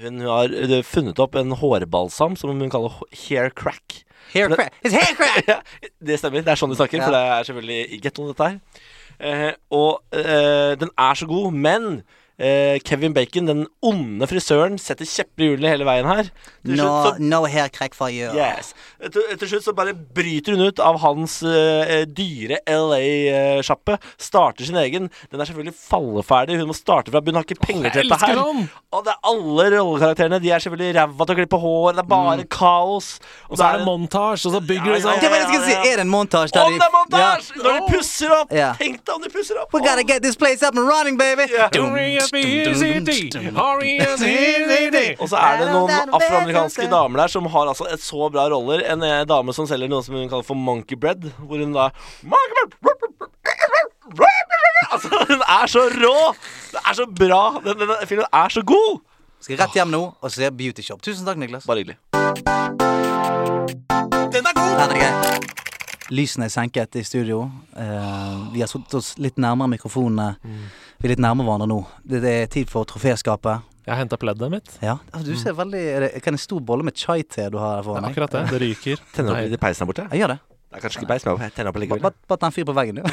Hun 0.01 0.19
har 0.27 0.51
funnet 0.85 1.17
opp 1.23 1.35
en 1.39 1.55
hårbalsam 1.57 2.35
som 2.37 2.51
hun 2.53 2.69
kaller 2.73 2.93
hair 3.25 3.49
crack. 3.49 4.03
hair 4.33 4.49
crack. 4.51 4.73
It's 4.83 4.93
hair 4.93 5.15
crack! 5.17 5.47
ja, 5.51 5.59
det 6.03 6.19
stemmer. 6.19 6.43
Det 6.45 6.51
er 6.53 6.59
sånn 6.59 6.73
de 6.73 6.77
snakker, 6.77 6.99
Ja. 6.99 7.07
for 7.07 7.15
det 7.15 7.23
er 7.31 7.47
selvfølgelig 7.47 8.01
gettoen, 8.03 8.29
dette 8.33 8.49
her. 8.51 8.59
Eh, 9.17 9.53
og 9.73 10.03
eh, 10.13 10.75
den 10.77 10.91
er 10.93 11.17
så 11.17 11.25
god, 11.29 11.53
men 11.55 11.87
eh, 12.39 12.77
Kevin 12.85 13.13
Bacon, 13.15 13.47
den 13.49 13.63
onde 13.81 14.27
frisøren, 14.29 14.77
setter 14.81 15.05
kjepper 15.09 15.43
i 15.43 15.49
hjulene 15.51 15.71
hele 15.73 15.87
veien 15.87 16.07
her. 16.09 16.29
Til 16.65 16.75
No, 16.77 16.87
så 17.05 17.13
no 17.23 17.43
hair 17.49 17.69
crack 17.73 17.95
for 17.97 18.11
you. 18.13 18.29
Yes. 18.35 18.73
Etter, 19.01 19.23
etter 19.33 19.49
slutt 19.49 19.65
så 19.65 19.73
bare 19.77 19.93
bryter 19.95 20.53
hun 20.57 20.67
ut 20.67 20.79
av 20.83 20.99
hans 21.03 21.39
eh, 21.47 22.03
dyre 22.09 22.59
LA-sjappe. 22.67 23.97
Starter 24.21 24.67
sin 24.67 24.77
egen. 24.81 25.09
Den 25.31 25.41
er 25.41 25.49
selvfølgelig 25.49 25.75
falleferdig. 25.79 26.57
Hun 26.59 26.69
må 26.71 26.75
starte 26.77 27.13
fra 27.13 27.21
bunnen. 27.23 27.39
Har 27.41 27.47
ikke 27.47 27.61
penger 27.67 27.93
til 27.95 28.09
dette 28.11 28.19
her. 28.25 28.41
han! 28.41 28.67
Og 28.93 29.03
det 29.05 29.13
er 29.13 29.31
alle 29.31 29.67
rollekarakterene. 29.77 30.39
De 30.43 30.51
er 30.53 30.63
selvfølgelig 30.63 30.95
ræva 30.99 31.27
til 31.27 31.35
å 31.35 31.39
klippe 31.41 31.61
hår. 31.61 31.97
Det 31.97 32.03
er 32.03 32.09
bare 32.11 32.47
kaos. 32.57 33.09
Og 33.49 33.57
så 33.59 33.67
er 33.71 33.79
det 33.81 33.87
montasje, 33.87 34.49
og 34.49 34.55
så 34.57 34.61
bygger 34.63 34.93
Ja, 34.93 34.97
ja, 34.97 35.03
sånn. 35.05 35.21
ja, 35.23 35.29
ja, 35.31 35.41
ja. 35.41 35.47
skulle 35.49 35.65
si. 35.67 35.75
Er 35.91 35.99
det 36.01 36.05
en 36.05 36.11
montasje 36.13 36.53
der 36.55 36.67
Om 36.67 36.77
det 36.77 36.87
er 36.87 36.93
montasje! 36.95 37.55
Ja. 37.57 37.63
Når 37.63 37.77
de 37.77 37.91
pusser 37.95 38.33
opp! 38.37 38.53
Ja. 38.55 38.69
Tenk 38.79 39.01
deg 39.05 39.13
om 39.15 39.23
de 39.25 39.31
pusser 39.33 39.59
opp! 39.61 39.73
We 39.73 39.81
gotta 39.85 40.03
get 40.07 40.21
this 40.25 40.35
place 40.39 40.63
up 40.65 40.75
and 40.77 40.87
running, 40.87 41.17
baby! 41.19 41.47
Yeah. 41.51 41.69
Og 45.17 45.29
så 45.31 45.39
er 45.41 45.61
det 45.61 45.67
noen 45.71 46.13
afroamerikanske 46.17 46.87
damer 46.91 47.23
der 47.23 47.33
som 47.33 47.49
har 47.53 47.71
altså 47.73 47.87
et 47.93 48.03
så 48.03 48.29
bra 48.33 48.47
roller. 48.53 48.83
En 48.93 49.03
eh, 49.05 49.23
dame 49.29 49.55
som 49.55 49.67
selger 49.69 49.91
noe 49.91 50.05
som 50.05 50.17
hun 50.17 50.29
kaller 50.31 50.47
for 50.47 50.59
monkey 50.59 50.99
bread, 50.99 51.29
hvor 51.43 51.61
hun 51.61 51.75
da 51.75 51.89
Altså, 54.87 55.09
hun 55.29 55.41
er 55.43 55.67
så 55.67 55.83
rå! 55.91 56.15
Det 56.71 56.79
er 56.79 56.93
så 56.95 57.05
bra! 57.19 57.43
Den, 57.65 57.79
den 57.83 58.07
filmen 58.07 58.25
er 58.33 58.49
så 58.49 58.63
god! 58.63 58.99
Skal 59.43 59.59
rett 59.61 59.75
hjem 59.77 59.91
nå 59.93 60.01
og 60.17 60.33
se 60.33 60.49
Beauty 60.51 60.81
Shop. 60.81 61.03
Tusen 61.05 61.27
takk, 61.27 61.37
Niklas. 61.37 61.67
Bare 61.69 61.83
hyggelig. 61.83 61.99
Den 64.33 64.47
er 64.47 64.97
grei. 64.97 65.66
Lysene 66.13 66.47
er 66.47 66.53
senket 66.53 66.95
i 66.99 67.03
studio. 67.03 67.43
Uh, 67.75 68.47
vi 68.53 68.61
har 68.63 68.69
satt 68.71 68.93
oss 68.97 69.15
litt 69.19 69.39
nærmere 69.41 69.73
mikrofonene. 69.75 70.29
Vi 70.97 71.07
er 71.09 71.15
litt 71.15 71.23
nærmere 71.23 71.49
hverandre 71.49 71.69
nå. 71.71 71.81
Det, 72.03 72.21
det 72.23 72.35
er 72.43 72.53
tid 72.53 72.71
for 72.71 72.87
troféskapet. 72.89 73.65
Jeg 73.87 73.93
har 73.95 74.01
henta 74.01 74.17
pleddet 74.19 74.51
mitt. 74.51 74.73
Ja, 74.83 74.97
altså, 75.13 75.31
du 75.31 75.39
ser 75.39 75.55
veldig 75.55 75.79
er 75.79 76.03
det, 76.03 76.09
Kan 76.23 76.35
en 76.35 76.41
stor 76.43 76.59
bolle 76.59 76.83
med 76.83 76.97
chai-te 76.99 77.45
du 77.53 77.55
har 77.61 77.77
her 77.77 77.85
foran 77.87 78.03
er 78.03 78.11
Ja, 78.11 78.15
akkurat 78.15 78.33
det. 78.35 78.41
Det 78.51 78.59
ryker. 78.65 79.03
Tenner 79.15 79.31
opp 79.31 79.45
litt 79.45 79.55
i 79.55 79.59
peisen 79.61 79.85
der 79.85 79.91
borte. 79.93 80.07
Jeg 80.11 80.23
gjør 80.23 80.33
det. 80.35 80.39
Det 80.67 80.75
er 80.75 80.83
kanskje 80.83 80.99
ikke 80.99 81.07
peis, 81.13 81.23
men 81.23 81.39
jeg 81.39 81.53
tenner 81.55 81.71
opp 81.71 81.77
likevel. 81.79 82.01
bare- 82.03 82.37
tenn 82.41 82.51
fyr 82.51 82.65
på 82.67 82.73
veggen, 82.75 82.97
du. 82.99 83.03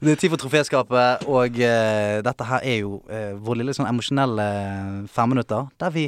det 0.00 0.14
er 0.14 0.16
tid 0.22 0.32
for 0.32 0.40
troféskapet, 0.40 1.26
og 1.28 1.60
uh, 1.60 2.22
dette 2.24 2.46
her 2.48 2.64
er 2.64 2.78
jo 2.80 2.94
uh, 3.04 3.34
vår 3.36 3.60
lille 3.60 3.74
sånn 3.76 3.90
emosjonelle 3.90 4.46
femminutter, 5.12 5.68
der 5.76 5.92
vi 5.92 6.06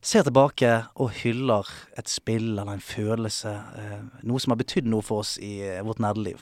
ser 0.00 0.24
tilbake 0.24 0.70
og 1.00 1.12
hyller 1.20 1.68
et 2.00 2.10
spill 2.10 2.52
eller 2.54 2.74
en 2.74 2.84
følelse. 2.84 3.52
Eh, 3.80 3.96
noe 4.26 4.42
som 4.42 4.54
har 4.54 4.60
betydd 4.60 4.88
noe 4.88 5.04
for 5.04 5.24
oss 5.24 5.36
i 5.42 5.58
eh, 5.66 5.82
vårt 5.86 6.00
nerdeliv. 6.02 6.40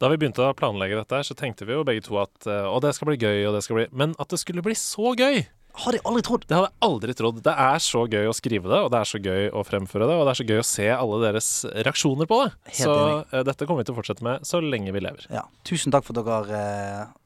Da 0.00 0.08
vi 0.12 0.18
begynte 0.20 0.44
å 0.44 0.56
planlegge 0.56 1.00
dette, 1.00 1.22
så 1.28 1.36
tenkte 1.36 1.68
vi 1.68 1.76
jo 1.76 1.84
begge 1.88 2.04
to 2.06 2.18
at 2.20 2.48
eh, 2.48 2.66
å, 2.68 2.78
det 2.84 2.94
skal 2.96 3.12
bli 3.12 3.20
gøy, 3.20 3.46
og 3.48 3.56
det 3.56 3.64
skal 3.66 3.80
bli 3.80 3.86
Men 3.92 4.16
at 4.20 4.32
det 4.32 4.40
skulle 4.40 4.64
bli 4.64 4.76
så 4.78 5.14
gøy! 5.16 5.46
Har 5.78 5.94
jeg 5.94 6.02
aldri 6.08 6.24
trodd. 6.26 6.42
Det 6.48 6.56
hadde 6.56 6.70
jeg 6.72 6.82
aldri 6.88 7.14
trodd. 7.14 7.36
Det 7.46 7.52
er 7.62 7.82
så 7.84 8.00
gøy 8.10 8.26
å 8.26 8.34
skrive 8.34 8.66
det, 8.66 8.78
og 8.82 8.88
det 8.90 8.98
er 8.98 9.06
så 9.12 9.20
gøy 9.22 9.44
å 9.54 9.62
fremføre 9.62 10.08
det, 10.10 10.16
og 10.16 10.24
det 10.26 10.32
er 10.32 10.38
så 10.40 10.46
gøy 10.48 10.58
å 10.58 10.66
se 10.66 10.88
alle 10.90 11.20
deres 11.22 11.50
reaksjoner 11.86 12.26
på 12.26 12.38
det. 12.40 12.48
Helt 12.72 12.80
så 12.80 12.96
enig. 12.96 13.44
dette 13.46 13.68
kommer 13.68 13.84
vi 13.84 13.86
til 13.86 13.94
å 13.94 13.98
fortsette 14.00 14.26
med 14.26 14.48
så 14.48 14.58
lenge 14.64 14.94
vi 14.96 15.04
lever. 15.04 15.28
Ja. 15.30 15.44
Tusen 15.68 15.94
takk 15.94 16.08
for 16.08 16.18
at 16.18 16.26
dere 16.26 16.64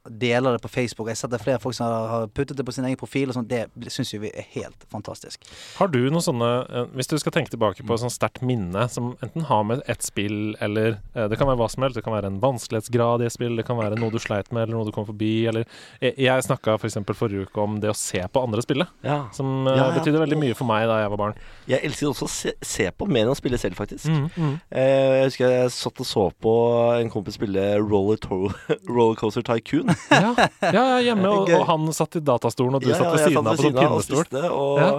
deler 0.09 0.53
det 0.57 0.63
på 0.63 0.69
Facebook. 0.69 1.07
Jeg 1.09 1.15
har 1.17 1.21
sett 1.23 1.31
det 1.31 1.41
er 1.41 1.45
flere 1.45 1.61
folk 1.63 1.75
som 1.75 1.87
har- 1.87 2.09
har 2.09 2.27
puttet 2.27 2.57
det 2.57 2.65
på 2.67 2.73
sin 2.75 2.85
egen 2.85 2.97
profil. 2.97 3.29
Og 3.29 3.35
sånt. 3.35 3.49
Det 3.49 3.69
syns 3.89 4.11
vi 4.19 4.31
er 4.35 4.43
helt 4.55 4.85
fantastisk. 4.91 5.39
Har 5.79 5.89
du 5.89 5.99
noen 6.11 6.21
sånne 6.23 6.49
eh, 6.71 6.85
Hvis 6.97 7.07
du 7.09 7.17
skal 7.19 7.33
tenke 7.33 7.51
tilbake 7.51 7.87
på 7.87 7.95
et 7.95 8.01
sånt 8.01 8.13
sterkt 8.13 8.43
minne 8.43 8.89
som 8.91 9.17
enten 9.23 9.43
har 9.45 9.63
med 9.65 9.83
et 9.89 10.03
spill 10.03 10.57
eller 10.61 10.99
eh, 11.15 11.29
Det 11.29 11.39
kan 11.39 11.47
være 11.47 11.57
hva 11.59 11.71
som 11.71 11.83
helst. 11.85 11.95
Det 11.95 12.05
kan 12.05 12.13
være 12.13 12.27
en 12.27 12.41
vanskelighetsgrad 12.41 13.23
i 13.23 13.27
et 13.27 13.33
spill, 13.33 13.57
det 13.57 13.65
kan 13.67 13.77
være 13.79 13.97
noe 13.99 14.11
du 14.11 14.19
sleit 14.19 14.51
med, 14.53 14.65
eller 14.69 14.77
noe 14.77 14.85
du 14.87 14.93
kom 14.93 15.07
forbi, 15.07 15.47
eller 15.47 15.65
Jeg, 16.01 16.17
jeg 16.19 16.43
snakka 16.43 16.75
f.eks. 16.79 16.99
For 17.07 17.15
forrige 17.15 17.47
uke 17.47 17.63
om 17.63 17.79
det 17.81 17.91
å 17.91 17.97
se 17.97 18.19
på 18.33 18.43
andre 18.43 18.63
spille, 18.63 18.87
Ja. 19.05 19.29
som 19.33 19.67
eh, 19.69 19.77
Ja, 19.77 19.91
ja. 19.93 19.99
betydde 20.01 20.19
veldig 20.27 20.39
mye 20.39 20.55
for 20.57 20.65
meg 20.67 20.87
da 20.89 20.99
jeg 21.03 21.11
var 21.11 21.17
barn. 21.19 21.35
Jeg 21.69 21.81
elsker 21.85 22.09
også 22.11 22.25
å 22.27 22.29
se, 22.29 22.53
se 22.63 22.91
på 22.91 23.07
mer 23.09 23.23
enn 23.27 23.33
å 23.33 23.37
spille 23.39 23.59
selv, 23.59 23.75
faktisk. 23.77 24.07
Mm, 24.07 24.31
mm. 24.37 24.61
Eh, 24.73 25.23
jeg 25.23 25.25
husker 25.31 25.49
jeg 25.51 25.71
satt 25.71 26.01
og 26.01 26.07
så 26.07 26.33
på 26.43 26.53
en 27.01 27.11
kompis 27.11 27.35
spille 27.39 27.79
Roller, 27.79 28.19
Rollercoaster 28.89 29.43
Tycoon. 29.47 29.92
Ja, 30.13 30.33
ja, 30.73 30.85
hjemme, 31.03 31.29
og, 31.31 31.51
og 31.53 31.65
han 31.69 31.87
satt 31.97 32.17
i 32.19 32.23
datastolen, 32.25 32.77
og 32.79 32.85
du 32.85 32.91
Ja, 32.91 32.99
satt 33.01 33.13
ved 33.15 33.25
siden 33.27 33.47
av 33.47 33.57
på 33.57 33.65
sånn 33.67 33.79
pinnestol. 33.79 34.25
og 34.43 34.53
og 34.53 34.81
Ja. 34.83 34.91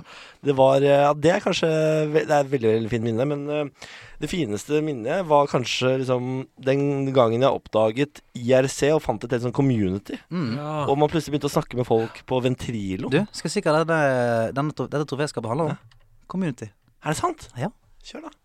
det 0.49 0.55
var 0.57 0.83
eh, 0.83 1.03
Ja, 1.05 1.13
det 1.13 1.31
er 1.35 1.43
kanskje 1.43 1.69
Det 2.13 2.23
er 2.27 2.39
et 2.41 2.51
veldig, 2.51 2.73
veldig 2.77 2.91
fint 2.91 3.07
minne, 3.07 3.27
men 3.29 3.45
eh, 3.49 3.89
det 4.23 4.29
fineste 4.31 4.79
minnet 4.85 5.25
var 5.27 5.49
kanskje 5.51 5.97
liksom 6.03 6.27
den 6.63 7.11
gangen 7.15 7.41
jeg 7.43 7.51
oppdaget 7.59 8.21
IRC 8.39 8.93
og 8.93 9.01
fant 9.03 9.25
et 9.25 9.33
helt 9.35 9.43
sånn 9.43 9.55
community. 9.55 10.15
Mm. 10.31 10.53
Og 10.87 10.95
man 11.01 11.11
plutselig 11.11 11.33
begynte 11.35 11.49
å 11.51 11.55
snakke 11.57 11.75
med 11.75 11.89
folk 11.89 12.21
på 12.29 12.39
Ventrilo. 12.45 13.11
Du, 13.11 13.19
skal 13.35 13.51
sikkert 13.51 13.83
denne, 13.83 14.53
denne, 14.55 14.71
tror 14.77 14.87
dette 14.93 15.09
troféskapet 15.11 15.51
handler 15.51 15.73
om 15.73 15.99
community. 16.31 16.69
Er 17.03 17.11
det 17.11 17.19
sant? 17.19 17.49
Ja. 17.59 17.67
Kjør, 18.07 18.29
da. 18.29 18.37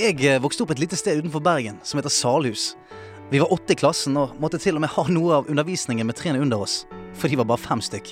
Jeg 0.00 0.16
eh, 0.24 0.38
vokste 0.40 0.64
opp 0.64 0.70
et 0.72 0.80
lite 0.80 0.96
sted 0.96 1.18
utenfor 1.20 1.42
Bergen 1.44 1.80
som 1.84 2.00
heter 2.00 2.12
Salhus. 2.14 2.70
Vi 3.30 3.38
var 3.38 3.52
åtte 3.52 3.72
i 3.72 3.76
klassen 3.78 4.16
og 4.18 4.32
måtte 4.42 4.58
til 4.58 4.74
og 4.74 4.82
med 4.82 4.90
ha 4.90 5.04
noe 5.06 5.36
av 5.38 5.50
undervisningen 5.52 6.08
med 6.08 6.16
trærne 6.18 6.40
under 6.42 6.64
oss, 6.64 6.80
for 7.14 7.30
de 7.30 7.36
var 7.38 7.46
bare 7.46 7.62
fem 7.62 7.78
stykk. 7.78 8.08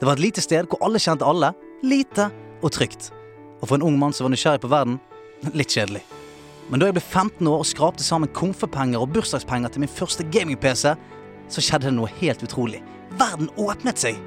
Det 0.00 0.06
var 0.08 0.16
et 0.16 0.24
lite 0.24 0.42
sted 0.42 0.66
hvor 0.66 0.80
alle 0.82 0.98
kjente 0.98 1.22
alle, 1.22 1.52
lite 1.86 2.26
og 2.58 2.72
trygt. 2.74 3.12
Og 3.60 3.68
for 3.68 3.76
en 3.76 3.84
ung 3.86 3.98
mann 4.00 4.16
som 4.16 4.26
var 4.26 4.32
nysgjerrig 4.34 4.64
på 4.64 4.70
verden, 4.72 4.96
litt 5.54 5.70
kjedelig. 5.70 6.02
Men 6.66 6.82
da 6.82 6.88
jeg 6.88 6.96
ble 6.96 7.02
15 7.04 7.46
år 7.46 7.62
og 7.62 7.68
skrapte 7.70 8.02
sammen 8.02 8.32
komfepenger 8.34 8.98
og 8.98 9.12
bursdagspenger 9.14 9.70
til 9.70 9.84
min 9.84 9.92
første 9.92 10.26
gaming-PC, 10.34 10.96
så 11.50 11.62
skjedde 11.62 11.86
det 11.86 11.94
noe 12.00 12.10
helt 12.18 12.42
utrolig. 12.42 12.82
Verden 13.20 13.52
åpnet 13.54 14.02
seg! 14.02 14.18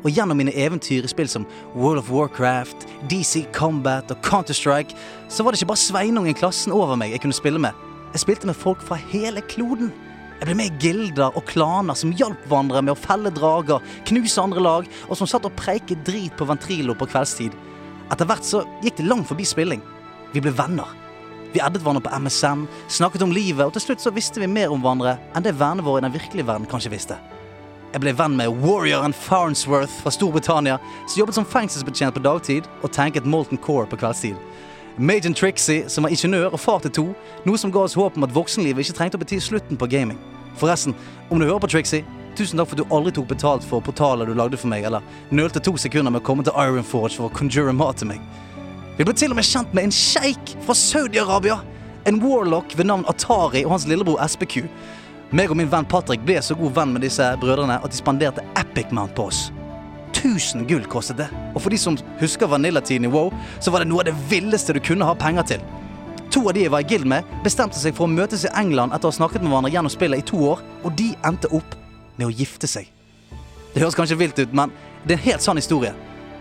Og 0.00 0.10
gjennom 0.10 0.38
mine 0.40 0.54
eventyr 0.56 1.04
i 1.06 1.12
spill 1.12 1.30
som 1.30 1.46
World 1.76 2.00
of 2.02 2.10
Warcraft, 2.10 2.88
DC 3.12 3.44
Combat 3.54 4.10
og 4.10 4.18
Counter-Strike, 4.26 4.98
så 5.28 5.44
var 5.44 5.52
det 5.52 5.60
ikke 5.60 5.70
bare 5.74 5.84
Sveinung 5.84 6.26
i 6.26 6.34
klassen 6.34 6.74
over 6.74 6.98
meg 6.98 7.14
jeg 7.14 7.22
kunne 7.22 7.38
spille 7.38 7.62
med. 7.62 7.89
Jeg 8.10 8.24
spilte 8.24 8.48
med 8.48 8.58
folk 8.58 8.80
fra 8.82 8.96
hele 8.98 9.42
kloden. 9.46 9.92
Jeg 10.40 10.48
ble 10.48 10.54
med 10.56 10.70
i 10.70 10.86
gilder 10.86 11.36
og 11.36 11.44
klaner 11.46 11.94
som 11.98 12.14
hjalp 12.16 12.46
hverandre 12.48 12.80
med 12.82 12.94
å 12.94 12.98
felle 12.98 13.30
drager, 13.34 13.84
knuse 14.08 14.40
andre 14.42 14.62
lag, 14.64 14.88
og 15.06 15.18
som 15.18 15.28
satt 15.28 15.44
og 15.46 15.54
preiket 15.58 16.00
drit 16.06 16.34
på 16.38 16.48
Ventrilo 16.48 16.96
på 16.96 17.06
kveldstid. 17.12 17.54
Etter 18.10 18.26
hvert 18.26 18.46
så 18.46 18.64
gikk 18.82 18.98
det 18.98 19.06
langt 19.06 19.28
forbi 19.28 19.46
spilling. 19.46 19.84
Vi 20.32 20.42
ble 20.42 20.50
venner. 20.56 20.88
Vi 21.52 21.62
addet 21.62 21.84
hverandre 21.84 22.02
på 22.06 22.18
MSN, 22.24 22.64
snakket 22.90 23.26
om 23.26 23.34
livet, 23.34 23.62
og 23.66 23.74
til 23.76 23.84
slutt 23.84 24.02
så 24.02 24.14
visste 24.14 24.42
vi 24.42 24.50
mer 24.50 24.72
om 24.74 24.82
hverandre 24.82 25.16
enn 25.34 25.46
det 25.46 25.54
vennene 25.58 25.86
våre 25.86 26.02
i 26.02 26.06
den 26.08 26.16
virkelige 26.16 26.48
verden 26.48 26.66
kanskje 26.70 26.94
visste. 26.94 27.18
Jeg 27.90 28.02
ble 28.02 28.14
venn 28.14 28.36
med 28.38 28.58
warrioren 28.62 29.14
Farnsworth 29.14 30.02
fra 30.02 30.12
Storbritannia, 30.14 30.76
som 31.06 31.20
jobbet 31.20 31.38
som 31.38 31.46
fengselsbetjent 31.46 32.14
på 32.14 32.22
dagtid 32.22 32.66
og 32.80 32.92
tanket 32.94 33.26
Molten 33.26 33.58
Core 33.58 33.90
på 33.90 33.98
kveldstid. 33.98 34.38
Major 34.96 35.32
Trixie, 35.32 35.88
som 35.88 36.04
var 36.04 36.10
ingeniør 36.10 36.52
og 36.52 36.60
far 36.60 36.80
til 36.84 36.92
to, 36.92 37.04
noe 37.46 37.58
som 37.58 37.72
ga 37.72 37.84
oss 37.86 37.96
håp 37.98 38.16
om 38.18 38.26
at 38.26 38.34
voksenlivet 38.34 38.84
ikke 38.84 38.96
trengte 38.98 39.18
å 39.18 39.22
bety 39.22 39.38
slutten 39.40 39.78
på 39.80 39.88
gaming. 39.90 40.18
Forresten, 40.60 40.94
om 41.30 41.38
du 41.38 41.46
hører 41.46 41.62
på 41.62 41.70
Trixie, 41.72 42.04
tusen 42.36 42.60
takk 42.60 42.70
for 42.70 42.78
at 42.78 42.82
du 42.82 42.94
aldri 42.94 43.14
tok 43.16 43.28
betalt 43.30 43.66
for 43.66 43.84
portaler 43.84 44.28
du 44.28 44.34
lagde 44.36 44.58
for 44.60 44.70
meg, 44.72 44.84
eller 44.84 45.04
nølte 45.30 45.62
to 45.62 45.76
sekunder 45.80 46.12
med 46.12 46.22
å 46.22 46.26
komme 46.26 46.44
til 46.46 46.56
Ironforge 46.56 47.16
for 47.16 47.30
å 47.30 47.34
conjure 47.34 47.74
mat 47.76 48.02
til 48.02 48.10
meg. 48.12 48.24
Vi 48.98 49.06
ble 49.08 49.14
til 49.16 49.32
og 49.32 49.38
med 49.38 49.48
kjent 49.48 49.76
med 49.76 49.88
en 49.88 49.94
sjeik 49.94 50.56
fra 50.66 50.76
Saudi-Arabia. 50.76 51.60
En 52.08 52.20
warlock 52.20 52.74
ved 52.76 52.90
navn 52.90 53.06
Atari 53.08 53.62
og 53.64 53.76
hans 53.76 53.86
lillebror 53.88 54.20
SPQ. 54.26 54.66
Meg 55.32 55.52
og 55.52 55.56
min 55.60 55.70
venn 55.70 55.88
Patrick 55.88 56.24
ble 56.26 56.40
så 56.42 56.56
god 56.58 56.74
venn 56.76 56.92
med 56.96 57.06
disse 57.06 57.24
brødrene 57.40 57.78
at 57.80 57.92
de 57.92 58.00
spanderte 58.00 58.44
Epic 58.58 58.92
Mount 58.92 59.14
på 59.16 59.30
oss. 59.30 59.48
1000 60.20 60.66
gull 60.68 60.84
kostet 60.90 61.18
det. 61.20 61.28
Og 61.54 61.62
for 61.64 61.72
de 61.72 61.78
som 61.80 61.96
husker 62.20 62.50
vanillatiden 62.50 63.08
i 63.08 63.12
WoW, 63.12 63.32
så 63.60 63.72
var 63.72 63.82
det 63.82 63.90
noe 63.90 64.04
av 64.04 64.10
det 64.10 64.16
villeste 64.30 64.76
du 64.76 64.80
kunne 64.84 65.08
ha 65.08 65.16
penger 65.18 65.54
til. 65.54 65.64
To 66.30 66.44
av 66.46 66.54
de 66.54 66.62
jeg 66.62 66.70
var 66.70 66.84
i 66.84 66.86
guild 66.86 67.08
med, 67.10 67.26
bestemte 67.44 67.80
seg 67.80 67.96
for 67.96 68.06
å 68.06 68.12
møtes 68.12 68.44
i 68.46 68.52
England 68.60 68.94
etter 68.94 69.08
å 69.08 69.10
ha 69.10 69.18
snakket 69.18 69.42
med 69.42 69.50
hverandre 69.50 69.72
gjennom 69.74 69.92
spillet 69.92 70.22
i 70.22 70.26
to 70.28 70.38
år, 70.52 70.62
og 70.84 70.94
de 70.98 71.08
endte 71.26 71.50
opp 71.56 71.74
med 72.20 72.28
å 72.28 72.34
gifte 72.34 72.70
seg. 72.70 72.86
Det 73.72 73.82
høres 73.82 73.98
kanskje 73.98 74.18
vilt 74.20 74.38
ut, 74.38 74.54
men 74.54 74.70
det 75.02 75.16
er 75.16 75.18
en 75.18 75.26
helt 75.26 75.44
sann 75.46 75.58
historie. 75.58 75.94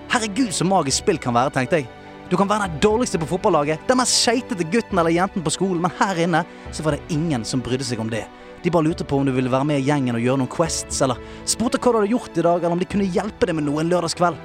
Herregud, 0.09 0.51
så 0.53 0.67
magisk 0.67 1.01
spill 1.01 1.21
kan 1.21 1.33
være, 1.37 1.53
tenkte 1.55 1.81
jeg. 1.81 1.89
Du 2.29 2.35
kan 2.37 2.49
være 2.49 2.67
den 2.67 2.81
dårligste 2.83 3.17
på 3.21 3.31
fotballaget, 3.31 3.81
den 3.89 3.97
mest 3.97 4.19
skeitete 4.21 4.65
gutten 4.69 5.01
eller 5.01 5.13
jenten 5.13 5.45
på 5.45 5.53
skolen, 5.53 5.81
men 5.81 5.93
her 5.97 6.21
inne 6.21 6.43
så 6.69 6.85
var 6.85 6.97
det 6.97 7.15
ingen 7.15 7.45
som 7.45 7.61
brydde 7.65 7.87
seg 7.87 8.01
om 8.01 8.11
det. 8.11 8.27
De 8.63 8.71
bare 8.71 8.83
lurte 8.89 9.05
på 9.07 9.17
om 9.17 9.25
du 9.25 9.31
ville 9.31 9.51
være 9.51 9.67
med 9.69 9.79
i 9.79 9.87
gjengen 9.87 10.17
og 10.17 10.23
gjøre 10.23 10.41
noen 10.41 10.51
quests, 10.51 11.01
eller 11.05 11.19
spurte 11.47 11.79
hva 11.79 11.93
du 11.93 11.99
hadde 12.01 12.11
gjort 12.11 12.37
i 12.37 12.43
dag, 12.43 12.59
eller 12.59 12.75
om 12.75 12.81
de 12.81 12.87
kunne 12.89 13.07
hjelpe 13.07 13.47
deg 13.47 13.55
med 13.55 13.67
noe 13.69 13.83
en 13.83 13.91
lørdagskveld. 13.91 14.39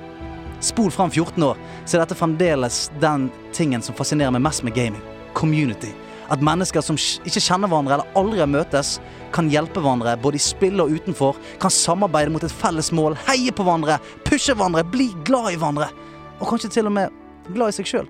Spol 0.64 0.90
fram 0.94 1.10
14 1.10 1.42
år, 1.42 1.58
så 1.84 1.96
er 1.96 2.04
dette 2.04 2.16
fremdeles 2.16 2.86
den 3.02 3.26
tingen 3.52 3.82
som 3.82 3.96
fascinerer 3.98 4.32
meg 4.32 4.44
mest 4.46 4.62
med 4.64 4.76
gaming. 4.76 5.02
Community. 5.34 5.90
At 6.32 6.40
mennesker 6.40 6.80
som 6.80 6.96
ikke 6.96 7.42
kjenner 7.42 7.68
hverandre 7.68 7.98
eller 7.98 8.16
aldri 8.16 8.40
har 8.40 8.48
møtes, 8.48 8.96
kan 9.34 9.50
hjelpe 9.52 9.82
hverandre 9.82 10.14
både 10.22 10.38
i 10.38 10.44
spill 10.44 10.80
og 10.80 10.94
utenfor, 10.94 11.36
kan 11.60 11.74
samarbeide 11.74 12.32
mot 12.32 12.46
et 12.46 12.54
felles 12.54 12.92
mål, 12.96 13.18
heie 13.26 13.52
på 13.52 13.66
hverandre, 13.66 13.98
pushe 14.24 14.54
hverandre, 14.54 14.86
bli 14.88 15.10
glad 15.26 15.52
i 15.52 15.58
hverandre. 15.58 15.90
Og 16.38 16.48
kanskje 16.48 16.70
til 16.78 16.88
og 16.88 16.96
med 16.96 17.12
glad 17.50 17.74
i 17.74 17.76
seg 17.80 17.90
sjøl. 17.90 18.08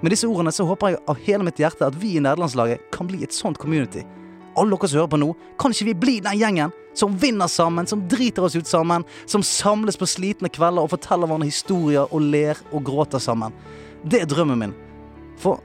Med 0.00 0.14
disse 0.14 0.28
ordene 0.28 0.52
så 0.54 0.64
håper 0.68 0.94
jeg 0.94 1.02
av 1.10 1.20
hele 1.26 1.44
mitt 1.46 1.60
hjerte 1.60 1.86
at 1.88 1.96
vi 2.00 2.16
i 2.16 2.22
nederlandslaget 2.22 2.88
kan 2.94 3.08
bli 3.10 3.22
et 3.26 3.34
sånt 3.34 3.60
community. 3.60 4.06
Alle 4.56 4.76
dere 4.76 4.90
som 4.90 5.00
hører 5.00 5.12
på 5.12 5.20
nå, 5.20 5.30
kan 5.58 5.74
ikke 5.74 5.88
vi 5.90 5.94
bli 6.06 6.16
den 6.24 6.38
gjengen 6.38 6.72
som 6.94 7.16
vinner 7.18 7.50
sammen, 7.50 7.88
som 7.90 8.04
driter 8.08 8.46
oss 8.46 8.54
ut 8.56 8.70
sammen, 8.70 9.04
som 9.26 9.42
samles 9.42 9.98
på 9.98 10.06
slitne 10.06 10.50
kvelder 10.52 10.86
og 10.86 10.92
forteller 10.94 11.26
hverandre 11.26 11.50
historier 11.50 12.06
og 12.10 12.22
ler 12.22 12.60
og 12.70 12.84
gråter 12.86 13.22
sammen? 13.22 13.54
Det 14.06 14.22
er 14.22 14.30
drømmen 14.30 14.60
min. 14.60 14.76
For 15.42 15.62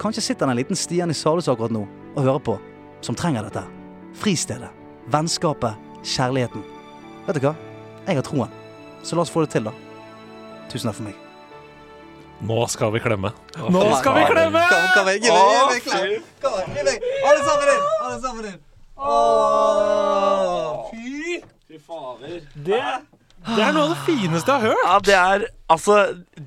kanskje 0.00 0.24
sitter 0.30 0.48
det 0.48 0.54
en 0.54 0.60
liten 0.62 0.78
Stian 0.78 1.12
i 1.12 1.16
Salhus 1.16 1.50
akkurat 1.52 1.74
nå 1.74 1.84
og 2.14 2.22
hører 2.24 2.42
på, 2.48 2.56
som 3.04 3.18
trenger 3.18 3.46
dette. 3.46 3.66
Fristedet. 4.16 4.72
Vennskapet. 5.12 5.88
Kjærligheten. 6.00 6.64
Vet 7.26 7.36
du 7.36 7.44
hva? 7.44 7.56
Jeg 8.06 8.16
har 8.16 8.24
troen. 8.24 8.60
Så 9.04 9.16
la 9.16 9.26
oss 9.26 9.32
få 9.32 9.44
det 9.44 9.52
til, 9.52 9.68
da. 9.68 9.74
Tusen 10.72 10.88
takk 10.88 10.96
for 11.02 11.10
meg. 11.10 11.19
Nå 12.40 12.66
skal 12.72 12.92
vi 12.94 13.00
klemme. 13.04 13.32
Nå 13.68 13.82
skal 14.00 14.14
vi 14.16 14.24
klemme! 14.30 14.62
Kom, 14.70 14.84
kom, 14.96 15.08
gi 15.12 15.28
meg, 15.28 15.48
gi 15.52 15.64
meg 15.68 15.82
klem. 15.84 16.26
Kom, 16.40 16.58
gi 16.72 16.84
meg. 16.86 17.04
Alle 17.28 17.42
sammen 17.44 17.72
inn. 17.74 17.82
Alle 18.00 18.20
sammen 18.22 18.48
inn. 18.48 18.58
Åh, 19.00 20.90
fy. 20.90 21.40
Fy 21.68 21.78
fader. 21.84 22.40
Det, 22.54 22.80
det 23.50 23.60
er 23.66 23.76
noe 23.76 23.84
av 23.90 23.92
det 23.92 24.00
fineste 24.08 24.56
jeg 24.56 24.64
har 24.64 24.72
hørt. 24.72 24.82
Ja, 24.86 24.96
det 25.10 25.18
er 25.20 25.46
altså 25.76 25.98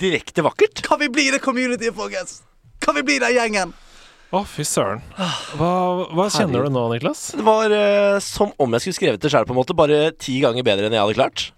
direkte 0.03 0.45
vakkert. 0.45 0.81
Kan 0.85 1.01
vi 1.03 1.11
bli 1.13 1.29
det 1.33 1.41
community, 1.45 1.93
folkens? 1.95 2.41
Kan 2.83 2.97
vi 2.97 3.05
bli 3.05 3.19
den 3.23 3.37
gjengen? 3.37 3.73
Å, 4.33 4.41
fy 4.49 4.65
søren. 4.65 5.03
Hva, 5.59 5.71
hva 6.09 6.25
kjenner 6.33 6.65
du 6.65 6.73
nå, 6.73 6.87
Niklas? 6.95 7.27
Det 7.37 7.45
var 7.45 7.69
uh, 7.69 8.17
som 8.17 8.49
om 8.57 8.73
jeg 8.73 8.87
skulle 8.87 8.97
skrevet 8.97 9.21
det 9.21 9.29
sjøl. 9.29 9.45
Bare 9.77 10.07
ti 10.17 10.39
ganger 10.41 10.65
bedre 10.65 10.89
enn 10.89 10.97
jeg 10.97 11.05
hadde 11.05 11.19
klart. 11.21 11.51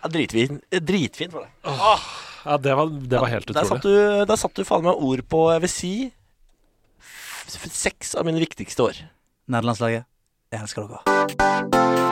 Ja, 0.00 0.08
dritfint. 0.10 0.62
Eh, 0.72 0.80
Dritfint 0.82 1.34
var 1.36 1.46
det. 1.46 1.72
Ja, 2.44 2.56
det 2.56 2.74
var, 2.74 2.86
det 2.88 3.18
var 3.20 3.28
helt 3.28 3.46
Der 3.52 3.64
satt, 3.68 3.82
utrolig. 3.84 3.96
du, 4.20 4.24
der 4.30 4.36
satt 4.40 4.54
du 4.56 4.64
faen 4.64 4.86
meg 4.86 4.96
ord 5.04 5.22
på, 5.28 5.42
jeg 5.54 5.64
vil 5.66 5.72
si 5.72 5.92
Seks 7.50 8.12
av 8.14 8.22
mine 8.28 8.38
viktigste 8.38 8.84
år. 8.84 8.98
Nederlandslaget, 9.50 10.04
jeg 10.54 10.60
elsker 10.62 10.86
dere. 10.86 12.10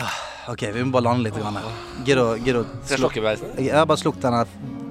Ah, 0.00 0.14
Ok, 0.48 0.62
vi 0.72 0.84
må 0.84 0.90
bare 0.94 1.04
lande 1.04 1.26
litt. 1.28 1.36
grann 1.36 1.56
her. 1.60 1.68
Gidd 2.08 2.20
å 2.20 2.26
gidd 2.40 2.56
å 2.56 2.64
sluk... 2.88 3.18
jeg 3.20 3.68
har 3.74 3.84
bare 3.88 4.00
slukket 4.00 4.24
denne 4.24 4.42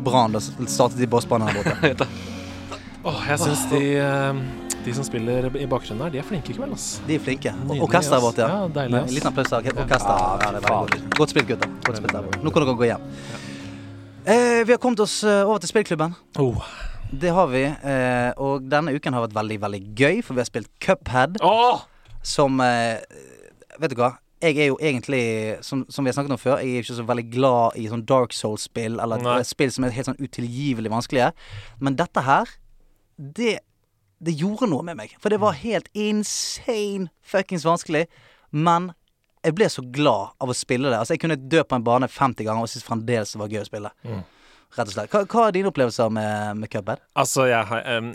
brannen 0.06 0.38
og 0.38 0.70
startet 0.70 1.02
i 1.02 1.10
bossbanen 1.10 1.50
her 1.50 1.64
borte. 1.64 2.08
oh, 3.10 3.20
jeg 3.28 3.42
syns 3.42 3.66
de, 3.74 3.82
eh, 4.02 4.44
de 4.86 4.94
som 4.96 5.06
spiller 5.08 5.48
i 5.56 5.68
bakgrunnen 5.70 6.04
her, 6.06 6.14
de 6.14 6.20
er 6.22 6.26
flinke 6.28 6.52
i 6.52 6.58
kveld, 6.58 6.74
ass. 6.76 6.88
De 7.08 7.16
er 7.16 7.24
flinke. 7.24 7.54
Nydelig, 7.64 7.84
Orkesteret 7.86 8.24
vårt, 8.24 8.40
ja. 8.42 8.48
Ja, 8.52 8.70
deilig, 8.76 9.00
ass. 9.00 9.10
En 9.10 9.18
liten 9.18 9.32
applaus 9.32 9.52
til 9.52 9.84
orkesteret. 9.84 10.48
Ja, 10.68 10.80
godt. 11.18 11.34
Spilt, 11.34 11.48
gutter. 11.52 11.76
Godt 11.86 12.02
spilt 12.02 12.16
der. 12.16 12.32
Nå 12.44 12.54
kan 12.54 12.66
dere 12.66 12.76
gå 12.80 12.90
hjem. 12.90 13.06
Eh, 14.24 14.64
vi 14.68 14.72
har 14.76 14.82
kommet 14.84 15.04
oss 15.04 15.22
eh, 15.24 15.44
over 15.44 15.60
til 15.64 15.72
spillklubben. 15.72 16.16
Oh. 16.40 16.60
Det 17.14 17.32
har 17.36 17.48
vi. 17.52 17.64
Eh, 17.68 18.32
og 18.42 18.68
denne 18.72 18.94
uken 18.96 19.16
har 19.16 19.26
vært 19.28 19.38
veldig, 19.38 19.60
veldig 19.62 19.82
gøy, 20.00 20.22
for 20.26 20.36
vi 20.36 20.44
har 20.44 20.50
spilt 20.50 20.72
Cuphead, 20.84 21.40
Åh! 21.44 21.84
som 22.24 22.60
eh, 22.64 23.02
Vet 23.82 23.94
du 23.94 23.98
hva? 24.00 24.14
Jeg 24.44 24.60
er 24.60 24.68
jo 24.70 24.78
egentlig, 24.84 25.24
som, 25.64 25.86
som 25.90 26.04
vi 26.04 26.12
har 26.12 26.18
snakket 26.18 26.36
om 26.36 26.40
før, 26.42 26.60
jeg 26.60 26.76
er 26.76 26.84
ikke 26.84 26.98
så 26.98 27.06
veldig 27.08 27.26
glad 27.32 27.78
i 27.80 27.86
sånn 27.88 28.04
Dark 28.06 28.34
Souls-spill, 28.36 28.98
eller 29.00 29.22
Nei. 29.24 29.38
spill 29.48 29.72
som 29.72 29.86
er 29.88 29.96
helt 29.96 30.10
sånn 30.10 30.20
utilgivelig 30.20 30.92
vanskelige. 30.92 31.30
Men 31.80 31.96
dette 31.98 32.26
her, 32.28 32.52
det 33.18 33.54
det 34.24 34.36
gjorde 34.40 34.70
noe 34.72 34.86
med 34.88 34.98
meg. 35.00 35.16
For 35.22 35.34
det 35.34 35.40
var 35.44 35.58
helt 35.60 35.90
insane 35.98 37.10
fuckings 37.26 37.66
vanskelig. 37.68 38.06
Men 38.54 38.92
jeg 39.44 39.56
ble 39.58 39.68
så 39.72 39.84
glad 39.84 40.38
av 40.40 40.52
å 40.52 40.56
spille 40.56 40.88
det. 40.92 41.00
Altså 41.02 41.18
Jeg 41.18 41.24
kunne 41.26 41.36
dø 41.52 41.64
på 41.68 41.76
en 41.76 41.84
bane 41.84 42.08
50 42.08 42.48
ganger 42.48 42.64
og 42.64 42.72
synes 42.72 42.88
fremdeles 42.88 43.34
det 43.36 43.42
var 43.42 43.52
gøy 43.52 43.64
å 43.64 43.68
spille. 43.68 43.92
Mm. 44.08 44.22
Rett 44.74 44.88
og 44.90 44.94
slett. 44.96 45.12
Hva, 45.14 45.24
hva 45.30 45.48
er 45.50 45.56
dine 45.58 45.70
opplevelser 45.70 46.12
med, 46.14 46.62
med 46.64 46.72
Cuphead? 46.74 47.02
Altså, 47.20 47.46
jeg 47.52 47.68
har 47.70 47.84
um, 48.00 48.08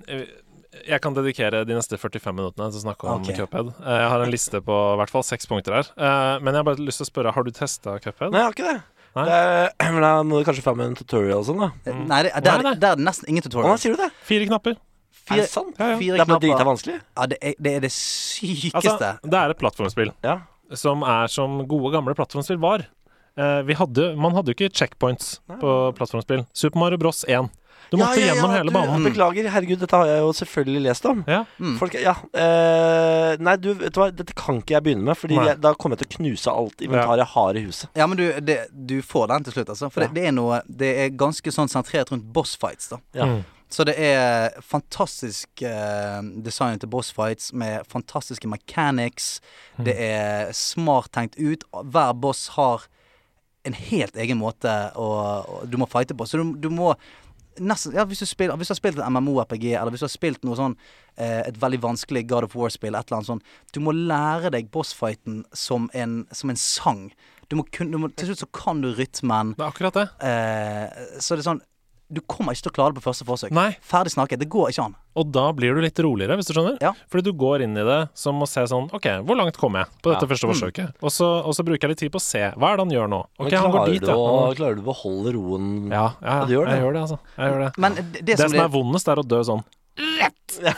Jeg 0.89 1.01
kan 1.05 1.15
dedikere 1.15 1.61
de 1.69 1.77
neste 1.77 1.99
45 2.01 2.35
minuttene 2.35 2.71
til 2.73 2.81
å 2.81 2.85
snakke 2.87 3.07
om 3.13 3.23
okay. 3.23 3.37
Cuphead. 3.39 3.71
Eh, 3.79 3.99
Jeg 4.03 4.09
har 4.15 4.25
en 4.25 4.33
liste 4.33 4.63
på 4.65 4.79
i 4.95 4.99
hvert 5.03 5.13
fall 5.13 5.27
seks 5.27 5.47
punkter 5.51 5.77
her. 5.79 5.93
Eh, 5.95 6.35
Men 6.43 6.55
jeg 6.55 6.63
har 6.63 6.69
bare 6.73 6.83
lyst 6.89 7.03
til 7.03 7.07
å 7.07 7.11
spørre, 7.13 7.35
har 7.37 7.47
du 7.47 7.53
testa 7.55 7.99
Cuphead? 8.03 8.33
Nei, 8.35 8.43
jeg 8.43 8.49
har 8.49 8.57
ikke 8.57 8.73
det. 8.73 8.79
Nei. 9.19 9.25
det 9.29 9.37
er, 9.37 9.71
men 9.95 10.03
da 10.05 10.11
må 10.27 10.41
du 10.41 10.49
kanskje 10.49 10.65
fram 10.65 10.81
med 10.81 10.91
en 10.93 10.99
tutorial 10.99 11.41
og 11.43 11.49
sånn, 11.49 11.63
da. 11.63 11.71
Nei, 11.93 12.23
det, 12.27 12.35
der, 12.45 12.63
Nei, 12.65 12.73
det. 12.73 12.81
der 12.83 12.95
er 12.97 13.01
det 13.01 13.07
nesten 13.07 13.31
ingen 13.31 13.47
Å, 13.49 13.65
Hva 13.69 13.79
sier 13.81 13.97
du 13.97 14.03
det? 14.03 14.11
Fire 14.27 14.49
knapper. 14.51 14.77
Er 15.37 15.43
det 15.43 15.49
sant? 15.53 15.75
Ja, 15.79 15.91
ja. 15.93 15.99
Fire 16.01 16.17
Det 16.19 16.25
er 16.25 16.31
bare 16.33 16.43
drita 16.45 16.65
vanskelig? 16.69 16.99
Ja, 17.17 17.27
det 17.27 17.39
er 17.43 17.55
det, 17.59 17.73
er 17.77 17.81
det 17.87 17.93
sykeste. 17.93 18.81
Altså, 18.83 19.11
det 19.25 19.41
er 19.43 19.51
et 19.55 19.59
plattformspill 19.61 20.13
Ja. 20.25 20.39
som 20.75 21.03
er 21.03 21.27
som 21.33 21.61
gode, 21.69 21.93
gamle 21.97 22.15
plattformspill 22.19 22.59
var. 22.63 22.87
Eh, 23.39 23.63
vi 23.69 23.75
hadde, 23.79 24.17
man 24.19 24.35
hadde 24.35 24.51
jo 24.53 24.59
ikke 24.59 24.75
checkpoints 24.75 25.39
på 25.61 25.79
plattformspill. 25.99 26.47
Super 26.53 26.79
Mario 26.79 26.99
Bros 26.99 27.25
1. 27.29 27.49
Du 27.91 27.97
måtte 27.97 28.21
gjennom 28.21 28.51
hele 28.53 28.69
du, 28.69 28.75
banen. 28.75 29.05
Beklager, 29.07 29.47
herregud, 29.49 29.79
dette 29.81 29.97
har 29.97 30.09
jeg 30.11 30.21
jo 30.21 30.33
selvfølgelig 30.37 30.81
lest 30.85 31.07
om. 31.09 31.23
Ja. 31.31 31.45
Mm. 31.57 31.77
Folk, 31.81 31.95
ja 31.97 32.13
eh, 32.37 33.37
Nei, 33.41 33.55
du, 33.63 33.71
vet 33.79 33.95
du 33.95 34.01
hva, 34.03 34.09
dette 34.13 34.35
kan 34.37 34.59
ikke 34.61 34.75
jeg 34.77 34.85
begynne 34.85 35.07
med, 35.09 35.17
Fordi 35.17 35.39
jeg, 35.39 35.61
da 35.65 35.73
kommer 35.79 35.97
jeg 35.97 36.03
til 36.05 36.11
å 36.11 36.17
knuse 36.19 36.53
alt 36.53 36.85
inventaret 36.85 37.23
jeg 37.23 37.33
har 37.33 37.61
i 37.61 37.63
huset. 37.65 37.89
Ja, 37.97 38.09
men 38.11 38.21
du, 38.21 38.27
det, 38.45 38.59
du 38.73 38.99
får 39.07 39.31
den 39.33 39.47
til 39.47 39.57
slutt, 39.57 39.73
altså. 39.73 39.89
For 39.95 40.05
Ja. 40.05 40.11
det, 40.11 40.21
det 40.21 40.27
er 40.29 40.35
noe 40.37 40.61
Det 40.69 40.91
er 41.05 41.15
ganske 41.25 41.55
sånn 41.55 41.71
sentrert 41.73 42.13
rundt 42.13 42.27
bossfights, 42.35 42.91
da. 42.93 43.01
Ja. 43.17 43.31
Mm. 43.31 43.41
Så 43.69 43.85
det 43.85 43.95
er 44.01 44.55
fantastisk 44.65 45.63
uh, 45.63 46.23
design 46.45 46.81
til 46.81 46.89
boss 46.89 47.11
fights 47.13 47.53
med 47.53 47.85
fantastiske 47.89 48.49
mechanics. 48.49 49.41
Mm. 49.77 49.85
Det 49.85 49.97
er 50.09 50.53
smart 50.57 51.13
tenkt 51.13 51.37
ut. 51.37 51.67
Hver 51.73 52.15
boss 52.17 52.47
har 52.57 52.89
en 53.69 53.77
helt 53.77 54.17
egen 54.17 54.41
måte 54.41 54.73
å, 54.97 55.09
å, 55.45 55.63
du 55.69 55.77
må 55.81 55.89
fighte 55.91 56.17
på. 56.17 56.27
Så 56.27 56.41
du, 56.41 56.55
du 56.57 56.71
må 56.73 56.95
nesten 57.61 57.95
ja, 57.97 58.05
hvis, 58.09 58.23
du 58.23 58.29
spiller, 58.29 58.57
hvis 58.59 58.71
du 58.71 58.75
har 58.75 58.81
spilt 58.81 59.01
en 59.03 59.17
MMO-RPG, 59.19 59.73
eller 59.75 59.93
hvis 59.93 60.05
du 60.05 60.09
har 60.09 60.15
spilt 60.15 60.45
noe 60.47 60.59
sånn 60.59 60.77
eh, 61.17 61.43
et 61.43 61.59
veldig 61.61 61.81
vanskelig 61.83 62.25
God 62.31 62.49
of 62.49 62.57
War-spill, 62.59 62.97
et 62.97 63.09
eller 63.09 63.21
annet 63.21 63.31
sånn 63.33 63.43
Du 63.75 63.81
må 63.85 63.95
lære 63.97 64.53
deg 64.55 64.71
bossfighten 64.75 65.43
som 65.53 65.89
en, 65.97 66.21
som 66.33 66.53
en 66.53 66.61
sang. 66.61 67.09
Du 67.49 67.59
må 67.59 67.67
kun, 67.75 67.93
du 67.93 67.99
må, 68.01 68.13
til 68.15 68.31
slutt 68.31 68.45
så 68.45 68.51
kan 68.55 68.83
du 68.85 68.93
rytmen. 68.95 69.55
Det 69.59 69.65
er 69.65 69.73
akkurat 69.73 69.99
det. 69.99 70.07
Eh, 70.29 71.19
så 71.19 71.35
det 71.35 71.43
er 71.43 71.51
sånn 71.51 71.65
Du 72.11 72.23
kommer 72.25 72.55
ikke 72.57 72.63
til 72.65 72.73
å 72.73 72.75
klare 72.79 72.95
det 72.95 73.03
på 73.03 73.05
første 73.11 73.25
forsøk. 73.29 73.51
Nei. 73.53 73.77
Ferdig 73.85 74.15
snakket. 74.15 74.39
Det 74.41 74.49
går 74.49 74.71
ikke 74.73 74.85
an. 74.87 74.95
Og 75.19 75.27
da 75.35 75.53
blir 75.53 75.75
du 75.77 75.81
litt 75.83 75.99
roligere, 76.01 76.39
hvis 76.39 76.47
du 76.49 76.55
skjønner. 76.57 76.79
Ja. 76.81 76.93
Fordi 77.13 77.25
du 77.27 77.33
går 77.37 77.65
inn 77.67 77.77
i 77.77 77.85
det 77.85 77.99
som 78.17 78.39
å 78.41 78.47
se 78.49 78.63
sånn 78.71 78.87
OK, 78.97 79.09
hvor 79.29 79.37
langt 79.37 79.59
kom 79.61 79.75
jeg 79.77 79.85
på 80.01 80.13
dette 80.15 80.25
Ja. 80.25 80.31
første 80.31 80.47
Mm. 80.49 80.55
forsøket? 80.55 80.95
Og 81.03 81.11
så, 81.13 81.29
og 81.45 81.53
så 81.53 81.65
bruker 81.69 81.85
jeg 81.85 81.91
litt 81.91 81.99
tid 81.99 82.13
på 82.13 82.17
å 82.17 82.25
se. 82.25 82.41
Hva 82.57 82.73
er 82.73 82.77
det 82.79 82.87
han 82.87 82.95
gjør 82.97 83.09
nå? 83.13 83.21
Ok, 83.39 83.51
Men 83.51 83.61
han 83.61 83.73
går 83.73 83.87
dit, 83.93 84.01
du 84.01 84.07
ja. 84.07 84.15
å, 84.17 84.47
Han- 84.47 84.55
klarer 84.57 84.75
du 84.77 84.83
å 84.83 84.89
beholde 84.89 85.35
roen? 85.35 85.91
Ja, 85.93 86.15
ja, 86.23 86.39
Ja, 86.41 86.45
du 86.47 86.53
gjør 86.55 86.65
det. 86.65 86.73
jeg 86.75 86.83
gjør 86.87 86.93
det, 86.93 87.03
altså. 87.05 87.19
Jeg 87.37 87.53
gjør 87.53 87.61
det. 87.67 87.73
Men 87.79 87.95
det, 87.95 88.13
det, 88.13 88.25
Det 88.27 88.39
som 88.39 88.49
som 88.51 88.61
er 88.61 88.69
vondest, 88.69 89.09
er 89.09 89.17
å 89.17 89.27
dø 89.29 89.41
sånn 89.45 89.65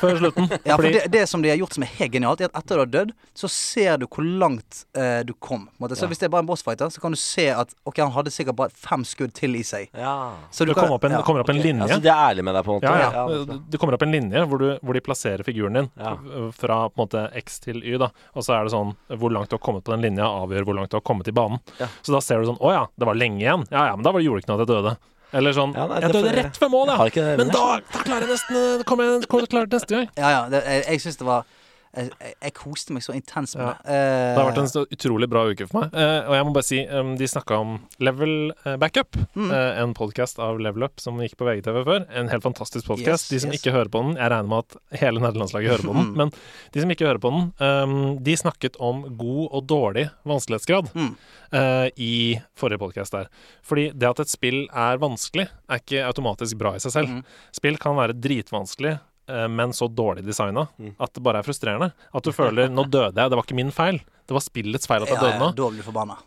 før 0.01 0.16
slutten. 0.18 0.49
ja, 0.66 0.77
for 0.77 0.83
det, 0.95 1.05
det 1.12 1.23
som 1.29 1.43
de 1.43 1.51
har 1.53 1.57
gjort 1.61 1.75
som 1.77 1.85
er 1.87 1.91
helt 1.99 2.12
genialt, 2.14 2.41
er 2.43 2.49
at 2.51 2.57
etter 2.62 2.79
du 2.79 2.83
har 2.83 2.91
dødd, 2.91 3.12
så 3.37 3.49
ser 3.53 3.99
du 4.01 4.07
hvor 4.11 4.25
langt 4.27 4.85
eh, 4.99 5.21
du 5.29 5.33
kom. 5.39 5.66
på 5.68 5.85
måte. 5.87 5.97
Så 5.99 6.05
Ja. 6.07 6.11
hvis 6.12 6.18
det 6.23 6.27
er 6.29 6.33
bare 6.35 6.45
en 6.45 6.49
bossfighter, 6.51 6.91
så 6.93 7.01
kan 7.03 7.12
du 7.14 7.18
se 7.21 7.49
at 7.53 7.75
Ok, 7.87 7.99
han 8.03 8.11
hadde 8.14 8.33
sikkert 8.35 8.57
bare 8.59 8.71
fem 8.75 9.05
skudd 9.07 9.33
til 9.37 9.55
i 9.59 9.62
seg. 9.66 9.89
Ja. 9.97 10.33
Så 10.51 10.66
det 10.66 10.75
kan- 10.75 10.85
kommer 10.87 10.97
opp 10.99 11.05
en, 11.05 11.12
ja. 11.12 11.18
det 11.23 11.27
kommer 11.29 11.41
opp 11.45 11.51
en 11.53 11.59
Ok, 11.61 11.64
linje. 11.64 11.83
Altså, 11.87 12.01
de 12.03 12.09
er 12.09 12.23
ærlige 12.31 12.45
med 12.45 12.55
deg, 12.55 12.64
på 12.64 12.75
en 12.75 12.81
måte? 12.81 12.91
Ja, 12.91 13.11
ja. 13.12 13.27
det 13.29 13.55
er. 13.57 13.61
Det 13.71 13.81
kommer 13.81 13.95
opp 13.99 14.03
en 14.07 14.12
linje 14.12 14.45
hvor, 14.47 14.59
du, 14.59 14.68
hvor 14.83 14.95
de 14.95 15.01
plasserer 15.01 15.45
figuren 15.47 15.73
din 15.81 15.91
Ja. 16.01 16.16
fra 16.53 16.81
på 16.91 16.99
en 16.99 17.05
måte 17.07 17.25
X 17.45 17.61
til 17.61 17.83
Y. 17.85 17.99
da 17.99 18.11
Og 18.35 18.43
så 18.45 18.55
er 18.59 18.64
det 18.64 18.73
sånn 18.73 18.95
Hvor 19.11 19.31
langt 19.33 19.49
du 19.51 19.57
har 19.57 19.62
kommet 19.64 19.85
på 19.85 19.93
den 19.95 20.03
linja, 20.03 20.25
avgjør 20.25 20.64
hvor 20.64 20.75
langt 20.77 20.91
du 20.91 20.97
har 20.97 21.03
kommet 21.07 21.29
i 21.29 21.33
banen. 21.33 21.61
Ja. 21.79 21.87
Så 22.03 22.12
da 22.12 22.21
ser 22.21 22.41
du 22.41 22.47
sånn 22.51 22.59
Å 22.61 22.73
ja, 22.73 22.87
det 22.99 23.07
var 23.07 23.14
lenge 23.14 23.41
igjen. 23.41 23.66
Ja 23.71 23.87
ja, 23.87 23.97
men 23.97 24.03
da 24.05 24.12
gjorde 24.12 24.41
det 24.41 24.45
ikke 24.45 24.53
noe 24.55 24.62
at 24.62 24.68
jeg 24.68 24.75
døde. 24.77 24.97
Eller 25.33 25.55
sånn 25.55 25.72
Ja, 25.76 25.87
nei, 25.87 26.01
Jeg 26.03 26.14
døde 26.16 26.35
rett 26.37 26.61
ved 26.61 26.72
mål, 26.72 26.91
ja! 26.91 27.26
Men 27.39 27.53
da, 27.55 27.64
da 27.93 28.03
klarer 28.03 28.26
jeg 28.26 28.33
nesten 28.35 28.61
Det 28.81 28.87
kommer 28.89 29.07
jeg 29.07 29.28
kommer 29.31 29.47
jeg 29.47 29.70
det 29.70 29.78
neste 29.78 29.97
gang. 29.97 30.09
Ja, 30.18 30.31
ja. 30.35 30.41
Det, 30.51 30.62
jeg 30.66 30.87
jeg 30.89 31.05
syns 31.07 31.20
det 31.20 31.28
var 31.28 31.47
jeg, 31.97 32.11
jeg, 32.20 32.34
jeg 32.43 32.53
koste 32.55 32.93
meg 32.95 33.03
så 33.03 33.14
intenst 33.16 33.57
med 33.59 33.66
Ja. 33.66 33.72
det. 33.82 33.91
Eh, 33.91 34.34
Det 34.34 34.38
har 34.43 34.51
vært 34.53 34.61
en 34.76 34.86
utrolig 34.97 35.28
bra 35.28 35.43
uke 35.51 35.66
for 35.68 35.80
meg. 35.80 35.95
Eh, 35.95 36.28
og 36.28 36.34
jeg 36.36 36.45
må 36.47 36.53
bare 36.55 36.66
si, 36.68 36.78
de 37.18 37.26
snakka 37.32 37.59
om 37.61 37.72
Level 37.99 38.53
eh, 38.64 38.76
Backup, 38.76 39.16
Mm. 39.34 39.51
en 39.53 39.95
podkast 39.95 40.38
av 40.38 40.59
Level 40.61 40.82
Up 40.84 41.01
som 41.01 41.16
gikk 41.18 41.36
på 41.36 41.47
VGTV 41.47 41.84
før. 41.84 42.07
En 42.14 42.28
helt 42.28 42.43
fantastisk 42.43 42.86
podkast. 42.86 43.26
Yes, 43.26 43.28
de 43.30 43.41
som 43.41 43.51
yes. 43.53 43.61
ikke 43.61 43.72
hører 43.74 43.88
på 43.91 44.03
den, 44.05 44.16
jeg 44.16 44.30
regner 44.30 44.49
med 44.49 44.64
at 44.64 45.01
hele 45.01 45.20
nederlandslaget 45.20 45.70
hører 45.70 45.86
på 45.88 45.95
den, 45.95 46.07
Mm. 46.11 46.16
men 46.16 46.32
de 46.72 46.80
som 46.80 46.91
ikke 46.91 47.07
hører 47.07 47.20
på 47.22 47.30
den, 47.34 48.22
de 48.22 48.36
snakket 48.36 48.76
om 48.80 49.03
god 49.16 49.49
og 49.53 49.66
dårlig 49.66 50.11
vanskelighetsgrad 50.26 50.93
Mm. 50.95 51.16
i 51.99 52.38
forrige 52.57 52.78
podkast 52.78 53.12
der. 53.12 53.28
Fordi 53.66 53.91
det 53.97 54.09
at 54.09 54.20
et 54.20 54.28
spill 54.30 54.68
er 54.70 54.99
vanskelig, 54.99 55.49
er 55.68 55.78
ikke 55.82 56.05
automatisk 56.07 56.59
bra 56.59 56.74
i 56.74 56.78
seg 56.82 56.93
selv. 56.93 57.09
Mm. 57.09 57.24
Spill 57.53 57.76
kan 57.78 57.97
være 57.97 58.14
dritvanskelig, 58.20 59.01
men 59.49 59.72
så 59.76 59.89
dårlig 59.89 60.24
designa 60.26 60.66
Mm. 60.78 60.95
at 61.01 61.12
det 61.14 61.22
bare 61.22 61.39
er 61.39 61.47
frustrerende. 61.47 61.93
At 62.14 62.22
du 62.24 62.33
føler 62.33 62.68
'nå 62.68 62.85
døde 62.91 63.14
jeg, 63.14 63.31
det 63.31 63.37
var 63.39 63.45
ikke 63.45 63.55
min 63.55 63.70
feil'. 63.70 64.01
Det 64.26 64.35
var 64.35 64.41
spillets 64.41 64.87
feil 64.87 65.03
at 65.03 65.09
jeg 65.09 65.18
ja, 65.18 65.22
døde 65.26 65.39
nå. 65.41 65.47
Ja. 65.51 65.53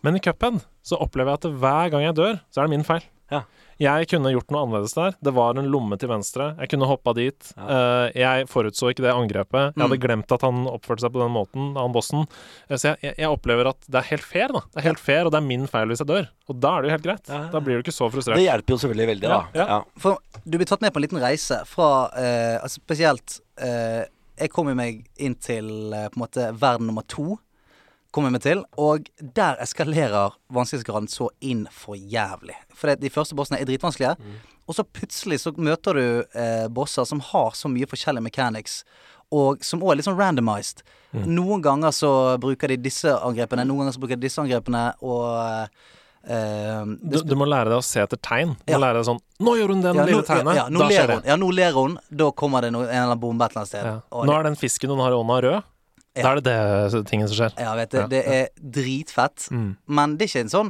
Men 0.03 0.15
i 0.15 0.19
cupen 0.19 0.61
så 0.83 0.97
opplever 0.99 1.31
jeg 1.31 1.39
at 1.45 1.51
hver 1.59 1.89
gang 1.91 2.03
jeg 2.03 2.15
dør, 2.15 2.39
så 2.51 2.61
er 2.61 2.67
det 2.67 2.69
min 2.77 2.83
feil. 2.83 3.03
Ja. 3.31 3.41
Jeg 3.81 4.07
kunne 4.11 4.31
gjort 4.33 4.51
noe 4.53 4.63
annerledes 4.65 4.93
der. 4.97 5.15
Det 5.23 5.33
var 5.33 5.57
en 5.57 5.69
lomme 5.71 5.97
til 5.99 6.09
venstre. 6.11 6.51
Jeg 6.59 6.69
kunne 6.73 6.87
hoppa 6.89 7.13
dit. 7.17 7.53
Ja. 7.57 8.09
jeg 8.13 8.47
forutså 8.51 8.91
ikke 8.93 9.03
det 9.05 9.13
angrepet. 9.13 9.73
Jeg 9.73 9.81
hadde 9.81 9.97
Mm. 9.97 10.03
glemt 10.03 10.31
at 10.31 10.41
han 10.41 10.65
oppførte 10.67 11.01
seg 11.05 11.13
på 11.13 11.21
den 11.21 11.31
måten, 11.33 11.73
han 11.77 11.93
bossen. 11.93 12.27
Eh, 12.69 12.77
så 12.77 12.93
jeg, 13.01 13.15
jeg, 13.17 13.27
opplever 13.29 13.69
at 13.69 13.79
det 13.89 13.99
er 14.01 14.07
helt 14.11 14.23
fair, 14.23 14.47
da. 14.53 14.61
Det 14.73 14.81
er 14.83 14.87
helt 14.89 14.99
fair, 14.99 15.25
og 15.25 15.31
det 15.31 15.39
er 15.41 15.45
min 15.47 15.65
feil 15.67 15.87
hvis 15.87 16.03
jeg 16.03 16.07
dør. 16.09 16.27
Og 16.49 16.59
da 16.59 16.73
er 16.77 16.81
det 16.81 16.89
jo 16.89 16.95
helt 16.97 17.07
greit. 17.07 17.31
Da 17.53 17.59
blir 17.63 17.77
du 17.79 17.83
ikke 17.83 17.95
så 17.95 18.09
frustrert. 18.13 18.37
Det 18.37 18.45
hjelper 18.47 18.75
jo 18.75 18.79
selvfølgelig 18.83 19.07
veldig, 19.13 19.29
da. 19.31 19.39
Ja, 19.57 19.67
ja. 19.73 19.79
For 19.97 20.19
du 20.43 20.57
blir 20.57 20.69
tatt 20.69 20.81
med 20.83 20.93
på 20.93 20.99
en 21.01 21.05
liten 21.07 21.21
reise 21.23 21.61
fra 21.69 21.89
uh, 22.13 22.57
altså 22.63 22.81
Spesielt 22.83 23.39
uh, 23.61 24.03
Jeg 24.39 24.49
kom 24.51 24.67
jo 24.67 24.75
meg 24.75 25.05
inn 25.21 25.35
til 25.39 25.93
uh, 25.93 26.07
på 26.11 26.17
en 26.19 26.23
måte 26.25 26.49
verden 26.59 26.89
nummer 26.89 27.05
to. 27.07 27.37
Kom 28.13 28.27
vi 28.29 28.39
til 28.43 28.59
Og 28.77 29.07
der 29.35 29.57
eskalerer 29.63 30.35
vanskelighetsgraden 30.53 31.09
så 31.09 31.29
inn 31.41 31.63
for 31.73 31.97
jævlig. 31.97 32.55
For 32.77 32.93
de 32.95 33.09
første 33.13 33.35
bossene 33.37 33.59
er 33.61 33.65
dritvanskelige. 33.69 34.15
Og 34.69 34.77
så 34.77 34.85
plutselig 34.85 35.41
så 35.43 35.51
møter 35.57 35.97
du 35.97 36.03
eh, 36.39 36.67
bosser 36.71 37.07
som 37.09 37.19
har 37.33 37.51
så 37.57 37.67
mye 37.71 37.89
forskjellige 37.89 38.23
mechanics. 38.29 38.83
Og 39.33 39.65
som 39.65 39.81
òg 39.81 39.91
er 39.91 39.99
litt 39.99 40.07
sånn 40.07 40.19
randomized. 40.19 40.85
Noen 41.25 41.61
ganger 41.65 41.91
så 41.93 42.13
bruker 42.41 42.69
de 42.71 42.77
disse 42.85 43.09
angrepene, 43.17 43.65
noen 43.65 43.83
ganger 43.83 43.97
så 43.97 44.01
bruker 44.05 44.17
de 44.21 44.27
disse 44.29 44.41
angrepene, 44.41 44.93
og 45.01 45.67
Uh, 46.23 46.85
Du, 47.03 47.17
du 47.27 47.33
må 47.35 47.43
lære 47.43 47.67
deg 47.67 47.81
å 47.81 47.83
se 47.83 47.99
etter 47.99 48.15
tegn. 48.23 48.53
Du 48.63 48.71
Ja. 48.71 48.77
må 48.77 48.85
lære 48.85 49.01
deg 49.01 49.07
sånn 49.09 49.17
Nå 49.43 49.55
gjør 49.59 49.73
hun 49.73 49.81
det 49.83 49.91
ja, 49.91 50.05
lille 50.07 50.23
tegnet! 50.23 50.55
ja, 50.55 50.69
nå 50.71 50.85
ler 50.87 51.11
hun. 51.11 51.23
Ja, 51.27 51.35
nå 51.35 51.49
ler 51.51 51.73
hun. 51.75 51.97
Da 52.09 52.29
kommer 52.31 52.61
det 52.63 52.69
noe, 52.71 52.85
en 52.87 52.95
eller 52.95 53.09
annen 53.09 53.19
bombe 53.19 53.43
et 53.43 53.51
eller 53.51 53.65
annet 53.65 53.67
sted. 53.73 54.01
Nå 54.29 54.31
er 54.37 54.43
den 54.47 54.55
fisken 54.55 54.93
hun 54.93 55.01
har 55.03 55.11
i 55.11 55.17
hånda, 55.19 55.41
rød. 55.43 55.63
Da 56.21 56.31
er 56.31 56.41
det 56.41 56.45
det 56.45 57.03
tingen 57.09 57.29
som 57.29 57.39
skjer. 57.39 57.55
Ja, 57.57 57.71
vet 57.79 57.93
du. 57.93 58.01
Det 58.11 58.19
er 58.29 58.49
dritfett. 58.57 59.47
Mm. 59.51 59.71
Men 59.87 60.17
det 60.17 60.27
er 60.27 60.31
ikke 60.31 60.43
en 60.45 60.51
sånn 60.53 60.69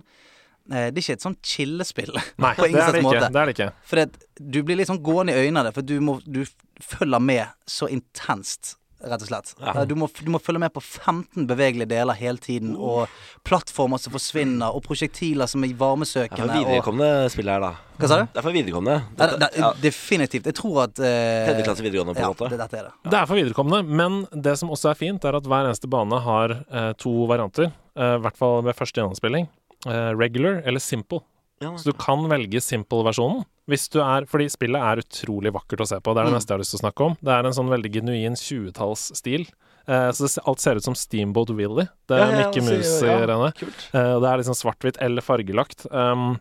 eh, 0.71 0.87
Det 0.87 1.01
er 1.01 1.01
ikke 1.01 1.17
et 1.17 1.25
sånn 1.25 1.35
chillespill. 1.43 2.13
Nei, 2.15 2.53
På 2.59 2.67
det 2.69 2.79
er 2.79 2.95
det 2.95 3.01
ikke. 3.01 3.09
måte. 3.09 3.27
Det 3.27 3.41
er 3.41 3.51
det 3.51 3.55
ikke. 3.57 3.69
For 3.89 4.01
det, 4.01 4.29
du 4.39 4.61
blir 4.63 4.79
litt 4.79 4.91
sånn 4.91 5.01
gående 5.03 5.35
i 5.35 5.47
øynene, 5.49 5.73
for 5.75 5.83
du, 5.83 5.97
må, 6.03 6.19
du 6.23 6.45
følger 6.79 7.23
med 7.23 7.51
så 7.69 7.91
intenst, 7.91 8.77
rett 9.04 9.22
og 9.26 9.28
slett. 9.30 9.54
Ja. 9.60 9.74
Eh, 9.76 9.86
Du, 9.89 9.95
må, 9.99 10.08
du 10.08 10.30
må 10.32 10.39
følge 10.41 10.60
med 10.64 10.74
på 10.74 10.82
15 10.84 11.45
bevegelige 11.49 11.89
deler 11.91 12.18
hele 12.18 12.38
tiden, 12.41 12.76
og 12.78 13.08
plattformer 13.47 13.99
som 14.01 14.14
forsvinner, 14.16 14.74
og 14.74 14.84
prosjektiler 14.86 15.49
som 15.51 15.64
er 15.68 15.74
varmesøkende. 15.80 16.38
Det 16.38 16.43
er 16.43 16.54
for 16.54 16.70
viderekomne 16.70 17.10
spill 17.34 17.51
her, 17.51 17.60
da. 17.66 17.72
hva 17.99 18.10
sa 18.12 18.20
du? 18.22 18.26
Det 18.34 18.41
er 18.41 18.47
for 18.47 18.56
viderekomne. 18.58 18.95
Dette- 19.20 19.39
det, 19.39 19.49
det, 19.54 19.62
ja, 19.64 19.72
Definitivt. 19.84 20.45
Jeg 20.51 20.56
tror 20.60 20.84
at 20.86 20.99
eh, 20.99 21.51
videregående, 21.84 22.14
på 22.16 22.22
en 22.22 22.26
ja, 22.26 22.32
måte. 22.34 22.49
det, 22.54 22.60
dette 22.64 22.80
er 22.80 22.88
det. 22.89 22.93
Det 23.12 23.20
er 23.20 23.28
for 23.30 23.39
viderekomne, 23.41 23.82
men 23.86 24.22
det 24.34 24.56
som 24.60 24.70
også 24.74 24.91
er 24.93 24.99
fint, 24.99 25.26
er 25.26 25.36
at 25.39 25.43
hver 25.49 25.68
eneste 25.70 25.89
bane 25.91 26.20
har 26.24 26.58
eh, 26.72 26.93
to 27.01 27.14
varianter. 27.30 27.72
eh, 27.95 28.16
I 28.18 28.24
hvert 28.24 28.38
fall 28.39 28.62
ved 28.66 28.76
første 28.80 29.01
gjennomspilling. 29.01 29.49
Eh, 29.86 30.12
regular 30.16 30.62
eller 30.66 30.80
simple. 30.80 31.20
Ja, 31.64 31.72
Så 31.80 31.91
du 31.91 31.97
kan 31.97 32.26
velge 32.30 32.59
simple-versjonen. 32.61 33.45
Hvis 33.72 33.88
du 33.93 34.01
er 34.03 34.26
Fordi 34.28 34.49
spillet 34.51 34.82
er 34.84 35.01
utrolig 35.03 35.53
vakkert 35.55 35.84
å 35.84 35.88
se 35.88 35.99
på. 36.03 36.14
Det 36.14 36.20
er 36.22 36.26
det 36.28 36.34
Mm. 36.34 36.38
neste 36.39 36.51
jeg 36.51 36.57
har 36.57 36.64
lyst 36.64 36.76
til 36.76 36.82
å 36.82 36.86
snakke 36.86 37.05
om. 37.07 37.18
Det 37.24 37.32
er 37.34 37.45
en 37.47 37.53
sånn 37.55 37.70
veldig 37.72 37.91
genuin 37.93 38.36
20-tallsstil. 38.36 39.47
Eh, 39.88 40.09
så 40.16 40.28
det, 40.28 40.43
alt 40.47 40.59
ser 40.64 40.76
ut 40.80 40.84
som 40.84 40.95
Steamboat 40.95 41.49
Willy. 41.55 41.88
Det 42.07 42.16
er 42.16 42.32
Ja, 42.32 42.32
ja, 42.32 42.47
Mickey 42.47 42.61
Mouse 42.61 43.03
i 43.03 43.26
rene. 43.28 43.53
Eh, 43.93 44.20
det 44.20 44.28
er 44.30 44.38
liksom 44.39 44.55
svart-hvitt 44.55 44.97
eller 45.01 45.22
fargelagt. 45.22 45.86
Um, 45.91 46.39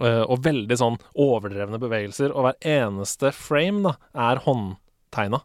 eh, 0.00 0.22
og 0.26 0.42
veldig 0.42 0.76
sånn 0.78 0.98
overdrevne 1.16 1.78
bevegelser. 1.78 2.30
Og 2.34 2.44
hver 2.44 2.56
eneste 2.62 3.32
frame 3.32 3.82
da 3.82 3.96
er 4.14 4.36
håndtegna. 4.42 5.42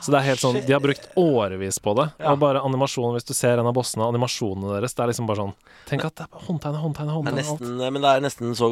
Så 0.00 0.12
det 0.12 0.18
er 0.20 0.26
helt 0.28 0.40
sånn 0.40 0.58
De 0.66 0.72
har 0.72 0.80
brukt 0.80 1.08
årevis 1.16 1.78
på 1.82 1.94
det. 1.98 2.12
Ja. 2.20 2.32
Og 2.32 2.38
bare 2.40 2.60
animasjonen, 2.62 3.16
hvis 3.18 3.24
du 3.26 3.34
ser 3.34 3.58
en 3.58 3.66
av 3.66 3.74
bossene, 3.74 4.04
animasjonene 4.06 4.76
deres, 4.78 4.94
det 4.94 5.02
er 5.04 5.08
liksom 5.12 5.26
bare 5.26 5.36
sånn 5.42 5.54
Tenk 5.88 6.04
at 6.04 6.14
det 6.20 6.26
er 6.28 6.44
håndtegne, 6.46 6.78
håndtegne, 6.82 7.08
Det 7.08 7.08
er 7.08 7.16
håndtegne 7.16 7.38
alt. 7.48 7.60
nesten, 7.60 7.92
men 7.92 8.02
det 8.02 8.10
er 8.12 8.20
nesten 8.20 8.54
så 8.58 8.68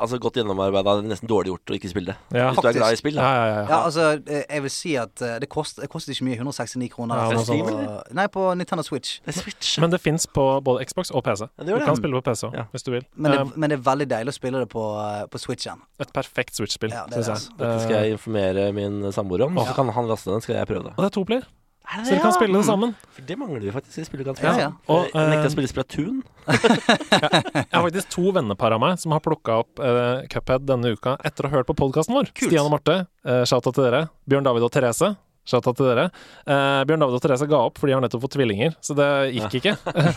altså 0.00 0.18
godt 0.22 0.38
gjennomarbeida. 0.40 0.94
Nesten 1.06 1.28
dårlig 1.30 1.52
gjort 1.52 1.72
å 1.72 1.76
ikke 1.78 1.90
spille 1.92 2.12
det. 2.14 2.38
Ja. 2.38 2.50
Hvis 2.52 2.62
du 2.62 2.68
er 2.70 2.76
glad 2.78 2.92
i 2.94 3.00
spill, 3.00 3.14
Ja, 3.18 3.22
da. 3.22 3.30
ja, 3.34 3.46
ja. 3.46 3.54
Ja, 3.60 3.64
ja. 3.68 3.80
altså, 3.86 4.04
eh, 4.30 4.44
jeg 4.48 4.62
vil 4.62 4.70
si 4.74 4.94
at 5.00 5.22
eh, 5.26 5.38
det 5.42 5.48
koster, 5.52 5.82
det 5.84 5.90
koster 5.92 6.14
ikke 6.14 6.26
mye. 6.28 6.38
169 6.40 6.88
kroner. 6.94 7.16
Ja, 7.20 7.38
altså, 7.38 7.54
eller? 7.54 8.02
Nei, 8.16 8.26
på 8.32 8.46
Nintendo 8.56 8.82
Switch. 8.86 9.18
Det 9.26 9.34
Switch. 9.34 9.78
Men 9.82 9.90
det 9.92 10.00
fins 10.00 10.26
på 10.30 10.44
både 10.64 10.84
Xbox 10.88 11.10
og 11.10 11.24
PC. 11.26 11.48
Ja, 11.58 11.64
Du 11.64 11.84
kan 11.84 11.96
spille 11.98 12.20
på 12.20 12.24
PC 12.30 12.46
òg, 12.48 12.54
Ja. 12.56 12.64
hvis 12.72 12.84
du 12.86 12.90
vil. 12.92 13.04
Men 13.16 13.32
det, 13.32 13.40
Um, 13.40 13.52
men 13.56 13.70
det 13.70 13.78
er 13.78 13.82
veldig 13.82 14.06
deilig 14.08 14.28
å 14.34 14.36
spille 14.36 14.58
det 14.60 14.68
på, 14.68 14.82
eh, 15.00 15.26
på 15.26 15.38
Switchen. 15.40 15.80
et 15.98 16.12
perfekt 16.12 16.54
Switch-spill, 16.54 16.90
Ja, 16.92 17.06
det 17.06 17.24
syns 17.24 17.48
jeg. 17.48 17.58
Dette 17.58 17.80
skal 17.84 17.94
jeg 18.04 18.12
informere 18.18 18.72
min 18.74 19.00
samboer 19.12 19.46
om. 19.46 19.56
Ja. 19.56 19.64
Så 19.64 19.74
kan 19.74 19.88
han 19.96 20.06
laste 20.10 20.30
den, 20.30 20.40
skal 20.44 20.56
jeg 20.60 20.66
prøve 20.70 20.84
det. 20.88 20.92
Og 20.96 21.02
det 21.04 21.08
er 21.10 21.16
to 21.16 21.24
player, 21.24 21.46
Er 21.90 22.04
så 22.04 22.10
dere 22.12 22.20
kan 22.22 22.32
spille 22.36 22.54
det 22.54 22.62
Mm. 22.62 22.68
sammen. 22.70 22.94
For 23.16 23.22
det 23.26 23.36
mangler 23.40 23.60
vi 23.64 23.70
faktisk 23.74 23.96
Vi 23.98 24.04
spiller 24.04 24.24
ganske 24.28 24.44
Ja, 24.44 24.52
ja. 24.58 24.68
Og, 24.88 25.08
jeg 25.10 25.30
nekter 25.32 25.46
eh, 25.46 25.48
å 25.48 25.54
spille 25.54 25.70
Splatoon. 25.72 26.22
Jeg 26.46 27.72
har 27.72 27.82
faktisk 27.88 28.10
to 28.14 28.30
vennepar 28.36 28.72
av 28.76 28.80
meg 28.80 28.98
som 29.00 29.12
har 29.12 29.20
plukka 29.24 29.56
opp 29.64 29.80
uh, 29.82 30.22
Cuphead 30.30 30.66
denne 30.68 30.92
uka 30.94 31.16
etter 31.24 31.46
å 31.46 31.50
ha 31.50 31.56
hørt 31.58 31.66
på 31.66 31.74
podkasten 31.80 32.14
vår. 32.14 32.30
Kult. 32.34 32.50
Stian 32.50 32.68
og 32.68 32.74
Marte, 32.76 33.06
uh, 33.26 33.42
shout-out 33.48 33.74
til 33.74 33.84
dere. 33.88 34.04
Bjørn 34.28 34.46
David 34.46 34.62
og 34.68 34.70
Therese. 34.74 35.16
Shout-out 35.48 35.78
til 35.80 35.88
dere. 35.88 36.04
Eh, 36.44 36.80
Bjørn 36.86 37.00
David 37.02 37.16
og 37.16 37.22
Therese 37.24 37.46
ga 37.50 37.60
opp, 37.66 37.78
for 37.80 37.88
de 37.88 37.94
har 37.96 38.02
nettopp 38.04 38.22
fått 38.26 38.34
tvillinger, 38.36 38.74
så 38.84 38.94
det 38.98 39.08
gikk 39.34 39.56
ikke. 39.60 39.72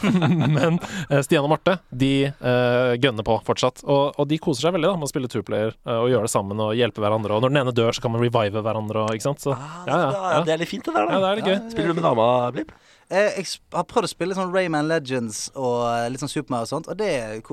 Men 0.57 0.77
eh, 1.09 1.21
Stian 1.25 1.45
og 1.47 1.53
Marte, 1.53 1.77
de 1.89 2.11
eh, 2.27 2.93
gønner 3.01 3.25
på 3.25 3.39
fortsatt. 3.47 3.81
Og, 3.87 4.13
og 4.19 4.29
de 4.29 4.37
koser 4.43 4.67
seg 4.67 4.75
veldig 4.77 4.91
da 4.91 4.95
med 4.99 5.07
å 5.07 5.11
spille 5.13 5.31
two-player 5.31 5.73
eh, 5.73 5.97
og 6.03 6.11
gjøre 6.11 6.27
det 6.27 6.33
sammen 6.35 6.61
og 6.67 6.75
hjelpe 6.77 7.01
hverandre. 7.01 7.37
Og 7.37 7.45
når 7.45 7.55
den 7.55 7.63
ene 7.63 7.75
dør, 7.75 7.95
så 7.95 8.03
kan 8.05 8.13
man 8.13 8.21
revive 8.25 8.61
hverandre 8.65 9.07
og 9.07 9.15
ikke 9.17 9.29
sant. 9.31 9.41
Så 9.47 9.55
Ah, 9.55 9.83
ja, 9.87 9.97
ja, 10.03 10.23
ja. 10.35 10.39
Det 10.47 10.53
er 10.57 10.59
litt 10.65 10.69
fint, 10.73 10.85
det 10.85 10.93
der, 10.93 11.07
da. 11.07 11.13
Ja, 11.15 11.21
det 11.23 11.29
er 11.31 11.39
litt 11.39 11.49
gøy. 11.49 11.59
Spiller 11.73 11.93
du 11.93 11.97
med 12.01 12.05
dama, 12.11 12.27
Blipp? 12.53 12.73
Eh, 13.13 13.37
Jeg 13.37 13.45
har 13.75 13.85
prøvd 13.89 14.07
å 14.07 14.09
spille 14.09 14.35
sånn 14.37 14.53
Rayman 14.53 14.87
Legends 14.89 15.45
og 15.53 15.83
eh, 15.85 16.07
litt 16.09 16.23
sånn 16.23 16.31
Super 16.31 16.55
Mario 16.55 16.65
og 16.65 16.71
sånt, 16.71 16.87
og 16.89 16.97
det, 16.97 17.11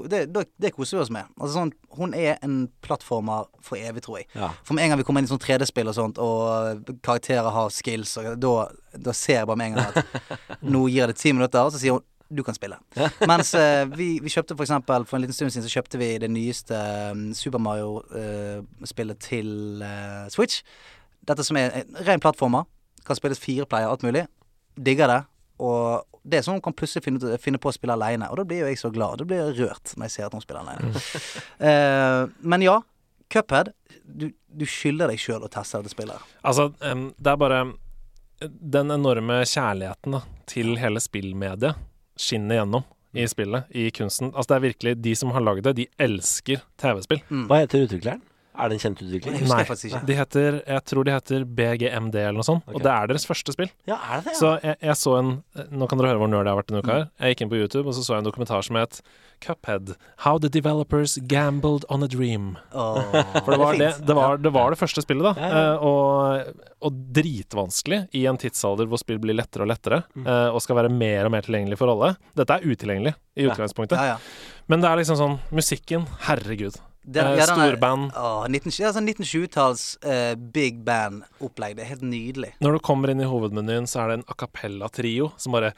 det, 0.09 0.23
det, 0.33 0.45
det 0.63 0.71
koser 0.73 0.97
vi 0.97 1.03
oss 1.05 1.13
med. 1.13 1.29
Altså 1.37 1.53
sånn, 1.59 1.73
Hun 1.99 2.15
er 2.17 2.39
en 2.47 2.63
plattformer 2.85 3.49
for 3.65 3.77
evig, 3.77 4.05
tror 4.07 4.23
jeg. 4.23 4.29
Ja. 4.39 4.53
For 4.65 4.77
med 4.79 4.87
en 4.87 4.95
gang 4.95 5.03
vi 5.03 5.07
kommer 5.09 5.21
inn 5.21 5.29
i 5.29 5.33
sånn 5.33 5.43
3D-spill 5.43 5.91
og 5.93 5.99
sånt, 5.99 6.21
og 6.23 6.87
karakterer 7.05 7.51
har 7.53 7.75
skills, 7.75 8.15
og 8.23 8.39
da, 8.41 8.55
da 8.97 9.15
ser 9.17 9.43
jeg 9.43 9.51
bare 9.51 9.61
med 9.61 9.73
en 9.73 9.81
gang 9.81 10.01
at 10.01 10.63
nå 10.77 10.87
gir 10.93 11.11
det 11.11 11.19
ti 11.21 11.35
minutter, 11.37 11.67
og 11.67 11.75
så 11.75 11.83
sier 11.83 11.99
hun 11.99 12.07
du 12.31 12.45
kan 12.47 12.55
spille. 12.55 12.77
Mens 13.31 13.49
uh, 13.59 13.83
vi, 13.91 14.21
vi 14.23 14.31
kjøpte 14.31 14.55
for 14.55 14.63
eksempel 14.63 15.03
For 15.03 15.19
en 15.19 15.25
liten 15.25 15.35
stund 15.35 15.51
siden 15.51 15.65
så 15.67 15.73
kjøpte 15.73 15.99
vi 15.99 16.13
det 16.23 16.29
nyeste 16.31 16.79
um, 17.11 17.25
Super 17.35 17.59
Mario-spillet 17.59 19.19
til 19.25 19.83
uh, 19.83 20.29
Switch. 20.31 20.61
Dette 21.27 21.43
som 21.43 21.59
er 21.59 21.75
en 21.81 21.99
ren 22.07 22.23
plattformer. 22.23 22.69
Kan 23.03 23.19
spilles 23.19 23.43
fire 23.43 23.67
player, 23.67 23.91
alt 23.91 24.07
mulig. 24.07 24.29
Digger 24.79 25.11
det. 25.11 25.19
Og 25.61 26.21
det 26.25 26.39
er 26.41 26.45
sånn 26.45 26.59
hun 26.59 26.65
kan 26.65 26.77
plutselig 26.77 27.05
finne, 27.05 27.37
finne 27.41 27.61
på 27.61 27.71
å 27.71 27.75
spille 27.75 27.97
aleine. 27.97 28.29
Og 28.33 28.41
da 28.41 28.47
blir 28.49 28.65
jo 28.65 28.71
jeg 28.71 28.81
så 28.81 28.91
glad. 28.93 29.21
Da 29.21 29.29
blir 29.29 29.41
jeg 29.41 29.59
rørt 29.63 29.95
når 29.97 30.09
jeg 30.09 30.17
ser 30.17 30.29
at 30.29 30.37
hun 30.37 30.45
spiller 30.45 30.65
aleine. 30.65 31.05
uh, 31.61 32.23
men 32.53 32.67
ja, 32.67 32.81
Cuphead. 33.31 33.73
Du, 34.05 34.31
du 34.31 34.65
skylder 34.67 35.13
deg 35.13 35.21
sjøl 35.23 35.45
å 35.47 35.51
teste 35.53 35.79
dette 35.79 35.95
spillet. 35.95 36.31
Altså, 36.43 36.71
um, 36.83 37.11
det 37.15 37.31
er 37.31 37.39
bare 37.39 37.61
Den 38.41 38.91
enorme 38.91 39.43
kjærligheten 39.47 40.17
da, 40.17 40.25
til 40.51 40.75
hele 40.81 41.03
spillmediet 41.03 41.79
skinner 42.21 42.61
gjennom 42.61 42.89
i 43.13 43.27
spillet, 43.31 43.71
i 43.71 43.89
kunsten. 43.95 44.33
Altså, 44.35 44.53
det 44.53 44.57
er 44.57 44.65
virkelig 44.69 44.97
De 45.03 45.15
som 45.19 45.33
har 45.35 45.43
lagd 45.43 45.65
det, 45.67 45.77
de 45.79 45.87
elsker 45.99 46.63
TV-spill. 46.79 47.23
Hva 47.51 47.63
heter 47.63 47.87
utvikleren? 47.87 48.23
Er 48.61 48.69
det 48.73 48.77
en 48.79 48.83
kjent 48.85 49.01
utvikling? 49.03 49.39
Jeg 49.41 49.67
faktisk 49.69 50.07
de 50.07 50.17
heter 50.19 50.61
Jeg 50.67 50.85
tror 50.91 51.05
de 51.09 51.15
heter 51.17 51.45
BGMD 51.45 52.15
eller 52.21 52.39
noe 52.41 52.47
sånt. 52.47 52.63
okay. 52.67 52.77
Og 52.77 52.85
det 52.85 52.93
er 52.93 53.11
deres 53.15 53.27
første 53.29 53.55
spill. 53.57 53.71
Ja, 53.89 53.97
er 53.97 54.21
det 54.21 54.31
det? 54.31 54.37
Så 54.41 54.53
jeg, 54.63 54.77
jeg 54.85 54.97
så 55.01 55.17
en 55.19 55.33
Nå 55.71 55.89
kan 55.91 55.99
dere 56.01 56.13
høre 56.13 56.21
hvor 56.23 56.31
nerd 56.31 56.45
jeg 56.47 56.53
har 56.55 56.61
vært 56.61 56.71
denne 56.73 56.85
uka 56.85 56.93
her. 56.99 57.09
Jeg 57.25 57.35
gikk 57.35 57.45
inn 57.47 57.53
på 57.55 57.61
YouTube, 57.63 57.87
og 57.89 57.97
så 57.97 58.05
så 58.07 58.15
jeg 58.17 58.25
en 58.25 58.31
dokumentar 58.31 58.63
som 58.67 58.77
het 58.81 59.01
Cuphead. 59.41 59.95
How 60.27 60.37
the 60.39 60.51
developers 60.53 61.17
gambled 61.25 61.87
on 61.89 62.03
a 62.05 62.09
dream. 62.13 62.59
Oh, 62.77 63.01
For 63.41 63.55
det 63.55 63.59
var 63.63 63.79
det, 63.81 63.93
det, 64.05 64.15
var, 64.19 64.37
det, 64.37 64.51
var 64.53 64.75
det 64.75 64.77
første 64.83 65.01
spillet, 65.01 65.25
da. 65.25 65.33
Ja, 65.41 65.49
ja. 65.49 65.63
Eh, 65.71 65.85
og, 65.89 66.61
og 66.85 66.99
dritvanskelig 67.17 68.03
i 68.21 68.27
en 68.29 68.37
tidsalder 68.41 68.89
hvor 68.91 69.01
spill 69.01 69.17
blir 69.23 69.37
lettere 69.39 69.65
og 69.65 69.71
lettere, 69.73 70.03
Mm. 70.11 70.27
eh, 70.27 70.49
og 70.53 70.61
skal 70.61 70.77
være 70.77 70.91
mer 70.93 71.25
og 71.29 71.33
mer 71.33 71.45
tilgjengelig 71.47 71.79
for 71.81 71.89
alle. 71.93 72.13
Dette 72.37 72.57
er 72.59 72.67
utilgjengelig 72.69 73.15
i 73.41 73.47
utgangspunktet. 73.49 73.97
Ja, 73.97 74.17
ja. 74.19 74.61
Men 74.69 74.83
det 74.85 74.91
er 74.91 75.01
liksom 75.01 75.17
sånn 75.19 75.39
Musikken, 75.55 76.05
herregud. 76.27 76.77
Den, 77.03 77.31
ja, 77.39 77.47
storband. 77.49 78.13
Åh, 78.15 78.45
19, 78.53 78.73
ja, 78.83 78.91
sånn 78.93 79.07
1920-talls 79.09 79.85
uh, 80.05 80.35
big 80.53 80.83
band-opplegg. 80.85 81.79
Det 81.79 81.85
er 81.87 81.89
helt 81.95 82.05
nydelig. 82.05 82.51
Når 82.61 82.77
du 82.77 82.81
kommer 82.85 83.11
inn 83.11 83.23
i 83.25 83.29
hovedmenyen, 83.29 83.89
så 83.89 84.03
er 84.05 84.11
det 84.13 84.19
en 84.21 84.25
a 84.29 84.37
cappella-trio 84.39 85.31
som 85.41 85.57
bare. 85.57 85.73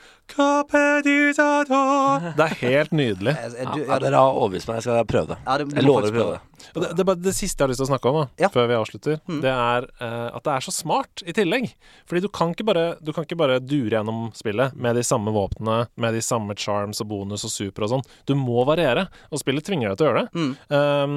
Det 2.37 2.47
er 2.47 2.57
helt 2.63 2.95
nydelig. 2.97 3.35
Er, 3.43 3.55
er 3.65 3.71
du, 3.75 3.81
ja, 3.87 3.97
dere 4.03 4.19
har 4.21 4.37
overbevist 4.39 4.69
meg. 4.69 4.79
Jeg 4.81 4.87
skal 4.87 5.07
prøve 5.09 5.33
det. 5.33 5.39
ja, 5.47 5.57
det, 5.61 5.67
Jeg 5.79 5.85
lover 5.87 6.09
å 6.09 6.13
prøve 6.15 6.35
det. 6.35 6.41
Det, 6.73 6.91
det, 6.99 7.15
det 7.25 7.33
siste 7.35 7.59
jeg 7.59 7.67
har 7.67 7.73
lyst 7.73 7.81
til 7.83 7.87
å 7.89 7.91
snakke 7.91 8.11
om, 8.13 8.19
da, 8.21 8.27
Ja. 8.45 8.49
før 8.55 8.69
vi 8.71 8.77
avslutter, 8.79 9.19
Mm. 9.29 9.41
det 9.43 9.51
er 9.53 9.87
uh, 10.01 10.29
at 10.37 10.45
det 10.47 10.53
er 10.53 10.65
så 10.67 10.73
smart 10.75 11.23
i 11.27 11.33
tillegg. 11.37 11.69
Fordi 12.09 12.23
du 12.25 12.29
kan, 12.33 12.53
ikke 12.55 12.67
bare, 12.69 12.85
du 13.03 13.13
kan 13.15 13.27
ikke 13.27 13.39
bare 13.39 13.59
dure 13.63 13.91
gjennom 13.97 14.29
spillet 14.37 14.75
med 14.79 14.97
de 14.99 15.03
samme 15.07 15.33
våpnene, 15.35 15.87
med 15.97 16.15
de 16.17 16.23
samme 16.25 16.55
charms 16.59 17.03
og 17.03 17.09
bonus 17.11 17.45
og 17.49 17.53
super 17.55 17.87
og 17.87 17.93
sånn. 17.97 18.05
Du 18.29 18.35
må 18.39 18.63
variere, 18.69 19.07
og 19.31 19.43
spillet 19.43 19.67
tvinger 19.67 19.93
deg 19.93 20.01
til 20.01 20.07
å 20.07 20.11
gjøre 20.11 20.23
det. 20.23 20.33
Mm. 20.39 20.53
Um, 20.73 21.12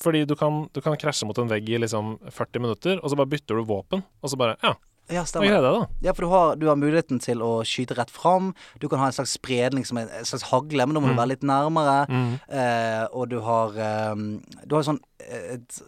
fordi 0.00 0.24
du 0.28 0.34
kan, 0.38 0.68
du 0.74 0.80
kan 0.84 0.96
krasje 1.00 1.26
mot 1.28 1.38
en 1.42 1.48
vegg 1.50 1.68
i 1.68 1.78
liksom 1.82 2.16
40 2.30 2.60
minutter, 2.64 3.00
og 3.02 3.10
så 3.10 3.16
bare 3.18 3.30
bytter 3.32 3.58
du 3.58 3.64
våpen, 3.68 4.04
og 4.22 4.30
så 4.32 4.38
bare 4.40 4.56
Ja, 4.62 4.74
Ja, 5.10 5.22
stemmer. 5.24 5.48
det, 5.48 5.60
da. 5.64 5.86
Ja, 6.04 6.12
for 6.12 6.22
du 6.26 6.28
har, 6.28 6.56
du 6.60 6.66
har 6.68 6.76
muligheten 6.76 7.18
til 7.24 7.40
å 7.40 7.62
skyte 7.64 7.96
rett 7.96 8.10
fram. 8.12 8.50
Du 8.78 8.88
kan 8.92 8.98
ha 9.00 9.06
en 9.08 9.12
slags 9.16 9.32
spredning 9.38 9.86
som 9.88 9.96
er 9.96 10.08
en 10.18 10.24
slags 10.28 10.44
hagle, 10.50 10.84
men 10.86 10.92
da 10.94 11.00
må 11.00 11.08
du 11.08 11.14
Mm. 11.14 11.20
være 11.22 11.32
litt 11.32 11.46
nærmere. 11.48 11.94
Mm. 12.12 12.34
Eh, 12.52 13.06
og 13.16 13.28
du 13.30 13.38
har 13.40 13.68
um, 14.12 14.42
Du 14.66 14.74
har 14.76 14.82
sånn 14.84 15.00
et 15.24 15.80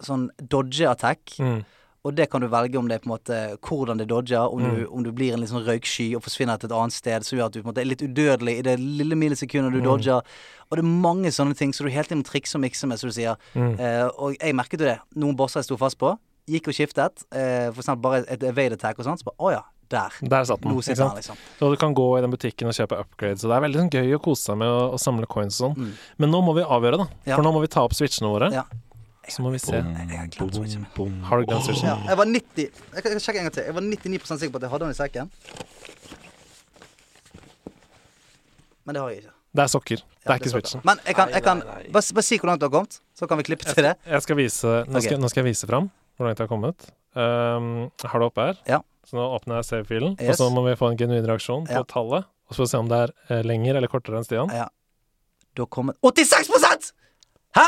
sånn 0.00 0.28
dodge-attack. 0.40 1.34
Mm. 1.42 1.64
Og 2.08 2.14
det 2.16 2.30
kan 2.32 2.40
du 2.40 2.46
velge 2.48 2.78
om 2.80 2.86
det 2.88 2.94
er 2.96 3.02
på 3.04 3.10
en 3.10 3.12
måte 3.12 3.38
hvordan 3.60 3.98
det 4.00 4.06
dodger. 4.08 4.48
Om, 4.48 4.62
du, 4.64 4.86
om 4.88 5.02
du 5.04 5.10
blir 5.12 5.34
en 5.34 5.40
litt 5.42 5.50
sånn 5.50 5.66
røyksky 5.66 6.06
og 6.16 6.22
forsvinner 6.24 6.56
til 6.56 6.70
et 6.70 6.76
annet 6.78 6.94
sted, 6.96 7.26
som 7.28 7.36
gjør 7.36 7.50
at 7.50 7.52
du 7.52 7.58
på 7.60 7.66
en 7.66 7.70
måte 7.74 7.82
er 7.82 7.90
litt 7.90 8.00
udødelig 8.06 8.54
i 8.56 8.62
det 8.64 8.78
lille 8.80 9.18
millisekundet 9.20 9.74
du 9.74 9.82
Mm. 9.82 9.84
dodger. 9.84 10.22
Og 10.70 10.78
det 10.78 10.84
er 10.84 10.88
mange 11.04 11.28
sånne 11.34 11.54
ting 11.58 11.74
som 11.76 11.84
du 11.84 11.92
hele 11.92 12.04
tiden 12.08 12.22
må 12.22 12.28
trikse 12.30 12.56
og 12.56 12.62
mikse 12.64 12.86
med, 12.88 12.98
som 12.98 13.10
du 13.10 13.14
sier. 13.18 13.36
Mm. 13.54 13.74
Eh, 13.78 14.06
og 14.16 14.36
jeg 14.40 14.54
merket 14.56 14.80
jo 14.80 14.86
det. 14.86 14.98
Noen 15.16 15.36
bosser 15.36 15.60
jeg 15.60 15.68
sto 15.68 15.76
fast 15.76 15.98
på. 16.00 16.14
Gikk 16.48 16.68
og 16.72 16.74
skiftet. 16.74 17.26
Eh, 17.36 17.68
for 17.70 17.82
eksempel 17.84 18.02
bare 18.02 18.24
et 18.32 18.42
evade 18.48 18.80
attack 18.80 18.98
og 18.98 19.04
sånn. 19.04 19.18
Så 19.20 19.28
bare 19.28 19.36
Å 19.36 19.52
ja, 19.58 19.62
der. 19.90 20.16
Der 20.22 20.44
satt 20.48 20.60
den. 20.64 20.72
Ikke 20.80 20.96
sant? 20.96 21.16
liksom. 21.20 21.36
Så 21.60 21.68
du 21.70 21.76
kan 21.76 21.92
gå 21.92 22.08
i 22.16 22.22
den 22.24 22.30
butikken 22.32 22.70
og 22.70 22.72
kjøpe 22.80 22.96
upgrades. 23.04 23.44
Og 23.44 23.50
det 23.52 23.56
er 23.58 23.66
veldig 23.68 23.80
sånn 23.84 23.90
gøy 23.92 24.14
å 24.16 24.22
kose 24.24 24.48
seg 24.48 24.56
med 24.56 24.68
å, 24.72 24.94
å 24.96 24.98
samle 24.98 25.26
coins 25.28 25.60
og 25.60 25.74
sånn. 25.74 25.76
Mm. 25.76 25.92
Men 26.24 26.30
nå 26.32 26.40
må 26.48 26.54
vi 26.56 26.62
avgjøre, 26.64 26.96
da. 27.04 27.06
Ja. 27.26 27.36
For 27.36 27.42
nå 27.44 27.52
må 27.52 27.60
vi 27.60 27.68
ta 27.68 27.84
opp 27.84 27.92
switchene 27.92 28.30
våre. 28.32 28.48
Ja. 28.54 28.64
Så 29.30 29.42
må 29.44 29.52
vi 29.54 29.60
se. 29.62 29.80
Har. 29.80 30.30
Du 30.30 31.46
glemt? 31.46 31.82
Ja, 31.82 31.96
jeg 32.08 32.18
var 32.18 32.26
90 32.26 32.64
Jeg 32.94 33.02
kan 33.04 33.20
sjekke 33.22 33.38
en 33.42 33.48
gang 33.48 33.54
til. 33.54 33.64
Jeg 33.68 33.74
var 33.76 33.84
99% 33.86 34.40
sikker 34.42 34.54
på 34.54 34.60
at 34.60 34.66
jeg 34.66 34.72
hadde 34.74 34.84
den 34.88 34.94
i 34.94 34.98
sekken. 34.98 35.30
Men 38.84 38.96
det 38.96 39.02
har 39.02 39.12
jeg 39.12 39.22
ikke. 39.22 39.34
Det 39.50 39.62
er 39.64 39.70
sokker. 39.70 40.02
Det 40.20 40.30
er 40.30 40.38
ikke 40.40 40.52
switchen. 40.52 40.82
Men 40.86 41.00
jeg 41.06 41.16
kan, 41.18 41.30
jeg 41.34 41.42
kan 41.42 41.62
bare, 41.66 42.02
bare 42.14 42.22
si 42.26 42.38
hvor 42.38 42.50
langt 42.52 42.62
du 42.62 42.66
har 42.68 42.74
kommet, 42.74 43.00
så 43.18 43.26
kan 43.30 43.40
vi 43.40 43.46
klippe 43.48 43.66
til 43.66 43.86
det. 43.86 43.96
jeg 44.06 44.22
skal 44.22 44.38
vise 44.38 44.74
Nå 44.86 45.02
skal, 45.02 45.18
nå 45.22 45.30
skal 45.32 45.42
jeg 45.42 45.50
vise 45.50 45.66
fram 45.70 45.90
hvor 46.16 46.28
langt 46.28 46.38
jeg 46.38 46.46
har 46.46 46.52
kommet. 46.52 46.90
Um, 47.16 47.88
jeg 48.02 48.10
har 48.12 48.22
det 48.22 48.28
oppe 48.30 48.46
her. 48.46 48.58
Ja. 48.68 48.80
Så 49.08 49.16
nå 49.18 49.24
åpner 49.34 49.58
jeg 49.58 49.66
save-filen, 49.70 50.12
og 50.20 50.36
så 50.38 50.50
må 50.54 50.62
vi 50.68 50.76
få 50.78 50.92
en 50.92 50.98
genuin 51.00 51.24
reaksjon 51.26 51.64
på 51.66 51.80
Ja. 51.80 51.86
tallet. 51.88 52.28
Og 52.46 52.54
så 52.54 52.60
får 52.60 52.66
vi 52.66 52.70
se 52.74 52.78
om 52.82 52.90
det 52.90 52.98
er 52.98 53.12
eh, 53.30 53.42
lenger 53.46 53.78
eller 53.78 53.90
kortere 53.90 54.18
enn 54.20 54.26
Stian. 54.26 54.50
Ja. 54.54 54.68
Du 55.54 55.62
har 55.64 55.70
kommet 55.72 55.96
86% 56.02 56.92
Hæ?! 57.56 57.66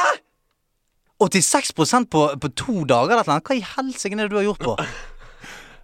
86% 1.22 2.10
på, 2.12 2.26
på 2.42 2.50
to 2.58 2.82
dager? 2.88 3.14
Eller 3.16 3.30
noe? 3.30 3.44
Hva 3.46 3.56
i 3.58 3.64
helsike 3.76 4.18
er 4.18 4.24
det 4.26 4.32
du 4.34 4.40
har 4.40 4.48
gjort 4.50 4.66
på? 4.66 4.76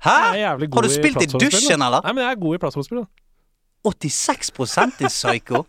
Hæ?! 0.05 0.17
Jeg 0.39 0.45
er 0.47 0.67
Har 0.75 0.87
du 0.87 0.91
spilt 0.93 1.23
i 1.23 1.27
i 1.27 1.33
dusjen, 1.33 1.83
eller? 1.83 2.05
Nei, 2.05 2.13
men 2.15 2.25
jeg 2.25 2.37
er 2.37 2.43
god 2.43 2.59
i 2.59 2.63
plattformspill. 2.65 3.05
da. 3.05 3.09
86 3.89 4.51
i 5.01 5.09
psycho? 5.09 5.65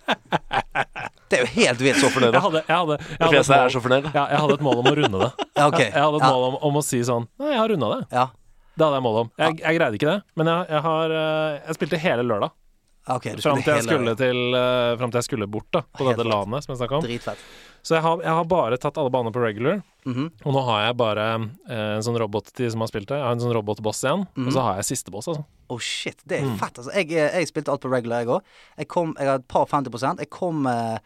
Det 1.29 1.37
er 1.37 1.43
jo 1.45 1.49
helt 1.53 1.81
vilt. 1.81 1.99
Så 2.01 2.09
Jeg 2.09 2.13
hadde, 2.17 2.31
jeg 2.33 2.41
hadde, 2.41 2.61
jeg 2.65 2.75
hadde, 2.75 2.97
et, 2.97 3.21
hadde 3.21 3.37
er 3.37 3.63
mål, 3.63 3.71
så 3.71 3.81
fornøyd. 3.85 4.09
ja, 4.13 4.23
jeg 4.33 4.39
hadde 4.43 4.53
et 4.57 4.63
mål 4.65 4.79
om 4.81 4.89
å 4.89 4.95
runde 4.97 5.19
det. 5.23 5.31
Ja, 5.59 5.67
ok. 5.67 5.79
Jeg 5.79 5.93
hadde 5.93 6.17
et 6.17 6.23
Ja, 6.25 6.31
mål 6.33 6.45
om, 6.49 6.57
om 6.69 6.79
å 6.79 6.83
si 6.85 7.01
sånn 7.05 7.27
Nei, 7.37 7.51
jeg 7.53 7.59
har 7.61 7.73
runda 7.73 7.89
det. 7.95 8.01
ja. 8.15 8.27
Det 8.79 8.85
hadde 8.87 8.95
jeg 8.95 9.03
mål 9.03 9.17
om. 9.19 9.29
Jeg, 9.35 9.55
jeg 9.59 9.75
greide 9.75 9.97
ikke 9.97 10.07
det, 10.07 10.19
men 10.39 10.47
jeg, 10.47 10.67
jeg 10.71 10.81
har 10.85 11.13
eh, 11.19 11.55
Jeg 11.67 11.75
spilte 11.75 11.97
hele 11.99 12.23
lørdag. 12.23 12.53
Okay, 13.09 13.33
Fram 13.41 13.59
til 13.65 13.73
jeg 13.73 14.15
til 14.19 14.39
uh, 14.53 14.93
til 15.01 15.17
jeg 15.17 15.25
skulle 15.25 15.47
bort, 15.51 15.67
da. 15.73 15.81
På 15.97 16.05
Helt 16.05 16.15
dette 16.19 16.29
landet 16.29 16.63
som 16.63 16.71
jeg 16.71 16.79
snakka 16.79 16.99
om. 16.99 17.03
Dritfett. 17.03 17.41
Så 17.83 17.95
jeg 17.95 18.01
har, 18.03 18.17
jeg 18.21 18.29
har 18.39 18.43
bare 18.45 18.77
tatt 18.77 18.97
alle 18.97 19.09
baner 19.13 19.31
på 19.31 19.41
regular. 19.43 19.81
Mhm. 20.05 20.31
Og 20.45 20.53
nå 20.55 20.61
har 20.65 20.85
jeg 20.87 20.97
bare 20.97 21.25
eh, 21.69 21.95
en 21.97 22.01
sånn 22.05 22.17
robot 22.19 22.51
til 22.55 22.69
som 22.71 22.79
har 22.81 22.87
spilt 22.87 23.07
det. 23.07 23.17
Jeg 23.19 23.25
har 23.27 23.31
en 23.35 23.39
sånn 23.43 23.53
robotboss 23.55 24.03
igjen. 24.03 24.27
Mhm. 24.35 24.47
Og 24.47 24.53
så 24.53 24.61
har 24.65 24.75
jeg 24.79 24.85
siste 24.91 25.11
boss, 25.11 25.27
altså. 25.27 25.45
Oh 25.69 25.77
shit, 25.79 26.17
det 26.25 26.39
er 26.41 26.45
Mm. 26.47 26.57
fett. 26.57 26.77
Altså, 26.79 26.91
jeg, 26.95 27.09
jeg 27.11 27.47
spilte 27.47 27.69
alt 27.71 27.81
på 27.81 27.91
regular, 27.91 28.19
jeg 28.23 28.27
òg. 28.27 28.41
Jeg, 28.77 28.87
kom- 28.87 29.15
jeg 29.19 29.27
har 29.27 29.35
et 29.35 29.47
par 29.47 29.65
50% 29.67 30.19
Jeg 30.19 30.29
kom 30.29 30.65
eh, 30.67 30.97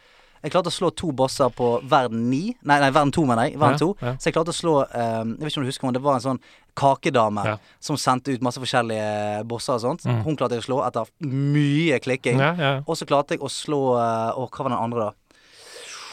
Jeg 0.43 0.51
klarte 0.51 0.67
å 0.67 0.76
slå 0.76 0.89
to 0.93 1.11
bosser 1.15 1.47
på 1.55 1.82
verden 1.88 2.30
9. 2.30 2.55
Nei, 2.67 2.80
nei 2.80 2.89
verden 2.91 3.11
2, 3.15 3.26
mener 3.26 3.43
jeg. 3.47 3.57
Verden 3.57 3.78
Ja, 3.80 3.86
2. 3.86 3.95
ja. 4.01 4.13
Så 4.19 4.26
jeg 4.28 4.34
klarte 4.36 4.51
å 4.51 4.57
slå 4.57 4.74
um, 4.93 5.30
Jeg 5.38 5.39
vet 5.39 5.51
ikke 5.53 5.57
om 5.57 5.63
du 5.63 5.69
husker 5.71 5.88
om 5.88 5.93
det 5.93 6.01
var 6.03 6.15
en 6.15 6.19
sånn 6.26 6.39
kakedame 6.76 7.45
Ja. 7.45 7.57
som 7.80 7.95
sendte 7.95 8.34
ut 8.34 8.41
masse 8.41 8.59
forskjellige 8.59 9.45
bosser 9.47 9.74
og 9.78 9.82
sånt. 9.82 10.03
Mm. 10.03 10.24
Hun 10.26 10.36
klarte 10.36 10.57
jeg 10.57 10.63
å 10.63 10.67
slå 10.67 10.82
etter 10.86 11.07
mye 11.24 11.99
klikking. 12.03 12.41
Og 12.88 12.97
så 12.99 13.07
klarte 13.07 13.38
jeg 13.38 13.39
å 13.43 13.47
slå 13.51 13.80
eh, 13.95 14.32
Å, 14.36 14.47
hva 14.49 14.63
var 14.65 14.69
den 14.74 14.80
andre, 14.84 14.99
da? 14.99 15.11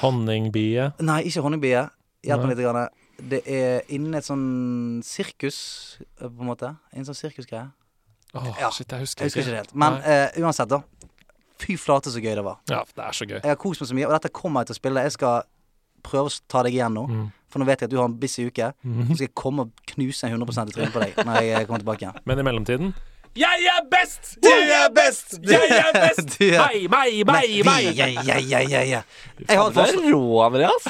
Honningbie. 0.01 0.91
Nei, 1.05 1.21
ikke 1.29 1.43
honningbie. 1.45 1.85
Hjelp 2.27 2.45
meg 2.45 2.55
litt. 2.57 2.65
Grann. 2.67 2.89
Det 3.31 3.43
er 3.49 3.83
innen 3.93 4.17
et 4.17 4.25
sånn 4.25 5.01
sirkus, 5.05 5.99
eh, 6.21 6.27
på 6.29 6.41
en 6.41 6.49
måte. 6.49 6.71
En 6.97 7.05
sånn 7.05 7.17
sirkusgreie. 7.19 7.71
Åh, 8.35 8.47
Ja, 8.61 8.71
shit, 8.71 8.89
jeg 8.89 9.01
husker 9.01 9.25
Jeg 9.25 9.31
husker 9.31 9.41
ikke 9.43 9.51
det 9.51 9.61
helt. 9.65 9.75
Men 9.75 10.01
eh, 10.03 10.31
uansett, 10.41 10.69
da. 10.71 10.83
Fy 11.61 11.77
flate 11.77 12.09
så 12.13 12.21
gøy 12.23 12.35
det 12.39 12.45
var. 12.45 12.61
Ja, 12.71 12.85
det 12.85 13.05
er 13.05 13.13
så 13.13 13.27
gøy. 13.27 13.41
Jeg 13.43 13.51
har 13.51 13.57
kost 13.61 13.83
meg 13.83 13.89
så 13.91 13.95
mye, 13.99 14.07
og 14.07 14.15
dette 14.17 14.33
kommer 14.33 14.63
jeg 14.63 14.71
til 14.71 14.79
å 14.79 14.81
spille. 14.81 15.03
Jeg 15.05 15.13
skal 15.19 15.43
prøve 16.07 16.31
å 16.31 16.41
ta 16.49 16.63
deg 16.65 16.79
igjen 16.79 16.95
nå. 16.97 17.05
Mm. 17.11 17.27
For 17.51 17.61
nå 17.61 17.67
vet 17.67 17.83
jeg 17.83 17.91
at 17.91 17.93
du 17.93 17.99
har 17.99 18.09
en 18.09 18.17
busy 18.17 18.47
uke. 18.47 18.71
Mhm. 18.87 19.09
Så 19.11 19.15
skal 19.19 19.27
jeg 19.27 19.35
komme 19.35 19.67
og 19.67 19.71
knuse 19.93 20.25
en 20.25 20.39
100 20.39 20.71
i 20.71 20.73
trynet 20.77 20.93
på 20.95 21.03
deg 21.03 21.17
når 21.27 21.43
jeg 21.43 21.67
kommer 21.67 21.83
tilbake 21.83 22.07
igjen. 22.07 22.21
Men 22.25 22.39
i 22.39 22.47
mellomtiden 22.47 22.95
Jeg 23.39 23.67
er 23.71 23.85
best! 23.91 24.33
Jeg 24.43 24.71
er 24.75 24.89
best! 24.95 25.37
Jeg 25.47 25.69
er 25.85 25.93
best! 25.95 26.33
Meg, 26.41 26.89
meg, 26.91 27.21
meg, 27.29 27.53
meg! 27.65 27.85
Jeg, 27.95 28.17
jeg, 28.27 28.47
ja, 28.51 28.59
ja, 28.59 28.81
ja. 28.83 29.03
Jeg 29.47 29.59
har 29.61 29.69
et 29.71 29.77
Du 29.77 29.81
er 29.85 30.11
rå, 30.11 30.41
Andreas. 30.49 30.89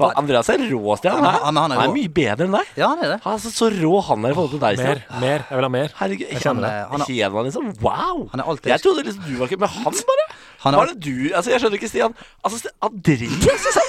Faen, 0.00 0.14
Andreas 0.16 0.48
er 0.48 0.62
rå, 0.70 0.94
Stian. 0.96 1.18
Han 1.20 1.26
er 1.58 1.66
Han 1.66 1.74
er 1.84 1.92
mye 1.92 2.08
bedre 2.16 2.46
enn 2.46 2.54
deg. 2.56 2.70
Ja, 2.80 2.88
han 2.94 3.02
er 3.04 3.12
det. 3.12 3.18
Han 3.26 3.36
er 3.36 3.42
så, 3.44 3.52
så 3.52 3.68
rå 3.74 4.00
han 4.06 4.24
er 4.24 4.32
i 4.32 4.38
forhold 4.38 4.54
til 4.54 4.62
deg, 4.62 4.80
Mer, 4.80 5.02
Stian. 5.02 5.20
mer. 5.20 5.44
Jeg 5.50 5.58
vil 5.60 5.66
ha 5.68 5.72
mer. 5.76 5.92
Herregud, 6.00 6.26
Jeg 6.32 6.40
kjenner 6.46 6.64
det. 6.64 6.72
Han 6.94 7.04
er- 7.04 7.44
liksom. 7.50 7.68
Wow! 7.84 8.22
Han 8.32 8.40
er 8.40 8.50
alltid 8.54 8.72
Jeg 8.72 8.84
trodde 8.86 9.04
liksom 9.10 9.24
du 9.28 9.36
var 9.42 9.50
ikke 9.50 9.60
Men 9.60 9.68
han 9.76 10.00
bare 10.12 10.26
Han 10.64 10.74
Hva 10.74 10.80
er, 10.80 10.88
er 10.88 10.94
det 10.94 11.00
du 11.04 11.34
Altså, 11.36 11.50
jeg 11.52 11.60
skjønner 11.60 11.76
ikke, 11.82 11.90
Stian. 11.92 12.14
Altså, 12.44 12.62
Stian, 12.62 12.76
Andreas, 12.88 13.36
liksom. 13.44 13.86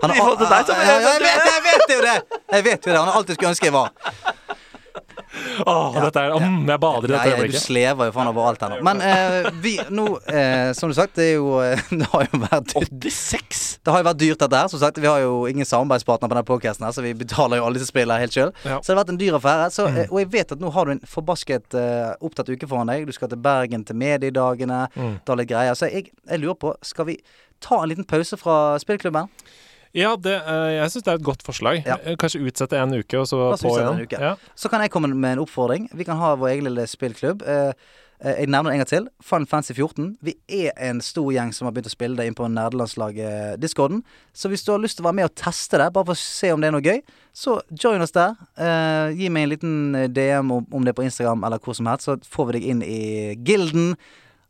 han 0.00 0.10
er, 0.10 0.14
I 0.14 0.18
forhold 0.24 0.38
til 0.40 0.48
deg 0.54 0.66
så- 0.70 0.80
Jeg, 0.80 0.88
jeg, 0.88 1.02
jeg, 1.04 1.20
vet, 1.20 1.44
jeg 1.52 1.62
vet 1.68 1.96
jo 1.96 2.00
det! 2.08 2.16
Jeg 2.56 2.64
vet 2.70 2.86
jo 2.86 2.92
det. 2.94 2.98
Han 3.02 3.08
har 3.12 3.16
alltid 3.20 3.36
skulle 3.36 3.52
ønske 3.52 3.68
jeg 3.68 3.76
var. 3.76 3.92
Åh, 5.66 5.96
dette 6.04 6.20
er 6.22 6.34
mm, 6.40 6.68
Jeg 6.70 6.80
bader 6.82 7.10
i 7.10 7.12
Nei, 7.14 7.24
øyeblikket. 7.30 7.56
du 7.56 7.60
slever 7.64 8.08
jo 8.10 8.14
faen 8.16 8.30
overalt 8.30 8.62
her 8.64 8.72
nå. 8.74 8.78
Men 8.86 9.00
eh, 9.04 9.48
vi 9.64 9.74
nå 9.92 10.06
eh, 10.30 10.70
Som 10.78 10.90
du 10.92 10.96
sagt, 10.96 11.14
det 11.20 11.30
jo 11.34 11.58
eh, 11.64 11.80
Det 12.00 12.08
har 12.12 12.26
jo 12.28 12.40
vært 12.46 12.74
86! 12.76 13.62
Det 13.84 13.92
har 13.94 14.02
jo 14.02 14.08
vært 14.10 14.20
dyrt, 14.20 14.40
dette 14.42 14.60
her. 14.62 14.68
Som 14.72 14.80
sagt, 14.82 14.98
vi 15.00 15.08
har 15.08 15.20
jo 15.24 15.44
ingen 15.50 15.66
samarbeidspartner 15.68 16.28
på 16.28 16.34
denne 16.36 16.46
podcasten 16.48 16.84
her, 16.86 16.92
så 16.96 17.04
vi 17.04 17.14
betaler 17.16 17.60
jo 17.60 17.66
alle 17.68 17.80
disse 17.80 17.88
spillene 17.92 18.20
helt 18.20 18.34
sjøl. 18.36 18.52
Ja. 18.64 18.78
Så 18.80 18.90
det 18.90 18.96
har 18.96 19.00
vært 19.02 19.14
en 19.14 19.20
dyr 19.22 19.38
affære. 19.40 19.70
Så, 19.74 19.86
Mm. 19.90 19.96
eh, 20.04 20.10
og 20.12 20.18
jeg 20.20 20.28
vet 20.32 20.52
at 20.52 20.60
nå 20.60 20.70
har 20.74 20.84
du 20.86 20.92
en 20.92 21.00
forbasket 21.08 21.74
eh, 21.80 22.10
opptatt 22.20 22.50
uke 22.52 22.68
foran 22.68 22.90
deg. 22.92 23.06
Du 23.08 23.12
skal 23.16 23.28
til 23.32 23.40
Bergen 23.42 23.84
til 23.88 23.96
mediedagene. 23.96 24.82
Mm. 24.94 25.16
ta 25.24 25.34
litt 25.38 25.48
greier. 25.50 25.74
Så 25.78 25.88
jeg, 25.90 26.10
jeg 26.28 26.42
lurer 26.42 26.58
på, 26.60 26.74
skal 26.84 27.08
vi 27.08 27.16
ta 27.64 27.80
en 27.82 27.88
liten 27.90 28.04
pause 28.08 28.36
fra 28.40 28.76
spillklubben? 28.80 29.28
Ja, 29.96 30.12
det, 30.16 30.36
eh, 30.46 30.68
jeg 30.76 30.92
syns 30.92 31.06
det 31.06 31.12
er 31.12 31.18
et 31.18 31.26
godt 31.26 31.42
forslag. 31.42 31.80
Ja. 31.86 31.96
Eh, 32.04 32.16
Kanskje 32.20 32.44
utsette 32.46 32.78
en 32.78 32.94
uke, 32.94 33.18
og 33.18 33.26
så 33.26 33.40
på 33.58 33.72
igjen. 33.74 34.04
Ja. 34.20 34.36
Så 34.54 34.70
kan 34.70 34.84
jeg 34.84 34.92
komme 34.94 35.10
med 35.10 35.38
en 35.38 35.42
oppfordring. 35.42 35.88
Vi 35.94 36.06
kan 36.06 36.20
ha 36.20 36.36
vår 36.38 36.52
egen 36.54 36.68
lille 36.68 36.86
spillklubb. 36.86 37.42
Eh, 37.42 37.72
jeg 38.20 38.50
nevner 38.52 38.68
det 38.70 38.74
en 38.76 38.82
gang 38.82 38.90
til. 38.90 39.08
Fun 39.24 39.46
Fancy 39.48 39.72
14. 39.72 40.18
Vi 40.22 40.34
er 40.46 40.74
en 40.76 41.00
stor 41.00 41.32
gjeng 41.32 41.54
som 41.56 41.66
har 41.66 41.72
begynt 41.72 41.88
å 41.88 41.94
spille 41.94 42.18
det 42.18 42.26
inn 42.28 42.36
på 42.36 42.46
nerdelandslaget-discorden. 42.52 44.02
Så 44.36 44.50
hvis 44.52 44.62
du 44.62 44.74
har 44.74 44.82
lyst 44.82 44.98
til 44.98 45.06
å 45.06 45.08
være 45.08 45.16
med 45.22 45.30
og 45.30 45.34
teste 45.40 45.80
det, 45.80 45.88
bare 45.94 46.10
for 46.10 46.12
å 46.12 46.20
se 46.20 46.52
om 46.52 46.60
det 46.60 46.68
er 46.68 46.74
noe 46.76 46.84
gøy, 46.84 47.00
så 47.32 47.56
join 47.72 48.04
oss 48.04 48.12
der. 48.12 48.36
Gi 49.16 49.30
meg 49.32 49.46
en 49.46 49.52
liten 49.54 50.12
DM 50.12 50.52
om, 50.52 50.66
om 50.70 50.84
det 50.84 50.92
er 50.92 50.98
på 51.00 51.06
Instagram 51.08 51.48
eller 51.48 51.64
hvor 51.64 51.74
som 51.78 51.88
helst, 51.88 52.10
så 52.10 52.18
får 52.36 52.50
vi 52.50 52.58
deg 52.58 52.68
inn 52.74 52.84
i 52.84 53.00
gilden, 53.40 53.94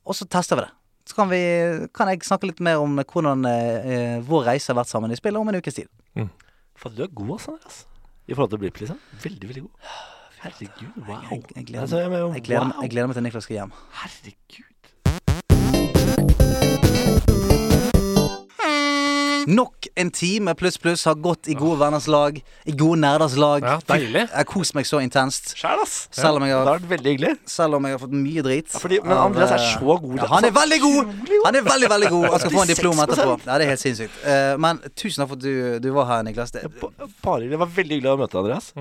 og 0.03 0.19
så 0.19 0.27
tester 0.27 0.59
vi 0.59 0.67
det. 0.67 0.75
Så 1.11 1.17
kan, 1.19 1.27
vi, 1.33 1.43
kan 1.97 2.07
jeg 2.13 2.23
snakke 2.23 2.47
litt 2.47 2.61
mer 2.63 2.79
om 2.79 2.95
hvordan 3.01 3.43
eh, 3.51 4.21
vår 4.23 4.45
reise 4.53 4.71
har 4.71 4.79
vært 4.79 4.93
sammen 4.93 5.11
i 5.11 5.19
spillet 5.19 5.43
om 5.43 5.49
en 5.51 5.59
ukes 5.59 5.81
tid. 5.81 5.91
For 6.79 6.95
du 6.95 7.03
er 7.03 7.11
god, 7.11 7.33
altså, 7.35 7.57
Andreas. 7.59 7.81
I 8.31 8.37
forhold 8.37 8.53
til 8.53 8.61
Blipp, 8.63 8.79
liksom. 8.79 8.99
Veldig, 9.25 9.49
veldig 9.51 9.63
god. 9.67 9.95
Herregud, 10.41 11.01
wow. 11.09 11.25
Jeg, 11.27 11.43
jeg, 11.57 11.65
gleder, 11.67 11.81
Altså, 11.83 11.99
jeg, 11.99 12.11
jeg, 12.13 12.45
gleder, 12.47 12.71
wow. 12.71 12.83
jeg 12.85 12.93
gleder 12.95 13.11
meg 13.11 13.19
til 13.19 13.27
Niklas 13.27 13.49
skal 13.49 13.57
hjem. 13.59 13.73
Herregud. 14.01 14.93
Nok 19.49 19.87
en 19.97 20.11
time 20.11 20.55
pluss 20.55 20.77
pluss 20.79 21.05
har 21.09 21.15
gått 21.15 21.49
i 21.49 21.55
gode 21.55 21.79
venners 21.81 22.07
lag. 22.11 22.37
I 22.67 22.73
gode 22.73 22.99
nerders 23.01 23.37
lag. 23.41 23.63
Ja, 23.65 23.79
deilig. 23.89 24.27
Jeg 24.27 24.35
har 24.37 24.45
kost 24.49 24.75
meg 24.75 24.85
så 24.89 25.01
intenst. 25.01 25.55
Sjæl, 25.57 25.81
ass. 25.85 26.09
Selv 26.13 26.37
om 26.41 26.45
jeg 26.45 26.53
Det 26.53 26.59
har, 26.59 26.67
har 26.67 26.79
vært 26.81 26.91
veldig 26.91 27.15
hyggelig. 27.15 27.33
selv 27.47 27.75
om 27.79 27.85
jeg 27.89 27.93
har 27.97 28.03
fått 28.05 28.17
mye 28.17 28.43
drit. 28.47 28.69
Ja, 28.75 28.79
fordi, 28.85 29.01
men 29.05 29.13
av, 29.17 29.25
Andreas 29.31 29.51
er 29.57 29.63
eh, 29.65 29.73
så 29.79 29.99
god. 30.05 30.17
Ja, 30.21 30.27
han 30.35 30.45
er 30.45 30.55
veldig 30.61 30.81
god! 30.85 31.15
Han 31.47 31.61
er 31.61 31.63
veldig, 31.71 31.91
veldig 31.95 32.11
god. 32.17 32.29
Han 32.31 32.41
skal 32.45 32.55
få 32.59 32.63
en 32.67 32.73
diplom 32.75 33.05
etterpå. 33.07 33.37
Ja, 33.47 33.59
det 33.59 33.67
er 33.69 33.73
helt 33.75 33.85
sinnssykt. 33.87 34.23
Eh, 34.25 34.57
men 34.67 34.83
tusen 34.95 35.23
takk 35.25 35.33
for 35.35 35.41
at 35.41 35.45
du, 35.47 35.79
du 35.87 35.91
var 35.97 36.11
her, 36.13 36.23
Niklas. 36.29 36.51
Det, 36.57 36.67
Ba- 36.81 36.93
Bare 37.25 37.41
hyggelig. 37.43 37.51
Det 37.57 37.63
var 37.65 37.73
veldig 37.81 37.97
hyggelig 38.01 38.13
å 38.15 38.19
møte 38.21 38.37
deg, 38.37 38.43
Andreas. 38.45 38.73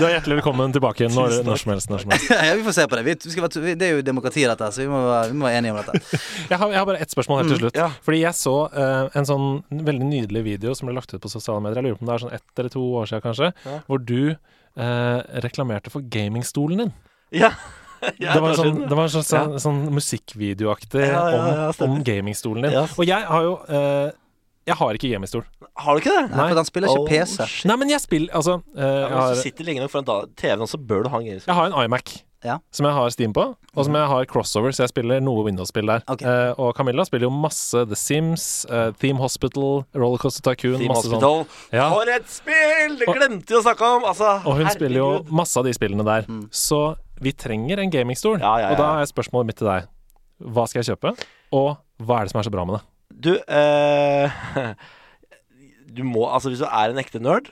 Du 0.00 0.04
er 0.06 0.14
hjertelig 0.14 0.36
velkommen 0.38 0.72
tilbake 0.74 1.08
når, 1.12 1.40
når 1.46 1.60
som 1.60 1.72
helst. 1.74 1.90
Når 1.92 2.04
som 2.04 2.14
helst. 2.14 2.30
ja, 2.48 2.54
vi 2.56 2.64
får 2.66 2.76
se 2.78 2.86
på 2.90 2.98
det. 2.98 3.04
Vi, 3.06 3.12
være, 3.42 3.74
det 3.78 3.86
er 3.86 3.92
jo 3.98 4.04
demokrati, 4.06 4.44
dette, 4.48 4.70
så 4.74 4.82
vi 4.82 4.88
må, 4.90 5.00
vi 5.30 5.36
må 5.36 5.48
være 5.48 5.60
enige 5.60 5.74
om 5.74 5.80
dette. 5.82 6.20
Jeg 6.50 6.58
har, 6.58 6.72
jeg 6.72 6.78
har 6.80 6.86
bare 6.88 7.02
ett 7.04 7.12
spørsmål 7.12 7.42
helt 7.42 7.52
til 7.52 7.60
slutt. 7.60 7.76
ja. 7.78 7.88
Fordi 8.02 8.18
jeg 8.22 8.34
så 8.34 8.54
uh, 8.72 9.06
en 9.16 9.26
sånn 9.28 9.48
veldig 9.70 10.06
nydelig 10.08 10.42
video 10.46 10.72
som 10.74 10.88
ble 10.88 10.96
lagt 10.96 11.12
ut 11.14 11.22
på 11.22 11.30
sosiale 11.30 11.62
medier. 11.62 11.78
Jeg 11.78 11.86
lurer 11.90 11.98
på 12.00 12.04
om 12.04 12.10
det 12.10 12.14
er 12.16 12.24
sånn 12.24 12.34
ett 12.38 12.62
eller 12.62 12.72
to 12.74 12.82
år 13.00 13.10
siden, 13.10 13.22
kanskje. 13.26 13.50
Ja. 13.66 13.76
Hvor 13.86 14.02
du 14.02 14.22
uh, 14.32 15.18
reklamerte 15.44 15.92
for 15.94 16.00
gamingstolen 16.16 16.84
din. 16.84 16.96
Ja. 17.42 17.52
Ja, 18.16 18.32
det 18.32 18.40
var, 18.40 18.54
en 18.54 18.56
sånn, 18.56 18.78
det 18.88 18.96
var 18.96 19.10
sånn, 19.12 19.24
sånn, 19.28 19.56
sånn 19.60 19.80
musikkvideoaktig 19.92 21.02
ja, 21.04 21.24
ja, 21.34 21.66
om, 21.68 21.98
om 21.98 22.04
gamingstolen 22.04 22.64
din. 22.64 22.72
Yes. 22.72 22.94
Og 22.96 23.04
jeg 23.04 23.26
har 23.28 23.44
jo 23.44 23.50
eh, 23.68 24.06
Jeg 24.70 24.78
har 24.80 24.96
ikke 25.00 25.10
gamingstol. 25.12 25.44
Har 25.80 25.96
du 25.98 26.00
ikke 26.04 26.14
det? 26.16 26.24
Nei, 26.30 26.48
for 26.48 26.62
han 26.62 26.68
spiller 26.70 26.88
ikke 26.94 27.04
Oh, 27.04 27.10
PC. 27.10 27.36
shit. 27.50 27.68
Nei, 27.70 27.76
men 27.82 27.90
jeg 27.92 28.00
spiller 28.06 28.34
Altså, 28.40 28.58
eh, 28.76 28.80
Ja, 28.80 28.88
jeg, 28.88 29.10
hvis 29.10 29.20
har, 29.20 29.34
du 29.34 29.40
sitter 29.44 29.64
lenge 29.70 29.80
nok 29.84 29.90
foran 29.92 30.34
TV-en, 30.36 30.66
så 30.70 30.78
bør 30.78 31.04
du 31.04 31.08
ha 31.12 31.18
en 31.20 31.24
gamingstol. 31.30 31.50
jeg 31.54 31.58
har 31.60 31.70
en 31.72 31.78
iMac. 31.84 32.18
Ja. 32.42 32.54
Som 32.72 32.86
jeg 32.88 32.94
har 32.96 33.10
Steam 33.12 33.34
på, 33.36 33.42
og 33.76 33.84
som 33.84 33.92
jeg 33.98 34.06
har 34.08 34.24
crossover, 34.24 34.72
så 34.72 34.86
jeg 34.86 34.88
spiller 34.94 35.20
noe 35.20 35.42
Windows-spill 35.44 35.84
der. 35.90 36.00
Ok. 36.08 36.22
Eh, 36.24 36.54
og 36.56 36.70
Camilla 36.78 37.04
spiller 37.04 37.26
jo 37.28 37.30
masse 37.36 37.82
The 37.90 37.94
Sims, 38.00 38.64
eh, 38.72 38.92
Theme 38.96 39.20
Hospital, 39.20 39.82
Rollercoaster 39.94 40.40
Tycoon, 40.48 40.78
Team 40.80 40.88
masse 40.88 41.04
sånn. 41.04 41.20
Hospital. 41.20 41.44
Ja. 41.76 41.90
For 41.92 42.08
et 42.08 42.30
spill! 42.32 42.96
Det 42.96 43.04
glemte 43.12 43.44
vi 43.52 43.58
å 43.58 43.62
snakke 43.66 43.84
om! 43.98 44.04
Altså, 44.08 44.30
Og 44.48 44.56
hun 44.56 44.70
spiller 44.72 44.96
jo 45.02 45.10
herregud. 45.18 45.30
masse 45.42 45.60
av 45.60 45.64
de 45.68 45.74
spillene 45.76 46.04
der. 46.08 46.24
Så 46.50 46.96
vi 47.20 47.32
trenger 47.36 47.78
en 47.84 47.90
gamingstol. 47.92 48.40
Ja, 48.40 48.54
ja, 48.56 48.68
ja. 48.68 48.72
Og 48.72 48.78
da 48.80 48.88
er 49.02 49.12
spørsmålet 49.12 49.46
mitt 49.52 49.56
til 49.60 49.68
deg. 49.68 49.84
Hva 50.40 50.64
skal 50.66 50.80
jeg 50.82 50.96
kjøpe? 50.96 51.12
Og 51.52 51.76
hva 52.00 52.22
er 52.22 52.24
det 52.24 52.32
som 52.32 52.40
er 52.40 52.48
så 52.48 52.50
bra 52.56 52.64
med 52.64 52.78
det? 52.78 52.84
Du, 53.20 53.34
eh, 53.36 54.42
du 55.96 56.04
må 56.06 56.26
Altså, 56.30 56.52
hvis 56.52 56.62
du 56.62 56.68
er 56.68 56.92
en 56.92 57.00
ekte 57.02 57.22
nerd, 57.22 57.50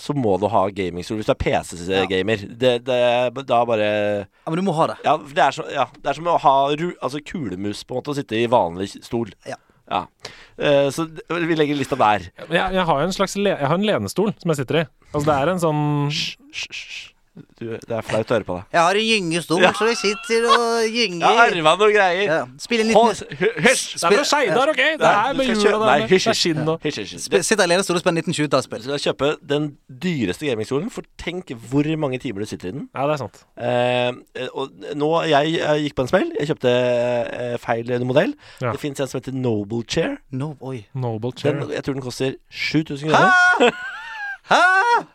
så 0.00 0.14
må 0.16 0.36
du 0.40 0.46
ha 0.48 0.62
gamingstol. 0.72 1.18
Hvis 1.20 1.28
du 1.28 1.34
er 1.34 1.40
PC-gamer. 1.40 2.44
Det, 2.60 2.74
det, 2.86 3.00
da 3.48 3.58
bare 3.68 3.88
Ja, 3.90 4.48
men 4.48 4.60
du 4.60 4.64
må 4.64 4.74
ha 4.78 4.92
det. 4.92 5.00
Ja, 5.04 5.18
det 5.20 5.42
er, 5.44 5.56
så, 5.56 5.66
ja, 5.74 5.88
det 5.98 6.12
er 6.12 6.16
som 6.16 6.30
å 6.30 6.38
ha 6.40 6.54
ru, 6.72 6.86
altså 7.02 7.20
kulemus 7.20 7.82
på 7.84 7.94
en 7.94 8.00
måte, 8.00 8.14
og 8.14 8.20
sitte 8.20 8.38
i 8.38 8.48
vanlig 8.50 8.94
stol. 8.96 9.34
Ja. 9.48 9.60
Ja. 9.90 10.04
Uh, 10.54 10.86
så 10.94 11.08
vi 11.10 11.56
legger 11.58 11.74
lista 11.74 11.98
der. 11.98 12.28
Jeg, 12.38 12.74
jeg 12.76 12.84
har 12.86 13.00
jo 13.02 13.08
en 13.08 13.14
slags 13.16 13.34
le 13.34 13.56
jeg 13.56 13.66
har 13.66 13.74
en 13.74 13.86
lenestol 13.88 14.30
som 14.38 14.52
jeg 14.52 14.62
sitter 14.62 14.84
i. 14.84 14.88
Altså 15.10 15.26
det 15.26 15.36
er 15.36 15.50
en 15.50 15.62
sånn 15.64 15.80
Hysj, 16.06 16.36
hysj, 16.54 16.68
hysj. 16.76 17.00
Du, 17.60 17.64
det 17.78 17.94
er 17.94 18.02
flaut 18.02 18.26
å 18.26 18.34
høre 18.34 18.44
på 18.44 18.54
deg. 18.58 18.64
Jeg 18.74 18.80
har 18.82 18.96
en 18.98 19.04
gyngestol, 19.06 19.60
Ja. 19.62 19.70
så 19.78 19.86
jeg 19.86 19.96
sitter 20.00 20.46
og 20.50 20.82
gynger. 20.90 21.20
Jeg 21.30 21.38
har 21.38 21.52
arva 21.54 21.74
noen 21.78 21.92
greier. 21.94 22.22
Ja. 22.26 22.38
Spiller 22.58 22.84
en 22.84 22.90
liten 22.90 23.36
hysj! 23.64 23.92
Det 24.00 24.08
er 24.08 24.16
fra 24.16 24.24
Skeidar, 24.26 24.72
OK? 24.72 24.80
Det 24.98 25.10
er 25.10 25.36
med 25.38 25.46
hysj, 25.46 25.62
Det 25.62 26.26
er 26.32 26.38
skinn 26.40 26.68
og 26.68 26.82
sp- 26.82 27.42
Sitter 27.46 27.64
i 27.64 27.70
lenestol 27.70 28.00
og 28.00 28.02
spill 28.02 28.18
1920-tallsspill. 28.18 28.82
Du 28.82 28.88
skal 28.90 29.04
kjøpe 29.06 29.30
den 29.52 29.68
dyreste 30.02 30.50
gamingstolen, 30.50 30.90
for 30.90 31.06
tenk 31.22 31.54
hvor 31.70 31.86
mange 32.02 32.18
timer 32.20 32.42
du 32.42 32.50
sitter 32.50 32.72
i 32.72 32.74
den. 32.76 32.88
Ja, 32.98 33.06
det 33.06 33.14
er 33.14 33.22
sant. 33.22 33.40
Eh, 33.56 34.48
og 34.50 34.74
nå, 34.98 35.12
jeg, 35.30 35.54
jeg 35.60 35.86
gikk 35.86 35.96
på 36.00 36.06
en 36.08 36.12
smell. 36.12 36.28
Jeg 36.40 36.50
kjøpte 36.50 36.74
eh, 36.74 37.54
feil 37.62 37.94
modell. 38.10 38.34
Ja. 38.60 38.74
Det 38.74 38.82
fins 38.82 39.00
en 39.00 39.06
som 39.12 39.20
heter 39.22 39.38
Noble 39.38 39.84
Chair. 39.86 40.18
No, 40.34 40.56
oi. 40.60 40.82
Noble 40.98 41.30
chair. 41.38 41.60
Den, 41.62 41.70
jeg 41.78 41.86
tror 41.86 41.94
den 42.00 42.04
koster 42.04 42.36
7000 42.50 43.14
kroner. 43.14 43.32
Hæ? 43.62 43.70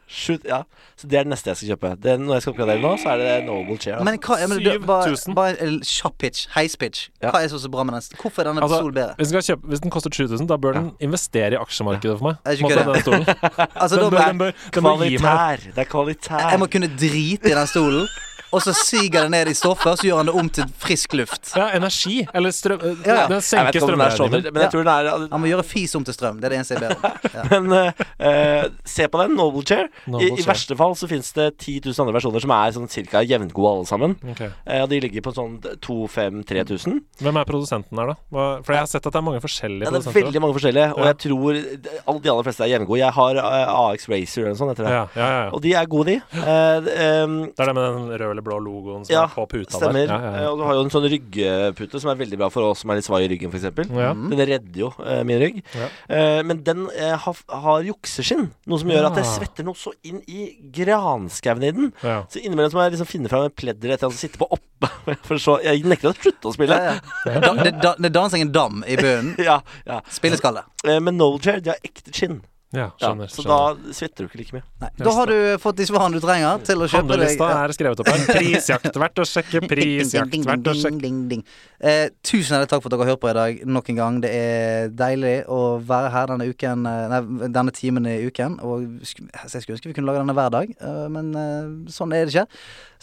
Sju- 0.07 0.39
ja. 0.47 0.61
Så 0.95 1.07
det 1.11 1.17
er 1.19 1.25
det 1.25 1.31
neste 1.33 1.49
jeg 1.51 1.57
skal 1.59 1.69
kjøpe. 1.73 1.89
Den, 2.03 2.21
når 2.23 2.37
jeg 2.37 2.43
skal 2.45 2.53
oppgradere 2.53 2.79
nå, 2.79 2.91
så 3.01 3.09
er 3.11 3.17
det 3.19 3.31
Noble 3.47 3.75
Chair. 3.81 3.97
Altså. 3.97 4.05
Men 4.07 4.19
hva 4.23 4.37
ja, 4.39 4.47
men 4.47 4.61
du, 4.63 4.69
bare, 4.87 5.09
7000. 5.11 5.35
bare 5.35 5.57
en 5.65 5.79
kjapp 5.83 6.15
pitch. 6.23 6.45
Heispitch. 6.55 7.01
Ja. 7.23 7.33
Hva 7.35 7.41
er 7.43 7.49
så 7.51 7.59
så 7.59 7.71
bra 7.73 7.83
med 7.83 7.97
den? 7.97 8.19
Hvorfor 8.21 8.45
er 8.45 8.47
denne 8.51 8.63
Altså, 8.63 8.79
stolen 8.79 8.95
bedre? 8.95 9.15
hvis, 9.19 9.33
den 9.35 9.41
kjøpe, 9.49 9.67
hvis 9.73 9.83
den 9.83 9.91
koster 9.91 10.15
7000, 10.15 10.47
da 10.47 10.57
bør 10.57 10.77
den 10.79 10.87
investere 11.03 11.51
i 11.51 11.59
aksjemarkedet 11.59 12.15
for 12.21 12.29
meg. 12.29 12.39
Er 12.45 12.51
ikke 12.55 12.79
den 12.79 13.01
stolen. 13.03 13.25
Altså, 13.83 13.95
da 13.99 14.01
Den 14.05 14.11
bør, 14.11 14.17
bør, 14.17 14.27
den 14.31 14.37
bør, 14.39 14.51
den 14.77 14.83
bør 14.83 15.03
gi 15.03 15.17
meg 15.17 15.19
Kvalitær. 15.19 15.67
Det 15.75 15.83
er 15.83 15.89
kvalitær. 15.91 16.49
jeg 16.55 16.59
må 16.63 16.69
kunne 16.71 16.91
drite 16.95 17.51
i 17.51 17.55
den 17.59 17.67
stolen, 17.67 18.07
og 18.51 18.61
så 18.61 18.73
siger 18.77 19.25
det 19.25 19.31
ned 19.31 19.49
i 19.51 19.53
stoffer, 19.57 19.91
og 19.91 19.97
så 19.99 20.07
gjør 20.07 20.21
han 20.21 20.29
det 20.29 20.35
om 20.41 20.49
til 20.57 20.69
frisk 20.81 21.13
luft. 21.17 21.51
Ja, 21.57 21.69
energi. 21.77 22.25
Eller 22.33 22.53
strøm... 22.55 22.79
Ja, 23.05 23.15
ja. 23.21 23.27
Den 23.31 23.41
senker 23.41 23.79
strømregningen. 23.81 24.53
men 24.53 24.61
jeg 24.63 24.71
tror 24.73 24.85
den 24.85 24.91
er 24.93 25.27
Han 25.31 25.41
må 25.41 25.49
gjøre 25.49 25.65
fis 25.67 25.95
om 25.97 26.05
til 26.05 26.15
strøm. 26.15 26.39
Det 26.39 26.49
er 26.49 26.55
det 26.55 26.59
eneste 26.61 26.77
jeg 26.77 26.83
ber 26.83 26.95
om. 26.95 27.29
Ja. 27.35 27.43
Men 27.55 27.71
uh, 27.71 28.05
eh, 28.27 28.65
se 28.87 29.07
på 29.11 29.19
den, 29.21 29.35
Noble 29.37 29.63
Chair. 29.67 29.89
Noble 30.07 30.27
I, 30.27 30.41
I 30.41 30.45
verste 30.47 30.75
fall 30.77 30.95
så 30.99 31.07
finnes 31.09 31.31
det 31.35 31.47
10 31.63 31.79
000 31.85 32.03
andre 32.05 32.15
versjoner 32.17 32.43
som 32.43 32.53
er 32.55 32.73
sånn 32.75 32.89
cirka 32.91 33.21
jevngode 33.25 33.71
alle 33.71 33.89
sammen. 33.89 34.15
Okay. 34.35 34.51
Uh, 34.67 34.81
og 34.83 34.89
de 34.91 35.01
ligger 35.05 35.25
på 35.25 35.33
sånn 35.35 35.57
2000-3000. 35.85 36.99
Hvem 37.23 37.39
er 37.41 37.47
produsenten 37.49 38.01
her, 38.01 38.13
da? 38.13 38.17
Hva, 38.33 38.47
for 38.65 38.75
jeg 38.75 38.85
har 38.85 38.91
sett 38.91 39.05
at 39.05 39.13
det 39.15 39.21
er 39.21 39.27
mange 39.27 39.41
forskjellige 39.43 39.87
Ja, 39.87 39.91
det 39.91 39.99
er 39.99 40.05
produsenter. 40.05 40.27
veldig 40.29 40.43
mange 40.45 40.57
forskjellige, 40.59 40.87
og 40.95 41.03
Ja. 41.03 41.11
jeg 41.11 41.17
tror 41.25 41.59
de, 41.59 41.93
alle 42.05 42.23
de 42.25 42.31
aller 42.33 42.47
fleste 42.49 42.65
er 42.65 42.71
jevngode. 42.73 43.01
Jeg 43.01 43.13
har 43.19 43.41
uh, 43.41 43.91
AX 43.91 44.09
Racer 44.11 44.41
eller 44.43 44.53
noe 44.55 44.61
sånt, 44.61 44.73
heter 44.75 44.87
det. 44.89 44.95
Ja, 44.95 45.05
ja, 45.15 45.27
ja, 45.35 45.43
ja. 45.45 45.49
Og 45.55 45.63
de 45.65 45.73
er 45.75 45.85
gode, 45.91 46.15
de. 46.15 46.17
Eh, 46.35 46.89
ehm, 47.05 47.37
Det 47.55 47.63
er 47.63 47.71
det 47.71 47.75
med 47.75 47.85
den 47.85 48.09
røde 48.13 48.31
eller 48.35 48.44
blå 48.45 48.59
logoen 48.63 49.03
som 49.07 49.11
Ja, 49.15 49.23
er 49.25 49.33
på 49.33 49.45
puta 49.51 49.79
stemmer. 49.79 50.05
der. 50.05 50.13
Ja, 50.13 50.19
ja, 50.21 50.33
Eh, 50.35 50.43
ja. 50.45 50.51
og 50.53 50.59
du 50.61 50.63
har 50.67 50.77
jo 50.77 50.83
en 50.85 50.93
sånn 50.93 51.07
ryggpute 51.11 51.99
som 52.01 52.11
er 52.13 52.19
veldig 52.21 52.37
bra 52.39 52.49
for 52.53 52.69
oss 52.69 52.83
som 52.85 52.93
er 52.93 52.99
litt 53.01 53.07
svai 53.09 53.23
i 53.25 53.29
ryggen, 53.33 53.51
f.eks. 53.53 53.65
Ja. 53.89 54.13
Den 54.13 54.45
redder 54.51 54.79
jo 54.85 54.91
eh, 55.03 55.23
min 55.27 55.41
rygg. 55.41 55.59
Ja. 55.75 55.89
Eh, 56.09 56.41
men 56.45 56.61
den 56.67 56.85
eh, 56.95 57.15
har, 57.25 57.41
har 57.65 57.81
jukseskinn, 57.89 58.47
noe 58.69 58.79
som 58.81 58.93
gjør 58.93 59.09
at 59.09 59.19
det 59.19 59.25
svetter 59.29 59.65
noe 59.67 59.75
så 59.79 59.91
inn 60.07 60.21
i 60.29 60.47
granskauen 60.75 61.63
i 61.65 61.71
den. 61.75 61.91
Ja. 62.05 62.21
Så 62.29 62.39
innimellom 62.43 62.71
så 62.73 62.77
må 62.79 62.85
jeg 62.87 62.95
liksom 62.95 63.09
finne 63.09 63.31
fram 63.31 63.47
en 63.49 63.55
pledd 63.55 63.81
eller 63.83 63.95
et 63.97 64.03
eller 64.03 64.11
annet 64.11 64.19
som 64.19 64.23
sitter 64.27 64.41
på 64.45 64.49
oppe. 64.55 64.91
For 65.27 65.41
så, 65.41 65.57
jeg 65.65 65.83
nekter 65.87 66.11
å 66.11 66.15
slutte 66.17 66.51
å 66.51 66.55
spille. 66.55 66.75
Ja, 66.77 66.97
ja. 67.25 67.39
Da, 67.45 67.53
det, 67.63 67.71
da, 67.81 67.95
det 68.01 68.11
danser 68.15 68.41
en 68.41 68.51
dam 68.55 68.83
i 68.87 68.95
bunnen. 68.99 69.35
Ja, 69.41 69.59
ja. 69.87 69.99
Spilleskalle. 70.11 70.63
Eh, 70.87 70.99
men 71.03 71.17
Noble 71.19 71.41
Chair, 71.43 71.61
de 71.65 71.73
har 71.73 71.81
ekte 71.85 72.13
skinn. 72.15 72.41
Ja, 72.75 72.89
Ja, 73.01 73.11
så 73.27 73.41
skjønner. 73.43 73.51
da 73.85 73.93
svetter 73.97 74.25
du 74.25 74.29
ikke 74.29 74.39
like 74.41 74.55
mye. 74.57 74.63
Nei. 74.83 74.89
Da 74.99 75.13
har 75.17 75.31
du 75.31 75.37
fått 75.63 75.77
de 75.79 75.87
svarene 75.89 76.19
du 76.19 76.23
trenger 76.25 76.63
til 76.67 76.77
å 76.83 76.87
kjøpe 76.89 76.91
deg 76.91 77.15
Handlelista 77.15 77.49
er 77.63 77.73
skrevet 77.77 78.03
opp 78.03 78.09
her. 78.11 78.25
Prisjakt. 78.35 78.99
Verdt 79.05 79.21
å 79.23 79.27
sjekke. 79.29 79.61
Prisjakt. 79.71 80.31
Ding, 80.31 80.43
ding, 80.43 80.47
Verdt 80.49 80.67
å 80.67 80.73
ding, 80.75 80.81
sjekke. 80.83 81.01
ding, 81.01 81.19
ding, 81.29 81.41
ding. 81.41 81.45
Eh, 81.79 82.09
tusen 82.25 82.55
hjertelig 82.55 82.71
takk 82.73 82.83
for 82.83 82.89
at 82.91 82.95
dere 82.97 83.05
har 83.07 83.13
hørt 83.15 83.23
på 83.23 83.31
i 83.31 83.35
dag 83.39 83.63
nok 83.77 83.89
en 83.93 83.99
gang. 84.01 84.21
Det 84.23 84.31
er 84.35 84.89
deilig 84.95 85.35
å 85.51 85.61
være 85.85 86.11
her 86.15 86.31
denne 86.33 86.49
uken 86.51 86.85
eh, 86.91 87.05
Nei, 87.15 87.21
denne 87.55 87.71
timen 87.75 88.05
i 88.11 88.17
uken. 88.29 88.59
Og 88.65 88.85
jeg 89.05 89.61
skulle 89.61 89.77
ønske 89.79 89.89
vi 89.91 89.97
kunne 89.97 90.09
lage 90.11 90.23
denne 90.23 90.35
hver 90.37 90.51
dag, 90.55 90.71
eh, 90.75 91.05
men 91.13 91.31
eh, 91.35 91.71
sånn 91.93 92.13
er 92.15 92.25
det 92.25 92.33
ikke. 92.35 92.47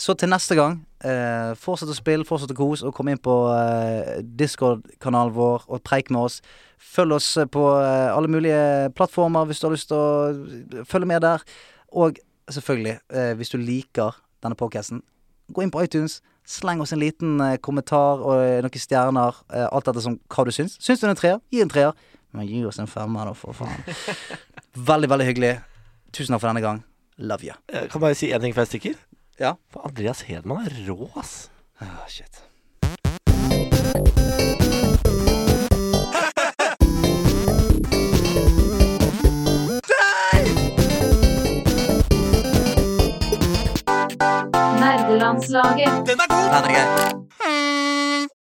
Så 0.02 0.16
til 0.18 0.30
neste 0.32 0.56
gang, 0.58 0.80
eh, 1.04 1.52
fortsett 1.60 1.90
å 1.92 1.94
spille, 1.94 2.24
fortsett 2.26 2.50
å 2.54 2.58
kose, 2.58 2.86
og 2.88 2.94
kom 2.96 3.10
inn 3.12 3.20
på 3.22 3.34
eh, 3.54 4.22
Discord-kanalen 4.24 5.34
vår 5.36 5.66
og 5.68 5.82
preik 5.86 6.10
med 6.10 6.24
oss. 6.26 6.40
Følg 6.82 7.16
oss 7.16 7.30
eh, 7.40 7.48
på 7.48 7.62
eh, 7.78 8.10
alle 8.12 8.30
mulige 8.30 8.90
plattformer 8.96 9.46
hvis 9.48 9.62
du 9.62 9.68
har 9.68 9.74
lyst 9.76 9.90
til 9.92 9.98
å 9.98 10.84
følge 10.88 11.08
med 11.08 11.24
der. 11.24 11.44
Og 11.92 12.18
selvfølgelig, 12.50 12.98
eh, 13.14 13.32
hvis 13.38 13.52
du 13.54 13.58
liker 13.60 14.18
denne 14.42 14.58
podcasten, 14.58 15.02
gå 15.52 15.64
inn 15.64 15.72
på 15.72 15.82
iTunes. 15.84 16.20
Sleng 16.48 16.82
oss 16.82 16.92
en 16.92 17.02
liten 17.02 17.40
eh, 17.40 17.58
kommentar 17.62 18.22
og 18.24 18.42
eh, 18.42 18.58
noen 18.64 18.84
stjerner. 18.84 19.38
Eh, 19.52 19.68
alt 19.68 19.88
dette 19.88 20.04
som 20.04 20.18
hva 20.32 20.46
du 20.48 20.52
syns. 20.54 20.76
Syns 20.82 21.00
du 21.02 21.06
det 21.06 21.12
er 21.12 21.14
en 21.14 21.22
treer, 21.22 21.42
gi 21.54 21.62
en 21.64 21.72
treer. 21.72 21.96
Men 22.32 22.48
gi 22.48 22.64
oss 22.66 22.80
en 22.82 22.90
femmer, 22.90 23.28
da, 23.28 23.36
for 23.36 23.56
faen. 23.56 23.82
veldig, 24.90 25.10
veldig 25.12 25.28
hyggelig. 25.28 25.56
Tusen 26.12 26.34
takk 26.34 26.42
for 26.44 26.50
denne 26.50 26.64
gang. 26.64 26.82
Love 27.22 27.46
you. 27.46 27.56
Jeg 27.72 27.92
kan 27.92 28.02
bare 28.02 28.16
si 28.18 28.32
én 28.32 28.42
ting 28.42 28.56
før 28.56 28.66
jeg 28.66 28.74
stikker. 28.74 29.02
Ja. 29.40 29.56
For 29.72 29.84
Andreas 29.88 30.24
Hedman 30.28 30.64
er 30.66 30.80
rå, 30.88 31.12
ass. 31.20 31.50
Ah, 31.80 32.02
shit. 32.08 32.42
Nordlandslaget. 45.22 46.06
Den 46.08 46.18
er 46.24 46.28
god! 46.34 46.46
Den 46.54 46.70
er 46.70 46.74
gøy. 46.76 48.41